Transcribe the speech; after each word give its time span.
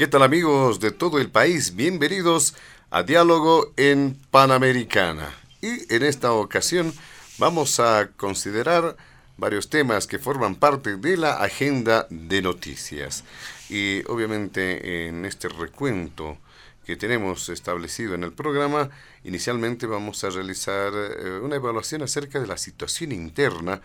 ¿Qué 0.00 0.06
tal 0.06 0.22
amigos 0.22 0.80
de 0.80 0.92
todo 0.92 1.18
el 1.18 1.28
país? 1.28 1.76
Bienvenidos 1.76 2.54
a 2.88 3.02
Diálogo 3.02 3.70
en 3.76 4.16
Panamericana. 4.30 5.30
Y 5.60 5.94
en 5.94 6.04
esta 6.04 6.32
ocasión 6.32 6.94
vamos 7.36 7.78
a 7.80 8.08
considerar 8.16 8.96
varios 9.36 9.68
temas 9.68 10.06
que 10.06 10.18
forman 10.18 10.54
parte 10.54 10.96
de 10.96 11.18
la 11.18 11.34
agenda 11.34 12.06
de 12.08 12.40
noticias. 12.40 13.24
Y 13.68 14.02
obviamente 14.06 15.06
en 15.06 15.26
este 15.26 15.50
recuento 15.50 16.38
que 16.86 16.96
tenemos 16.96 17.50
establecido 17.50 18.14
en 18.14 18.24
el 18.24 18.32
programa, 18.32 18.88
inicialmente 19.24 19.84
vamos 19.84 20.24
a 20.24 20.30
realizar 20.30 20.94
eh, 20.94 21.40
una 21.42 21.56
evaluación 21.56 22.00
acerca 22.00 22.40
de 22.40 22.46
la 22.46 22.56
situación 22.56 23.12
interna 23.12 23.82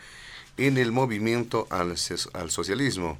en 0.57 0.77
el 0.77 0.91
movimiento 0.91 1.67
al, 1.69 1.97
socialismo. 1.97 3.17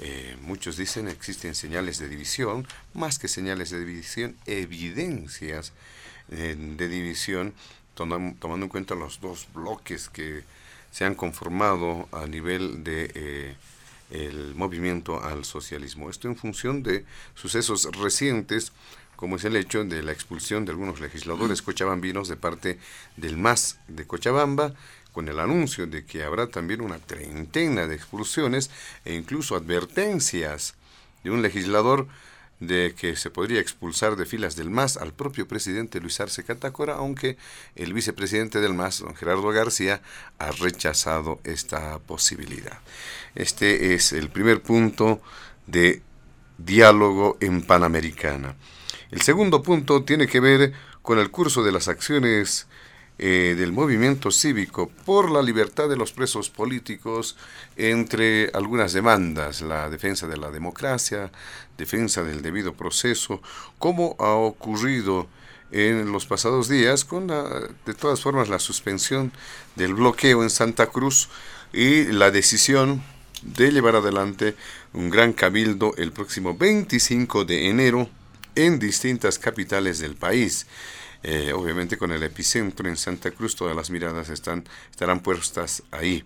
Eh, 0.00 0.36
muchos 0.40 0.76
dicen 0.76 1.08
existen 1.08 1.54
señales 1.54 1.98
de 1.98 2.08
división, 2.08 2.66
más 2.94 3.18
que 3.18 3.28
señales 3.28 3.70
de 3.70 3.84
división, 3.84 4.36
evidencias 4.46 5.72
eh, 6.30 6.56
de 6.58 6.88
división 6.88 7.54
tomando 7.94 8.64
en 8.64 8.68
cuenta 8.68 8.94
los 8.94 9.20
dos 9.20 9.46
bloques 9.54 10.08
que 10.08 10.42
se 10.90 11.04
han 11.04 11.14
conformado 11.14 12.08
a 12.12 12.26
nivel 12.26 12.84
de 12.84 13.10
eh, 13.14 13.56
el 14.10 14.54
movimiento 14.54 15.22
al 15.22 15.44
socialismo. 15.44 16.10
Esto 16.10 16.28
en 16.28 16.36
función 16.36 16.82
de 16.82 17.04
sucesos 17.34 17.88
recientes, 17.96 18.72
como 19.16 19.36
es 19.36 19.44
el 19.44 19.56
hecho 19.56 19.84
de 19.84 20.02
la 20.02 20.12
expulsión 20.12 20.64
de 20.64 20.72
algunos 20.72 21.00
legisladores 21.00 21.62
cochabambinos 21.62 22.28
de 22.28 22.36
parte 22.36 22.78
del 23.16 23.36
MAS 23.36 23.78
de 23.88 24.06
Cochabamba, 24.06 24.74
con 25.14 25.28
el 25.28 25.38
anuncio 25.38 25.86
de 25.86 26.04
que 26.04 26.24
habrá 26.24 26.48
también 26.48 26.82
una 26.82 26.98
treintena 26.98 27.86
de 27.86 27.94
expulsiones 27.94 28.70
e 29.04 29.14
incluso 29.14 29.54
advertencias 29.54 30.74
de 31.22 31.30
un 31.30 31.40
legislador 31.40 32.08
de 32.58 32.94
que 32.98 33.14
se 33.16 33.30
podría 33.30 33.60
expulsar 33.60 34.16
de 34.16 34.26
filas 34.26 34.56
del 34.56 34.70
MAS 34.70 34.96
al 34.96 35.12
propio 35.12 35.46
presidente 35.46 36.00
Luis 36.00 36.18
Arce 36.20 36.42
Catacora, 36.42 36.94
aunque 36.94 37.36
el 37.76 37.92
vicepresidente 37.92 38.60
del 38.60 38.74
MAS, 38.74 39.00
don 39.00 39.14
Gerardo 39.14 39.48
García, 39.50 40.02
ha 40.38 40.50
rechazado 40.50 41.40
esta 41.44 41.98
posibilidad. 42.00 42.80
Este 43.36 43.94
es 43.94 44.12
el 44.12 44.30
primer 44.30 44.62
punto 44.62 45.20
de 45.66 46.02
diálogo 46.58 47.36
en 47.40 47.62
Panamericana. 47.62 48.56
El 49.12 49.22
segundo 49.22 49.62
punto 49.62 50.02
tiene 50.02 50.26
que 50.26 50.40
ver 50.40 50.72
con 51.02 51.18
el 51.20 51.30
curso 51.30 51.62
de 51.62 51.72
las 51.72 51.86
acciones 51.86 52.66
eh, 53.18 53.54
del 53.56 53.72
movimiento 53.72 54.30
cívico 54.30 54.90
por 55.04 55.30
la 55.30 55.40
libertad 55.40 55.88
de 55.88 55.96
los 55.96 56.12
presos 56.12 56.50
políticos, 56.50 57.36
entre 57.76 58.50
algunas 58.54 58.92
demandas, 58.92 59.60
la 59.60 59.88
defensa 59.88 60.26
de 60.26 60.36
la 60.36 60.50
democracia, 60.50 61.30
defensa 61.78 62.24
del 62.24 62.42
debido 62.42 62.74
proceso, 62.74 63.40
como 63.78 64.16
ha 64.18 64.32
ocurrido 64.34 65.28
en 65.70 66.12
los 66.12 66.26
pasados 66.26 66.68
días 66.68 67.04
con 67.04 67.26
de 67.28 67.94
todas 67.98 68.20
formas 68.20 68.48
la 68.48 68.58
suspensión 68.58 69.32
del 69.76 69.94
bloqueo 69.94 70.42
en 70.42 70.50
Santa 70.50 70.86
Cruz 70.86 71.28
y 71.72 72.04
la 72.04 72.30
decisión 72.30 73.02
de 73.42 73.70
llevar 73.70 73.96
adelante 73.96 74.56
un 74.92 75.10
gran 75.10 75.32
cabildo 75.32 75.94
el 75.96 76.12
próximo 76.12 76.56
25 76.56 77.44
de 77.44 77.68
enero 77.68 78.08
en 78.54 78.78
distintas 78.78 79.38
capitales 79.38 79.98
del 79.98 80.14
país. 80.14 80.66
Eh, 81.26 81.54
obviamente 81.54 81.96
con 81.96 82.12
el 82.12 82.22
epicentro 82.22 82.86
en 82.86 82.98
Santa 82.98 83.30
Cruz, 83.30 83.56
todas 83.56 83.74
las 83.74 83.88
miradas 83.88 84.28
están, 84.28 84.62
estarán 84.90 85.20
puestas 85.20 85.82
ahí. 85.90 86.22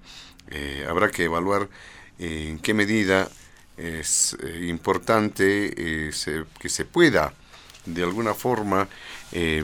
Eh, 0.51 0.85
habrá 0.89 1.09
que 1.09 1.23
evaluar 1.23 1.69
eh, 2.19 2.49
en 2.49 2.59
qué 2.59 2.75
medida 2.75 3.29
es 3.77 4.37
importante 4.63 5.73
que 6.59 6.69
se 6.69 6.85
pueda 6.85 7.33
de 7.87 8.03
alguna 8.03 8.35
forma 8.35 8.89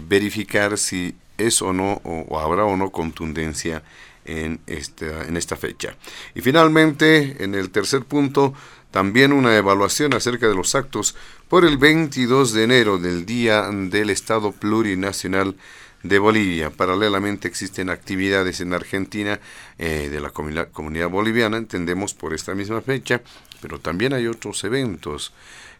verificar 0.02 0.78
si 0.78 1.16
es 1.36 1.60
o 1.62 1.72
no, 1.72 2.00
o, 2.04 2.38
habrá 2.38 2.64
o 2.64 2.76
no 2.76 2.90
contundencia 2.90 3.82
en 4.24 4.60
esta, 4.68 5.24
en 5.24 5.36
esta 5.36 5.56
fecha. 5.56 5.96
Y 6.36 6.42
finalmente, 6.42 7.42
en 7.42 7.56
el 7.56 7.70
tercer 7.70 8.04
punto, 8.04 8.54
también 8.92 9.32
una 9.32 9.56
evaluación 9.56 10.14
acerca 10.14 10.46
de 10.46 10.54
los 10.54 10.76
actos 10.76 11.16
por 11.54 11.64
el 11.64 11.78
22 11.78 12.52
de 12.52 12.64
enero 12.64 12.98
del 12.98 13.26
Día 13.26 13.70
del 13.70 14.10
Estado 14.10 14.50
Plurinacional 14.50 15.54
de 16.02 16.18
Bolivia. 16.18 16.70
Paralelamente 16.70 17.46
existen 17.46 17.90
actividades 17.90 18.60
en 18.60 18.74
Argentina 18.74 19.38
eh, 19.78 20.08
de 20.10 20.20
la 20.20 20.30
comunidad 20.30 21.08
boliviana, 21.10 21.56
entendemos 21.56 22.12
por 22.12 22.34
esta 22.34 22.56
misma 22.56 22.80
fecha, 22.80 23.22
pero 23.60 23.78
también 23.78 24.14
hay 24.14 24.26
otros 24.26 24.64
eventos 24.64 25.32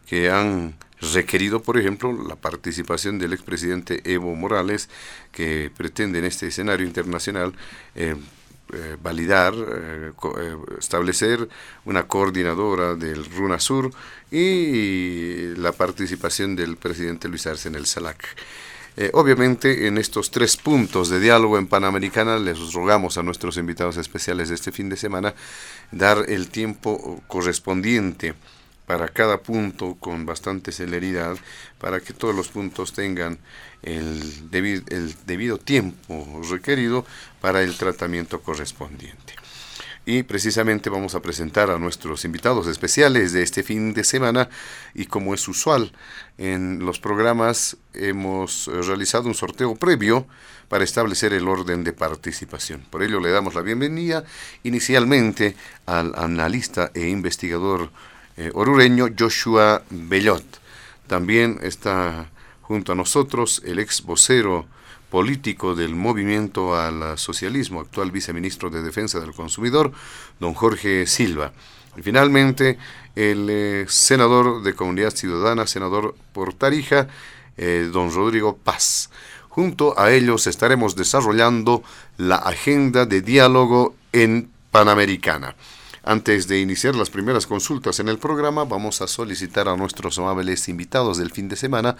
que 0.07 0.29
han 0.29 0.75
requerido, 1.13 1.61
por 1.61 1.77
ejemplo, 1.77 2.13
la 2.25 2.37
participación 2.37 3.19
del 3.19 3.33
expresidente 3.33 3.99
Evo 4.05 4.33
Morales, 4.33 4.89
que 5.33 5.69
pretende 5.75 6.19
en 6.19 6.25
este 6.25 6.47
escenario 6.47 6.87
internacional 6.87 7.53
eh, 7.95 8.15
eh, 8.75 8.97
validar, 9.01 9.53
eh, 9.53 10.11
eh, 10.39 10.57
establecer 10.77 11.47
una 11.85 12.07
coordinadora 12.07 12.95
del 12.95 13.25
RUNA 13.25 13.59
Sur 13.59 13.91
y 14.31 15.55
la 15.55 15.71
participación 15.71 16.55
del 16.55 16.77
presidente 16.77 17.27
Luis 17.27 17.47
Arce 17.47 17.69
en 17.69 17.75
el 17.75 17.85
SALAC. 17.85 18.35
obviamente 19.13 19.87
en 19.87 19.97
estos 19.97 20.31
tres 20.31 20.55
puntos 20.55 21.09
de 21.09 21.19
diálogo 21.19 21.57
en 21.57 21.67
Panamericana 21.67 22.37
les 22.37 22.73
rogamos 22.73 23.17
a 23.17 23.23
nuestros 23.23 23.57
invitados 23.57 23.97
especiales 23.97 24.49
de 24.49 24.55
este 24.55 24.71
fin 24.71 24.89
de 24.89 24.95
semana 24.95 25.33
dar 25.91 26.25
el 26.29 26.47
tiempo 26.47 27.21
correspondiente 27.27 28.35
para 28.85 29.07
cada 29.07 29.41
punto 29.41 29.95
con 29.99 30.25
bastante 30.25 30.71
celeridad, 30.71 31.37
para 31.79 31.99
que 31.99 32.13
todos 32.13 32.35
los 32.35 32.49
puntos 32.49 32.93
tengan 32.93 33.39
el 33.81 34.49
debido, 34.49 34.83
el 34.89 35.15
debido 35.25 35.57
tiempo 35.57 36.41
requerido 36.49 37.05
para 37.41 37.61
el 37.61 37.77
tratamiento 37.77 38.41
correspondiente. 38.41 39.35
Y 40.07 40.21
precisamente 40.21 40.91
vamos 40.91 41.15
a 41.15 41.19
presentar 41.19 41.71
a 41.71 41.79
nuestros 41.79 42.25
invitados 42.25 42.67
especiales 42.67 43.33
de 43.33 43.41
este 43.41 43.63
fin 43.63 43.91
de 43.95 44.03
semana 44.03 44.49
y 44.93 45.05
como 45.05 45.33
es 45.33 45.47
usual 45.47 45.93
en 46.37 46.85
los 46.85 46.99
programas 46.99 47.77
hemos 47.91 48.67
realizado 48.67 49.27
un 49.27 49.33
sorteo 49.33 49.73
previo 49.75 50.27
para 50.69 50.83
establecer 50.83 51.33
el 51.33 51.47
orden 51.47 51.83
de 51.83 51.91
participación. 51.91 52.85
Por 52.91 53.01
ello 53.01 53.19
le 53.19 53.31
damos 53.31 53.55
la 53.55 53.61
bienvenida 53.61 54.23
inicialmente 54.61 55.55
al 55.87 56.13
analista 56.15 56.91
e 56.93 57.07
investigador 57.07 57.89
eh, 58.37 58.51
orureño 58.53 59.07
Joshua 59.17 59.83
Bellot. 59.89 60.43
También 61.07 61.59
está 61.61 62.29
junto 62.61 62.91
a 62.91 62.95
nosotros 62.95 63.61
el 63.65 63.79
ex 63.79 64.01
vocero 64.03 64.65
político 65.09 65.75
del 65.75 65.95
movimiento 65.95 66.75
al 66.75 67.17
socialismo, 67.17 67.79
actual 67.79 68.11
viceministro 68.11 68.69
de 68.69 68.81
Defensa 68.81 69.19
del 69.19 69.33
Consumidor, 69.33 69.91
don 70.39 70.53
Jorge 70.53 71.05
Silva. 71.07 71.53
Y 71.95 72.01
finalmente, 72.01 72.77
el 73.15 73.47
eh, 73.49 73.85
senador 73.87 74.63
de 74.63 74.73
Comunidad 74.73 75.11
Ciudadana, 75.11 75.67
senador 75.67 76.15
por 76.33 76.53
Tarija, 76.53 77.07
eh, 77.57 77.89
don 77.91 78.13
Rodrigo 78.13 78.57
Paz. 78.57 79.09
Junto 79.47 79.97
a 79.97 80.11
ellos 80.11 80.47
estaremos 80.47 80.97
desarrollando 80.97 81.81
la 82.17 82.35
agenda 82.35 83.05
de 83.05 83.21
diálogo 83.21 83.95
en 84.11 84.49
Panamericana. 84.71 85.55
Antes 86.07 86.47
de 86.47 86.59
iniciar 86.59 86.93
las 86.93 87.09
primeras 87.09 87.47
consultas 87.47 87.99
en 87.99 88.09
el 88.09 88.19
programa, 88.19 88.63
vamos 88.63 89.01
a 89.01 89.07
solicitar 89.07 89.67
a 89.67 89.75
nuestros 89.75 90.19
amables 90.19 90.69
invitados 90.69 91.17
del 91.17 91.31
fin 91.31 91.49
de 91.49 91.55
semana 91.55 91.97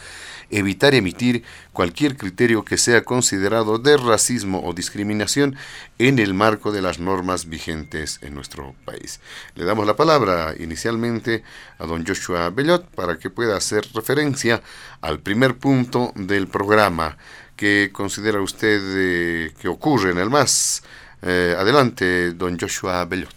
evitar 0.52 0.94
emitir 0.94 1.44
cualquier 1.74 2.16
criterio 2.16 2.64
que 2.64 2.78
sea 2.78 3.04
considerado 3.04 3.80
de 3.80 3.98
racismo 3.98 4.62
o 4.64 4.74
discriminación 4.74 5.56
en 5.98 6.20
el 6.20 6.36
marco 6.36 6.72
de 6.72 6.84
las 6.84 7.00
normas 7.00 7.50
vigentes 7.50 8.20
en 8.22 8.36
nuestro 8.36 8.76
país. 8.86 9.22
Le 9.56 9.66
damos 9.66 9.88
la 9.88 9.96
palabra 9.96 10.54
inicialmente 10.60 11.44
a 11.80 11.88
don 11.88 12.06
Joshua 12.06 12.52
Bellot 12.52 12.86
para 12.92 13.18
que 13.18 13.32
pueda 13.32 13.58
hacer 13.58 13.88
referencia 13.96 14.62
al 15.02 15.20
primer 15.20 15.58
punto 15.58 16.14
del 16.16 16.48
programa 16.48 17.18
que 17.56 17.90
considera 17.92 18.40
usted 18.40 19.52
que 19.60 19.68
ocurre 19.68 20.12
en 20.12 20.20
el 20.20 20.30
MAS. 20.30 20.84
Eh, 21.24 21.56
adelante, 21.58 22.34
don 22.34 22.60
Joshua 22.60 23.04
Bellot. 23.06 23.35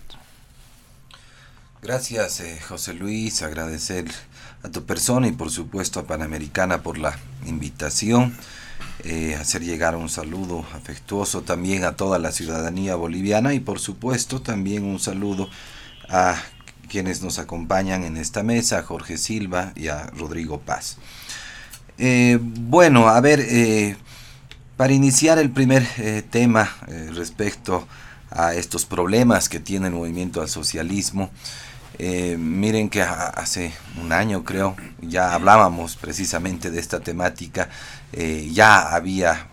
Gracias, 1.80 2.40
eh, 2.40 2.58
José 2.68 2.92
Luis. 2.92 3.40
Agradecer 3.42 4.04
a 4.64 4.68
tu 4.68 4.84
persona 4.84 5.28
y 5.28 5.32
por 5.32 5.52
supuesto 5.52 6.00
a 6.00 6.06
Panamericana 6.08 6.82
por 6.82 6.98
la 6.98 7.16
invitación. 7.46 8.36
Eh, 9.04 9.36
hacer 9.40 9.62
llegar 9.62 9.94
un 9.94 10.08
saludo 10.08 10.64
afectuoso 10.74 11.42
también 11.42 11.84
a 11.84 11.92
toda 11.92 12.18
la 12.18 12.32
ciudadanía 12.32 12.96
boliviana 12.96 13.54
y 13.54 13.60
por 13.60 13.78
supuesto 13.78 14.42
también 14.42 14.84
un 14.84 14.98
saludo 14.98 15.48
a 16.08 16.34
quienes 16.88 17.22
nos 17.22 17.38
acompañan 17.38 18.02
en 18.02 18.16
esta 18.16 18.42
mesa, 18.42 18.78
a 18.78 18.82
Jorge 18.82 19.16
Silva 19.16 19.72
y 19.76 19.86
a 19.86 20.06
Rodrigo 20.16 20.58
Paz. 20.58 20.96
Eh, 21.96 22.40
bueno, 22.42 23.08
a 23.08 23.20
ver, 23.20 23.96
para 24.76 24.92
iniciar 24.92 25.38
el 25.38 25.50
primer 25.50 25.86
tema 26.30 26.76
respecto 27.14 27.86
a 28.30 28.54
estos 28.54 28.84
problemas 28.84 29.48
que 29.48 29.60
tiene 29.60 29.86
el 29.86 29.94
movimiento 29.94 30.40
al 30.40 30.48
socialismo, 30.48 31.30
eh, 32.00 32.36
miren 32.38 32.90
que 32.90 33.02
hace 33.02 33.72
un 34.00 34.12
año 34.12 34.44
creo 34.44 34.76
ya 35.00 35.34
hablábamos 35.34 35.96
precisamente 35.96 36.70
de 36.70 36.78
esta 36.78 37.00
temática, 37.00 37.70
eh, 38.12 38.48
ya 38.52 38.94
había 38.94 39.48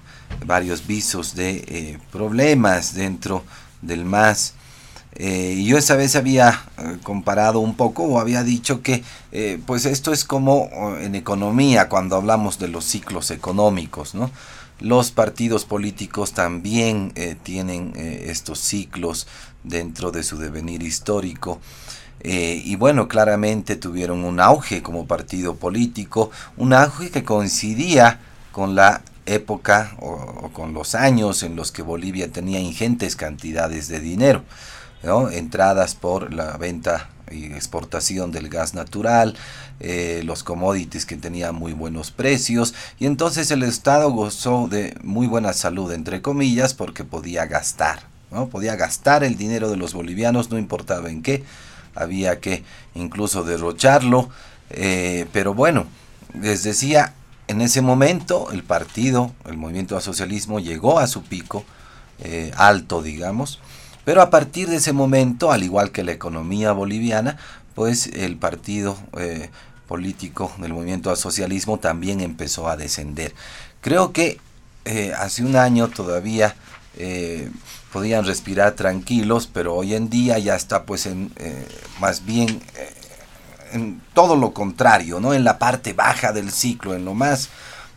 varios 0.46 0.86
visos 0.86 1.34
de 1.34 1.64
eh, 1.68 2.00
problemas 2.12 2.94
dentro 2.94 3.44
del 3.82 4.06
MAS. 4.06 4.54
y 5.18 5.66
yo 5.66 5.78
esa 5.78 5.96
vez 5.96 6.16
había 6.16 6.66
comparado 7.02 7.60
un 7.60 7.76
poco 7.76 8.04
o 8.04 8.20
había 8.20 8.44
dicho 8.44 8.82
que 8.82 9.04
pues 9.66 9.86
esto 9.86 10.12
es 10.12 10.26
como 10.26 10.70
en 11.00 11.16
economía 11.16 11.88
cuando 11.88 12.18
hablamos 12.18 12.60
de 12.60 12.68
los 12.68 12.84
ciclos 12.84 13.32
económicos, 13.32 14.14
¿no? 14.14 14.30
Los 14.82 15.12
partidos 15.12 15.64
políticos 15.64 16.34
también 16.34 17.14
tienen 17.44 17.94
estos 17.96 18.60
ciclos 18.60 19.26
dentro 19.64 20.12
de 20.12 20.24
su 20.24 20.38
devenir 20.38 20.84
histórico. 20.84 21.62
Eh, 22.22 22.62
y 22.66 22.76
bueno, 22.76 23.08
claramente 23.08 23.76
tuvieron 23.76 24.24
un 24.24 24.40
auge 24.40 24.82
como 24.82 25.06
partido 25.06 25.56
político, 25.56 26.32
un 26.58 26.74
auge 26.74 27.12
que 27.12 27.24
coincidía 27.24 28.20
con 28.52 28.74
la 28.74 29.02
época 29.26 29.96
o, 30.00 30.50
con 30.54 30.74
los 30.74 30.96
años 30.96 31.44
en 31.44 31.56
los 31.56 31.72
que 31.72 31.82
Bolivia 31.82 32.32
tenía 32.32 32.60
ingentes 32.60 33.16
cantidades 33.16 33.88
de 33.88 34.00
dinero, 34.00 34.44
entradas 35.32 35.94
por 35.94 36.34
la 36.34 36.58
venta 36.58 37.10
y 37.32 37.46
exportación 37.46 38.32
del 38.32 38.50
gas 38.50 38.74
natural, 38.74 39.36
eh, 39.80 40.22
los 40.26 40.44
commodities 40.44 41.06
que 41.06 41.18
tenían 41.18 41.56
muy 41.56 41.74
buenos 41.74 42.12
precios 42.12 42.74
y 43.00 43.06
entonces 43.06 43.52
el 43.52 43.64
Estado 43.64 44.12
gozó 44.12 44.68
de 44.68 44.96
muy 45.04 45.28
buena 45.28 45.54
salud, 45.54 45.92
entre 45.92 46.22
comillas, 46.22 46.74
porque 46.74 47.04
podía 47.04 47.46
gastar, 47.46 48.04
¿no? 48.32 48.48
podía 48.48 48.76
gastar 48.76 49.24
el 49.24 49.38
dinero 49.38 49.70
de 49.70 49.78
los 49.78 49.94
bolivianos, 49.94 50.50
no 50.50 50.58
importaba 50.58 51.10
en 51.10 51.22
qué, 51.22 51.44
había 51.96 52.40
que 52.40 52.64
incluso 52.94 53.44
derrocharlo, 53.44 54.30
eh, 54.70 55.28
pero 55.32 55.54
bueno, 55.54 55.86
les 56.40 56.64
decía, 56.64 57.14
en 57.48 57.62
ese 57.62 57.82
momento 57.82 58.52
el 58.52 58.64
partido, 58.64 59.34
el 59.46 59.58
movimiento 59.58 59.96
al 59.96 60.02
socialismo 60.02 60.60
llegó 60.60 61.00
a 61.00 61.08
su 61.08 61.24
pico 61.24 61.64
eh, 62.20 62.52
alto, 62.58 63.02
digamos, 63.02 63.60
pero 64.04 64.22
a 64.22 64.30
partir 64.30 64.70
de 64.70 64.78
ese 64.78 64.94
momento, 64.94 65.52
al 65.52 65.64
igual 65.64 65.92
que 65.92 66.04
la 66.04 66.12
economía 66.12 66.72
boliviana, 66.72 67.38
pues 67.74 68.08
el 68.08 68.38
partido 68.38 68.98
eh, 69.18 69.50
político 69.88 70.52
del 70.60 70.74
movimiento 70.74 71.10
al 71.10 71.18
socialismo 71.18 71.80
también 71.80 72.22
empezó 72.22 72.68
a 72.68 72.78
descender. 72.78 73.34
Creo 73.82 74.12
que 74.12 74.40
hace 75.18 75.44
un 75.44 75.56
año 75.56 75.88
todavía 75.88 76.56
podían 77.96 78.26
respirar 78.26 78.74
tranquilos, 78.74 79.48
pero 79.48 79.74
hoy 79.74 79.96
en 79.96 80.10
día 80.10 80.38
ya 80.38 80.54
está 80.56 80.84
pues 80.84 81.06
en 81.06 81.32
eh, 81.38 81.66
más 82.02 82.26
bien 82.26 82.62
eh, 82.76 82.94
en 83.72 84.02
todo 84.14 84.36
lo 84.36 84.54
contrario, 84.54 85.22
¿no? 85.22 85.34
En 85.34 85.46
la 85.46 85.60
parte 85.60 85.94
baja 85.94 86.34
del 86.34 86.52
ciclo, 86.52 86.94
en 86.94 87.06
lo 87.06 87.14
más 87.14 87.48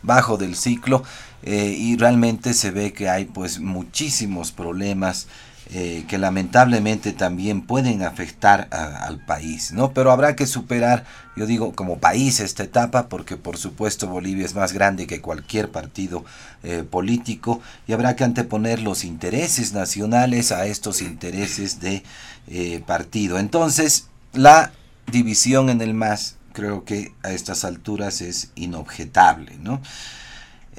bajo 0.01 0.37
del 0.37 0.55
ciclo, 0.55 1.03
eh, 1.43 1.75
y 1.77 1.97
realmente 1.97 2.53
se 2.53 2.71
ve 2.71 2.93
que 2.93 3.09
hay 3.09 3.25
pues 3.25 3.59
muchísimos 3.59 4.53
problemas 4.53 5.27
eh, 5.71 6.03
que 6.07 6.17
lamentablemente 6.17 7.13
también 7.13 7.61
pueden 7.61 8.01
afectar 8.01 8.67
al 8.71 9.23
país, 9.23 9.71
¿no? 9.71 9.93
Pero 9.93 10.11
habrá 10.11 10.35
que 10.35 10.47
superar, 10.47 11.05
yo 11.35 11.45
digo, 11.45 11.73
como 11.73 11.99
país 11.99 12.39
esta 12.39 12.63
etapa, 12.63 13.07
porque 13.07 13.37
por 13.37 13.55
supuesto 13.55 14.07
Bolivia 14.07 14.45
es 14.45 14.55
más 14.55 14.73
grande 14.73 15.05
que 15.05 15.21
cualquier 15.21 15.69
partido 15.69 16.25
eh, 16.63 16.83
político 16.89 17.61
y 17.87 17.93
habrá 17.93 18.15
que 18.15 18.23
anteponer 18.23 18.81
los 18.81 19.03
intereses 19.03 19.71
nacionales 19.73 20.51
a 20.51 20.65
estos 20.65 21.03
intereses 21.03 21.79
de 21.79 22.01
eh, 22.47 22.81
partido. 22.87 23.37
Entonces, 23.37 24.07
la 24.33 24.71
división 25.11 25.69
en 25.69 25.81
el 25.81 25.93
MAS 25.93 26.37
creo 26.51 26.83
que 26.83 27.13
a 27.21 27.31
estas 27.31 27.63
alturas 27.63 28.21
es 28.21 28.49
inobjetable, 28.55 29.55
¿no? 29.61 29.81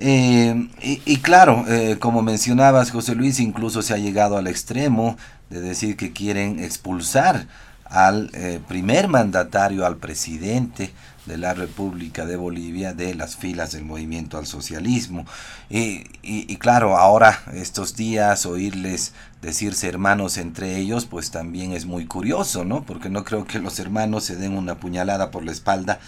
Eh, 0.03 0.69
y, 0.81 1.19
claro, 1.19 1.65
eh, 1.69 1.99
como 2.01 2.23
mencionabas, 2.23 2.91
José 2.91 3.15
Luis, 3.15 3.39
incluso 3.39 3.83
se 3.83 3.93
ha 3.93 3.99
llegado 3.99 4.39
al 4.39 4.47
extremo 4.47 5.19
de 5.51 5.61
decir 5.61 5.97
que 5.97 6.13
quieren 6.13 6.59
expulsar 6.59 7.47
al 7.85 8.31
eh, 8.33 8.61
primer 8.67 9.09
mandatario, 9.09 9.85
al 9.85 9.97
presidente 9.99 10.91
de 11.27 11.37
la 11.37 11.53
República 11.53 12.25
de 12.25 12.37
Bolivia 12.37 12.95
de 12.95 13.15
las 13.15 13.37
filas 13.37 13.73
del 13.73 13.85
movimiento 13.85 14.39
al 14.39 14.47
socialismo. 14.47 15.27
Y, 15.69 16.05
y, 16.23 16.57
claro, 16.57 16.97
ahora 16.97 17.43
estos 17.53 17.95
días 17.95 18.47
oírles 18.47 19.13
decirse 19.43 19.87
hermanos 19.87 20.39
entre 20.39 20.79
ellos, 20.79 21.05
pues 21.05 21.31
también 21.31 21.73
es 21.73 21.85
muy 21.85 22.07
curioso, 22.07 22.65
¿no? 22.65 22.85
Porque 22.85 23.11
no 23.11 23.23
creo 23.25 23.45
que 23.45 23.59
los 23.59 23.79
hermanos 23.79 24.25
se 24.25 24.37
den 24.37 24.57
una 24.57 24.77
puñalada 24.77 25.31
por 25.31 25.45
la 25.45 25.53
espalda 25.53 26.01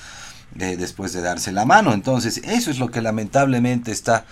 después 0.55 1.13
de 1.13 1.21
darse 1.21 1.53
la 1.53 1.65
mano. 1.65 1.93
Entonces, 1.93 2.39
eso 2.45 2.71
es 2.71 2.79
lo 2.79 2.91
que 2.91 3.01
lamentablemente 3.01 3.93
está 3.93 4.25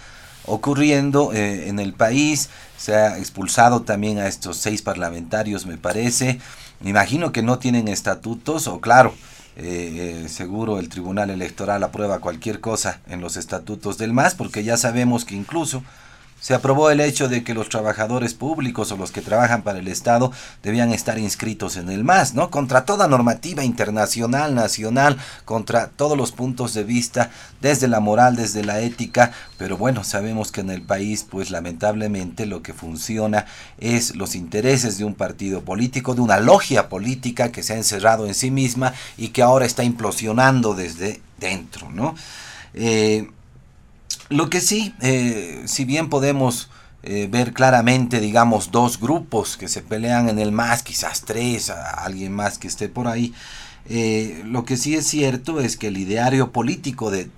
ocurriendo 0.47 1.33
eh, 1.33 1.69
en 1.69 1.79
el 1.79 1.93
país. 1.93 2.49
Se 2.77 2.95
ha 2.95 3.19
expulsado 3.19 3.83
también 3.83 4.19
a 4.19 4.27
estos 4.27 4.57
seis 4.57 4.83
parlamentarios, 4.83 5.67
me 5.67 5.77
parece. 5.77 6.41
Me 6.81 6.91
imagino 6.91 7.33
que 7.33 7.43
no 7.43 7.59
tienen 7.59 7.89
estatutos, 7.89 8.67
o 8.67 8.81
claro, 8.81 9.15
eh, 9.57 10.23
eh, 10.25 10.29
seguro 10.29 10.79
el 10.79 10.89
Tribunal 10.89 11.31
Electoral 11.31 11.83
aprueba 11.83 12.21
cualquier 12.21 12.61
cosa 12.61 13.01
en 13.09 13.21
los 13.21 13.37
estatutos 13.37 13.99
del 13.99 14.13
MAS, 14.13 14.35
porque 14.35 14.65
ya 14.65 14.77
sabemos 14.77 15.25
que 15.25 15.35
incluso 15.35 15.83
se 16.41 16.55
aprobó 16.55 16.91
el 16.91 17.01
hecho 17.01 17.29
de 17.29 17.45
que 17.45 17.55
los 17.55 17.69
trabajadores 17.69 18.35
públicos 18.35 18.91
o 18.91 18.97
los 18.97 19.13
que 19.13 19.21
trabajan 19.21 19.63
para 19.63 19.79
el 19.79 19.89
Estado 19.89 20.33
debían 20.63 20.93
estar 20.93 21.19
inscritos 21.19 21.77
en 21.77 21.91
el 21.91 22.03
MAS, 22.03 22.35
¿no? 22.35 22.51
Contra 22.51 22.85
toda 22.85 23.09
normativa 23.09 23.63
internacional, 23.63 24.55
nacional, 24.55 25.19
contra 25.45 25.89
todos 25.89 26.17
los 26.17 26.33
puntos 26.33 26.75
de 26.75 26.85
vista, 26.85 27.31
desde 27.61 27.89
la 27.89 28.01
moral, 28.01 28.37
desde 28.37 28.65
la 28.65 28.81
ética, 28.81 29.33
pero 29.59 29.77
bueno, 29.77 30.03
sabemos 30.03 30.51
que 30.51 30.63
en 30.63 30.71
el 30.71 30.83
país, 30.83 31.27
pues 31.29 31.51
lamentablemente 31.51 32.47
lo 32.47 32.63
que 32.63 32.73
funciona 32.73 33.45
es 33.79 34.17
los 34.17 34.35
intereses 34.35 34.97
de 34.97 35.05
un 35.05 35.15
partido 35.15 35.63
político, 35.63 36.15
de 36.15 36.23
una 36.23 36.41
logia 36.41 36.89
política 36.89 37.53
que 37.53 37.63
se 37.63 37.75
ha 37.75 37.77
encerrado 37.77 38.27
en 38.27 38.35
sí 38.35 38.51
misma 38.51 38.95
y 39.19 39.29
que 39.29 39.43
ahora 39.43 39.67
está 39.67 39.85
implosionando 39.85 40.75
desde 40.75 41.21
dentro, 41.39 41.91
¿no? 41.91 42.15
Eh, 42.75 43.29
lo 44.31 44.49
que 44.49 44.61
sí, 44.61 44.95
eh, 45.03 45.63
si 45.67 45.85
bien 45.85 46.09
podemos 46.09 46.71
eh, 47.03 47.29
ver 47.31 47.53
claramente, 47.53 48.21
digamos, 48.21 48.71
dos 48.71 48.99
grupos 49.01 49.57
que 49.57 49.69
se 49.69 49.83
pelean 49.83 50.29
en 50.29 50.39
el 50.39 50.53
más, 50.53 50.83
quizás 50.83 51.23
tres, 51.23 51.71
alguien 51.71 52.33
más 52.33 52.57
que 52.57 52.69
esté 52.69 52.89
por 52.89 53.09
ahí, 53.09 53.35
eh, 53.89 54.43
lo 54.47 54.65
que 54.65 54.77
sí 54.77 54.95
es 54.95 55.07
cierto 55.07 55.61
es 55.61 55.77
que 55.77 55.89
el 55.89 55.99
ideario 55.99 56.53
político 56.53 57.11
de 57.11 57.29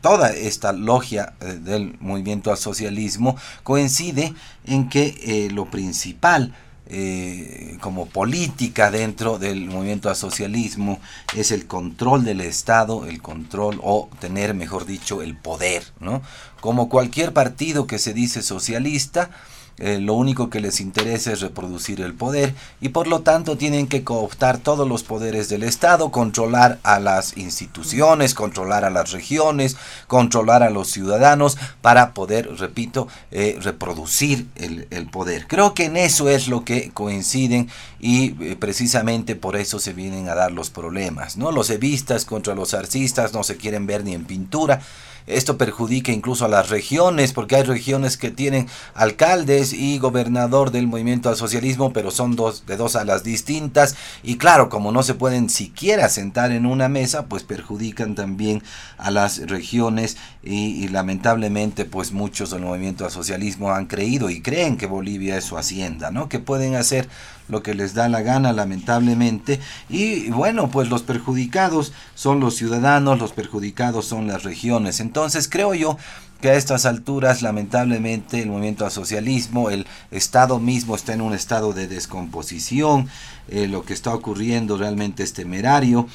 toda 0.00 0.30
esta 0.30 0.72
logia 0.72 1.34
del 1.40 1.96
movimiento 1.98 2.52
al 2.52 2.58
socialismo 2.58 3.36
coincide 3.64 4.32
en 4.64 4.88
que 4.88 5.48
lo 5.52 5.68
principal 5.68 6.54
eh, 6.88 7.78
como 7.80 8.06
política 8.06 8.90
dentro 8.90 9.38
del 9.38 9.66
movimiento 9.66 10.08
al 10.08 10.16
socialismo 10.16 11.00
es 11.36 11.50
el 11.50 11.66
control 11.66 12.24
del 12.24 12.40
Estado, 12.40 13.06
el 13.06 13.20
control 13.20 13.80
o 13.82 14.08
tener, 14.20 14.54
mejor 14.54 14.86
dicho, 14.86 15.22
el 15.22 15.36
poder, 15.36 15.84
¿no? 15.98 16.22
Como 16.60 16.88
cualquier 16.88 17.32
partido 17.32 17.86
que 17.86 17.98
se 17.98 18.14
dice 18.14 18.42
socialista, 18.42 19.30
eh, 19.78 19.98
lo 20.00 20.14
único 20.14 20.48
que 20.48 20.60
les 20.60 20.80
interesa 20.80 21.32
es 21.32 21.40
reproducir 21.42 22.00
el 22.00 22.14
poder 22.14 22.54
y 22.80 22.88
por 22.90 23.06
lo 23.06 23.20
tanto 23.20 23.58
tienen 23.58 23.88
que 23.88 24.04
cooptar 24.04 24.56
todos 24.56 24.88
los 24.88 25.02
poderes 25.02 25.50
del 25.50 25.62
Estado, 25.62 26.10
controlar 26.10 26.78
a 26.82 26.98
las 26.98 27.36
instituciones, 27.36 28.32
controlar 28.32 28.86
a 28.86 28.90
las 28.90 29.12
regiones, 29.12 29.76
controlar 30.06 30.62
a 30.62 30.70
los 30.70 30.90
ciudadanos 30.90 31.58
para 31.82 32.14
poder, 32.14 32.56
repito, 32.56 33.08
eh, 33.30 33.58
reproducir 33.60 34.46
el, 34.56 34.86
poder. 35.10 35.46
Creo 35.46 35.74
que 35.74 35.84
en 35.84 35.96
eso 35.96 36.28
es 36.28 36.48
lo 36.48 36.64
que 36.64 36.90
coinciden 36.92 37.68
y 38.00 38.34
eh, 38.42 38.56
precisamente 38.58 39.36
por 39.36 39.56
eso 39.56 39.78
se 39.78 39.92
vienen 39.92 40.28
a 40.28 40.34
dar 40.34 40.52
los 40.52 40.70
problemas. 40.70 41.36
¿no? 41.36 41.52
Los 41.52 41.70
evistas 41.70 42.24
contra 42.24 42.54
los 42.54 42.74
artistas 42.74 43.32
no 43.34 43.44
se 43.44 43.56
quieren 43.56 43.86
ver 43.86 44.04
ni 44.04 44.14
en 44.14 44.24
pintura 44.24 44.80
esto 45.26 45.58
perjudica 45.58 46.12
incluso 46.12 46.44
a 46.44 46.48
las 46.48 46.68
regiones, 46.70 47.32
porque 47.32 47.56
hay 47.56 47.62
regiones 47.62 48.16
que 48.16 48.30
tienen 48.30 48.68
alcaldes 48.94 49.72
y 49.72 49.98
gobernador 49.98 50.70
del 50.70 50.86
movimiento 50.86 51.28
al 51.28 51.36
socialismo, 51.36 51.92
pero 51.92 52.10
son 52.10 52.36
dos, 52.36 52.64
de 52.66 52.76
dos 52.76 52.96
alas 52.96 53.24
distintas. 53.24 53.96
Y 54.22 54.36
claro, 54.38 54.68
como 54.68 54.92
no 54.92 55.02
se 55.02 55.14
pueden 55.14 55.50
siquiera 55.50 56.08
sentar 56.08 56.52
en 56.52 56.66
una 56.66 56.88
mesa, 56.88 57.26
pues 57.26 57.42
perjudican 57.42 58.14
también 58.14 58.62
a 58.98 59.10
las 59.10 59.38
regiones 59.48 60.16
y, 60.42 60.88
lamentablemente 60.88 61.84
pues 61.84 62.12
muchos 62.12 62.50
del 62.50 62.62
movimiento 62.62 63.04
al 63.04 63.10
socialismo 63.10 63.72
han 63.72 63.86
creído 63.86 64.30
y 64.30 64.40
creen 64.40 64.76
que 64.76 64.86
Bolivia 64.86 65.36
es 65.36 65.44
su 65.44 65.58
hacienda, 65.58 66.10
¿no? 66.10 66.28
Que 66.28 66.38
pueden 66.38 66.76
hacer 66.76 67.08
lo 67.48 67.62
que 67.62 67.74
les 67.74 67.94
da 67.94 68.08
la 68.08 68.22
gana, 68.22 68.52
lamentablemente. 68.52 69.60
Y 69.88 70.30
bueno, 70.30 70.70
pues 70.70 70.88
los 70.88 71.02
perjudicados 71.02 71.92
son 72.14 72.40
los 72.40 72.56
ciudadanos, 72.56 73.18
los 73.18 73.32
perjudicados 73.32 74.06
son 74.06 74.26
las 74.26 74.42
regiones. 74.42 75.00
Entonces 75.00 75.48
creo 75.48 75.74
yo 75.74 75.96
que 76.40 76.50
a 76.50 76.54
estas 76.54 76.84
alturas 76.84 77.42
lamentablemente 77.42 78.42
el 78.42 78.50
movimiento 78.50 78.84
al 78.84 78.90
socialismo, 78.90 79.70
el 79.70 79.86
Estado 80.10 80.58
mismo 80.58 80.94
está 80.94 81.14
en 81.14 81.22
un 81.22 81.32
estado 81.32 81.72
de 81.72 81.88
descomposición, 81.88 83.08
eh, 83.48 83.68
lo 83.68 83.84
que 83.84 83.94
está 83.94 84.14
ocurriendo 84.14 84.76
realmente 84.76 85.22
es 85.22 85.32
temerario. 85.32 86.08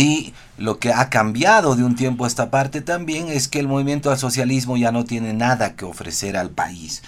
Y 0.00 0.32
lo 0.56 0.78
que 0.78 0.94
ha 0.94 1.10
cambiado 1.10 1.76
de 1.76 1.84
un 1.84 1.94
tiempo 1.94 2.24
a 2.24 2.26
esta 2.26 2.50
parte 2.50 2.80
también 2.80 3.28
es 3.28 3.48
que 3.48 3.58
el 3.58 3.68
movimiento 3.68 4.10
al 4.10 4.16
socialismo 4.16 4.78
ya 4.78 4.92
no 4.92 5.04
tiene 5.04 5.34
nada 5.34 5.76
que 5.76 5.84
ofrecer 5.84 6.38
al 6.38 6.48
país. 6.48 7.02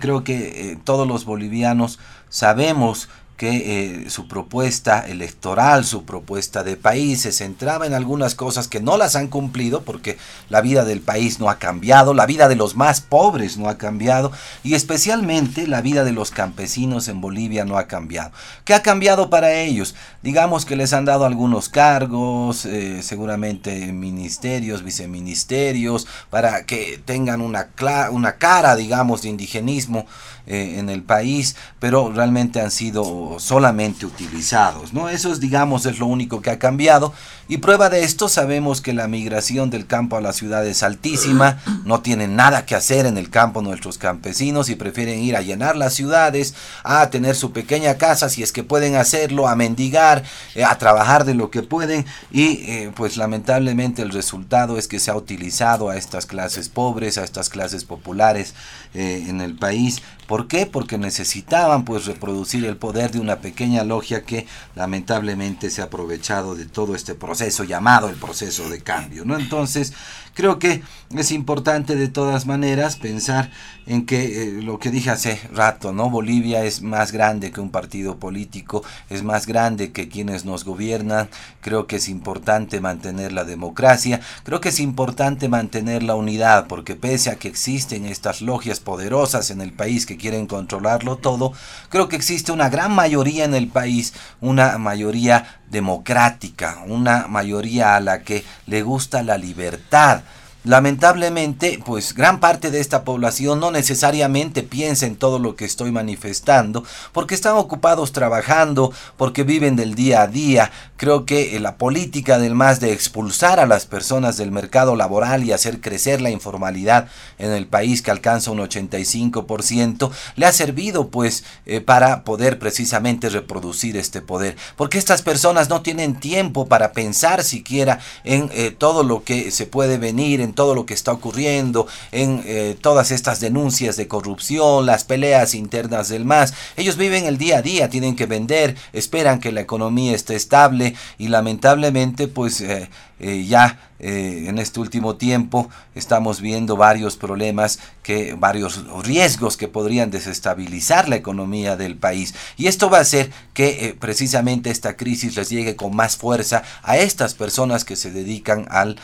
Creo 0.00 0.22
que 0.22 0.72
eh, 0.72 0.78
todos 0.84 1.08
los 1.08 1.24
bolivianos 1.24 1.98
sabemos 2.28 3.08
que 3.36 4.04
eh, 4.04 4.10
su 4.10 4.28
propuesta 4.28 5.00
electoral, 5.06 5.84
su 5.84 6.04
propuesta 6.04 6.64
de 6.64 6.76
país 6.76 7.22
se 7.22 7.32
centraba 7.32 7.86
en 7.86 7.92
algunas 7.92 8.34
cosas 8.34 8.66
que 8.66 8.80
no 8.80 8.96
las 8.96 9.14
han 9.14 9.28
cumplido 9.28 9.82
porque 9.82 10.16
la 10.48 10.62
vida 10.62 10.84
del 10.84 11.00
país 11.00 11.38
no 11.38 11.50
ha 11.50 11.58
cambiado, 11.58 12.14
la 12.14 12.26
vida 12.26 12.48
de 12.48 12.56
los 12.56 12.76
más 12.76 13.00
pobres 13.00 13.58
no 13.58 13.68
ha 13.68 13.76
cambiado 13.76 14.32
y 14.64 14.74
especialmente 14.74 15.66
la 15.66 15.82
vida 15.82 16.04
de 16.04 16.12
los 16.12 16.30
campesinos 16.30 17.08
en 17.08 17.20
Bolivia 17.20 17.64
no 17.64 17.76
ha 17.76 17.86
cambiado. 17.86 18.32
¿Qué 18.64 18.72
ha 18.72 18.82
cambiado 18.82 19.28
para 19.28 19.52
ellos? 19.52 19.94
Digamos 20.22 20.64
que 20.64 20.76
les 20.76 20.92
han 20.92 21.04
dado 21.04 21.26
algunos 21.26 21.68
cargos, 21.68 22.64
eh, 22.64 23.02
seguramente 23.02 23.92
ministerios, 23.92 24.82
viceministerios, 24.82 26.06
para 26.30 26.64
que 26.64 27.00
tengan 27.04 27.40
una, 27.40 27.68
una 28.10 28.36
cara, 28.36 28.76
digamos, 28.76 29.22
de 29.22 29.28
indigenismo 29.28 30.06
eh, 30.46 30.76
en 30.78 30.88
el 30.88 31.02
país, 31.02 31.56
pero 31.80 32.12
realmente 32.12 32.60
han 32.60 32.70
sido 32.70 33.36
solamente 33.38 34.06
utilizados. 34.06 34.92
¿no? 34.92 35.08
Eso 35.08 35.32
es, 35.32 35.40
digamos, 35.40 35.86
es 35.86 35.98
lo 35.98 36.06
único 36.06 36.40
que 36.40 36.50
ha 36.50 36.58
cambiado. 36.58 37.12
Y 37.48 37.58
prueba 37.58 37.90
de 37.90 38.02
esto, 38.02 38.28
sabemos 38.28 38.80
que 38.80 38.92
la 38.92 39.06
migración 39.06 39.70
del 39.70 39.86
campo 39.86 40.16
a 40.16 40.20
la 40.20 40.32
ciudad 40.32 40.66
es 40.66 40.82
altísima, 40.82 41.58
no 41.84 42.00
tienen 42.00 42.34
nada 42.34 42.66
que 42.66 42.74
hacer 42.74 43.06
en 43.06 43.16
el 43.18 43.30
campo 43.30 43.62
nuestros 43.62 43.98
campesinos 43.98 44.68
y 44.68 44.74
prefieren 44.74 45.20
ir 45.20 45.36
a 45.36 45.42
llenar 45.42 45.76
las 45.76 45.94
ciudades, 45.94 46.54
a 46.82 47.08
tener 47.08 47.36
su 47.36 47.52
pequeña 47.52 47.98
casa 47.98 48.28
si 48.28 48.42
es 48.42 48.50
que 48.50 48.64
pueden 48.64 48.96
hacerlo, 48.96 49.46
a 49.46 49.54
mendigar, 49.54 50.24
eh, 50.56 50.64
a 50.64 50.76
trabajar 50.78 51.24
de 51.24 51.34
lo 51.34 51.52
que 51.52 51.62
pueden 51.62 52.04
y 52.32 52.64
eh, 52.68 52.92
pues 52.96 53.16
lamentablemente 53.16 54.02
el 54.02 54.10
resultado 54.10 54.76
es 54.76 54.88
que 54.88 54.98
se 54.98 55.12
ha 55.12 55.16
utilizado 55.16 55.88
a 55.88 55.96
estas 55.96 56.26
clases 56.26 56.68
pobres, 56.68 57.16
a 57.16 57.22
estas 57.22 57.48
clases 57.48 57.84
populares 57.84 58.54
en 58.94 59.42
el 59.42 59.54
país 59.54 60.00
¿Por 60.26 60.48
qué? 60.48 60.66
Porque 60.66 60.98
necesitaban 60.98 61.84
pues 61.84 62.06
reproducir 62.06 62.64
el 62.64 62.76
poder 62.76 63.12
de 63.12 63.20
una 63.20 63.36
pequeña 63.36 63.84
logia 63.84 64.24
que 64.24 64.46
lamentablemente 64.74 65.70
se 65.70 65.82
ha 65.82 65.84
aprovechado 65.84 66.56
de 66.56 66.64
todo 66.64 66.96
este 66.96 67.14
proceso 67.14 67.35
llamado 67.64 68.08
el 68.08 68.16
proceso 68.16 68.68
de 68.68 68.80
cambio, 68.80 69.24
¿no? 69.24 69.38
Entonces, 69.38 69.92
Creo 70.36 70.58
que 70.58 70.82
es 71.16 71.32
importante 71.32 71.96
de 71.96 72.08
todas 72.08 72.44
maneras 72.44 72.96
pensar 72.96 73.50
en 73.86 74.04
que 74.04 74.42
eh, 74.42 74.62
lo 74.62 74.78
que 74.78 74.90
dije 74.90 75.08
hace 75.08 75.40
rato, 75.50 75.92
¿no? 75.92 76.10
Bolivia 76.10 76.62
es 76.62 76.82
más 76.82 77.10
grande 77.10 77.50
que 77.52 77.62
un 77.62 77.70
partido 77.70 78.18
político, 78.18 78.84
es 79.08 79.22
más 79.22 79.46
grande 79.46 79.92
que 79.92 80.10
quienes 80.10 80.44
nos 80.44 80.64
gobiernan. 80.64 81.30
Creo 81.62 81.86
que 81.86 81.96
es 81.96 82.10
importante 82.10 82.82
mantener 82.82 83.32
la 83.32 83.44
democracia, 83.44 84.20
creo 84.44 84.60
que 84.60 84.68
es 84.68 84.78
importante 84.78 85.48
mantener 85.48 86.02
la 86.02 86.16
unidad, 86.16 86.66
porque 86.66 86.96
pese 86.96 87.30
a 87.30 87.36
que 87.36 87.48
existen 87.48 88.04
estas 88.04 88.42
logias 88.42 88.78
poderosas 88.78 89.50
en 89.50 89.62
el 89.62 89.72
país 89.72 90.04
que 90.04 90.18
quieren 90.18 90.46
controlarlo 90.46 91.16
todo, 91.16 91.54
creo 91.88 92.08
que 92.08 92.16
existe 92.16 92.52
una 92.52 92.68
gran 92.68 92.94
mayoría 92.94 93.46
en 93.46 93.54
el 93.54 93.68
país, 93.68 94.12
una 94.42 94.76
mayoría 94.76 95.60
democrática, 95.70 96.82
una 96.86 97.26
mayoría 97.26 97.96
a 97.96 98.00
la 98.00 98.22
que 98.22 98.44
le 98.66 98.82
gusta 98.82 99.22
la 99.22 99.38
libertad, 99.38 100.22
Lamentablemente, 100.66 101.78
pues 101.86 102.12
gran 102.12 102.40
parte 102.40 102.72
de 102.72 102.80
esta 102.80 103.04
población 103.04 103.60
no 103.60 103.70
necesariamente 103.70 104.64
piensa 104.64 105.06
en 105.06 105.14
todo 105.14 105.38
lo 105.38 105.54
que 105.54 105.64
estoy 105.64 105.92
manifestando, 105.92 106.82
porque 107.12 107.36
están 107.36 107.56
ocupados 107.56 108.10
trabajando, 108.10 108.92
porque 109.16 109.44
viven 109.44 109.76
del 109.76 109.94
día 109.94 110.22
a 110.22 110.26
día. 110.26 110.72
Creo 110.96 111.24
que 111.24 111.54
eh, 111.54 111.60
la 111.60 111.76
política 111.76 112.40
del 112.40 112.56
más 112.56 112.80
de 112.80 112.92
expulsar 112.92 113.60
a 113.60 113.66
las 113.66 113.86
personas 113.86 114.38
del 114.38 114.50
mercado 114.50 114.96
laboral 114.96 115.44
y 115.44 115.52
hacer 115.52 115.80
crecer 115.80 116.20
la 116.20 116.30
informalidad 116.30 117.06
en 117.38 117.52
el 117.52 117.68
país 117.68 118.02
que 118.02 118.10
alcanza 118.10 118.50
un 118.50 118.58
85%, 118.58 120.10
le 120.34 120.46
ha 120.46 120.52
servido 120.52 121.10
pues 121.10 121.44
eh, 121.66 121.80
para 121.80 122.24
poder 122.24 122.58
precisamente 122.58 123.28
reproducir 123.28 123.96
este 123.96 124.20
poder, 124.20 124.56
porque 124.74 124.98
estas 124.98 125.22
personas 125.22 125.68
no 125.68 125.82
tienen 125.82 126.18
tiempo 126.18 126.66
para 126.66 126.92
pensar 126.92 127.44
siquiera 127.44 128.00
en 128.24 128.50
eh, 128.52 128.74
todo 128.76 129.04
lo 129.04 129.22
que 129.22 129.52
se 129.52 129.66
puede 129.66 129.98
venir, 129.98 130.40
en 130.40 130.55
todo 130.56 130.74
lo 130.74 130.84
que 130.86 130.94
está 130.94 131.12
ocurriendo, 131.12 131.86
en 132.10 132.42
eh, 132.44 132.76
todas 132.80 133.12
estas 133.12 133.38
denuncias 133.38 133.96
de 133.96 134.08
corrupción, 134.08 134.86
las 134.86 135.04
peleas 135.04 135.54
internas 135.54 136.08
del 136.08 136.24
MAS. 136.24 136.52
Ellos 136.76 136.96
viven 136.96 137.26
el 137.26 137.38
día 137.38 137.58
a 137.58 137.62
día, 137.62 137.88
tienen 137.88 138.16
que 138.16 138.26
vender, 138.26 138.74
esperan 138.92 139.38
que 139.38 139.52
la 139.52 139.60
economía 139.60 140.16
esté 140.16 140.34
estable 140.34 140.96
y 141.18 141.28
lamentablemente 141.28 142.26
pues 142.26 142.60
eh, 142.60 142.90
eh, 143.18 143.46
ya 143.46 143.78
eh, 143.98 144.44
en 144.48 144.58
este 144.58 144.78
último 144.78 145.16
tiempo 145.16 145.70
estamos 145.94 146.42
viendo 146.42 146.76
varios 146.76 147.16
problemas, 147.16 147.78
que, 148.02 148.34
varios 148.34 148.84
riesgos 149.02 149.56
que 149.56 149.68
podrían 149.68 150.10
desestabilizar 150.10 151.08
la 151.08 151.16
economía 151.16 151.76
del 151.76 151.96
país. 151.96 152.34
Y 152.58 152.66
esto 152.66 152.90
va 152.90 152.98
a 152.98 153.00
hacer 153.00 153.30
que 153.54 153.86
eh, 153.86 153.96
precisamente 153.98 154.68
esta 154.68 154.98
crisis 154.98 155.34
les 155.34 155.48
llegue 155.48 155.76
con 155.76 155.96
más 155.96 156.18
fuerza 156.18 156.62
a 156.82 156.98
estas 156.98 157.32
personas 157.32 157.86
que 157.86 157.96
se 157.96 158.10
dedican 158.10 158.66
al 158.70 158.98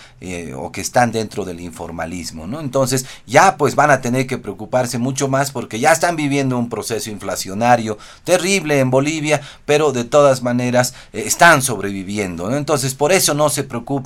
o 0.57 0.71
que 0.71 0.81
están 0.81 1.11
dentro 1.11 1.45
del 1.45 1.61
informalismo. 1.61 2.47
¿no? 2.47 2.61
Entonces 2.61 3.07
ya 3.27 3.57
pues 3.57 3.75
van 3.75 3.91
a 3.91 4.01
tener 4.03 4.27
que 4.27 4.39
preocuparse 4.39 4.99
mucho 4.99 5.27
más 5.27 5.51
porque 5.51 5.81
ya 5.81 5.91
están 5.91 6.17
viviendo 6.17 6.59
un 6.59 6.69
proceso 6.69 7.11
inflacionario 7.11 7.99
terrible 8.25 8.79
en 8.79 8.91
Bolivia, 8.91 9.41
pero 9.65 9.93
de 9.93 10.05
todas 10.05 10.43
maneras 10.43 10.95
están 11.13 11.63
sobreviviendo. 11.63 12.51
¿no? 12.51 12.57
Entonces 12.57 12.95
por 12.95 13.11
eso 13.13 13.35
no 13.35 13.49
se 13.49 13.65
preocupen 13.65 14.02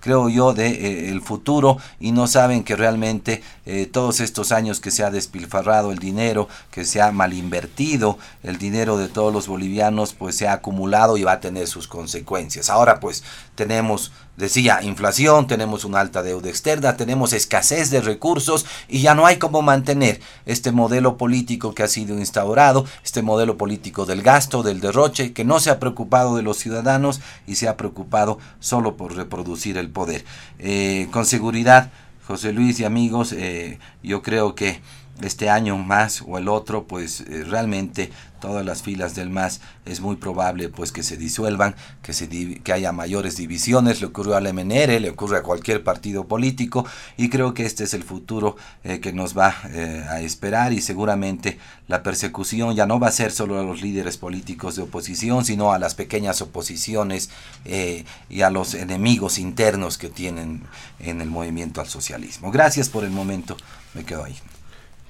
creo 0.00 0.28
yo, 0.28 0.52
de 0.52 0.68
eh, 0.68 1.10
el 1.10 1.20
futuro 1.20 1.78
y 2.00 2.12
no 2.12 2.26
saben 2.26 2.64
que 2.64 2.76
realmente 2.76 3.42
eh, 3.66 3.86
todos 3.86 4.20
estos 4.20 4.52
años 4.52 4.80
que 4.80 4.90
se 4.90 5.04
ha 5.04 5.10
despilfarrado 5.10 5.92
el 5.92 5.98
dinero, 5.98 6.48
que 6.70 6.84
se 6.84 7.00
ha 7.00 7.12
mal 7.12 7.32
invertido, 7.32 8.18
el 8.42 8.58
dinero 8.58 8.96
de 8.96 9.08
todos 9.08 9.32
los 9.32 9.48
bolivianos, 9.48 10.14
pues 10.14 10.36
se 10.36 10.48
ha 10.48 10.52
acumulado 10.52 11.16
y 11.16 11.24
va 11.24 11.32
a 11.32 11.40
tener 11.40 11.66
sus 11.66 11.88
consecuencias. 11.88 12.70
Ahora 12.70 13.00
pues 13.00 13.24
tenemos 13.54 14.12
decía, 14.38 14.80
inflación, 14.82 15.48
tenemos 15.48 15.84
una 15.84 15.98
alta 15.98 16.22
deuda 16.22 16.48
externa, 16.48 16.96
tenemos 16.96 17.32
escasez 17.32 17.90
de 17.90 18.00
recursos 18.00 18.66
y 18.88 19.00
ya 19.00 19.14
no 19.14 19.26
hay 19.26 19.36
cómo 19.36 19.62
mantener 19.62 20.20
este 20.46 20.70
modelo 20.70 21.16
político 21.16 21.74
que 21.74 21.82
ha 21.82 21.88
sido 21.88 22.16
instaurado, 22.16 22.86
este 23.04 23.20
modelo 23.20 23.58
político 23.58 24.06
del 24.06 24.22
gasto, 24.22 24.62
del 24.62 24.80
derroche, 24.80 25.32
que 25.32 25.44
no 25.44 25.58
se 25.58 25.70
ha 25.70 25.80
preocupado 25.80 26.36
de 26.36 26.44
los 26.44 26.56
ciudadanos 26.56 27.20
y 27.48 27.56
se 27.56 27.66
ha 27.66 27.76
preocupado 27.76 28.38
solo 28.60 28.96
por 28.96 29.16
reproducir 29.16 29.76
el 29.76 29.90
poder. 29.90 30.24
Eh, 30.60 31.08
con 31.10 31.26
seguridad, 31.26 31.90
José 32.24 32.52
Luis 32.52 32.78
y 32.78 32.84
amigos, 32.84 33.32
eh, 33.32 33.80
yo 34.04 34.22
creo 34.22 34.54
que 34.54 34.80
este 35.20 35.50
año 35.50 35.76
más 35.76 36.22
o 36.26 36.38
el 36.38 36.48
otro, 36.48 36.84
pues 36.84 37.22
eh, 37.22 37.44
realmente 37.44 38.10
todas 38.40 38.64
las 38.64 38.82
filas 38.82 39.14
del 39.14 39.30
MAS 39.30 39.60
es 39.84 40.00
muy 40.00 40.16
probable 40.16 40.68
pues 40.68 40.92
que 40.92 41.02
se 41.02 41.16
disuelvan, 41.16 41.74
que, 42.02 42.12
se 42.12 42.28
que 42.28 42.72
haya 42.72 42.92
mayores 42.92 43.36
divisiones, 43.36 44.00
le 44.00 44.06
ocurrió 44.06 44.36
al 44.36 44.52
MNR, 44.52 45.00
le 45.00 45.10
ocurre 45.10 45.38
a 45.38 45.42
cualquier 45.42 45.82
partido 45.84 46.26
político 46.26 46.86
y 47.16 47.28
creo 47.28 47.54
que 47.54 47.66
este 47.66 47.84
es 47.84 47.94
el 47.94 48.02
futuro 48.02 48.56
eh, 48.84 49.00
que 49.00 49.12
nos 49.12 49.36
va 49.36 49.54
eh, 49.70 50.04
a 50.08 50.20
esperar 50.20 50.72
y 50.72 50.80
seguramente 50.80 51.58
la 51.86 52.02
persecución 52.02 52.74
ya 52.74 52.86
no 52.86 53.00
va 53.00 53.08
a 53.08 53.12
ser 53.12 53.32
solo 53.32 53.58
a 53.58 53.62
los 53.62 53.82
líderes 53.82 54.16
políticos 54.16 54.76
de 54.76 54.82
oposición, 54.82 55.44
sino 55.44 55.72
a 55.72 55.78
las 55.78 55.94
pequeñas 55.94 56.42
oposiciones 56.42 57.30
y 57.64 58.42
a 58.42 58.50
los 58.50 58.74
enemigos 58.74 59.38
internos 59.38 59.98
que 59.98 60.08
tienen 60.08 60.62
en 61.00 61.20
el 61.20 61.30
movimiento 61.30 61.80
al 61.80 61.88
socialismo. 61.88 62.50
Gracias 62.50 62.88
por 62.88 63.04
el 63.04 63.10
momento, 63.10 63.56
me 63.94 64.04
quedo 64.04 64.24
ahí. 64.24 64.36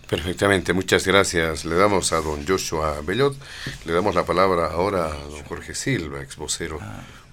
Perfectamente, 0.09 0.73
muchas 0.73 1.07
gracias. 1.07 1.67
Le 1.67 1.75
damos 1.75 2.13
a 2.13 2.21
don 2.23 2.47
Joshua 2.47 3.03
Bellot, 3.03 3.37
le 3.85 3.93
damos 3.93 4.15
la 4.15 4.25
palabra 4.25 4.69
ahora 4.69 5.07
a 5.07 5.15
don 5.15 5.43
Jorge 5.45 5.75
Silva, 5.75 6.23
ex 6.23 6.37
vocero 6.37 6.81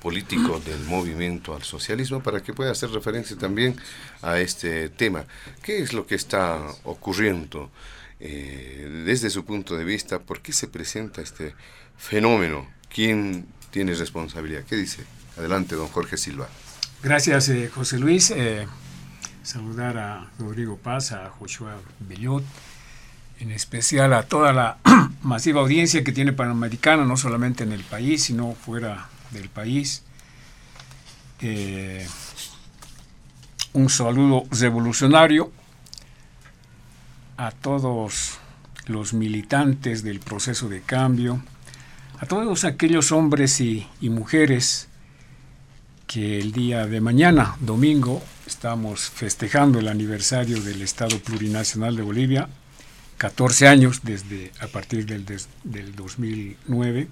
político 0.02 0.60
del 0.60 0.82
movimiento 0.82 1.56
al 1.56 1.64
socialismo, 1.64 2.22
para 2.22 2.44
que 2.44 2.54
pueda 2.54 2.72
hacer 2.72 2.92
referencia 2.92 3.38
también 3.38 3.78
a 4.22 4.40
este 4.40 4.90
tema. 4.90 5.26
¿Qué 5.64 5.82
es 5.82 5.94
lo 5.94 6.06
que 6.06 6.16
está 6.16 6.60
ocurriendo 6.84 7.72
eh, 8.20 9.04
desde 9.06 9.30
su 9.30 9.46
punto 9.46 9.78
de 9.78 9.86
vista? 9.86 10.20
¿Por 10.20 10.42
qué 10.42 10.52
se 10.52 10.68
presenta 10.68 11.22
este 11.22 11.56
fenómeno? 11.98 12.68
¿Quién 12.94 13.48
tiene 13.72 13.96
responsabilidad? 13.96 14.64
¿Qué 14.70 14.76
dice? 14.76 15.06
Adelante, 15.38 15.76
don 15.76 15.88
Jorge 15.88 16.18
Silva. 16.18 16.50
Gracias, 17.02 17.48
eh, 17.50 17.70
José 17.74 18.00
Luis. 18.00 18.32
Eh, 18.32 18.68
saludar 19.46 19.98
a 20.00 20.28
Rodrigo 20.40 20.76
Paz, 20.76 21.12
a 21.12 21.30
Joshua 21.30 21.76
Bellot, 22.00 22.44
en 23.40 23.52
especial 23.52 24.14
a 24.14 24.24
toda 24.24 24.52
la 24.54 24.78
masiva 25.22 25.62
audiencia 25.62 26.04
que 26.04 26.12
tiene 26.12 26.34
Panamericana, 26.34 27.06
no 27.06 27.16
solamente 27.16 27.64
en 27.64 27.72
el 27.72 27.84
país, 27.84 28.24
sino 28.24 28.54
fuera 28.54 29.08
del 29.32 29.50
país. 29.50 30.04
Eh, 31.42 32.08
un 33.74 33.90
saludo 33.90 34.46
revolucionario 34.50 35.52
a 37.38 37.52
todos 37.52 38.40
los 38.88 39.14
militantes 39.14 40.02
del 40.02 40.22
proceso 40.22 40.70
de 40.70 40.82
cambio, 40.82 41.44
a 42.20 42.26
todos 42.26 42.64
aquellos 42.64 43.12
hombres 43.12 43.62
y, 43.62 43.88
y 44.02 44.10
mujeres 44.10 44.88
que 46.08 46.40
el 46.40 46.52
día 46.52 46.88
de 46.88 47.02
mañana, 47.02 47.58
domingo, 47.60 48.24
estamos 48.46 49.10
festejando 49.10 49.80
el 49.80 49.88
aniversario 49.88 50.62
del 50.62 50.82
Estado 50.82 51.20
Plurinacional 51.20 51.96
de 51.96 52.02
Bolivia, 52.02 52.48
14 53.18 53.68
años 53.68 54.02
desde 54.04 54.52
a 54.60 54.68
partir 54.68 55.06
del, 55.06 55.26
del 55.64 55.96
2009. 55.96 57.08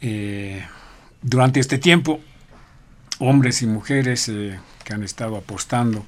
Eh, 0.00 0.64
durante 1.22 1.60
este 1.60 1.78
tiempo, 1.78 2.20
hombres 3.18 3.62
y 3.62 3.66
mujeres 3.66 4.28
eh, 4.28 4.60
que 4.84 4.94
han 4.94 5.02
estado 5.02 5.36
apostando 5.36 6.06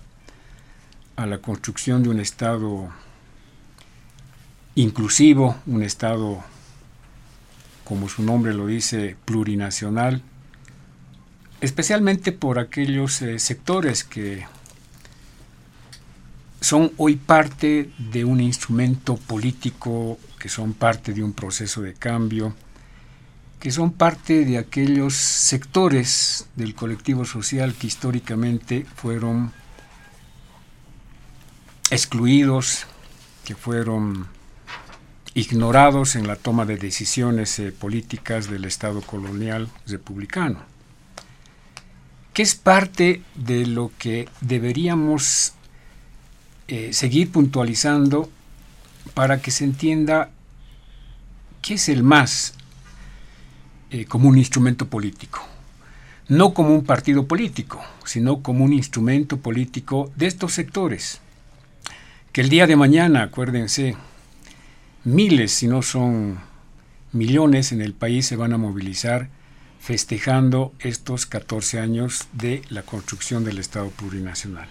a 1.17 1.27
la 1.27 1.39
construcción 1.39 2.03
de 2.03 2.11
un 2.11 2.21
Estado 2.21 2.91
inclusivo, 4.75 5.57
un 5.67 5.83
Estado, 5.83 6.43
como 7.85 8.09
su 8.09 8.23
nombre 8.23 8.55
lo 8.55 8.67
dice, 8.67 9.17
plurinacional, 9.25 10.23
especialmente 11.61 12.33
por 12.33 12.59
aquellos 12.59 13.21
eh, 13.23 13.39
sectores 13.39 14.05
que 14.05 14.47
son 16.61 16.93
hoy 16.97 17.17
parte 17.17 17.91
de 17.99 18.25
un 18.25 18.41
instrumento 18.41 19.17
político, 19.17 20.19
que 20.39 20.49
son 20.49 20.75
parte 20.75 21.13
de 21.13 21.23
un 21.23 21.33
proceso 21.33 21.83
de 21.83 21.95
cambio, 21.95 22.55
que 23.59 23.71
son 23.71 23.93
parte 23.93 24.45
de 24.45 24.59
aquellos 24.59 25.15
sectores 25.15 26.47
del 26.57 26.75
colectivo 26.75 27.25
social 27.25 27.75
que 27.75 27.87
históricamente 27.87 28.87
fueron 28.97 29.53
excluidos, 31.91 32.87
que 33.45 33.55
fueron 33.55 34.29
ignorados 35.35 36.17
en 36.17 36.27
la 36.27 36.37
toma 36.37 36.65
de 36.65 36.77
decisiones 36.77 37.59
eh, 37.59 37.73
políticas 37.73 38.51
del 38.51 38.65
Estado 38.65 39.01
colonial 39.03 39.69
republicano 39.87 40.70
que 42.33 42.43
es 42.43 42.55
parte 42.55 43.23
de 43.35 43.67
lo 43.67 43.91
que 43.99 44.29
deberíamos 44.41 45.55
eh, 46.69 46.93
seguir 46.93 47.33
puntualizando 47.33 48.31
para 49.15 49.41
que 49.41 49.51
se 49.51 49.65
entienda 49.65 50.31
qué 51.63 51.75
es 51.75 51.89
el 51.89 52.03
MAS 52.03 52.55
eh, 53.91 54.05
como 54.05 54.29
un 54.29 54.39
instrumento 54.39 54.87
político. 54.87 55.45
No 56.29 56.55
como 56.55 56.73
un 56.75 56.85
partido 56.85 57.27
político, 57.27 57.83
sino 58.05 58.41
como 58.41 58.65
un 58.65 58.73
instrumento 58.73 59.39
político 59.39 60.13
de 60.15 60.27
estos 60.27 60.53
sectores. 60.53 61.21
Que 62.33 62.43
el 62.43 62.49
día 62.49 62.69
de 62.69 62.77
mañana, 62.77 63.25
acuérdense, 63.25 63.97
miles, 65.03 65.51
si 65.51 65.67
no 65.67 65.83
son 65.83 66.39
millones 67.13 67.73
en 67.73 67.81
el 67.81 67.95
país 67.95 68.27
se 68.27 68.37
van 68.37 68.53
a 68.53 68.59
movilizar 68.59 69.29
festejando 69.81 70.75
estos 70.79 71.27
14 71.27 71.81
años 71.81 72.29
de 72.33 72.63
la 72.69 72.83
construcción 72.83 73.45
del 73.45 73.59
Estado 73.59 73.89
plurinacional. 73.89 74.69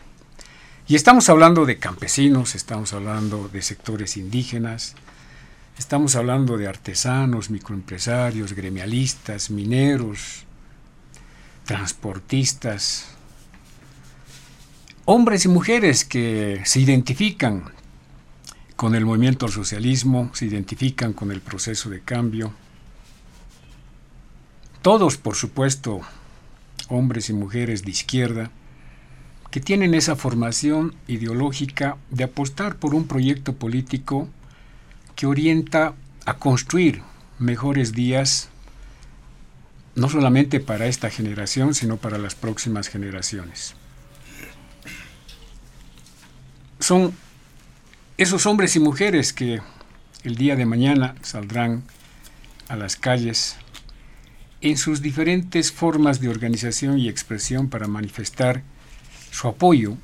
Y 0.88 0.96
estamos 0.96 1.30
hablando 1.30 1.66
de 1.66 1.78
campesinos, 1.78 2.56
estamos 2.56 2.94
hablando 2.94 3.50
de 3.50 3.62
sectores 3.62 4.18
indígenas, 4.18 4.96
estamos 5.78 6.16
hablando 6.16 6.58
de 6.58 6.68
artesanos, 6.68 7.50
microempresarios, 7.50 8.54
gremialistas, 8.54 9.50
mineros, 9.50 10.46
transportistas, 11.66 13.08
hombres 15.06 15.46
y 15.46 15.48
mujeres 15.48 16.06
que 16.06 16.62
se 16.66 16.80
identifican 16.80 17.72
con 18.76 18.96
el 18.96 19.06
movimiento 19.06 19.48
al 19.48 19.52
socialismo, 19.52 20.32
se 20.34 20.46
identifican 20.46 21.14
con 21.14 21.32
el 21.32 21.42
proceso 21.42 21.90
de 21.90 22.02
cambio, 22.02 22.54
todos, 24.82 25.18
por 25.18 25.36
supuesto, 25.36 26.02
hombres 26.88 27.30
y 27.30 27.34
mujeres 27.34 27.84
de 27.84 27.92
izquierda, 27.92 28.52
que 29.52 29.60
tienen 29.60 29.94
esa 29.94 30.16
formación 30.16 30.96
ideológica 31.08 31.98
de 32.12 32.24
apostar 32.24 32.76
por 32.76 32.94
un 32.94 33.08
proyecto 33.08 33.54
político 33.54 34.28
que 35.16 35.26
orienta 35.26 35.94
a 36.26 36.36
construir 36.36 37.02
mejores 37.40 37.94
días, 37.94 38.50
no 39.96 40.08
solamente 40.08 40.60
para 40.60 40.86
esta 40.86 41.10
generación, 41.10 41.74
sino 41.74 41.98
para 41.98 42.18
las 42.18 42.36
próximas 42.36 42.88
generaciones. 42.88 43.74
Son 46.80 47.14
esos 48.18 48.46
hombres 48.46 48.76
y 48.76 48.80
mujeres 48.80 49.34
que 49.34 49.62
el 50.24 50.36
día 50.36 50.56
de 50.56 50.66
mañana 50.66 51.16
saldrán 51.22 51.84
a 52.68 52.76
las 52.76 52.96
calles 52.96 53.58
en 54.62 54.78
sus 54.78 55.02
diferentes 55.02 55.72
formas 55.72 56.20
de 56.20 56.30
organización 56.30 57.00
y 57.00 57.08
expresión 57.08 57.70
para 57.70 57.88
manifestar 57.88 58.64
su 59.32 59.48
apoyo 59.48 59.98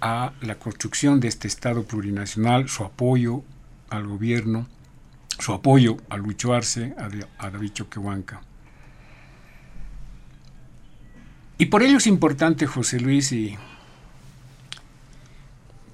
a 0.00 0.32
la 0.40 0.54
construcción 0.56 1.20
de 1.20 1.28
este 1.28 1.48
Estado 1.48 1.84
plurinacional, 1.84 2.68
su 2.68 2.84
apoyo 2.84 3.42
al 3.90 4.06
gobierno, 4.06 4.66
su 5.38 5.52
apoyo 5.52 5.98
a 6.08 6.16
Lucho 6.16 6.54
Arce, 6.54 6.94
a, 7.38 7.50
David 7.50 7.72
Choquehuanca. 7.72 8.40
Y 11.58 11.66
por 11.66 11.82
ello 11.82 11.98
es 11.98 12.06
importante, 12.06 12.66
José 12.66 13.00
Luis 13.00 13.32
y 13.32 13.56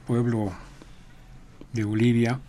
pueblo 0.06 0.52
de 1.72 1.84
Bolivia, 1.84 2.40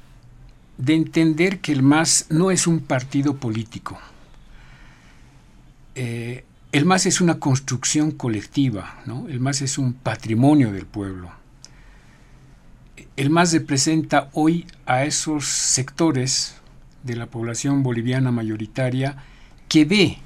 de 0.78 0.96
entender 0.96 1.60
que 1.60 1.72
el 1.72 1.84
MAS 1.84 2.28
no 2.30 2.52
es 2.52 2.66
un 2.66 2.80
partido 2.80 3.38
político 3.38 4.00
eh, 5.96 6.46
el 6.72 6.86
MAS 6.86 7.06
es 7.06 7.22
una 7.22 7.40
construcción 7.40 8.12
colectiva, 8.12 9.02
¿no? 9.06 9.28
el 9.28 9.40
MAS 9.40 9.62
es 9.62 9.78
un 9.78 9.94
patrimonio 9.94 10.72
del 10.72 10.86
pueblo. 10.86 11.32
El 13.16 13.30
MAS 13.30 13.54
representa 13.54 14.30
hoy 14.34 14.66
a 14.88 15.04
esos 15.04 15.48
sectores 15.48 16.56
de 17.04 17.16
la 17.16 17.28
población 17.28 17.84
boliviana 17.84 18.32
mayoritaria 18.32 19.18
que 19.68 19.86
ve 19.86 20.18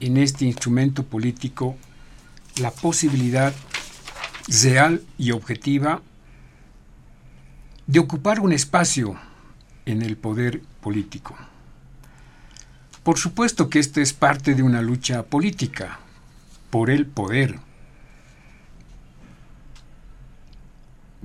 en 0.00 0.16
este 0.16 0.46
instrumento 0.46 1.04
político 1.04 1.76
la 2.60 2.70
posibilidad 2.70 3.52
real 4.62 5.02
y 5.18 5.32
objetiva 5.32 6.00
de 7.86 7.98
ocupar 7.98 8.40
un 8.40 8.52
espacio 8.52 9.16
en 9.84 10.02
el 10.02 10.16
poder 10.16 10.62
político. 10.80 11.36
Por 13.04 13.18
supuesto 13.18 13.68
que 13.68 13.78
esto 13.78 14.00
es 14.00 14.14
parte 14.14 14.54
de 14.54 14.62
una 14.62 14.80
lucha 14.80 15.24
política 15.24 16.00
por 16.70 16.88
el 16.88 17.04
poder. 17.04 17.58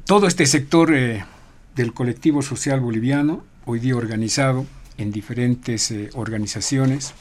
Todo 0.06 0.28
este 0.28 0.46
sector 0.46 0.94
eh, 0.94 1.24
del 1.76 1.94
colectivo 1.94 2.42
social 2.42 2.82
boliviano, 2.82 3.46
hoy 3.65 3.80
día 3.80 3.96
organizado 3.96 4.65
en 4.98 5.13
diferentes 5.13 5.89
eh, 5.92 6.10
organizaciones, 6.15 7.13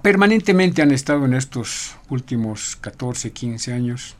permanentemente 0.00 0.80
han 0.80 0.92
estado 0.92 1.26
en 1.26 1.34
estos 1.34 1.96
últimos 2.08 2.76
14, 2.76 3.32
15 3.32 3.72
años 3.74 4.14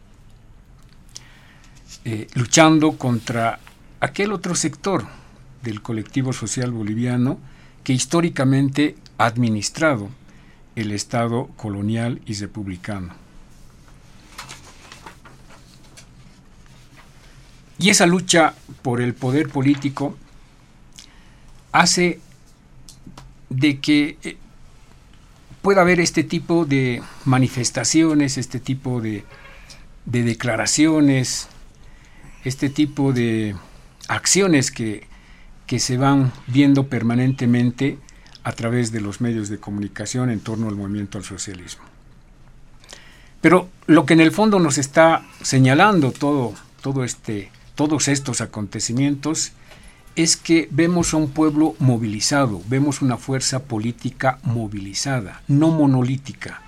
eh, 2.04 2.26
luchando 2.34 2.98
contra 2.98 3.60
aquel 4.00 4.32
otro 4.32 4.54
sector 4.54 5.06
del 5.62 5.80
colectivo 5.80 6.34
social 6.34 6.70
boliviano 6.70 7.38
que 7.86 7.92
históricamente 7.92 8.96
ha 9.16 9.26
administrado 9.26 10.08
el 10.74 10.90
Estado 10.90 11.46
colonial 11.56 12.20
y 12.26 12.34
republicano. 12.34 13.14
Y 17.78 17.90
esa 17.90 18.06
lucha 18.06 18.54
por 18.82 19.00
el 19.00 19.14
poder 19.14 19.50
político 19.50 20.16
hace 21.70 22.18
de 23.50 23.78
que 23.78 24.18
eh, 24.24 24.36
pueda 25.62 25.82
haber 25.82 26.00
este 26.00 26.24
tipo 26.24 26.64
de 26.64 27.04
manifestaciones, 27.24 28.36
este 28.36 28.58
tipo 28.58 29.00
de, 29.00 29.24
de 30.06 30.24
declaraciones, 30.24 31.46
este 32.42 32.68
tipo 32.68 33.12
de 33.12 33.54
acciones 34.08 34.72
que, 34.72 35.06
que 35.66 35.78
se 35.78 35.96
van 35.96 36.32
viendo 36.46 36.88
permanentemente 36.88 37.98
a 38.44 38.52
través 38.52 38.92
de 38.92 39.00
los 39.00 39.20
medios 39.20 39.48
de 39.48 39.58
comunicación 39.58 40.30
en 40.30 40.40
torno 40.40 40.68
al 40.68 40.76
movimiento 40.76 41.18
al 41.18 41.24
socialismo. 41.24 41.82
Pero 43.40 43.68
lo 43.86 44.06
que 44.06 44.14
en 44.14 44.20
el 44.20 44.32
fondo 44.32 44.60
nos 44.60 44.78
está 44.78 45.26
señalando 45.42 46.12
todo, 46.12 46.54
todo 46.80 47.04
este, 47.04 47.50
todos 47.74 48.08
estos 48.08 48.40
acontecimientos 48.40 49.52
es 50.14 50.36
que 50.36 50.68
vemos 50.70 51.12
a 51.12 51.18
un 51.18 51.30
pueblo 51.30 51.74
movilizado, 51.78 52.62
vemos 52.68 53.02
una 53.02 53.18
fuerza 53.18 53.64
política 53.64 54.38
movilizada, 54.42 55.42
no 55.46 55.70
monolítica, 55.70 56.62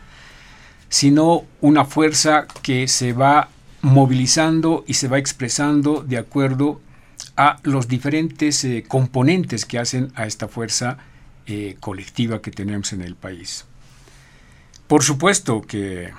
sino 0.89 1.45
una 1.61 1.85
fuerza 1.85 2.47
que 2.63 2.89
se 2.89 3.13
va 3.13 3.49
movilizando 3.81 4.85
y 4.87 4.95
se 4.95 5.09
va 5.09 5.19
expresando 5.19 6.03
de 6.03 6.19
acuerdo 6.19 6.81
a 7.39 7.61
los 7.63 7.87
diferentes 7.87 8.65
eh, 8.65 8.85
componentes 8.87 9.65
que 9.65 9.79
hacen 9.79 10.11
a 10.17 10.27
esta 10.27 10.49
fuerza 10.49 10.99
eh, 11.47 11.77
colectiva 11.79 12.43
que 12.43 12.51
tenemos 12.51 12.93
en 12.93 13.01
el 13.01 13.15
país. 13.15 13.65
Por 14.89 15.05
supuesto 15.05 15.63
que 15.63 16.11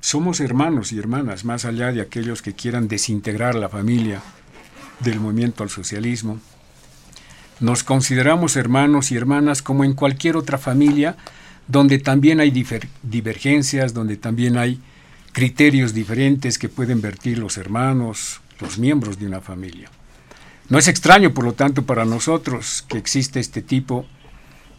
somos 0.00 0.40
hermanos 0.40 0.90
y 0.90 0.98
hermanas, 0.98 1.44
más 1.44 1.64
allá 1.64 1.92
de 1.92 2.00
aquellos 2.00 2.42
que 2.42 2.54
quieran 2.54 2.88
desintegrar 2.88 3.54
la 3.54 3.68
familia 3.68 4.20
del 4.98 5.20
movimiento 5.20 5.62
al 5.62 5.70
socialismo. 5.70 6.40
Nos 7.60 7.84
consideramos 7.84 8.56
hermanos 8.56 9.12
y 9.12 9.16
hermanas 9.16 9.62
como 9.62 9.84
en 9.84 9.92
cualquier 9.92 10.36
otra 10.36 10.58
familia 10.58 11.16
donde 11.68 12.00
también 12.00 12.40
hay 12.40 12.50
divergencias, 13.04 13.94
donde 13.94 14.16
también 14.16 14.58
hay 14.58 14.80
criterios 15.30 15.94
diferentes 15.94 16.58
que 16.58 16.68
pueden 16.68 17.00
vertir 17.00 17.38
los 17.38 17.58
hermanos, 17.58 18.40
los 18.58 18.76
miembros 18.76 19.16
de 19.16 19.26
una 19.26 19.40
familia. 19.40 19.88
No 20.70 20.78
es 20.78 20.86
extraño, 20.86 21.34
por 21.34 21.44
lo 21.44 21.52
tanto, 21.52 21.84
para 21.84 22.04
nosotros 22.04 22.84
que 22.88 22.96
existe 22.96 23.40
este 23.40 23.60
tipo 23.60 24.06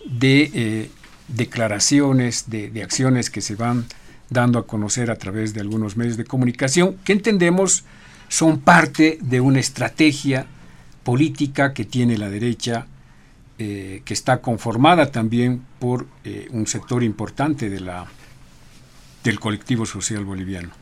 de 0.05 0.49
eh, 0.53 0.89
declaraciones, 1.27 2.49
de, 2.49 2.81
acciones 2.81 3.29
que 3.29 3.41
se 3.41 3.55
van 3.55 3.85
dando 4.29 4.57
a 4.57 4.65
conocer 4.65 5.11
a 5.11 5.17
través 5.17 5.53
de 5.53 5.59
algunos 5.59 5.97
medios 5.97 6.15
de 6.15 6.23
comunicación, 6.23 6.95
que 7.03 7.11
entendemos 7.11 7.83
son 8.29 8.61
parte 8.61 9.19
de 9.21 9.41
una 9.41 9.59
estrategia 9.59 10.45
política 11.03 11.73
que 11.73 11.83
tiene 11.83 12.17
la 12.17 12.29
derecha, 12.29 12.87
eh, 13.59 14.01
que 14.05 14.13
está 14.13 14.39
conformada 14.39 15.11
también 15.11 15.61
por 15.77 16.07
eh, 16.23 16.47
un 16.51 16.67
sector 16.67 17.03
importante 17.03 17.69
del 17.69 19.39
colectivo 19.41 19.85
social 19.85 20.23
boliviano. 20.23 20.80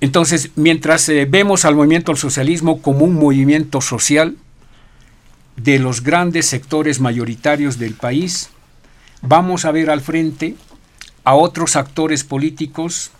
Entonces, 0.00 0.50
mientras 0.56 1.08
eh, 1.08 1.26
vemos 1.28 1.64
al 1.64 1.74
movimiento 1.74 2.10
al 2.10 2.18
socialismo 2.18 2.80
como 2.80 3.04
un 3.04 3.14
movimiento 3.14 3.80
social 3.80 4.36
de 5.56 5.78
los 5.78 6.02
grandes 6.02 6.46
sectores 6.46 7.00
mayoritarios 7.00 7.78
del 7.78 7.94
país, 7.94 8.50
vamos 9.20 9.64
a 9.64 9.72
ver 9.72 9.90
al 9.90 10.00
frente 10.00 10.56
a 11.24 11.34
otros 11.34 11.76
actores 11.76 12.24
políticos, 12.24 13.10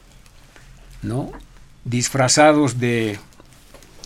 ¿no? 1.03 1.31
disfrazados 1.85 2.79
de 2.79 3.19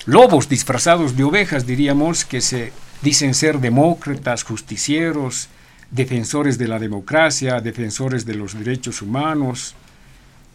lobos, 0.07 0.49
disfrazados 0.49 1.17
de 1.17 1.25
ovejas, 1.25 1.67
diríamos, 1.67 2.25
que 2.25 2.41
se 2.41 2.73
dicen 3.03 3.35
ser 3.35 3.61
demócratas, 3.61 4.43
justicieros, 4.43 5.49
defensores 5.91 6.59
de 6.59 6.69
la 6.69 6.79
democracia, 6.79 7.61
defensores 7.61 8.25
de 8.25 8.35
los 8.35 8.55
derechos 8.55 9.01
humanos, 9.01 9.75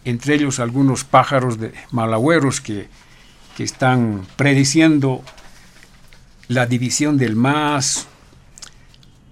entre 0.06 0.36
ellos 0.36 0.60
algunos 0.60 1.04
pájaros 1.04 1.60
de 1.60 1.74
malagüeros 1.92 2.62
que, 2.62 2.88
que 3.56 3.64
están 3.64 4.26
prediciendo 4.36 5.24
la 6.48 6.66
división 6.66 7.18
del 7.18 7.36
MAS 7.36 8.08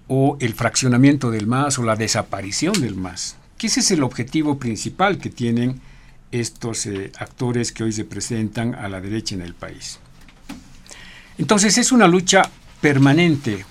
o 0.08 0.38
el 0.40 0.54
fraccionamiento 0.54 1.32
del 1.32 1.48
MAS 1.48 1.80
o 1.80 1.84
la 1.84 1.96
desaparición 1.96 2.80
del 2.80 2.96
MAS, 2.96 3.38
que 3.58 3.68
ese 3.68 3.80
es 3.80 3.92
el 3.92 4.04
objetivo 4.04 4.60
principal 4.60 5.18
que 5.18 5.30
tienen 5.30 5.82
estos 6.32 6.86
eh, 6.86 7.12
actores 7.18 7.72
que 7.72 7.84
hoy 7.84 7.92
se 7.92 8.06
presentan 8.06 8.76
a 8.76 8.90
la 8.90 9.02
derecha 9.02 9.36
en 9.36 9.42
el 9.42 9.54
país. 9.54 10.00
Entonces 11.38 11.78
es 11.78 11.92
una 11.92 12.08
lucha 12.08 12.50
permanente 12.82 13.66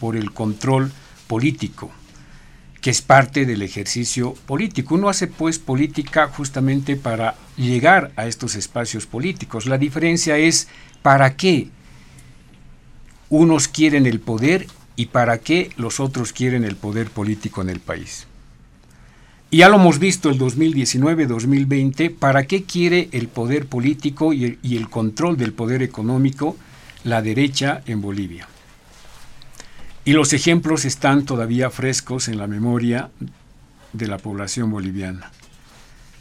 por 0.00 0.16
el 0.16 0.32
control 0.32 0.92
político, 1.26 1.90
que 2.82 2.90
es 2.90 3.00
parte 3.00 3.46
del 3.46 3.62
ejercicio 3.62 4.34
político. 4.44 4.96
Uno 4.96 5.08
hace 5.08 5.28
pues 5.28 5.60
política 5.60 6.26
justamente 6.26 6.96
para 6.96 7.36
llegar 7.56 8.10
a 8.16 8.26
estos 8.26 8.56
espacios 8.56 9.06
políticos. 9.06 9.66
La 9.66 9.78
diferencia 9.78 10.36
es 10.36 10.66
para 11.00 11.36
qué 11.36 11.68
unos 13.30 13.68
quieren 13.68 14.04
el 14.04 14.18
poder 14.18 14.66
y 14.96 15.06
para 15.06 15.38
qué 15.38 15.70
los 15.76 16.00
otros 16.00 16.32
quieren 16.32 16.64
el 16.64 16.74
poder 16.74 17.08
político 17.08 17.62
en 17.62 17.70
el 17.70 17.78
país. 17.78 18.26
Y 19.50 19.58
ya 19.58 19.68
lo 19.68 19.76
hemos 19.76 20.00
visto 20.00 20.28
el 20.28 20.38
2019-2020, 20.40 22.12
¿para 22.14 22.46
qué 22.46 22.64
quiere 22.64 23.10
el 23.12 23.28
poder 23.28 23.66
político 23.66 24.32
y 24.32 24.44
el, 24.44 24.58
y 24.62 24.76
el 24.76 24.90
control 24.90 25.36
del 25.36 25.52
poder 25.52 25.82
económico 25.82 26.56
la 27.04 27.22
derecha 27.22 27.82
en 27.86 28.00
Bolivia? 28.02 28.48
Y 30.04 30.12
los 30.12 30.32
ejemplos 30.32 30.84
están 30.84 31.24
todavía 31.24 31.70
frescos 31.70 32.28
en 32.28 32.38
la 32.38 32.48
memoria 32.48 33.10
de 33.92 34.08
la 34.08 34.18
población 34.18 34.70
boliviana. 34.70 35.30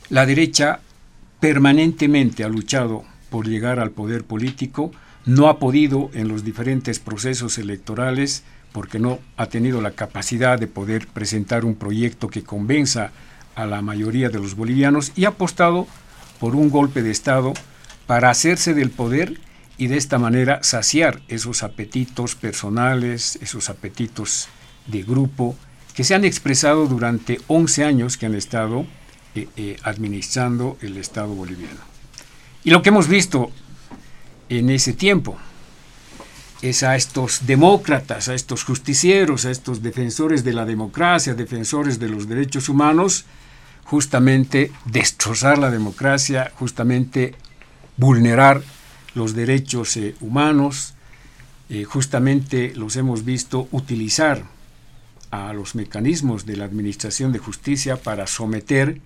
La 0.09 0.25
derecha 0.25 0.81
permanentemente 1.39 2.43
ha 2.43 2.47
luchado 2.47 3.03
por 3.31 3.47
llegar 3.47 3.79
al 3.79 3.91
poder 3.91 4.23
político, 4.23 4.91
no 5.25 5.47
ha 5.47 5.57
podido 5.57 6.11
en 6.13 6.27
los 6.27 6.43
diferentes 6.43 6.99
procesos 6.99 7.57
electorales 7.57 8.43
porque 8.71 8.99
no 8.99 9.19
ha 9.37 9.47
tenido 9.47 9.81
la 9.81 9.91
capacidad 9.91 10.59
de 10.59 10.67
poder 10.67 11.07
presentar 11.07 11.65
un 11.65 11.75
proyecto 11.75 12.27
que 12.27 12.43
convenza 12.43 13.11
a 13.55 13.65
la 13.65 13.81
mayoría 13.81 14.29
de 14.29 14.39
los 14.39 14.55
bolivianos 14.55 15.11
y 15.15 15.25
ha 15.25 15.29
apostado 15.29 15.87
por 16.39 16.55
un 16.55 16.69
golpe 16.69 17.01
de 17.01 17.11
Estado 17.11 17.53
para 18.05 18.29
hacerse 18.29 18.73
del 18.73 18.91
poder 18.91 19.39
y 19.81 19.87
de 19.87 19.97
esta 19.97 20.19
manera 20.19 20.61
saciar 20.61 21.23
esos 21.27 21.63
apetitos 21.63 22.35
personales, 22.35 23.39
esos 23.41 23.67
apetitos 23.67 24.47
de 24.85 25.01
grupo 25.01 25.55
que 25.95 26.03
se 26.03 26.13
han 26.13 26.23
expresado 26.23 26.85
durante 26.85 27.41
11 27.47 27.85
años 27.85 28.15
que 28.15 28.27
han 28.27 28.35
estado 28.35 28.85
eh, 29.33 29.47
eh, 29.57 29.77
administrando 29.81 30.77
el 30.81 30.97
Estado 30.97 31.29
boliviano. 31.29 31.79
Y 32.63 32.69
lo 32.69 32.83
que 32.83 32.89
hemos 32.89 33.07
visto 33.07 33.49
en 34.49 34.69
ese 34.69 34.93
tiempo 34.93 35.35
es 36.61 36.83
a 36.83 36.95
estos 36.95 37.47
demócratas, 37.47 38.29
a 38.29 38.35
estos 38.35 38.63
justicieros, 38.63 39.45
a 39.45 39.49
estos 39.49 39.81
defensores 39.81 40.43
de 40.43 40.53
la 40.53 40.65
democracia, 40.65 41.33
defensores 41.33 41.97
de 41.97 42.07
los 42.07 42.29
derechos 42.29 42.69
humanos, 42.69 43.25
justamente 43.85 44.71
destrozar 44.85 45.57
la 45.57 45.71
democracia, 45.71 46.51
justamente 46.59 47.33
vulnerar 47.97 48.61
los 49.15 49.33
derechos 49.33 49.97
eh, 49.97 50.15
humanos, 50.21 50.93
eh, 51.69 51.83
justamente 51.83 52.73
los 52.75 52.95
hemos 52.95 53.25
visto 53.25 53.67
utilizar 53.71 54.43
a 55.31 55.53
los 55.53 55.75
mecanismos 55.75 56.45
de 56.45 56.57
la 56.57 56.65
Administración 56.65 57.31
de 57.31 57.39
Justicia 57.39 57.95
para 57.97 58.27
someter 58.27 58.99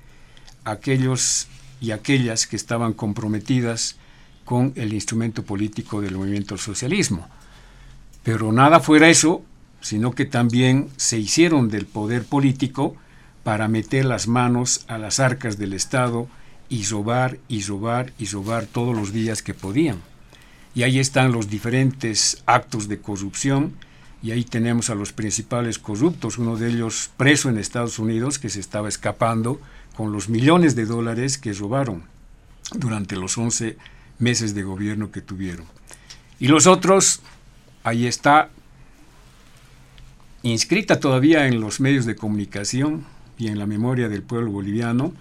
a 0.64 0.72
aquellos 0.72 1.48
y 1.80 1.92
aquellas 1.92 2.48
que 2.48 2.56
estaban 2.56 2.94
comprometidas 2.94 3.98
con 4.44 4.74
el 4.76 4.94
instrumento 4.94 5.44
político 5.44 6.02
del 6.02 6.16
movimiento 6.16 6.58
socialismo. 6.58 7.28
Pero 8.24 8.52
nada 8.52 8.80
fuera 8.80 9.10
eso, 9.10 9.44
sino 9.82 10.14
que 10.14 10.26
también 10.26 10.90
se 10.98 11.20
hicieron 11.20 11.70
del 11.70 11.86
poder 11.86 12.26
político 12.26 12.96
para 13.44 13.68
meter 13.68 14.06
las 14.06 14.28
manos 14.28 14.84
a 14.88 14.98
las 14.98 15.20
arcas 15.20 15.60
del 15.60 15.74
Estado 15.74 16.28
y 16.70 16.84
robar 16.86 17.38
y 17.48 17.62
robar 17.64 18.14
y 18.18 18.26
robar 18.26 18.66
todos 18.66 18.96
los 18.96 19.14
días 19.14 19.42
que 19.42 19.54
podían. 19.54 20.02
Y 20.74 20.84
ahí 20.84 21.00
están 21.00 21.32
los 21.32 21.50
diferentes 21.50 22.44
actos 22.46 22.88
de 22.88 23.00
corrupción 23.00 23.74
y 24.22 24.32
ahí 24.32 24.44
tenemos 24.44 24.90
a 24.90 24.96
los 24.96 25.14
principales 25.14 25.78
corruptos, 25.78 26.38
uno 26.38 26.58
de 26.58 26.70
ellos 26.70 27.12
preso 27.16 27.50
en 27.50 27.58
Estados 27.58 28.00
Unidos 28.00 28.40
que 28.40 28.50
se 28.50 28.60
estaba 28.60 28.90
escapando 28.90 29.62
con 29.96 30.12
los 30.12 30.30
millones 30.30 30.76
de 30.76 30.86
dólares 30.86 31.38
que 31.38 31.54
robaron 31.54 32.04
durante 32.74 33.16
los 33.16 33.38
11 33.38 33.78
meses 34.20 34.56
de 34.56 34.64
gobierno 34.64 35.12
que 35.12 35.22
tuvieron. 35.22 35.66
Y 36.40 36.48
los 36.48 36.68
otros, 36.68 37.22
ahí 37.84 38.08
está 38.08 38.50
inscrita 40.44 41.00
todavía 41.00 41.48
en 41.48 41.60
los 41.60 41.80
medios 41.80 42.06
de 42.06 42.16
comunicación 42.16 43.06
y 43.38 43.48
en 43.48 43.60
la 43.60 43.66
memoria 43.66 44.10
del 44.10 44.24
pueblo 44.24 44.52
boliviano 44.52 45.14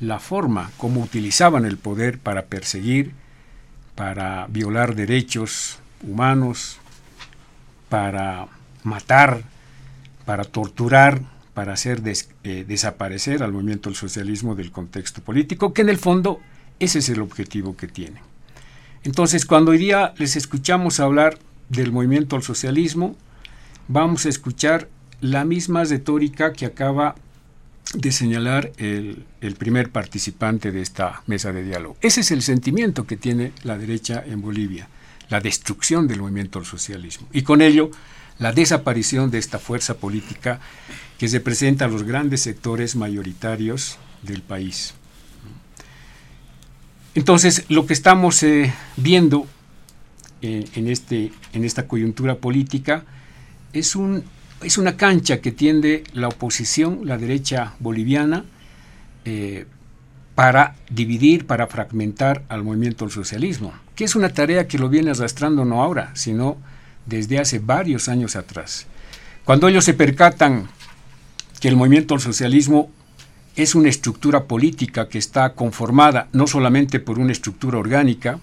la 0.00 0.18
forma 0.18 0.70
como 0.78 1.02
utilizaban 1.02 1.64
el 1.64 1.76
poder 1.76 2.18
para 2.18 2.46
perseguir, 2.46 3.12
para 3.94 4.46
violar 4.48 4.94
derechos 4.94 5.78
humanos, 6.02 6.78
para 7.90 8.48
matar, 8.82 9.42
para 10.24 10.44
torturar, 10.44 11.20
para 11.52 11.74
hacer 11.74 12.02
eh, 12.44 12.64
desaparecer 12.66 13.42
al 13.42 13.52
movimiento 13.52 13.90
del 13.90 13.96
socialismo 13.96 14.54
del 14.54 14.72
contexto 14.72 15.20
político, 15.20 15.74
que 15.74 15.82
en 15.82 15.90
el 15.90 15.98
fondo 15.98 16.40
ese 16.78 17.00
es 17.00 17.08
el 17.10 17.20
objetivo 17.20 17.76
que 17.76 17.86
tiene. 17.86 18.22
Entonces, 19.04 19.44
cuando 19.44 19.72
hoy 19.72 19.78
día 19.78 20.14
les 20.16 20.36
escuchamos 20.36 21.00
hablar 21.00 21.38
del 21.68 21.92
movimiento 21.92 22.36
al 22.36 22.42
socialismo, 22.42 23.16
vamos 23.88 24.24
a 24.24 24.30
escuchar 24.30 24.88
la 25.20 25.44
misma 25.44 25.84
retórica 25.84 26.52
que 26.52 26.64
acaba 26.64 27.16
de 27.94 28.12
señalar 28.12 28.72
el, 28.76 29.24
primer 29.58 29.90
participante 29.90 30.70
de 30.70 30.80
esta 30.80 31.22
mesa 31.26 31.52
de 31.52 31.64
diálogo. 31.64 31.96
Ese 32.00 32.20
es 32.20 32.30
el 32.30 32.42
sentimiento 32.42 33.06
que 33.06 33.16
tiene 33.16 33.52
la 33.64 33.78
derecha 33.78 34.22
en 34.24 34.40
Bolivia, 34.40 34.88
la 35.28 35.40
destrucción 35.40 36.06
del 36.06 36.20
movimiento 36.20 36.58
al 36.58 36.66
socialismo. 36.66 37.26
Y 37.32 37.42
con 37.42 37.62
ello, 37.62 37.90
la 38.38 38.52
desaparición 38.52 39.30
de 39.30 39.38
esta 39.38 39.58
fuerza 39.58 39.94
política 39.98 40.60
que 41.18 41.26
representa 41.28 41.86
a 41.86 41.88
los 41.88 42.04
grandes 42.04 42.42
sectores 42.42 42.96
mayoritarios 42.96 43.98
del 44.22 44.42
país. 44.42 44.94
Entonces, 47.14 47.64
lo 47.68 47.86
que 47.86 47.92
estamos 47.92 48.42
eh, 48.44 48.72
viendo 48.96 49.46
eh, 50.42 50.64
en, 50.74 50.88
este, 50.88 51.32
en 51.52 51.64
esta 51.64 51.88
coyuntura 51.88 52.36
política 52.36 53.04
es 53.72 53.96
un 53.96 54.24
es 54.62 54.78
una 54.78 54.96
cancha 54.96 55.40
que 55.40 55.52
tiende 55.52 56.04
la 56.12 56.28
oposición, 56.28 57.00
la 57.04 57.18
derecha 57.18 57.74
boliviana, 57.78 58.44
eh, 59.24 59.66
para 60.34 60.76
dividir, 60.88 61.46
para 61.46 61.66
fragmentar 61.66 62.44
al 62.48 62.62
movimiento 62.64 63.04
del 63.04 63.12
socialismo, 63.12 63.74
que 63.94 64.04
es 64.04 64.14
una 64.14 64.30
tarea 64.30 64.66
que 64.66 64.78
lo 64.78 64.88
viene 64.88 65.10
arrastrando 65.10 65.64
no 65.64 65.82
ahora, 65.82 66.10
sino 66.14 66.56
desde 67.06 67.38
hace 67.38 67.58
varios 67.58 68.08
años 68.08 68.36
atrás. 68.36 68.86
Cuando 69.44 69.68
ellos 69.68 69.84
se 69.84 69.94
percatan 69.94 70.68
que 71.60 71.68
el 71.68 71.76
movimiento 71.76 72.14
del 72.14 72.22
socialismo 72.22 72.90
es 73.56 73.74
una 73.74 73.88
estructura 73.88 74.44
política 74.44 75.08
que 75.08 75.18
está 75.18 75.54
conformada 75.54 76.28
no 76.32 76.46
solamente 76.46 77.00
por 77.00 77.18
una 77.18 77.32
estructura 77.32 77.78
orgánica, 77.78 78.40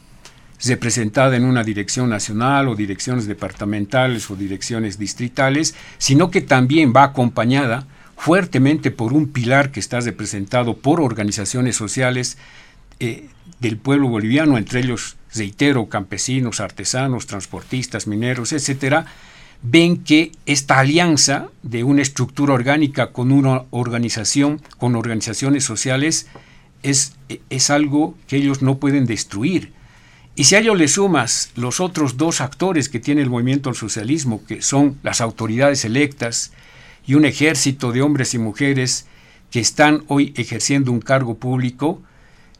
representada 0.65 1.35
en 1.35 1.45
una 1.45 1.63
dirección 1.63 2.09
nacional 2.09 2.67
o 2.67 2.75
direcciones 2.75 3.27
departamentales 3.27 4.29
o 4.31 4.35
direcciones 4.35 4.97
distritales, 4.97 5.75
sino 5.97 6.31
que 6.31 6.41
también 6.41 6.93
va 6.95 7.03
acompañada 7.03 7.85
fuertemente 8.17 8.89
por 8.89 9.13
un 9.13 9.27
pilar 9.27 9.71
que 9.71 9.79
está 9.79 9.99
representado 9.99 10.77
por 10.77 10.99
organizaciones 10.99 11.75
sociales 11.75 12.37
eh, 12.99 13.29
del 13.59 13.77
pueblo 13.77 14.07
boliviano, 14.07 14.57
entre 14.57 14.79
ellos, 14.79 15.17
reitero, 15.33 15.87
campesinos, 15.87 16.59
artesanos, 16.59 17.27
transportistas, 17.27 18.07
mineros, 18.07 18.53
etcétera, 18.53 19.05
ven 19.61 20.03
que 20.03 20.31
esta 20.45 20.79
alianza 20.79 21.47
de 21.61 21.83
una 21.83 22.01
estructura 22.01 22.53
orgánica 22.53 23.11
con 23.11 23.31
una 23.31 23.63
organización, 23.69 24.61
con 24.77 24.95
organizaciones 24.95 25.63
sociales, 25.63 26.27
es, 26.83 27.13
es 27.49 27.69
algo 27.69 28.15
que 28.27 28.37
ellos 28.37 28.61
no 28.61 28.77
pueden 28.77 29.05
destruir 29.05 29.73
y 30.39 30.43
si 30.43 30.53
a 30.53 30.59
ello 30.59 30.75
le 30.75 30.87
sumas 30.87 31.49
los 31.55 31.79
otros 31.79 32.15
dos 32.15 32.41
actores 32.41 32.89
que 32.89 32.99
tiene 32.99 33.23
el 33.23 33.29
movimiento 33.31 33.71
al 33.71 33.75
socialismo, 33.75 34.45
que 34.45 34.61
son 34.61 34.99
las 35.01 35.19
autoridades 35.19 35.83
electas 35.83 36.53
y 37.07 37.15
un 37.15 37.25
ejército 37.25 37.91
de 37.91 38.03
hombres 38.03 38.35
y 38.35 38.37
mujeres 38.37 39.07
que 39.49 39.59
están 39.59 40.03
hoy 40.07 40.35
ejerciendo 40.37 40.91
un 40.91 40.99
cargo 40.99 41.37
público, 41.37 42.03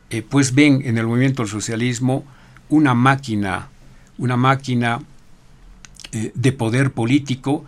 eh, 0.09 0.23
pues 0.27 0.55
ven 0.55 0.81
en 0.85 0.97
el 0.97 1.05
movimiento 1.05 1.43
al 1.43 1.49
socialismo 1.49 2.25
una 2.69 2.95
máquina, 2.95 3.69
una 4.17 4.37
máquina 4.37 4.99
eh, 6.13 6.31
de 6.33 6.51
poder 6.53 6.89
político 6.93 7.63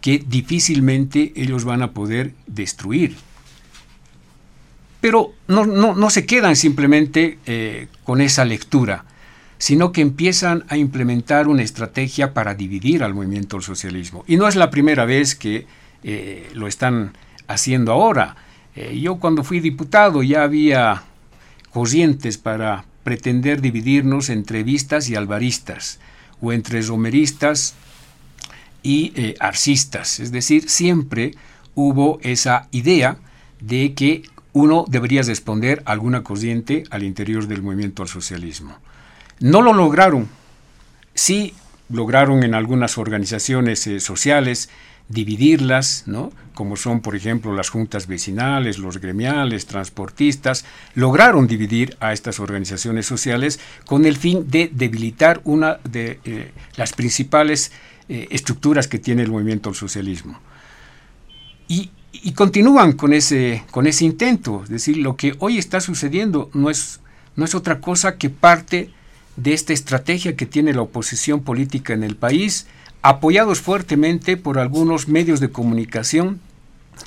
que 0.00 0.24
difícilmente 0.26 1.34
ellos 1.36 1.64
van 1.64 1.82
a 1.82 1.90
poder 1.90 2.32
destruir. 2.46 3.14
Pero 5.02 5.34
no, 5.48 5.66
no, 5.66 6.08
se 6.08 6.24
quedan 6.24 6.56
simplemente 6.56 7.36
eh, 7.44 7.88
con 8.04 8.22
esa 8.22 8.46
lectura 8.46 9.04
sino 9.60 9.92
que 9.92 10.00
empiezan 10.00 10.64
a 10.68 10.78
implementar 10.78 11.46
una 11.46 11.62
estrategia 11.62 12.32
para 12.32 12.54
dividir 12.54 13.04
al 13.04 13.12
movimiento 13.12 13.58
del 13.58 13.62
socialismo. 13.62 14.24
Y 14.26 14.38
no 14.38 14.48
es 14.48 14.56
la 14.56 14.70
primera 14.70 15.04
vez 15.04 15.34
que 15.34 15.66
eh, 16.02 16.48
lo 16.54 16.66
están 16.66 17.12
haciendo 17.46 17.92
ahora. 17.92 18.36
Eh, 18.74 18.98
yo 18.98 19.16
cuando 19.16 19.44
fui 19.44 19.60
diputado 19.60 20.22
ya 20.22 20.44
había 20.44 21.02
corrientes 21.74 22.38
para 22.38 22.86
pretender 23.04 23.60
dividirnos 23.60 24.30
entre 24.30 24.62
vistas 24.62 25.10
y 25.10 25.14
alvaristas, 25.14 26.00
o 26.40 26.54
entre 26.54 26.80
romeristas 26.80 27.74
y 28.82 29.12
eh, 29.14 29.34
arcistas. 29.40 30.20
Es 30.20 30.32
decir, 30.32 30.70
siempre 30.70 31.32
hubo 31.74 32.18
esa 32.22 32.66
idea 32.70 33.18
de 33.60 33.92
que 33.92 34.22
uno 34.54 34.86
debería 34.88 35.20
responder 35.20 35.82
a 35.84 35.92
alguna 35.92 36.22
corriente 36.22 36.84
al 36.88 37.02
interior 37.02 37.46
del 37.46 37.60
movimiento 37.60 38.02
al 38.02 38.08
socialismo. 38.08 38.78
No 39.40 39.62
lo 39.62 39.72
lograron. 39.72 40.28
Sí 41.14 41.54
lograron 41.88 42.44
en 42.44 42.54
algunas 42.54 42.98
organizaciones 42.98 43.86
eh, 43.86 44.00
sociales 44.00 44.68
dividirlas, 45.08 46.04
¿no? 46.06 46.30
como 46.54 46.76
son 46.76 47.00
por 47.00 47.16
ejemplo 47.16 47.52
las 47.52 47.68
juntas 47.68 48.06
vecinales, 48.06 48.78
los 48.78 48.98
gremiales, 48.98 49.66
transportistas, 49.66 50.64
lograron 50.94 51.46
dividir 51.46 51.96
a 52.00 52.12
estas 52.12 52.38
organizaciones 52.38 53.06
sociales 53.06 53.58
con 53.86 54.04
el 54.04 54.16
fin 54.16 54.48
de 54.48 54.70
debilitar 54.72 55.40
una 55.44 55.80
de 55.84 56.20
eh, 56.24 56.52
las 56.76 56.92
principales 56.92 57.72
eh, 58.08 58.28
estructuras 58.30 58.88
que 58.88 58.98
tiene 58.98 59.22
el 59.22 59.30
movimiento 59.30 59.70
del 59.70 59.76
socialismo. 59.76 60.38
Y, 61.66 61.90
y, 62.12 62.32
continúan 62.32 62.92
con 62.92 63.12
ese, 63.12 63.64
con 63.70 63.86
ese 63.86 64.04
intento, 64.04 64.62
es 64.64 64.70
decir, 64.70 64.96
lo 64.96 65.16
que 65.16 65.34
hoy 65.38 65.58
está 65.58 65.80
sucediendo 65.80 66.50
no 66.52 66.68
es, 66.68 67.00
no 67.36 67.44
es 67.44 67.54
otra 67.54 67.80
cosa 67.80 68.16
que 68.16 68.28
parte 68.28 68.90
de 69.42 69.54
esta 69.54 69.72
estrategia 69.72 70.36
que 70.36 70.46
tiene 70.46 70.74
la 70.74 70.82
oposición 70.82 71.42
política 71.42 71.94
en 71.94 72.02
el 72.02 72.16
país, 72.16 72.66
apoyados 73.02 73.60
fuertemente 73.60 74.36
por 74.36 74.58
algunos 74.58 75.08
medios 75.08 75.40
de 75.40 75.50
comunicación 75.50 76.40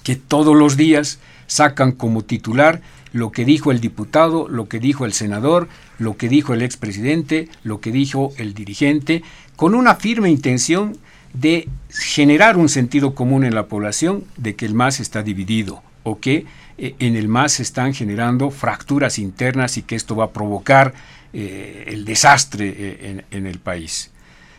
que 0.04 0.16
todos 0.16 0.56
los 0.56 0.76
días 0.76 1.20
sacan 1.46 1.92
como 1.92 2.24
titular 2.24 2.82
lo 3.12 3.32
que 3.32 3.46
dijo 3.46 3.72
el 3.72 3.80
diputado, 3.80 4.48
lo 4.50 4.68
que 4.68 4.80
dijo 4.80 5.06
el 5.06 5.14
senador, 5.14 5.68
lo 6.00 6.18
que 6.18 6.30
dijo 6.30 6.56
el 6.56 6.64
expresidente, 6.64 7.48
lo 7.64 7.80
que 7.80 7.92
dijo 7.92 8.34
el 8.38 8.56
dirigente, 8.56 9.22
con 9.56 9.76
una 9.76 9.94
firme 9.94 10.32
intención 10.32 10.98
de 11.34 11.70
generar 11.90 12.58
un 12.58 12.70
sentido 12.70 13.14
común 13.14 13.44
en 13.44 13.54
la 13.54 13.68
población 13.68 14.24
de 14.38 14.56
que 14.56 14.66
el 14.66 14.74
MAS 14.74 15.00
está 15.00 15.22
dividido 15.22 15.84
o 16.02 16.20
que 16.20 16.48
eh, 16.80 16.96
en 16.98 17.16
el 17.16 17.28
MAS 17.28 17.54
se 17.54 17.64
están 17.64 17.94
generando 17.94 18.50
fracturas 18.50 19.20
internas 19.20 19.78
y 19.78 19.84
que 19.84 19.96
esto 19.96 20.16
va 20.16 20.26
a 20.26 20.32
provocar 20.32 20.96
eh, 21.36 21.86
el 21.88 22.06
desastre 22.06 22.76
eh, 22.78 23.26
en, 23.32 23.48
el 23.48 23.58
país. 23.58 24.12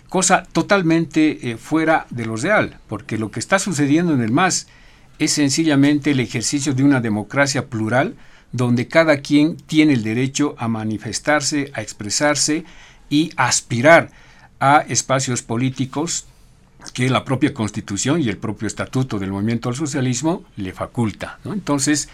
Cosa 0.09 0.43
totalmente 0.43 1.53
eh, 1.53 1.57
fuera 1.57 2.05
de 2.11 2.27
lo 2.27 2.35
real, 2.35 2.79
porque 2.89 3.17
lo 3.17 3.31
que 3.31 3.39
está 3.39 3.61
sucediendo 3.61 4.13
en 4.13 4.21
el 4.21 4.33
MAS 4.33 4.67
es 5.21 5.31
sencillamente 5.31 6.11
el 6.11 6.19
ejercicio 6.19 6.75
de 6.75 6.83
una 6.83 7.01
democracia 7.01 7.67
plural 7.67 8.17
donde 8.51 8.89
cada 8.89 9.19
quien 9.19 9.57
tiene 9.57 9.93
el 9.93 10.03
derecho 10.03 10.57
a 10.59 10.67
manifestarse, 10.67 11.71
a 11.75 11.81
expresarse 11.81 12.65
y 13.09 13.31
aspirar 13.37 14.11
a 14.59 14.85
espacios 14.89 15.43
políticos 15.43 16.27
que 16.93 17.09
la 17.09 17.25
propia 17.25 17.55
constitución 17.55 18.21
y 18.21 18.29
el 18.29 18.39
propio 18.39 18.67
estatuto 18.67 19.21
del 19.21 19.31
movimiento 19.31 19.69
al 19.69 19.77
socialismo 19.77 20.43
le 20.57 20.73
faculta. 20.73 21.39
Entonces, 21.45 22.09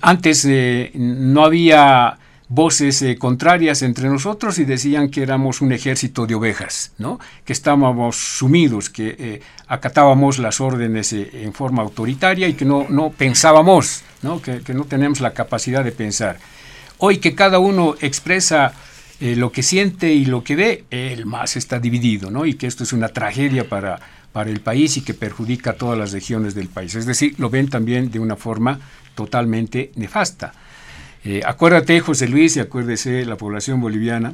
antes 0.00 0.48
no 0.94 1.44
había 1.44 2.18
voces 2.50 3.00
eh, 3.02 3.16
contrarias 3.16 3.80
entre 3.82 4.08
nosotros 4.08 4.58
y 4.58 4.64
decían 4.64 5.08
que 5.08 5.22
éramos 5.22 5.60
un 5.60 5.70
ejército 5.70 6.26
de 6.26 6.34
ovejas, 6.34 6.92
¿no? 6.98 7.20
que 7.44 7.52
estábamos 7.52 8.16
sumidos, 8.16 8.90
que 8.90 9.14
eh, 9.18 9.40
acatábamos 9.68 10.40
las 10.40 10.60
órdenes 10.60 11.12
eh, 11.12 11.30
en 11.32 11.52
forma 11.52 11.82
autoritaria 11.82 12.48
y 12.48 12.54
que 12.54 12.64
no, 12.64 12.86
no 12.90 13.10
pensábamos, 13.10 14.02
¿no? 14.22 14.42
Que, 14.42 14.60
no 14.74 14.84
tenemos 14.84 15.20
la 15.20 15.32
capacidad 15.32 15.84
de 15.84 15.92
pensar. 15.92 16.38
Hoy 16.98 17.18
que 17.18 17.36
cada 17.36 17.60
uno 17.60 17.94
expresa 18.00 18.74
lo 19.20 19.52
que 19.52 19.62
siente 19.62 20.12
y 20.12 20.24
lo 20.24 20.42
que 20.42 20.56
ve, 20.56 20.84
el 20.90 21.26
MAS 21.26 21.56
está 21.56 21.78
dividido, 21.78 22.30
¿no? 22.30 22.46
Y 22.46 22.54
que 22.54 22.66
esto 22.66 22.84
es 22.84 22.92
una 22.94 23.08
tragedia 23.08 23.68
para, 23.68 24.00
para 24.32 24.50
el 24.50 24.60
país 24.60 24.96
y 24.96 25.02
que 25.02 25.12
perjudica 25.12 25.70
a 25.70 25.74
todas 25.74 25.98
las 25.98 26.12
regiones 26.12 26.54
del 26.54 26.68
país. 26.68 26.94
Es 26.94 27.04
decir, 27.04 27.34
lo 27.38 27.50
ven 27.50 27.68
también 27.68 28.10
de 28.10 28.18
una 28.18 28.36
forma 28.36 28.80
totalmente 29.14 29.92
nefasta. 29.94 30.54
Eh, 31.22 31.42
acuérdate, 31.44 32.00
José 32.00 32.28
Luis, 32.28 32.56
y 32.56 32.60
acuérdese 32.60 33.24
la 33.26 33.36
población 33.36 33.80
boliviana, 33.80 34.32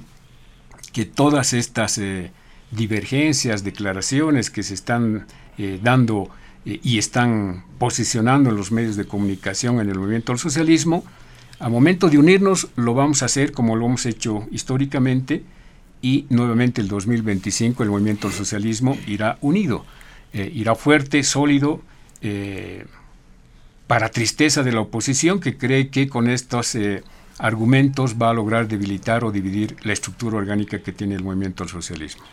que 0.93 1.05
todas 1.05 1.53
estas 1.53 1.99
eh, 1.99 2.31
divergencias, 2.71 3.65
declaraciones 3.65 4.51
que 4.51 4.63
se 4.63 4.75
están 4.75 5.27
eh, 5.59 5.81
dando 5.83 6.31
y 6.65 6.99
están 6.99 7.63
posicionando 7.79 8.51
en 8.51 8.57
los 8.57 8.73
medios 8.73 8.97
de 8.97 9.05
comunicación 9.05 9.79
en 9.79 9.89
el 9.89 10.01
movimiento 10.01 10.33
del 10.33 10.41
socialismo, 10.41 11.05
a 11.61 11.69
momento 11.69 12.11
de 12.11 12.19
unirnos 12.19 12.67
lo 12.75 12.93
vamos 12.93 13.23
a 13.23 13.27
hacer 13.27 13.53
como 13.53 13.77
lo 13.77 13.87
hemos 13.87 14.05
hecho 14.05 14.49
históricamente 14.51 15.45
y 16.03 16.27
nuevamente 16.29 16.81
el 16.81 16.89
2025 16.89 17.85
el 17.85 17.91
movimiento 17.91 18.27
del 18.27 18.37
socialismo 18.37 18.99
irá 19.07 19.39
unido, 19.43 19.85
irá 20.33 20.75
fuerte, 20.75 21.23
sólido, 21.23 21.83
para 23.87 24.11
tristeza 24.11 24.63
de 24.63 24.73
la 24.73 24.81
oposición 24.81 25.41
que 25.41 25.57
cree 25.57 25.91
que 25.91 26.09
con 26.09 26.29
estos 26.29 26.75
eh, 26.75 27.05
argumentos 27.39 28.17
va 28.21 28.31
a 28.31 28.35
lograr 28.35 28.69
debilitar 28.69 29.25
o 29.25 29.31
dividir 29.31 29.77
la 29.83 29.93
estructura 29.93 30.39
orgánica 30.39 30.83
que 30.83 30.93
tiene 30.93 31.15
el 31.15 31.23
movimiento 31.23 31.63
al 31.63 31.69
socialismo. 31.69 32.25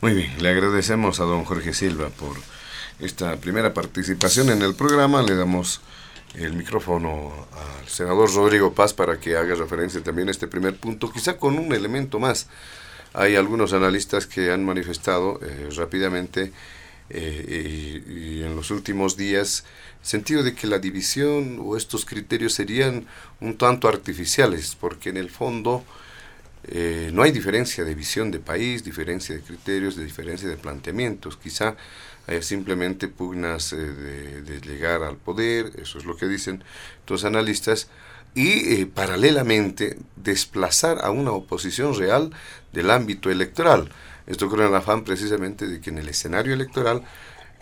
Muy 0.00 0.14
bien, 0.14 0.32
le 0.42 0.50
agradecemos 0.50 1.20
a 1.20 1.24
don 1.24 1.44
Jorge 1.44 1.72
Silva 1.72 2.08
por 2.10 2.36
esta 3.00 3.36
primera 3.36 3.74
participación 3.74 4.50
en 4.50 4.62
el 4.62 4.74
programa. 4.74 5.22
Le 5.22 5.34
damos 5.34 5.80
el 6.34 6.52
micrófono 6.52 7.32
al 7.52 7.88
senador 7.88 8.32
Rodrigo 8.34 8.74
Paz 8.74 8.92
para 8.92 9.18
que 9.18 9.36
haga 9.36 9.54
referencia 9.54 10.02
también 10.02 10.28
a 10.28 10.30
este 10.30 10.46
primer 10.46 10.76
punto, 10.76 11.10
quizá 11.10 11.36
con 11.36 11.58
un 11.58 11.72
elemento 11.72 12.18
más. 12.18 12.48
Hay 13.12 13.36
algunos 13.36 13.72
analistas 13.72 14.26
que 14.26 14.50
han 14.50 14.64
manifestado 14.64 15.38
eh, 15.42 15.68
rápidamente 15.76 16.52
eh, 17.10 18.02
y, 18.06 18.42
en 18.42 18.56
los 18.56 18.70
últimos 18.70 19.16
días 19.16 19.64
sentido 20.02 20.42
de 20.42 20.54
que 20.54 20.66
la 20.66 20.78
división 20.78 21.58
o 21.62 21.76
estos 21.76 22.04
criterios 22.04 22.52
serían 22.54 23.06
un 23.40 23.56
tanto 23.56 23.88
artificiales, 23.88 24.76
porque 24.78 25.08
en 25.10 25.16
el 25.16 25.30
fondo 25.30 25.84
eh, 26.66 27.10
no 27.12 27.22
hay 27.22 27.30
diferencia 27.30 27.84
de 27.84 27.94
visión 27.94 28.30
de 28.30 28.38
país, 28.38 28.84
diferencia 28.84 29.34
de 29.34 29.42
criterios, 29.42 29.96
de 29.96 30.04
diferencia 30.04 30.48
de 30.48 30.56
planteamientos. 30.56 31.36
Quizá 31.36 31.76
haya 32.26 32.42
simplemente 32.42 33.08
pugnas 33.08 33.72
eh, 33.72 33.76
de, 33.76 34.60
llegar 34.60 35.02
al 35.02 35.16
poder, 35.16 35.72
eso 35.80 35.98
es 35.98 36.06
lo 36.06 36.16
que 36.16 36.26
dicen 36.26 36.64
los 37.06 37.24
analistas, 37.24 37.88
y 38.34 38.80
eh, 38.80 38.86
paralelamente 38.86 39.98
desplazar 40.16 40.98
a 41.04 41.10
una 41.10 41.32
oposición 41.32 41.96
real 41.96 42.30
del 42.72 42.90
ámbito 42.90 43.30
electoral. 43.30 43.90
Esto 44.26 44.48
con 44.48 44.60
el 44.60 44.74
afán 44.74 45.04
precisamente 45.04 45.66
de 45.66 45.80
que 45.80 45.90
en 45.90 45.98
el 45.98 46.08
escenario 46.08 46.54
electoral 46.54 47.02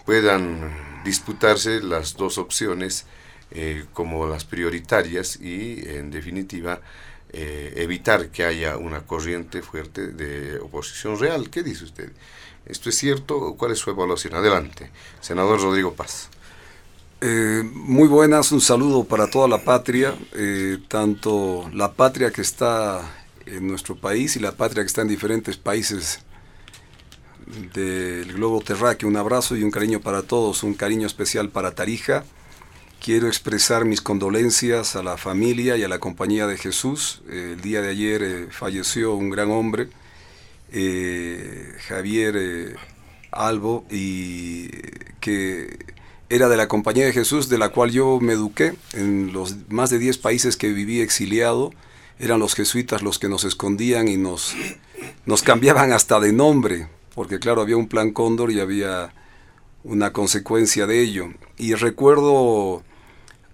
puedan 0.05 0.73
disputarse 1.05 1.83
las 1.83 2.17
dos 2.17 2.39
opciones 2.39 3.07
eh, 3.51 3.85
como 3.93 4.27
las 4.27 4.45
prioritarias 4.45 5.37
y 5.41 5.83
en 5.87 6.11
definitiva 6.11 6.81
eh, 7.33 7.75
evitar 7.77 8.29
que 8.29 8.45
haya 8.45 8.77
una 8.77 9.01
corriente 9.01 9.63
fuerte 9.63 10.09
de 10.09 10.59
oposición 10.61 11.19
real. 11.19 11.51
¿Qué 11.51 11.63
dice 11.63 11.85
usted? 11.85 12.13
¿Esto 12.65 12.89
es 12.89 12.97
cierto? 12.97 13.55
¿Cuál 13.59 13.73
es 13.73 13.79
su 13.79 13.91
evaluación? 13.91 14.35
Adelante. 14.35 14.91
Senador 15.21 15.61
Rodrigo 15.61 15.93
Paz. 15.95 16.29
Eh, 17.21 17.63
muy 17.65 18.09
buenas, 18.09 18.53
un 18.53 18.61
saludo 18.61 19.05
para 19.05 19.29
toda 19.29 19.47
la 19.47 19.63
patria, 19.63 20.15
tanto 20.89 21.71
la 21.73 21.93
patria 21.93 22.31
que 22.31 22.41
está 22.41 23.01
en 23.47 23.69
nuestro 23.69 23.97
país 23.97 24.37
y 24.37 24.41
la 24.41 24.53
patria 24.53 24.83
que 24.83 24.89
está 24.89 25.03
en 25.03 25.09
diferentes 25.09 25.57
países 25.57 26.21
del 27.75 28.33
globo 28.33 28.61
terráqueo. 28.61 29.09
Un 29.09 29.17
abrazo 29.17 29.57
y 29.57 29.63
un 29.63 29.71
cariño 29.71 30.01
para 30.01 30.23
todos, 30.23 30.63
un 30.63 30.75
cariño 30.75 31.07
especial 31.07 31.49
para 31.49 31.75
Tarija. 31.75 32.25
Quiero 33.03 33.27
expresar 33.27 33.85
mis 33.85 34.01
condolencias 34.01 34.95
a 34.95 35.03
la 35.03 35.17
familia 35.17 35.77
y 35.77 35.83
a 35.83 35.89
la 35.89 35.99
compañía 35.99 36.47
de 36.47 36.57
Jesús. 36.57 37.23
el 37.29 37.61
día 37.61 37.83
de 37.83 37.91
ayer 37.91 38.23
eh, 38.23 38.47
falleció 38.51 39.15
un 39.15 39.29
gran 39.29 39.51
hombre, 39.51 39.89
eh, 40.71 41.75
Javier 41.89 42.37
eh, 42.39 42.75
Albo, 43.33 43.85
y 43.91 44.69
que 45.21 45.79
era 46.29 46.49
de 46.49 46.57
la 46.57 46.69
compañía 46.69 47.05
de 47.05 47.13
Jesús, 47.13 47.49
de 47.49 47.59
la 47.59 47.71
cual 47.71 47.91
yo 47.91 48.21
me 48.21 48.35
eduqué 48.35 48.75
en 48.93 49.33
los 49.33 49.57
más 49.69 49.91
de 49.91 49.99
10 49.99 50.19
países 50.19 50.57
que 50.57 50.73
viví 50.73 51.01
exiliado. 51.01 51.73
Eran 52.21 52.39
los 52.39 52.55
jesuitas 52.55 53.03
los 53.03 53.19
que 53.19 53.29
nos 53.29 53.43
escondían 53.43 54.07
y 54.07 54.17
nos, 54.17 54.55
nos 55.27 55.43
cambiaban 55.43 55.93
hasta 55.93 56.21
de 56.21 56.33
nombre 56.33 56.87
porque 57.15 57.39
claro, 57.39 57.61
había 57.61 57.77
un 57.77 57.89
plan 57.89 58.13
cóndor 58.13 58.51
y 58.51 58.61
había 58.61 59.13
una 59.85 60.13
consecuencia 60.13 60.87
de 60.87 61.01
ello. 61.01 61.29
Y 61.59 61.75
recuerdo 61.75 62.83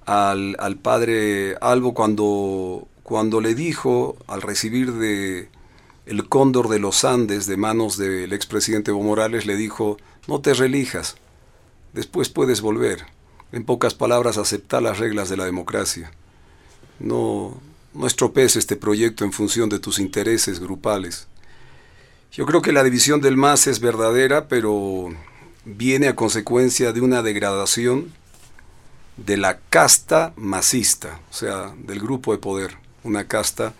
al, 0.07 0.79
padre 0.83 1.57
Albo 1.61 1.95
cuando, 1.95 2.89
cuando 3.03 3.41
le 3.41 3.55
dijo, 3.55 4.17
al 4.27 4.43
recibir 4.43 4.93
de 4.93 5.49
el 6.07 6.27
cóndor 6.27 6.69
de 6.69 6.79
los 6.79 7.05
Andes 7.05 7.47
de 7.47 7.59
manos 7.59 7.99
del 7.99 8.33
expresidente 8.33 8.93
Evo 8.93 9.03
Morales, 9.03 9.45
le 9.45 9.57
dijo, 9.57 9.99
no 10.27 10.41
te 10.41 10.55
relijas, 10.55 11.17
después 11.93 12.31
puedes 12.31 12.63
volver. 12.63 13.07
En 13.53 13.65
pocas 13.65 13.95
palabras, 13.95 14.39
aceptar 14.39 14.83
las 14.83 14.99
reglas 14.99 15.29
de 15.29 15.37
la 15.37 15.45
democracia. 15.45 16.11
No, 16.99 17.61
no 17.95 18.07
estropees 18.07 18.57
este 18.57 18.77
proyecto 18.77 19.25
en 19.25 19.33
función 19.33 19.69
de 19.69 19.79
tus 19.79 19.99
intereses 19.99 20.61
grupales. 20.61 21.29
Yo 22.33 22.47
creo 22.47 22.63
que 22.63 22.73
la 22.73 22.85
división 22.85 23.21
del 23.21 23.37
MAS 23.37 23.67
es 23.67 23.81
verdadera, 23.81 24.49
pero 24.49 25.09
viene 25.65 26.09
a 26.09 26.17
consecuencia 26.17 26.93
de 26.93 27.01
una 27.01 27.23
degradación 27.23 28.13
de 29.17 29.37
la 29.37 29.59
casta 29.71 30.33
masista, 30.37 31.21
o 31.31 31.35
sea, 31.35 31.75
del 31.79 32.01
grupo 32.01 32.33
de 32.33 32.39
poder, 32.39 32.77
una 33.03 33.27
casta 33.27 33.75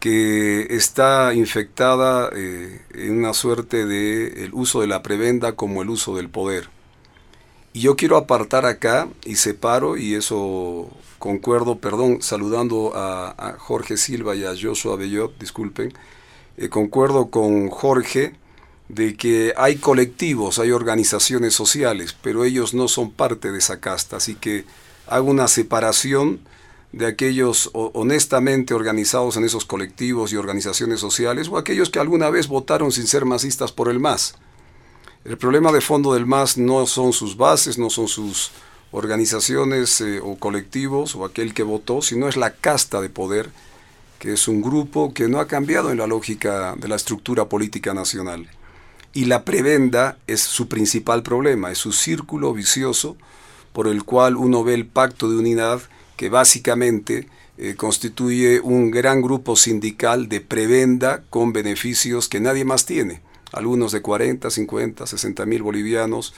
que 0.00 0.66
está 0.70 1.32
infectada 1.34 2.30
eh, 2.34 2.80
en 2.94 3.18
una 3.18 3.32
suerte 3.34 3.86
de 3.86 4.44
el 4.44 4.54
uso 4.54 4.80
de 4.80 4.86
la 4.86 5.02
prebenda 5.02 5.52
como 5.52 5.82
el 5.82 5.90
uso 5.90 6.16
del 6.16 6.28
poder. 6.28 6.68
Y 7.72 7.80
yo 7.80 7.94
quiero 7.96 8.16
apartar 8.16 8.64
acá 8.64 9.08
y 9.24 9.36
separo, 9.36 9.96
y 9.96 10.14
eso 10.14 10.90
concuerdo, 11.18 11.78
perdón, 11.78 12.22
saludando 12.22 12.96
a, 12.96 13.34
a 13.36 13.58
Jorge 13.58 13.96
Silva 13.96 14.34
y 14.34 14.44
a 14.44 14.54
Joshua 14.60 14.96
Bellot, 14.96 15.38
disculpen, 15.38 15.92
eh, 16.56 16.68
concuerdo 16.68 17.30
con 17.30 17.68
Jorge 17.68 18.34
de 18.88 19.16
que 19.16 19.52
hay 19.56 19.76
colectivos, 19.76 20.58
hay 20.58 20.70
organizaciones 20.70 21.54
sociales, 21.54 22.16
pero 22.22 22.44
ellos 22.44 22.72
no 22.72 22.88
son 22.88 23.10
parte 23.10 23.50
de 23.52 23.58
esa 23.58 23.80
casta, 23.80 24.16
así 24.16 24.36
que 24.36 24.64
hago 25.06 25.30
una 25.30 25.48
separación 25.48 26.40
de 26.92 27.06
aquellos 27.06 27.70
honestamente 27.74 28.72
organizados 28.72 29.36
en 29.36 29.44
esos 29.44 29.64
colectivos 29.64 30.32
y 30.32 30.36
organizaciones 30.36 31.00
sociales 31.00 31.48
o 31.48 31.58
aquellos 31.58 31.90
que 31.90 31.98
alguna 31.98 32.30
vez 32.30 32.48
votaron 32.48 32.92
sin 32.92 33.06
ser 33.06 33.24
masistas 33.24 33.72
por 33.72 33.88
el 33.90 34.00
MAS. 34.00 34.34
El 35.24 35.36
problema 35.36 35.72
de 35.72 35.80
fondo 35.80 36.14
del 36.14 36.24
MAS 36.24 36.56
no 36.56 36.86
son 36.86 37.12
sus 37.12 37.36
bases, 37.36 37.78
no 37.78 37.90
son 37.90 38.08
sus 38.08 38.52
organizaciones 38.92 40.00
eh, 40.00 40.20
o 40.22 40.36
colectivos 40.36 41.16
o 41.16 41.24
aquel 41.24 41.52
que 41.52 41.64
votó, 41.64 42.00
sino 42.00 42.28
es 42.28 42.36
la 42.36 42.52
casta 42.52 43.00
de 43.00 43.10
poder 43.10 43.50
es 44.32 44.48
un 44.48 44.62
grupo 44.62 45.12
que 45.12 45.28
no 45.28 45.40
ha 45.40 45.46
cambiado 45.46 45.90
en 45.90 45.98
la 45.98 46.06
lógica 46.06 46.74
de 46.76 46.88
la 46.88 46.96
estructura 46.96 47.48
política 47.48 47.94
nacional. 47.94 48.48
Y 49.12 49.26
la 49.26 49.44
prebenda 49.44 50.18
es 50.26 50.40
su 50.40 50.68
principal 50.68 51.22
problema, 51.22 51.70
es 51.70 51.78
su 51.78 51.92
círculo 51.92 52.52
vicioso 52.52 53.16
por 53.72 53.88
el 53.88 54.04
cual 54.04 54.36
uno 54.36 54.64
ve 54.64 54.74
el 54.74 54.86
pacto 54.86 55.30
de 55.30 55.36
unidad 55.36 55.80
que 56.16 56.28
básicamente 56.28 57.28
eh, 57.58 57.74
constituye 57.76 58.60
un 58.60 58.90
gran 58.90 59.22
grupo 59.22 59.56
sindical 59.56 60.28
de 60.28 60.40
prebenda 60.40 61.22
con 61.30 61.52
beneficios 61.52 62.28
que 62.28 62.40
nadie 62.40 62.64
más 62.64 62.84
tiene. 62.84 63.22
Algunos 63.52 63.92
de 63.92 64.02
40, 64.02 64.50
50, 64.50 65.06
60 65.06 65.46
mil 65.46 65.62
bolivianos 65.62 66.34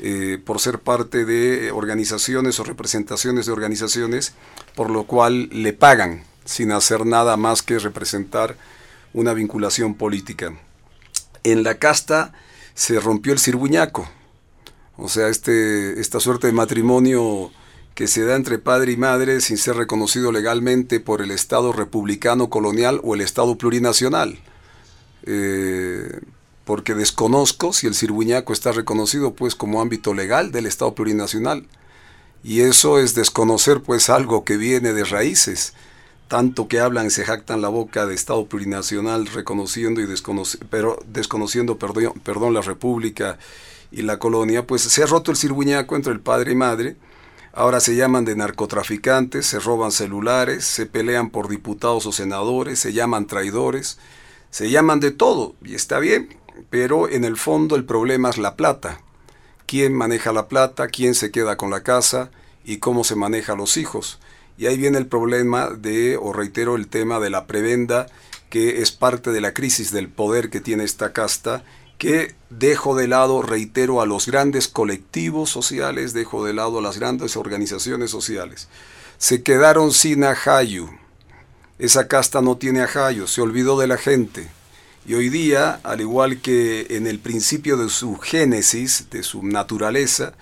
eh, 0.00 0.38
por 0.44 0.60
ser 0.60 0.80
parte 0.80 1.24
de 1.24 1.70
organizaciones 1.70 2.58
o 2.58 2.64
representaciones 2.64 3.46
de 3.46 3.52
organizaciones, 3.52 4.34
por 4.74 4.90
lo 4.90 5.04
cual 5.04 5.48
le 5.52 5.72
pagan 5.72 6.22
sin 6.44 6.72
hacer 6.72 7.06
nada 7.06 7.36
más 7.36 7.62
que 7.62 7.78
representar 7.78 8.56
una 9.12 9.32
vinculación 9.32 9.94
política. 9.94 10.54
En 11.42 11.62
la 11.62 11.78
casta 11.78 12.32
se 12.74 13.00
rompió 13.00 13.32
el 13.32 13.38
cirbuñaco, 13.38 14.08
o 14.96 15.08
sea, 15.08 15.28
este, 15.28 16.00
esta 16.00 16.20
suerte 16.20 16.46
de 16.46 16.52
matrimonio 16.52 17.50
que 17.94 18.08
se 18.08 18.24
da 18.24 18.34
entre 18.34 18.58
padre 18.58 18.92
y 18.92 18.96
madre 18.96 19.40
sin 19.40 19.56
ser 19.56 19.76
reconocido 19.76 20.32
legalmente 20.32 21.00
por 21.00 21.22
el 21.22 21.30
Estado 21.30 21.72
republicano 21.72 22.50
colonial 22.50 23.00
o 23.04 23.14
el 23.14 23.20
Estado 23.20 23.56
plurinacional. 23.56 24.38
Eh, 25.26 26.20
porque 26.64 26.94
desconozco 26.94 27.72
si 27.72 27.86
el 27.86 27.94
cirbuñaco 27.94 28.52
está 28.52 28.72
reconocido 28.72 29.34
pues 29.34 29.54
como 29.54 29.80
ámbito 29.80 30.14
legal 30.14 30.50
del 30.50 30.66
Estado 30.66 30.94
plurinacional. 30.94 31.66
Y 32.42 32.60
eso 32.60 32.98
es 32.98 33.14
desconocer 33.14 33.80
pues 33.80 34.10
algo 34.10 34.44
que 34.44 34.56
viene 34.56 34.92
de 34.92 35.04
raíces 35.04 35.74
tanto 36.28 36.68
que 36.68 36.80
hablan 36.80 37.06
y 37.06 37.10
se 37.10 37.24
jactan 37.24 37.62
la 37.62 37.68
boca 37.68 38.06
de 38.06 38.14
Estado 38.14 38.46
plurinacional, 38.46 39.26
reconociendo 39.26 40.00
y 40.00 40.08
pero 40.70 40.98
desconociendo 41.06 41.78
perdón, 41.78 42.14
perdón, 42.22 42.54
la 42.54 42.62
República 42.62 43.38
y 43.90 44.02
la 44.02 44.18
colonia, 44.18 44.66
pues 44.66 44.82
se 44.82 45.02
ha 45.02 45.06
roto 45.06 45.30
el 45.30 45.36
cirbuñaco 45.36 45.96
entre 45.96 46.12
el 46.12 46.20
padre 46.20 46.52
y 46.52 46.56
madre. 46.56 46.96
Ahora 47.52 47.78
se 47.78 47.94
llaman 47.94 48.24
de 48.24 48.34
narcotraficantes, 48.34 49.46
se 49.46 49.60
roban 49.60 49.92
celulares, 49.92 50.64
se 50.64 50.86
pelean 50.86 51.30
por 51.30 51.48
diputados 51.48 52.04
o 52.06 52.10
senadores, 52.10 52.80
se 52.80 52.92
llaman 52.92 53.26
traidores, 53.26 53.98
se 54.50 54.70
llaman 54.70 54.98
de 54.98 55.12
todo, 55.12 55.54
y 55.62 55.76
está 55.76 56.00
bien, 56.00 56.36
pero 56.70 57.08
en 57.08 57.24
el 57.24 57.36
fondo 57.36 57.76
el 57.76 57.84
problema 57.84 58.30
es 58.30 58.38
la 58.38 58.56
plata. 58.56 59.00
¿Quién 59.66 59.94
maneja 59.94 60.32
la 60.32 60.48
plata? 60.48 60.88
¿Quién 60.88 61.14
se 61.14 61.30
queda 61.30 61.56
con 61.56 61.70
la 61.70 61.82
casa? 61.82 62.30
¿Y 62.64 62.78
cómo 62.78 63.04
se 63.04 63.14
maneja 63.14 63.54
los 63.54 63.76
hijos? 63.76 64.18
Y 64.56 64.66
ahí 64.66 64.76
viene 64.76 64.98
el 64.98 65.06
problema 65.06 65.70
de, 65.70 66.16
o 66.16 66.32
reitero, 66.32 66.76
el 66.76 66.88
tema 66.88 67.18
de 67.20 67.30
la 67.30 67.46
prebenda, 67.46 68.06
que 68.50 68.82
es 68.82 68.92
parte 68.92 69.32
de 69.32 69.40
la 69.40 69.52
crisis 69.52 69.90
del 69.90 70.08
poder 70.08 70.50
que 70.50 70.60
tiene 70.60 70.84
esta 70.84 71.12
casta, 71.12 71.64
que 71.98 72.34
dejo 72.50 72.94
de 72.94 73.08
lado, 73.08 73.42
reitero, 73.42 74.00
a 74.00 74.06
los 74.06 74.26
grandes 74.26 74.68
colectivos 74.68 75.50
sociales, 75.50 76.12
dejo 76.12 76.44
de 76.44 76.52
lado 76.52 76.78
a 76.78 76.82
las 76.82 76.98
grandes 76.98 77.36
organizaciones 77.36 78.10
sociales. 78.10 78.68
Se 79.18 79.42
quedaron 79.42 79.92
sin 79.92 80.24
ajayu. 80.24 80.88
Esa 81.78 82.06
casta 82.06 82.40
no 82.40 82.56
tiene 82.56 82.82
ajayo, 82.82 83.26
se 83.26 83.40
olvidó 83.40 83.78
de 83.78 83.88
la 83.88 83.96
gente. 83.96 84.48
Y 85.06 85.14
hoy 85.14 85.28
día, 85.28 85.80
al 85.82 86.00
igual 86.00 86.40
que 86.40 86.86
en 86.90 87.06
el 87.06 87.18
principio 87.18 87.76
de 87.76 87.90
su 87.90 88.16
génesis, 88.18 89.10
de 89.10 89.22
su 89.22 89.42
naturaleza, 89.42 90.34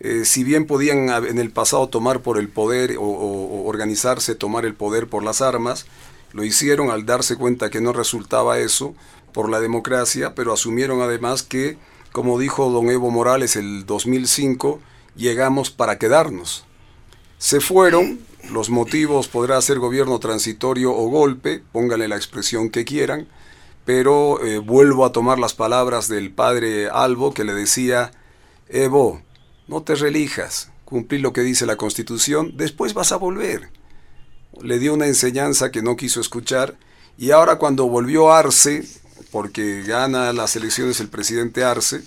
eh, 0.00 0.24
si 0.24 0.44
bien 0.44 0.66
podían 0.66 1.08
en 1.26 1.38
el 1.38 1.50
pasado 1.50 1.88
tomar 1.88 2.20
por 2.20 2.38
el 2.38 2.48
poder 2.48 2.96
o, 2.98 3.64
organizarse, 3.64 4.34
tomar 4.34 4.64
el 4.64 4.74
poder 4.74 5.08
por 5.08 5.22
las 5.22 5.40
armas, 5.40 5.86
lo 6.32 6.44
hicieron 6.44 6.90
al 6.90 7.06
darse 7.06 7.36
cuenta 7.36 7.70
que 7.70 7.80
no 7.80 7.92
resultaba 7.92 8.58
eso 8.58 8.94
por 9.32 9.48
la 9.48 9.60
democracia, 9.60 10.34
pero 10.34 10.52
asumieron 10.52 11.00
además 11.00 11.42
que, 11.42 11.78
como 12.12 12.38
dijo 12.38 12.70
don 12.70 12.90
Evo 12.90 13.10
Morales 13.10 13.56
el 13.56 13.86
2005, 13.86 14.80
llegamos 15.16 15.70
para 15.70 15.98
quedarnos. 15.98 16.64
Se 17.38 17.60
fueron, 17.60 18.20
los 18.50 18.70
motivos 18.70 19.28
podrá 19.28 19.60
ser 19.60 19.78
gobierno 19.78 20.18
transitorio 20.18 20.92
o 20.92 21.08
golpe, 21.08 21.62
pónganle 21.72 22.08
la 22.08 22.16
expresión 22.16 22.70
que 22.70 22.84
quieran, 22.84 23.28
pero 23.84 24.42
eh, 24.44 24.58
vuelvo 24.58 25.04
a 25.04 25.12
tomar 25.12 25.38
las 25.38 25.54
palabras 25.54 26.08
del 26.08 26.32
padre 26.32 26.88
Albo 26.88 27.34
que 27.34 27.44
le 27.44 27.54
decía, 27.54 28.12
Evo, 28.68 29.20
no 29.66 29.82
te 29.82 29.94
relijas, 29.94 30.70
cumplir 30.84 31.20
lo 31.20 31.32
que 31.32 31.42
dice 31.42 31.66
la 31.66 31.76
Constitución, 31.76 32.52
después 32.56 32.94
vas 32.94 33.12
a 33.12 33.16
volver. 33.16 33.70
Le 34.60 34.78
dio 34.78 34.94
una 34.94 35.06
enseñanza 35.06 35.70
que 35.70 35.82
no 35.82 35.96
quiso 35.96 36.20
escuchar 36.20 36.76
y 37.16 37.30
ahora 37.30 37.56
cuando 37.56 37.86
volvió 37.86 38.32
Arce, 38.32 38.84
porque 39.30 39.82
gana 39.82 40.32
las 40.32 40.56
elecciones 40.56 41.00
el 41.00 41.08
presidente 41.08 41.64
Arce, 41.64 42.02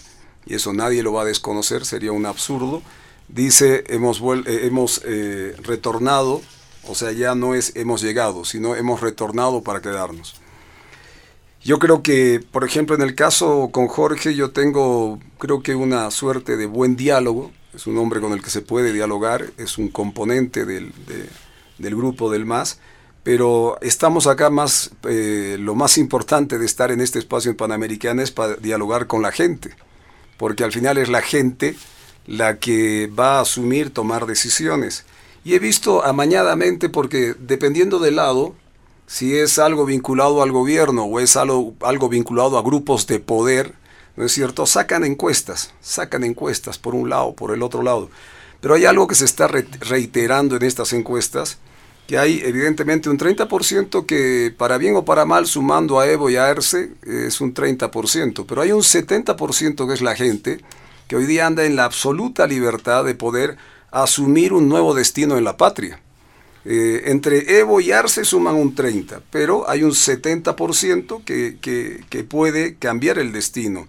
y 0.45 0.55
eso 0.55 0.73
nadie 0.73 1.03
lo 1.03 1.13
va 1.13 1.23
a 1.23 1.25
desconocer, 1.25 1.85
sería 1.85 2.11
un 2.11 2.25
absurdo, 2.25 2.81
dice 3.27 3.83
hemos, 3.87 4.21
eh, 4.45 4.65
hemos 4.65 5.01
eh, 5.05 5.55
retornado, 5.63 6.41
o 6.87 6.95
sea, 6.95 7.11
ya 7.11 7.35
no 7.35 7.55
es 7.55 7.73
hemos 7.75 8.01
llegado, 8.01 8.45
sino 8.45 8.75
hemos 8.75 9.01
retornado 9.01 9.61
para 9.61 9.81
quedarnos. 9.81 10.35
Yo 11.63 11.79
creo 11.79 12.01
que, 12.01 12.41
por 12.51 12.63
ejemplo, 12.63 12.95
en 12.95 13.01
el 13.01 13.15
caso 13.15 13.69
con 13.71 13.87
Jorge, 13.87 14.35
yo 14.35 14.51
tengo, 14.51 15.19
creo 15.37 15.61
que 15.61 15.75
una 15.75 16.09
suerte 16.11 16.55
de 16.55 16.65
buen 16.65 16.95
diálogo. 16.95 17.51
Es 17.73 17.87
un 17.87 17.97
hombre 17.97 18.21
con 18.21 18.33
el 18.33 18.41
que 18.41 18.49
se 18.49 18.61
puede 18.61 18.93
dialogar, 18.93 19.51
es 19.57 19.77
un 19.77 19.89
componente 19.89 20.65
del, 20.65 20.91
del 21.77 21.95
grupo 21.95 22.31
del 22.31 22.45
MAS. 22.45 22.79
Pero 23.23 23.77
estamos 23.81 24.25
acá 24.25 24.49
más, 24.49 24.91
eh, 25.03 25.57
lo 25.59 25.75
más 25.75 25.97
importante 25.97 26.57
de 26.57 26.65
estar 26.65 26.91
en 26.91 27.01
este 27.01 27.19
espacio 27.19 27.51
en 27.51 27.57
Panamericana 27.57 28.23
es 28.23 28.31
para 28.31 28.55
dialogar 28.55 29.07
con 29.07 29.21
la 29.21 29.33
gente. 29.33 29.75
Porque 30.37 30.63
al 30.63 30.71
final 30.71 30.97
es 30.97 31.09
la 31.09 31.21
gente 31.21 31.75
la 32.25 32.59
que 32.59 33.07
va 33.07 33.37
a 33.37 33.41
asumir, 33.41 33.89
tomar 33.89 34.27
decisiones. 34.27 35.03
Y 35.43 35.55
he 35.55 35.59
visto 35.59 36.05
amañadamente, 36.05 36.87
porque 36.87 37.35
dependiendo 37.37 37.99
del 37.99 38.15
lado, 38.17 38.55
si 39.07 39.37
es 39.37 39.57
algo 39.57 39.85
vinculado 39.85 40.43
al 40.43 40.51
gobierno 40.51 41.05
o 41.05 41.19
es 41.19 41.37
algo, 41.37 41.73
algo 41.81 42.09
vinculado 42.09 42.57
a 42.57 42.61
grupos 42.61 43.07
de 43.07 43.19
poder, 43.19 43.73
¿no 44.17 44.25
es 44.25 44.33
cierto? 44.33 44.65
Sacan 44.65 45.05
encuestas, 45.05 45.73
sacan 45.81 46.25
encuestas 46.25 46.77
por 46.77 46.93
un 46.93 47.09
lado, 47.09 47.33
por 47.33 47.51
el 47.51 47.63
otro 47.63 47.81
lado. 47.81 48.09
Pero 48.59 48.73
hay 48.73 48.85
algo 48.85 49.07
que 49.07 49.15
se 49.15 49.25
está 49.25 49.47
reiterando 49.47 50.57
en 50.57 50.63
estas 50.63 50.91
encuestas, 50.91 51.57
que 52.05 52.17
hay 52.17 52.41
evidentemente 52.43 53.09
un 53.09 53.17
30% 53.17 54.05
que 54.05 54.53
para 54.57 54.77
bien 54.77 54.95
o 54.97 55.05
para 55.05 55.25
mal, 55.25 55.47
sumando 55.47 55.99
a 55.99 56.07
Evo 56.07 56.29
y 56.29 56.35
a 56.35 56.49
Erce, 56.49 56.91
es 57.03 57.39
un 57.39 57.53
30%, 57.53 58.45
pero 58.47 58.61
hay 58.61 58.73
un 58.73 58.81
70% 58.81 59.87
que 59.87 59.93
es 59.93 60.01
la 60.01 60.15
gente 60.15 60.59
que 61.07 61.15
hoy 61.15 61.25
día 61.25 61.47
anda 61.47 61.63
en 61.63 61.77
la 61.77 61.85
absoluta 61.85 62.45
libertad 62.45 63.05
de 63.05 63.15
poder 63.15 63.57
asumir 63.91 64.51
un 64.51 64.67
nuevo 64.67 64.93
destino 64.93 65.37
en 65.37 65.45
la 65.45 65.55
patria. 65.55 66.01
Eh, 66.69 67.03
entre 67.11 67.59
Evo 67.59 67.79
y 67.79 67.93
Arce 67.93 68.25
suman 68.25 68.55
un 68.55 68.75
30, 68.75 69.21
pero 69.31 69.69
hay 69.69 69.83
un 69.83 69.91
70% 69.91 71.23
que, 71.23 71.57
que, 71.61 72.03
que 72.09 72.23
puede 72.25 72.75
cambiar 72.75 73.19
el 73.19 73.31
destino. 73.31 73.87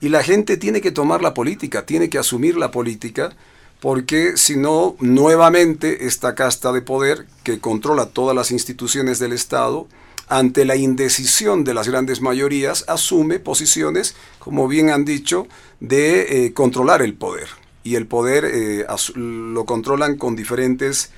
Y 0.00 0.08
la 0.08 0.24
gente 0.24 0.56
tiene 0.56 0.80
que 0.80 0.90
tomar 0.90 1.22
la 1.22 1.34
política, 1.34 1.86
tiene 1.86 2.10
que 2.10 2.18
asumir 2.18 2.56
la 2.56 2.72
política, 2.72 3.36
porque 3.80 4.36
si 4.36 4.56
no, 4.56 4.96
nuevamente 4.98 6.06
esta 6.06 6.34
casta 6.34 6.72
de 6.72 6.82
poder 6.82 7.26
que 7.44 7.60
controla 7.60 8.06
todas 8.06 8.34
las 8.34 8.50
instituciones 8.50 9.20
del 9.20 9.32
Estado, 9.32 9.86
ante 10.28 10.64
la 10.64 10.74
indecisión 10.74 11.62
de 11.62 11.74
las 11.74 11.88
grandes 11.88 12.20
mayorías, 12.20 12.84
asume 12.88 13.38
posiciones, 13.38 14.16
como 14.40 14.66
bien 14.66 14.90
han 14.90 15.04
dicho, 15.04 15.46
de 15.78 16.46
eh, 16.46 16.52
controlar 16.52 17.02
el 17.02 17.14
poder. 17.14 17.48
Y 17.84 17.94
el 17.94 18.08
poder 18.08 18.44
eh, 18.44 18.84
lo 19.14 19.64
controlan 19.64 20.16
con 20.16 20.34
diferentes, 20.34 21.12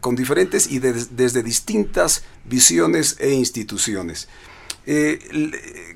con 0.00 0.16
diferentes 0.16 0.70
y 0.70 0.78
desde 0.78 1.42
distintas 1.42 2.24
visiones 2.44 3.16
e 3.18 3.32
instituciones. 3.32 4.28
Eh, 4.84 5.18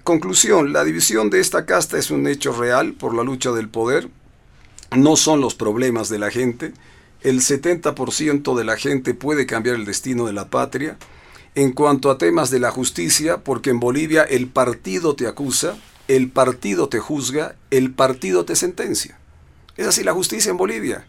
conclusión, 0.05 0.73
la 0.73 0.85
división 0.85 1.31
de 1.31 1.41
esta 1.41 1.67
casta 1.67 1.99
es 1.99 2.11
un 2.11 2.27
hecho 2.27 2.53
real 2.53 2.93
por 2.93 3.15
la 3.15 3.25
lucha 3.25 3.51
del 3.53 3.69
poder, 3.69 4.09
no 4.97 5.17
son 5.17 5.41
los 5.41 5.55
problemas 5.55 6.09
de 6.09 6.19
la 6.19 6.31
gente, 6.31 6.73
el 7.23 7.41
70% 7.41 8.57
de 8.57 8.65
la 8.65 8.77
gente 8.77 9.15
puede 9.15 9.47
cambiar 9.47 9.77
el 9.77 9.85
destino 9.85 10.27
de 10.27 10.33
la 10.33 10.49
patria. 10.49 10.97
En 11.57 11.73
cuanto 11.73 12.11
a 12.11 12.19
temas 12.19 12.51
de 12.51 12.61
la 12.61 12.71
justicia, 12.71 13.39
porque 13.39 13.71
en 13.71 13.81
Bolivia 13.81 14.23
el 14.23 14.47
partido 14.47 15.17
te 15.17 15.27
acusa, 15.27 15.77
el 16.07 16.31
partido 16.31 16.89
te 16.89 17.01
juzga, 17.01 17.57
el 17.71 17.93
partido 17.93 18.45
te 18.45 18.55
sentencia. 18.55 19.19
Es 19.77 19.89
así 19.89 20.05
la 20.05 20.13
justicia 20.13 20.51
en 20.51 20.57
Bolivia. 20.57 21.07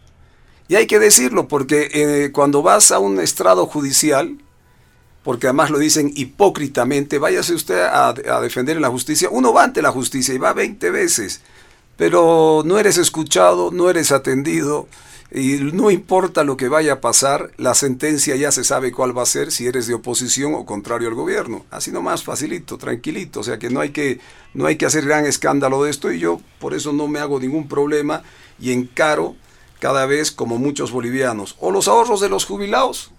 Y 0.68 0.76
hay 0.76 0.86
que 0.86 0.98
decirlo, 0.98 1.48
porque 1.48 1.88
eh, 1.92 2.30
cuando 2.30 2.62
vas 2.62 2.90
a 2.90 2.98
un 2.98 3.20
estrado 3.20 3.66
judicial, 3.66 4.36
porque 5.24 5.46
además 5.46 5.70
lo 5.70 5.78
dicen 5.78 6.12
hipócritamente, 6.14 7.18
váyase 7.18 7.54
usted 7.54 7.80
a, 7.80 8.12
defender 8.40 8.76
en 8.76 8.82
la 8.82 8.90
justicia, 8.90 9.28
uno 9.30 9.52
va 9.52 9.64
ante 9.64 9.82
la 9.82 9.90
justicia 9.90 10.34
y 10.34 10.38
va 10.38 10.52
20 10.52 10.90
veces, 10.90 11.40
pero 11.96 12.62
no 12.66 12.78
eres 12.78 12.98
escuchado, 12.98 13.70
no 13.70 13.88
eres 13.88 14.12
atendido, 14.12 14.88
y 15.30 15.58
no 15.72 15.90
importa 15.90 16.44
lo 16.44 16.56
que 16.56 16.68
vaya 16.68 16.94
a 16.94 17.00
pasar, 17.00 17.50
la 17.58 17.74
sentencia 17.74 18.36
ya 18.36 18.50
se 18.50 18.64
sabe 18.64 18.92
cuál 18.92 19.16
va 19.16 19.22
a 19.22 19.26
ser 19.26 19.52
si 19.52 19.66
eres 19.66 19.86
de 19.86 19.94
oposición 19.94 20.54
o 20.54 20.64
contrario 20.64 21.08
al 21.08 21.14
gobierno. 21.14 21.66
Así 21.70 21.92
nomás, 21.92 22.24
facilito, 22.24 22.78
tranquilito. 22.78 23.40
O 23.40 23.42
sea 23.42 23.58
que 23.58 23.68
no 23.68 23.80
hay 23.80 23.90
que, 23.90 24.20
no 24.54 24.64
hay 24.64 24.76
que 24.76 24.86
hacer 24.86 25.04
gran 25.04 25.26
escándalo 25.26 25.82
de 25.82 25.90
esto 25.90 26.10
y 26.10 26.18
yo 26.18 26.40
por 26.58 26.72
eso 26.72 26.94
no 26.94 27.08
me 27.08 27.18
hago 27.18 27.38
ningún 27.38 27.68
problema 27.68 28.22
y 28.58 28.72
encaro 28.72 29.36
cada 29.80 30.06
vez 30.06 30.30
como 30.30 30.58
muchos 30.58 30.92
bolivianos. 30.92 31.56
O 31.60 31.70
los 31.70 31.88
ahorros 31.88 32.20
de 32.20 32.28
los 32.28 32.44
jubilados, 32.44 33.10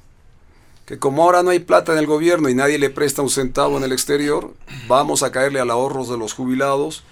que 0.86 0.98
como 0.98 1.24
ahora 1.24 1.44
no 1.44 1.52
hay 1.52 1.60
plata 1.60 1.94
en 1.94 2.00
el 2.00 2.08
gobierno 2.08 2.50
y 2.50 2.56
nadie 2.56 2.80
le 2.80 2.90
presta 2.90 3.22
un 3.22 3.30
centavo 3.30 3.78
en 3.78 3.84
el 3.84 3.92
exterior, 3.92 4.54
vamos 4.88 5.22
a 5.22 5.32
caerle 5.32 5.60
al 5.60 5.70
ahorros 5.70 6.10
de 6.10 6.18
los 6.18 6.34
jubilados. 6.34 7.04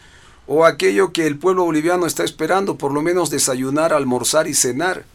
O 0.48 0.66
aquello 0.66 1.12
que 1.12 1.28
el 1.28 1.38
pueblo 1.38 1.66
boliviano 1.66 2.06
está 2.06 2.24
esperando, 2.24 2.78
por 2.78 2.91
lo 2.91 3.02
menos 3.02 3.30
desayunar, 3.30 3.93
almorzar 3.93 4.48
y 4.48 4.54
cenar. 4.54 5.06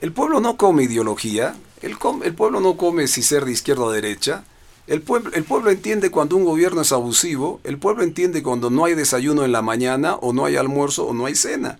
El 0.00 0.12
pueblo 0.12 0.40
no 0.40 0.56
come 0.56 0.82
ideología, 0.82 1.54
el, 1.80 1.96
el 2.24 2.34
pueblo 2.34 2.60
no 2.60 2.76
come 2.76 3.06
si 3.06 3.22
ser 3.22 3.44
de 3.44 3.52
izquierda 3.52 3.84
o 3.84 3.90
derecha. 3.90 4.44
El 4.86 5.00
pueblo, 5.00 5.30
el 5.32 5.44
pueblo 5.44 5.70
entiende 5.70 6.10
cuando 6.10 6.36
un 6.36 6.44
gobierno 6.44 6.82
es 6.82 6.92
abusivo, 6.92 7.60
el 7.64 7.78
pueblo 7.78 8.02
entiende 8.02 8.42
cuando 8.42 8.68
no 8.68 8.84
hay 8.84 8.94
desayuno 8.94 9.44
en 9.44 9.52
la 9.52 9.62
mañana, 9.62 10.16
o 10.16 10.34
no 10.34 10.44
hay 10.44 10.56
almuerzo, 10.56 11.06
o 11.06 11.14
no 11.14 11.24
hay 11.24 11.36
cena. 11.36 11.78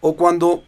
O 0.00 0.16
cuando 0.16 0.64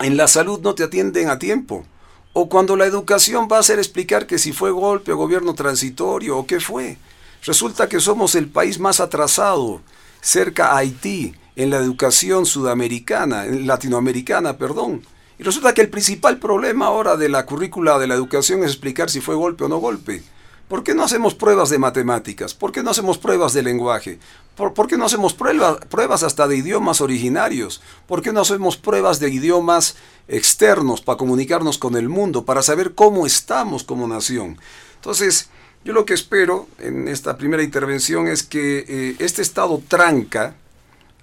en 0.00 0.16
la 0.16 0.28
salud 0.28 0.60
no 0.60 0.74
te 0.74 0.84
atienden 0.84 1.28
a 1.28 1.38
tiempo. 1.38 1.84
O 2.32 2.48
cuando 2.48 2.76
la 2.76 2.86
educación 2.86 3.48
va 3.50 3.58
a 3.58 3.62
ser 3.62 3.78
explicar 3.78 4.26
que 4.26 4.38
si 4.38 4.52
fue 4.52 4.70
golpe 4.70 5.12
o 5.12 5.16
gobierno 5.16 5.54
transitorio 5.54 6.36
o 6.36 6.46
qué 6.46 6.60
fue. 6.60 6.98
Resulta 7.44 7.88
que 7.88 8.00
somos 8.00 8.34
el 8.34 8.48
país 8.48 8.78
más 8.80 9.00
atrasado, 9.00 9.80
cerca 10.20 10.72
a 10.72 10.78
Haití, 10.78 11.34
en 11.56 11.70
la 11.70 11.76
educación 11.76 12.46
sudamericana, 12.46 13.44
latinoamericana, 13.44 14.58
perdón. 14.58 15.02
Y 15.38 15.42
resulta 15.42 15.74
que 15.74 15.82
el 15.82 15.90
principal 15.90 16.38
problema 16.38 16.86
ahora 16.86 17.16
de 17.16 17.28
la 17.28 17.46
currícula 17.46 17.98
de 17.98 18.06
la 18.06 18.14
educación 18.14 18.60
es 18.60 18.70
explicar 18.70 19.10
si 19.10 19.20
fue 19.20 19.34
golpe 19.34 19.64
o 19.64 19.68
no 19.68 19.78
golpe. 19.78 20.22
¿Por 20.68 20.82
qué 20.82 20.94
no 20.94 21.04
hacemos 21.04 21.34
pruebas 21.34 21.70
de 21.70 21.78
matemáticas? 21.78 22.54
¿Por 22.54 22.72
qué 22.72 22.82
no 22.82 22.90
hacemos 22.90 23.18
pruebas 23.18 23.52
de 23.52 23.62
lenguaje? 23.62 24.18
¿Por, 24.56 24.86
qué 24.86 24.96
no 24.96 25.06
hacemos 25.06 25.34
pruebas 25.34 26.22
hasta 26.22 26.46
de 26.46 26.56
idiomas 26.56 27.00
originarios? 27.00 27.82
¿Por 28.06 28.22
qué 28.22 28.32
no 28.32 28.40
hacemos 28.40 28.76
pruebas 28.76 29.18
de 29.18 29.30
idiomas 29.30 29.96
externos 30.28 31.00
para 31.00 31.18
comunicarnos 31.18 31.76
con 31.76 31.96
el 31.96 32.08
mundo, 32.08 32.44
para 32.44 32.62
saber 32.62 32.94
cómo 32.94 33.26
estamos 33.26 33.82
como 33.82 34.06
nación? 34.06 34.58
Entonces, 34.94 35.48
yo 35.84 35.92
lo 35.92 36.04
que 36.04 36.14
espero 36.14 36.68
en 36.78 37.08
esta 37.08 37.36
primera 37.36 37.64
intervención 37.64 38.28
es 38.28 38.44
que 38.44 38.84
eh, 38.88 39.16
este 39.18 39.42
estado 39.42 39.82
tranca, 39.88 40.54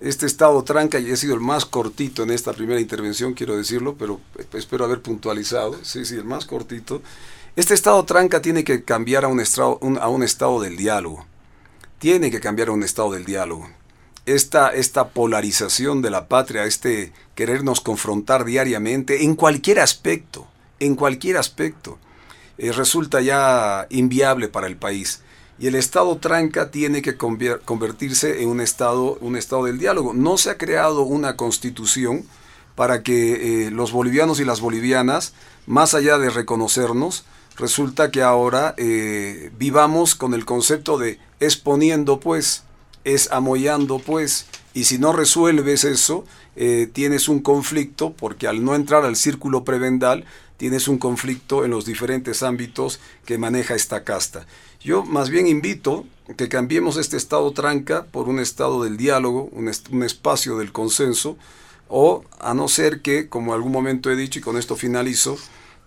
este 0.02 0.26
estado 0.26 0.64
tranca, 0.64 1.00
y 1.00 1.10
he 1.10 1.16
sido 1.16 1.34
el 1.34 1.40
más 1.40 1.66
cortito 1.66 2.24
en 2.24 2.32
esta 2.32 2.52
primera 2.52 2.82
intervención, 2.82 3.34
quiero 3.34 3.56
decirlo, 3.56 3.96
pero 3.98 4.20
espero 4.54 4.84
haber 4.84 5.02
puntualizado, 5.02 5.80
sí, 5.84 6.04
sí, 6.04 6.16
el 6.16 6.26
más 6.26 6.46
cortito, 6.46 7.02
este 7.56 7.74
estado 7.74 8.04
tranca 8.04 8.42
tiene 8.42 8.66
que 8.66 8.84
cambiar 8.84 9.24
a 9.24 9.30
un, 9.30 9.42
a 10.00 10.08
un 10.10 10.24
estado 10.24 10.60
del 10.60 10.76
diálogo. 10.76 11.31
Tiene 12.02 12.32
que 12.32 12.40
cambiar 12.40 12.72
un 12.72 12.82
estado 12.82 13.12
del 13.12 13.26
diálogo. 13.26 13.70
Esta, 14.26 14.70
esta 14.74 15.10
polarización 15.10 16.02
de 16.02 16.10
la 16.10 16.28
patria, 16.28 16.66
este 16.66 17.14
querernos 17.36 17.80
confrontar 17.80 18.44
diariamente 18.44 19.24
en 19.24 19.36
cualquier 19.36 19.80
aspecto, 19.80 20.48
en 20.80 20.96
cualquier 20.96 21.38
aspecto, 21.38 22.00
eh, 22.58 22.72
resulta 22.72 23.22
ya 23.22 23.86
inviable 23.92 24.48
para 24.48 24.66
el 24.66 24.78
país. 24.78 25.22
Y 25.60 25.68
el 25.68 25.76
Estado 25.76 26.18
tranca 26.18 26.72
tiene 26.72 27.04
que 27.04 27.18
convertirse 27.18 28.42
en 28.42 28.50
un 28.50 28.62
estado, 28.62 29.20
un 29.22 29.36
estado 29.36 29.66
del 29.66 29.78
diálogo. 29.78 30.16
No 30.16 30.40
se 30.40 30.50
ha 30.50 30.58
creado 30.58 31.04
una 31.04 31.38
constitución 31.38 32.26
para 32.74 33.04
que 33.04 33.68
eh, 33.68 33.70
los 33.70 33.92
bolivianos 33.92 34.40
y 34.40 34.46
las 34.46 34.60
bolivianas, 34.60 35.34
más 35.68 35.94
allá 35.94 36.18
de 36.18 36.32
reconocernos, 36.32 37.26
resulta 37.62 38.12
que 38.12 38.24
ahora 38.24 38.74
eh, 38.78 39.52
vivamos 39.58 40.16
con 40.16 40.34
el 40.34 40.46
concepto 40.46 40.98
de 40.98 41.20
exponiendo 41.40 42.20
pues, 42.20 42.64
es 43.04 43.32
amoyando 43.32 44.00
pues, 44.00 44.48
y 44.74 44.86
si 44.86 44.98
no 44.98 45.14
resuelves 45.14 45.84
eso, 45.84 46.26
eh, 46.56 46.90
tienes 46.92 47.30
un 47.30 47.40
conflicto, 47.40 48.14
porque 48.14 48.48
al 48.48 48.66
no 48.66 48.74
entrar 48.74 49.06
al 49.06 49.16
círculo 49.16 49.64
prebendal, 49.64 50.26
tienes 50.58 50.88
un 50.88 50.98
conflicto 50.98 51.64
en 51.64 51.72
los 51.72 51.86
diferentes 51.86 52.44
ámbitos 52.44 53.00
que 53.26 53.38
maneja 53.38 53.76
esta 53.76 54.04
casta. 54.04 54.46
Yo 54.82 55.04
más 55.06 55.30
bien 55.30 55.46
invito 55.46 56.06
que 56.38 56.50
cambiemos 56.50 56.98
este 56.98 57.18
estado 57.18 57.52
tranca 57.52 58.06
por 58.06 58.28
un 58.28 58.40
estado 58.40 58.84
del 58.84 58.98
diálogo, 58.98 59.50
un, 59.52 59.72
un 59.92 60.04
espacio 60.04 60.58
del 60.58 60.72
consenso, 60.72 61.38
o 61.90 62.24
a 62.40 62.54
no 62.54 62.68
ser 62.68 63.02
que, 63.02 63.30
como 63.30 63.54
algún 63.54 63.72
momento 63.72 64.10
he 64.10 64.16
dicho 64.16 64.40
y 64.40 64.42
con 64.42 64.58
esto 64.58 64.76
finalizo, 64.76 65.38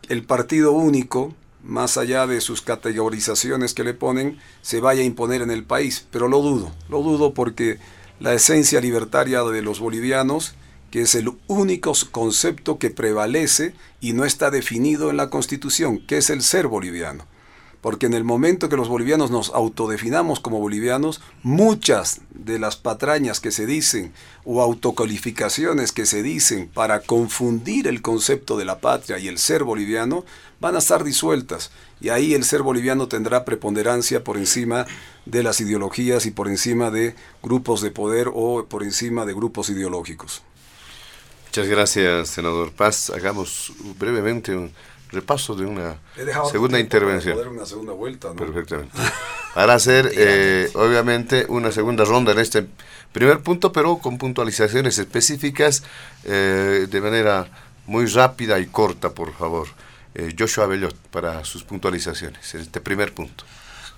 el 0.08 0.22
partido 0.22 0.72
único 0.72 1.34
más 1.64 1.96
allá 1.96 2.26
de 2.26 2.40
sus 2.40 2.60
categorizaciones 2.60 3.74
que 3.74 3.84
le 3.84 3.94
ponen, 3.94 4.38
se 4.62 4.80
vaya 4.80 5.02
a 5.02 5.06
imponer 5.06 5.42
en 5.42 5.50
el 5.50 5.64
país. 5.64 6.06
Pero 6.10 6.28
lo 6.28 6.40
dudo, 6.42 6.72
lo 6.88 7.02
dudo 7.02 7.34
porque 7.34 7.78
la 8.20 8.34
esencia 8.34 8.80
libertaria 8.80 9.42
de 9.42 9.62
los 9.62 9.80
bolivianos, 9.80 10.54
que 10.90 11.02
es 11.02 11.14
el 11.14 11.32
único 11.48 11.92
concepto 12.12 12.78
que 12.78 12.90
prevalece 12.90 13.74
y 14.00 14.12
no 14.12 14.24
está 14.24 14.50
definido 14.50 15.10
en 15.10 15.16
la 15.16 15.30
Constitución, 15.30 15.98
que 16.06 16.18
es 16.18 16.30
el 16.30 16.42
ser 16.42 16.68
boliviano 16.68 17.26
porque 17.84 18.06
en 18.06 18.14
el 18.14 18.24
momento 18.24 18.70
que 18.70 18.78
los 18.78 18.88
bolivianos 18.88 19.30
nos 19.30 19.50
autodefinamos 19.50 20.40
como 20.40 20.58
bolivianos, 20.58 21.20
muchas 21.42 22.22
de 22.30 22.58
las 22.58 22.76
patrañas 22.76 23.40
que 23.40 23.50
se 23.50 23.66
dicen 23.66 24.14
o 24.46 24.62
autocalificaciones 24.62 25.92
que 25.92 26.06
se 26.06 26.22
dicen 26.22 26.70
para 26.72 27.00
confundir 27.00 27.86
el 27.86 28.00
concepto 28.00 28.56
de 28.56 28.64
la 28.64 28.78
patria 28.78 29.18
y 29.18 29.28
el 29.28 29.36
ser 29.36 29.64
boliviano 29.64 30.24
van 30.64 30.76
a 30.76 30.78
estar 30.78 31.04
disueltas 31.04 31.70
y 32.00 32.08
ahí 32.08 32.32
el 32.32 32.42
ser 32.42 32.62
boliviano 32.62 33.06
tendrá 33.06 33.44
preponderancia 33.44 34.24
por 34.24 34.38
encima 34.38 34.86
de 35.26 35.42
las 35.42 35.60
ideologías 35.60 36.24
y 36.24 36.30
por 36.30 36.48
encima 36.48 36.90
de 36.90 37.14
grupos 37.42 37.82
de 37.82 37.90
poder 37.90 38.30
o 38.32 38.64
por 38.64 38.82
encima 38.82 39.26
de 39.26 39.34
grupos 39.34 39.68
ideológicos. 39.68 40.40
Muchas 41.48 41.68
gracias, 41.68 42.30
senador 42.30 42.72
Paz. 42.72 43.10
Hagamos 43.10 43.74
brevemente 43.98 44.56
un 44.56 44.72
repaso 45.12 45.54
de 45.54 45.66
una 45.66 45.98
segunda 46.50 46.80
intervención. 46.80 47.46
una 47.46 47.66
segunda 47.66 47.92
vuelta, 47.92 48.32
Perfectamente. 48.32 48.96
Para 49.54 49.74
hacer, 49.74 50.12
eh, 50.16 50.70
obviamente, 50.72 51.44
una 51.46 51.72
segunda 51.72 52.06
ronda 52.06 52.32
en 52.32 52.38
este 52.38 52.66
primer 53.12 53.40
punto, 53.40 53.70
pero 53.70 53.98
con 53.98 54.16
puntualizaciones 54.16 54.96
específicas 54.96 55.82
eh, 56.24 56.86
de 56.90 57.00
manera 57.02 57.50
muy 57.84 58.06
rápida 58.06 58.58
y 58.60 58.66
corta, 58.66 59.10
por 59.10 59.34
favor. 59.34 59.68
Eh, 60.14 60.34
Joshua 60.38 60.66
Bellot, 60.66 60.96
para 61.08 61.44
sus 61.44 61.64
puntualizaciones 61.64 62.54
este 62.54 62.80
primer 62.80 63.14
punto. 63.14 63.44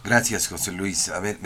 Gracias, 0.02 0.48
José 0.48 0.72
Luis. 0.72 1.08
A 1.08 1.20
ver, 1.20 1.38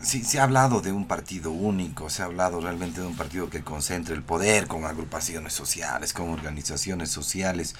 sí, 0.00 0.24
se 0.24 0.38
ha 0.38 0.44
hablado 0.44 0.80
de 0.80 0.92
un 0.92 1.06
partido 1.06 1.50
único, 1.50 2.10
se 2.10 2.22
ha 2.22 2.26
hablado 2.26 2.60
realmente 2.60 3.00
de 3.00 3.06
un 3.06 3.16
partido 3.16 3.50
que 3.50 3.62
concentre 3.62 4.14
el 4.14 4.22
poder 4.22 4.66
con 4.66 4.84
agrupaciones 4.84 5.52
sociales, 5.52 6.12
con 6.12 6.30
organizaciones 6.30 7.10
sociales. 7.10 7.74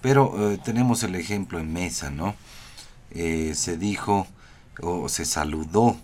Pero 0.00 0.52
eh, 0.52 0.58
tenemos 0.62 1.02
el 1.02 1.14
ejemplo 1.14 1.58
en 1.58 1.72
mesa, 1.72 2.10
¿no? 2.10 2.34
Eh, 3.10 3.52
se 3.54 3.76
dijo 3.76 4.26
o 4.80 5.08
se 5.08 5.24
saludó 5.24 5.96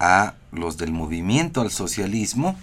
a 0.00 0.34
los 0.52 0.76
del 0.76 0.92
movimiento 0.92 1.60
al 1.60 1.70
socialismo, 1.70 2.58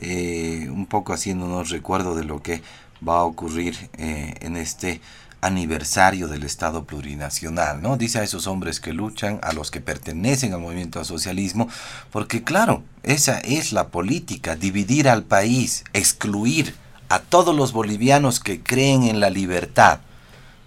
eh, 0.00 0.68
un 0.70 0.86
poco 0.86 1.12
haciéndonos 1.12 1.70
recuerdo 1.70 2.14
de 2.14 2.24
lo 2.24 2.42
que 2.42 2.62
va 3.06 3.18
a 3.18 3.24
ocurrir 3.24 3.90
en 3.92 4.56
este 4.56 5.00
aniversario 5.40 6.28
del 6.28 6.42
Estado 6.42 6.84
plurinacional, 6.84 7.80
¿no? 7.80 7.96
Dice 7.96 8.18
a 8.18 8.22
esos 8.22 8.46
hombres 8.46 8.80
que 8.80 8.92
luchan, 8.92 9.38
a 9.42 9.52
los 9.52 9.70
que 9.70 9.80
pertenecen 9.80 10.52
al 10.52 10.60
movimiento 10.60 10.98
al 10.98 11.04
socialismo, 11.04 11.68
porque 12.10 12.42
claro, 12.42 12.82
esa 13.02 13.38
es 13.38 13.72
la 13.72 13.88
política, 13.88 14.56
dividir 14.56 15.08
al 15.08 15.22
país, 15.22 15.84
excluir 15.92 16.74
a 17.08 17.20
todos 17.20 17.54
los 17.54 17.72
bolivianos 17.72 18.40
que 18.40 18.62
creen 18.62 19.04
en 19.04 19.20
la 19.20 19.30
libertad. 19.30 20.00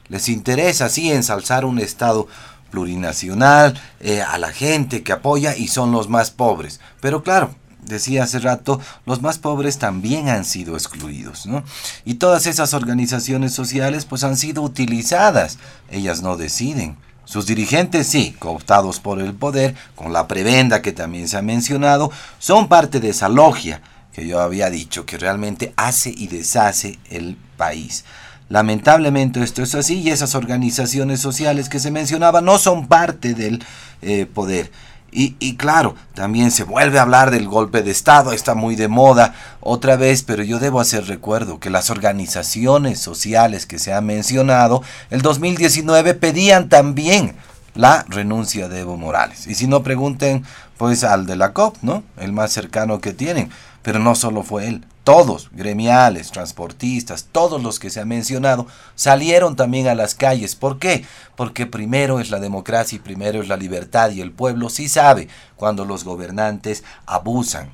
Les 0.08 0.30
interesa, 0.30 0.90
sí, 0.90 1.12
ensalzar 1.12 1.66
un 1.66 1.80
Estado 1.80 2.28
plurinacional, 2.72 3.80
eh, 4.00 4.22
a 4.22 4.38
la 4.38 4.52
gente 4.52 5.04
que 5.04 5.12
apoya 5.12 5.56
y 5.56 5.68
son 5.68 5.92
los 5.92 6.10
más 6.10 6.32
pobres. 6.32 6.80
Pero 7.02 7.22
claro, 7.22 7.54
decía 7.86 8.24
hace 8.24 8.40
rato, 8.40 8.80
los 9.06 9.22
más 9.22 9.38
pobres 9.38 9.78
también 9.78 10.30
han 10.30 10.46
sido 10.46 10.76
excluidos, 10.76 11.46
¿no? 11.46 11.64
Y 12.06 12.16
todas 12.16 12.46
esas 12.48 12.74
organizaciones 12.74 13.54
sociales 13.54 14.06
pues 14.06 14.24
han 14.24 14.38
sido 14.38 14.62
utilizadas, 14.62 15.58
ellas 15.90 16.22
no 16.22 16.38
deciden. 16.38 16.98
Sus 17.26 17.46
dirigentes 17.46 18.08
sí, 18.08 18.36
cooptados 18.40 19.00
por 19.00 19.22
el 19.22 19.34
poder, 19.34 19.76
con 19.96 20.12
la 20.12 20.28
prebenda 20.28 20.82
que 20.82 20.92
también 20.92 21.28
se 21.28 21.38
ha 21.38 21.42
mencionado, 21.42 22.12
son 22.40 22.68
parte 22.68 23.00
de 23.00 23.10
esa 23.10 23.30
logia 23.30 23.82
que 24.12 24.28
yo 24.28 24.40
había 24.40 24.70
dicho, 24.70 25.06
que 25.06 25.18
realmente 25.18 25.74
hace 25.78 26.10
y 26.10 26.28
deshace 26.28 27.00
el 27.10 27.38
país. 27.58 28.04
Lamentablemente 28.50 29.42
esto 29.42 29.64
es 29.64 29.76
así 29.76 30.02
y 30.02 30.10
esas 30.10 30.36
organizaciones 30.36 31.22
sociales 31.22 31.70
que 31.70 31.80
se 31.80 31.90
mencionaban 31.90 32.44
no 32.44 32.58
son 32.58 32.88
parte 32.88 33.34
del 33.34 33.64
eh, 34.02 34.26
poder. 34.26 34.72
Y, 35.12 35.36
y, 35.40 35.58
claro, 35.58 35.96
también 36.14 36.52
se 36.52 36.64
vuelve 36.64 36.98
a 36.98 37.02
hablar 37.02 37.32
del 37.32 37.48
golpe 37.48 37.84
de 37.84 37.92
Estado, 37.92 38.32
está 38.32 38.56
muy 38.56 38.76
de 38.76 38.88
moda 38.88 39.36
otra 39.60 39.98
vez, 39.98 40.24
pero 40.24 40.42
yo 40.44 40.58
debo 40.58 40.80
hacer 40.80 41.06
recuerdo 41.06 41.60
que 41.60 41.70
las 41.70 41.90
organizaciones 41.90 43.00
sociales 43.00 43.66
que 43.66 43.78
se 43.78 43.92
han 43.92 44.06
mencionado, 44.06 44.84
el 45.10 45.22
2019 45.22 46.14
pedían 46.14 46.70
también 46.70 47.36
la 47.76 48.06
renuncia 48.08 48.68
de 48.70 48.82
Evo 48.82 48.98
Morales. 48.98 49.48
Y 49.48 49.56
si 49.56 49.68
no 49.68 49.84
pregunten, 49.84 50.44
pues 50.78 51.04
al 51.04 51.26
de 51.26 51.36
la 51.36 51.54
COP, 51.54 51.78
¿no? 51.82 52.04
El 52.18 52.34
más 52.34 52.52
cercano 52.52 53.00
que 53.02 53.14
tienen. 53.14 53.50
Pero 53.82 54.00
no 54.00 54.16
solo 54.16 54.44
fue 54.44 54.68
él, 54.68 54.86
todos, 55.12 55.50
gremiales, 55.52 56.32
transportistas, 56.32 57.28
todos 57.34 57.62
los 57.62 57.80
que 57.80 57.90
se 57.90 58.00
han 58.00 58.08
mencionado, 58.08 58.66
salieron 58.96 59.58
también 59.58 59.90
a 59.90 59.94
las 59.94 60.16
calles. 60.16 60.56
¿Por 60.56 60.80
qué? 60.80 61.04
Porque 61.36 61.66
primero 61.66 62.22
es 62.22 62.32
la 62.32 62.40
democracia 62.40 62.96
y 62.96 63.00
primero 63.00 63.42
es 63.42 63.50
la 63.50 63.58
libertad 63.58 64.12
y 64.12 64.22
el 64.22 64.32
pueblo 64.32 64.70
sí 64.70 64.88
sabe 64.88 65.28
cuando 65.58 65.84
los 65.84 66.06
gobernantes 66.06 66.86
abusan 67.06 67.74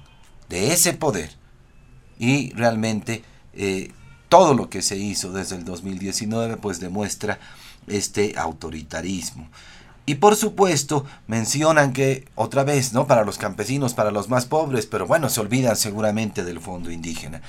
de 0.50 0.74
ese 0.74 0.94
poder. 0.94 1.30
Y 2.18 2.54
realmente 2.54 3.22
eh, 3.54 3.92
todo 4.30 4.56
lo 4.56 4.68
que 4.72 4.82
se 4.82 4.98
hizo 4.98 5.32
desde 5.32 5.58
el 5.58 5.64
2019 5.64 6.58
pues 6.58 6.80
demuestra 6.80 7.38
este 7.86 8.34
autoritarismo. 8.36 9.48
Y 10.10 10.16
por 10.16 10.38
supuesto, 10.38 11.06
mencionan 11.28 11.92
que, 11.92 12.30
otra 12.36 12.64
vez, 12.64 12.94
¿no? 12.94 13.08
Para 13.08 13.26
los 13.26 13.38
campesinos, 13.38 13.94
para 13.94 14.10
los 14.10 14.30
más 14.30 14.46
pobres, 14.46 14.86
pero 14.86 15.06
bueno, 15.06 15.28
se 15.28 15.42
olvidan 15.42 15.76
seguramente 15.76 16.46
del 16.46 16.62
fondo 16.62 16.90
indígena. 16.92 17.42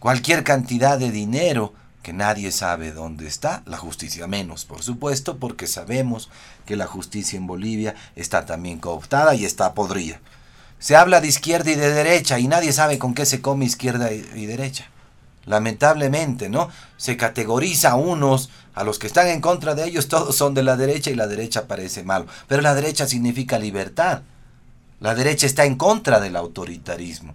Cualquier 0.00 0.42
cantidad 0.42 0.98
de 0.98 1.12
dinero 1.12 1.72
que 2.02 2.12
nadie 2.12 2.50
sabe 2.50 2.90
dónde 2.90 3.28
está, 3.28 3.62
la 3.64 3.76
justicia 3.76 4.26
menos, 4.26 4.64
por 4.64 4.82
supuesto, 4.82 5.38
porque 5.38 5.68
sabemos 5.68 6.30
que 6.66 6.74
la 6.74 6.88
justicia 6.88 7.36
en 7.36 7.46
Bolivia 7.46 7.94
está 8.16 8.44
también 8.44 8.80
cooptada 8.80 9.36
y 9.36 9.44
está 9.44 9.72
podrida. 9.72 10.20
Se 10.80 10.96
habla 10.96 11.20
de 11.20 11.28
izquierda 11.28 11.70
y 11.70 11.76
de 11.76 11.94
derecha 11.94 12.40
y 12.40 12.48
nadie 12.48 12.72
sabe 12.72 12.98
con 12.98 13.14
qué 13.14 13.24
se 13.24 13.40
come 13.40 13.66
izquierda 13.66 14.10
y 14.10 14.46
derecha. 14.46 14.90
Lamentablemente, 15.46 16.48
¿no? 16.48 16.68
Se 16.96 17.16
categoriza 17.16 17.92
a 17.92 17.94
unos, 17.96 18.50
a 18.74 18.84
los 18.84 18.98
que 18.98 19.06
están 19.06 19.28
en 19.28 19.40
contra 19.40 19.74
de 19.74 19.84
ellos, 19.86 20.08
todos 20.08 20.36
son 20.36 20.54
de 20.54 20.62
la 20.62 20.76
derecha 20.76 21.10
y 21.10 21.14
la 21.14 21.26
derecha 21.26 21.66
parece 21.66 22.02
malo. 22.02 22.26
Pero 22.48 22.62
la 22.62 22.74
derecha 22.74 23.06
significa 23.06 23.58
libertad. 23.58 24.22
La 25.00 25.14
derecha 25.14 25.46
está 25.46 25.64
en 25.64 25.76
contra 25.76 26.20
del 26.20 26.36
autoritarismo. 26.36 27.34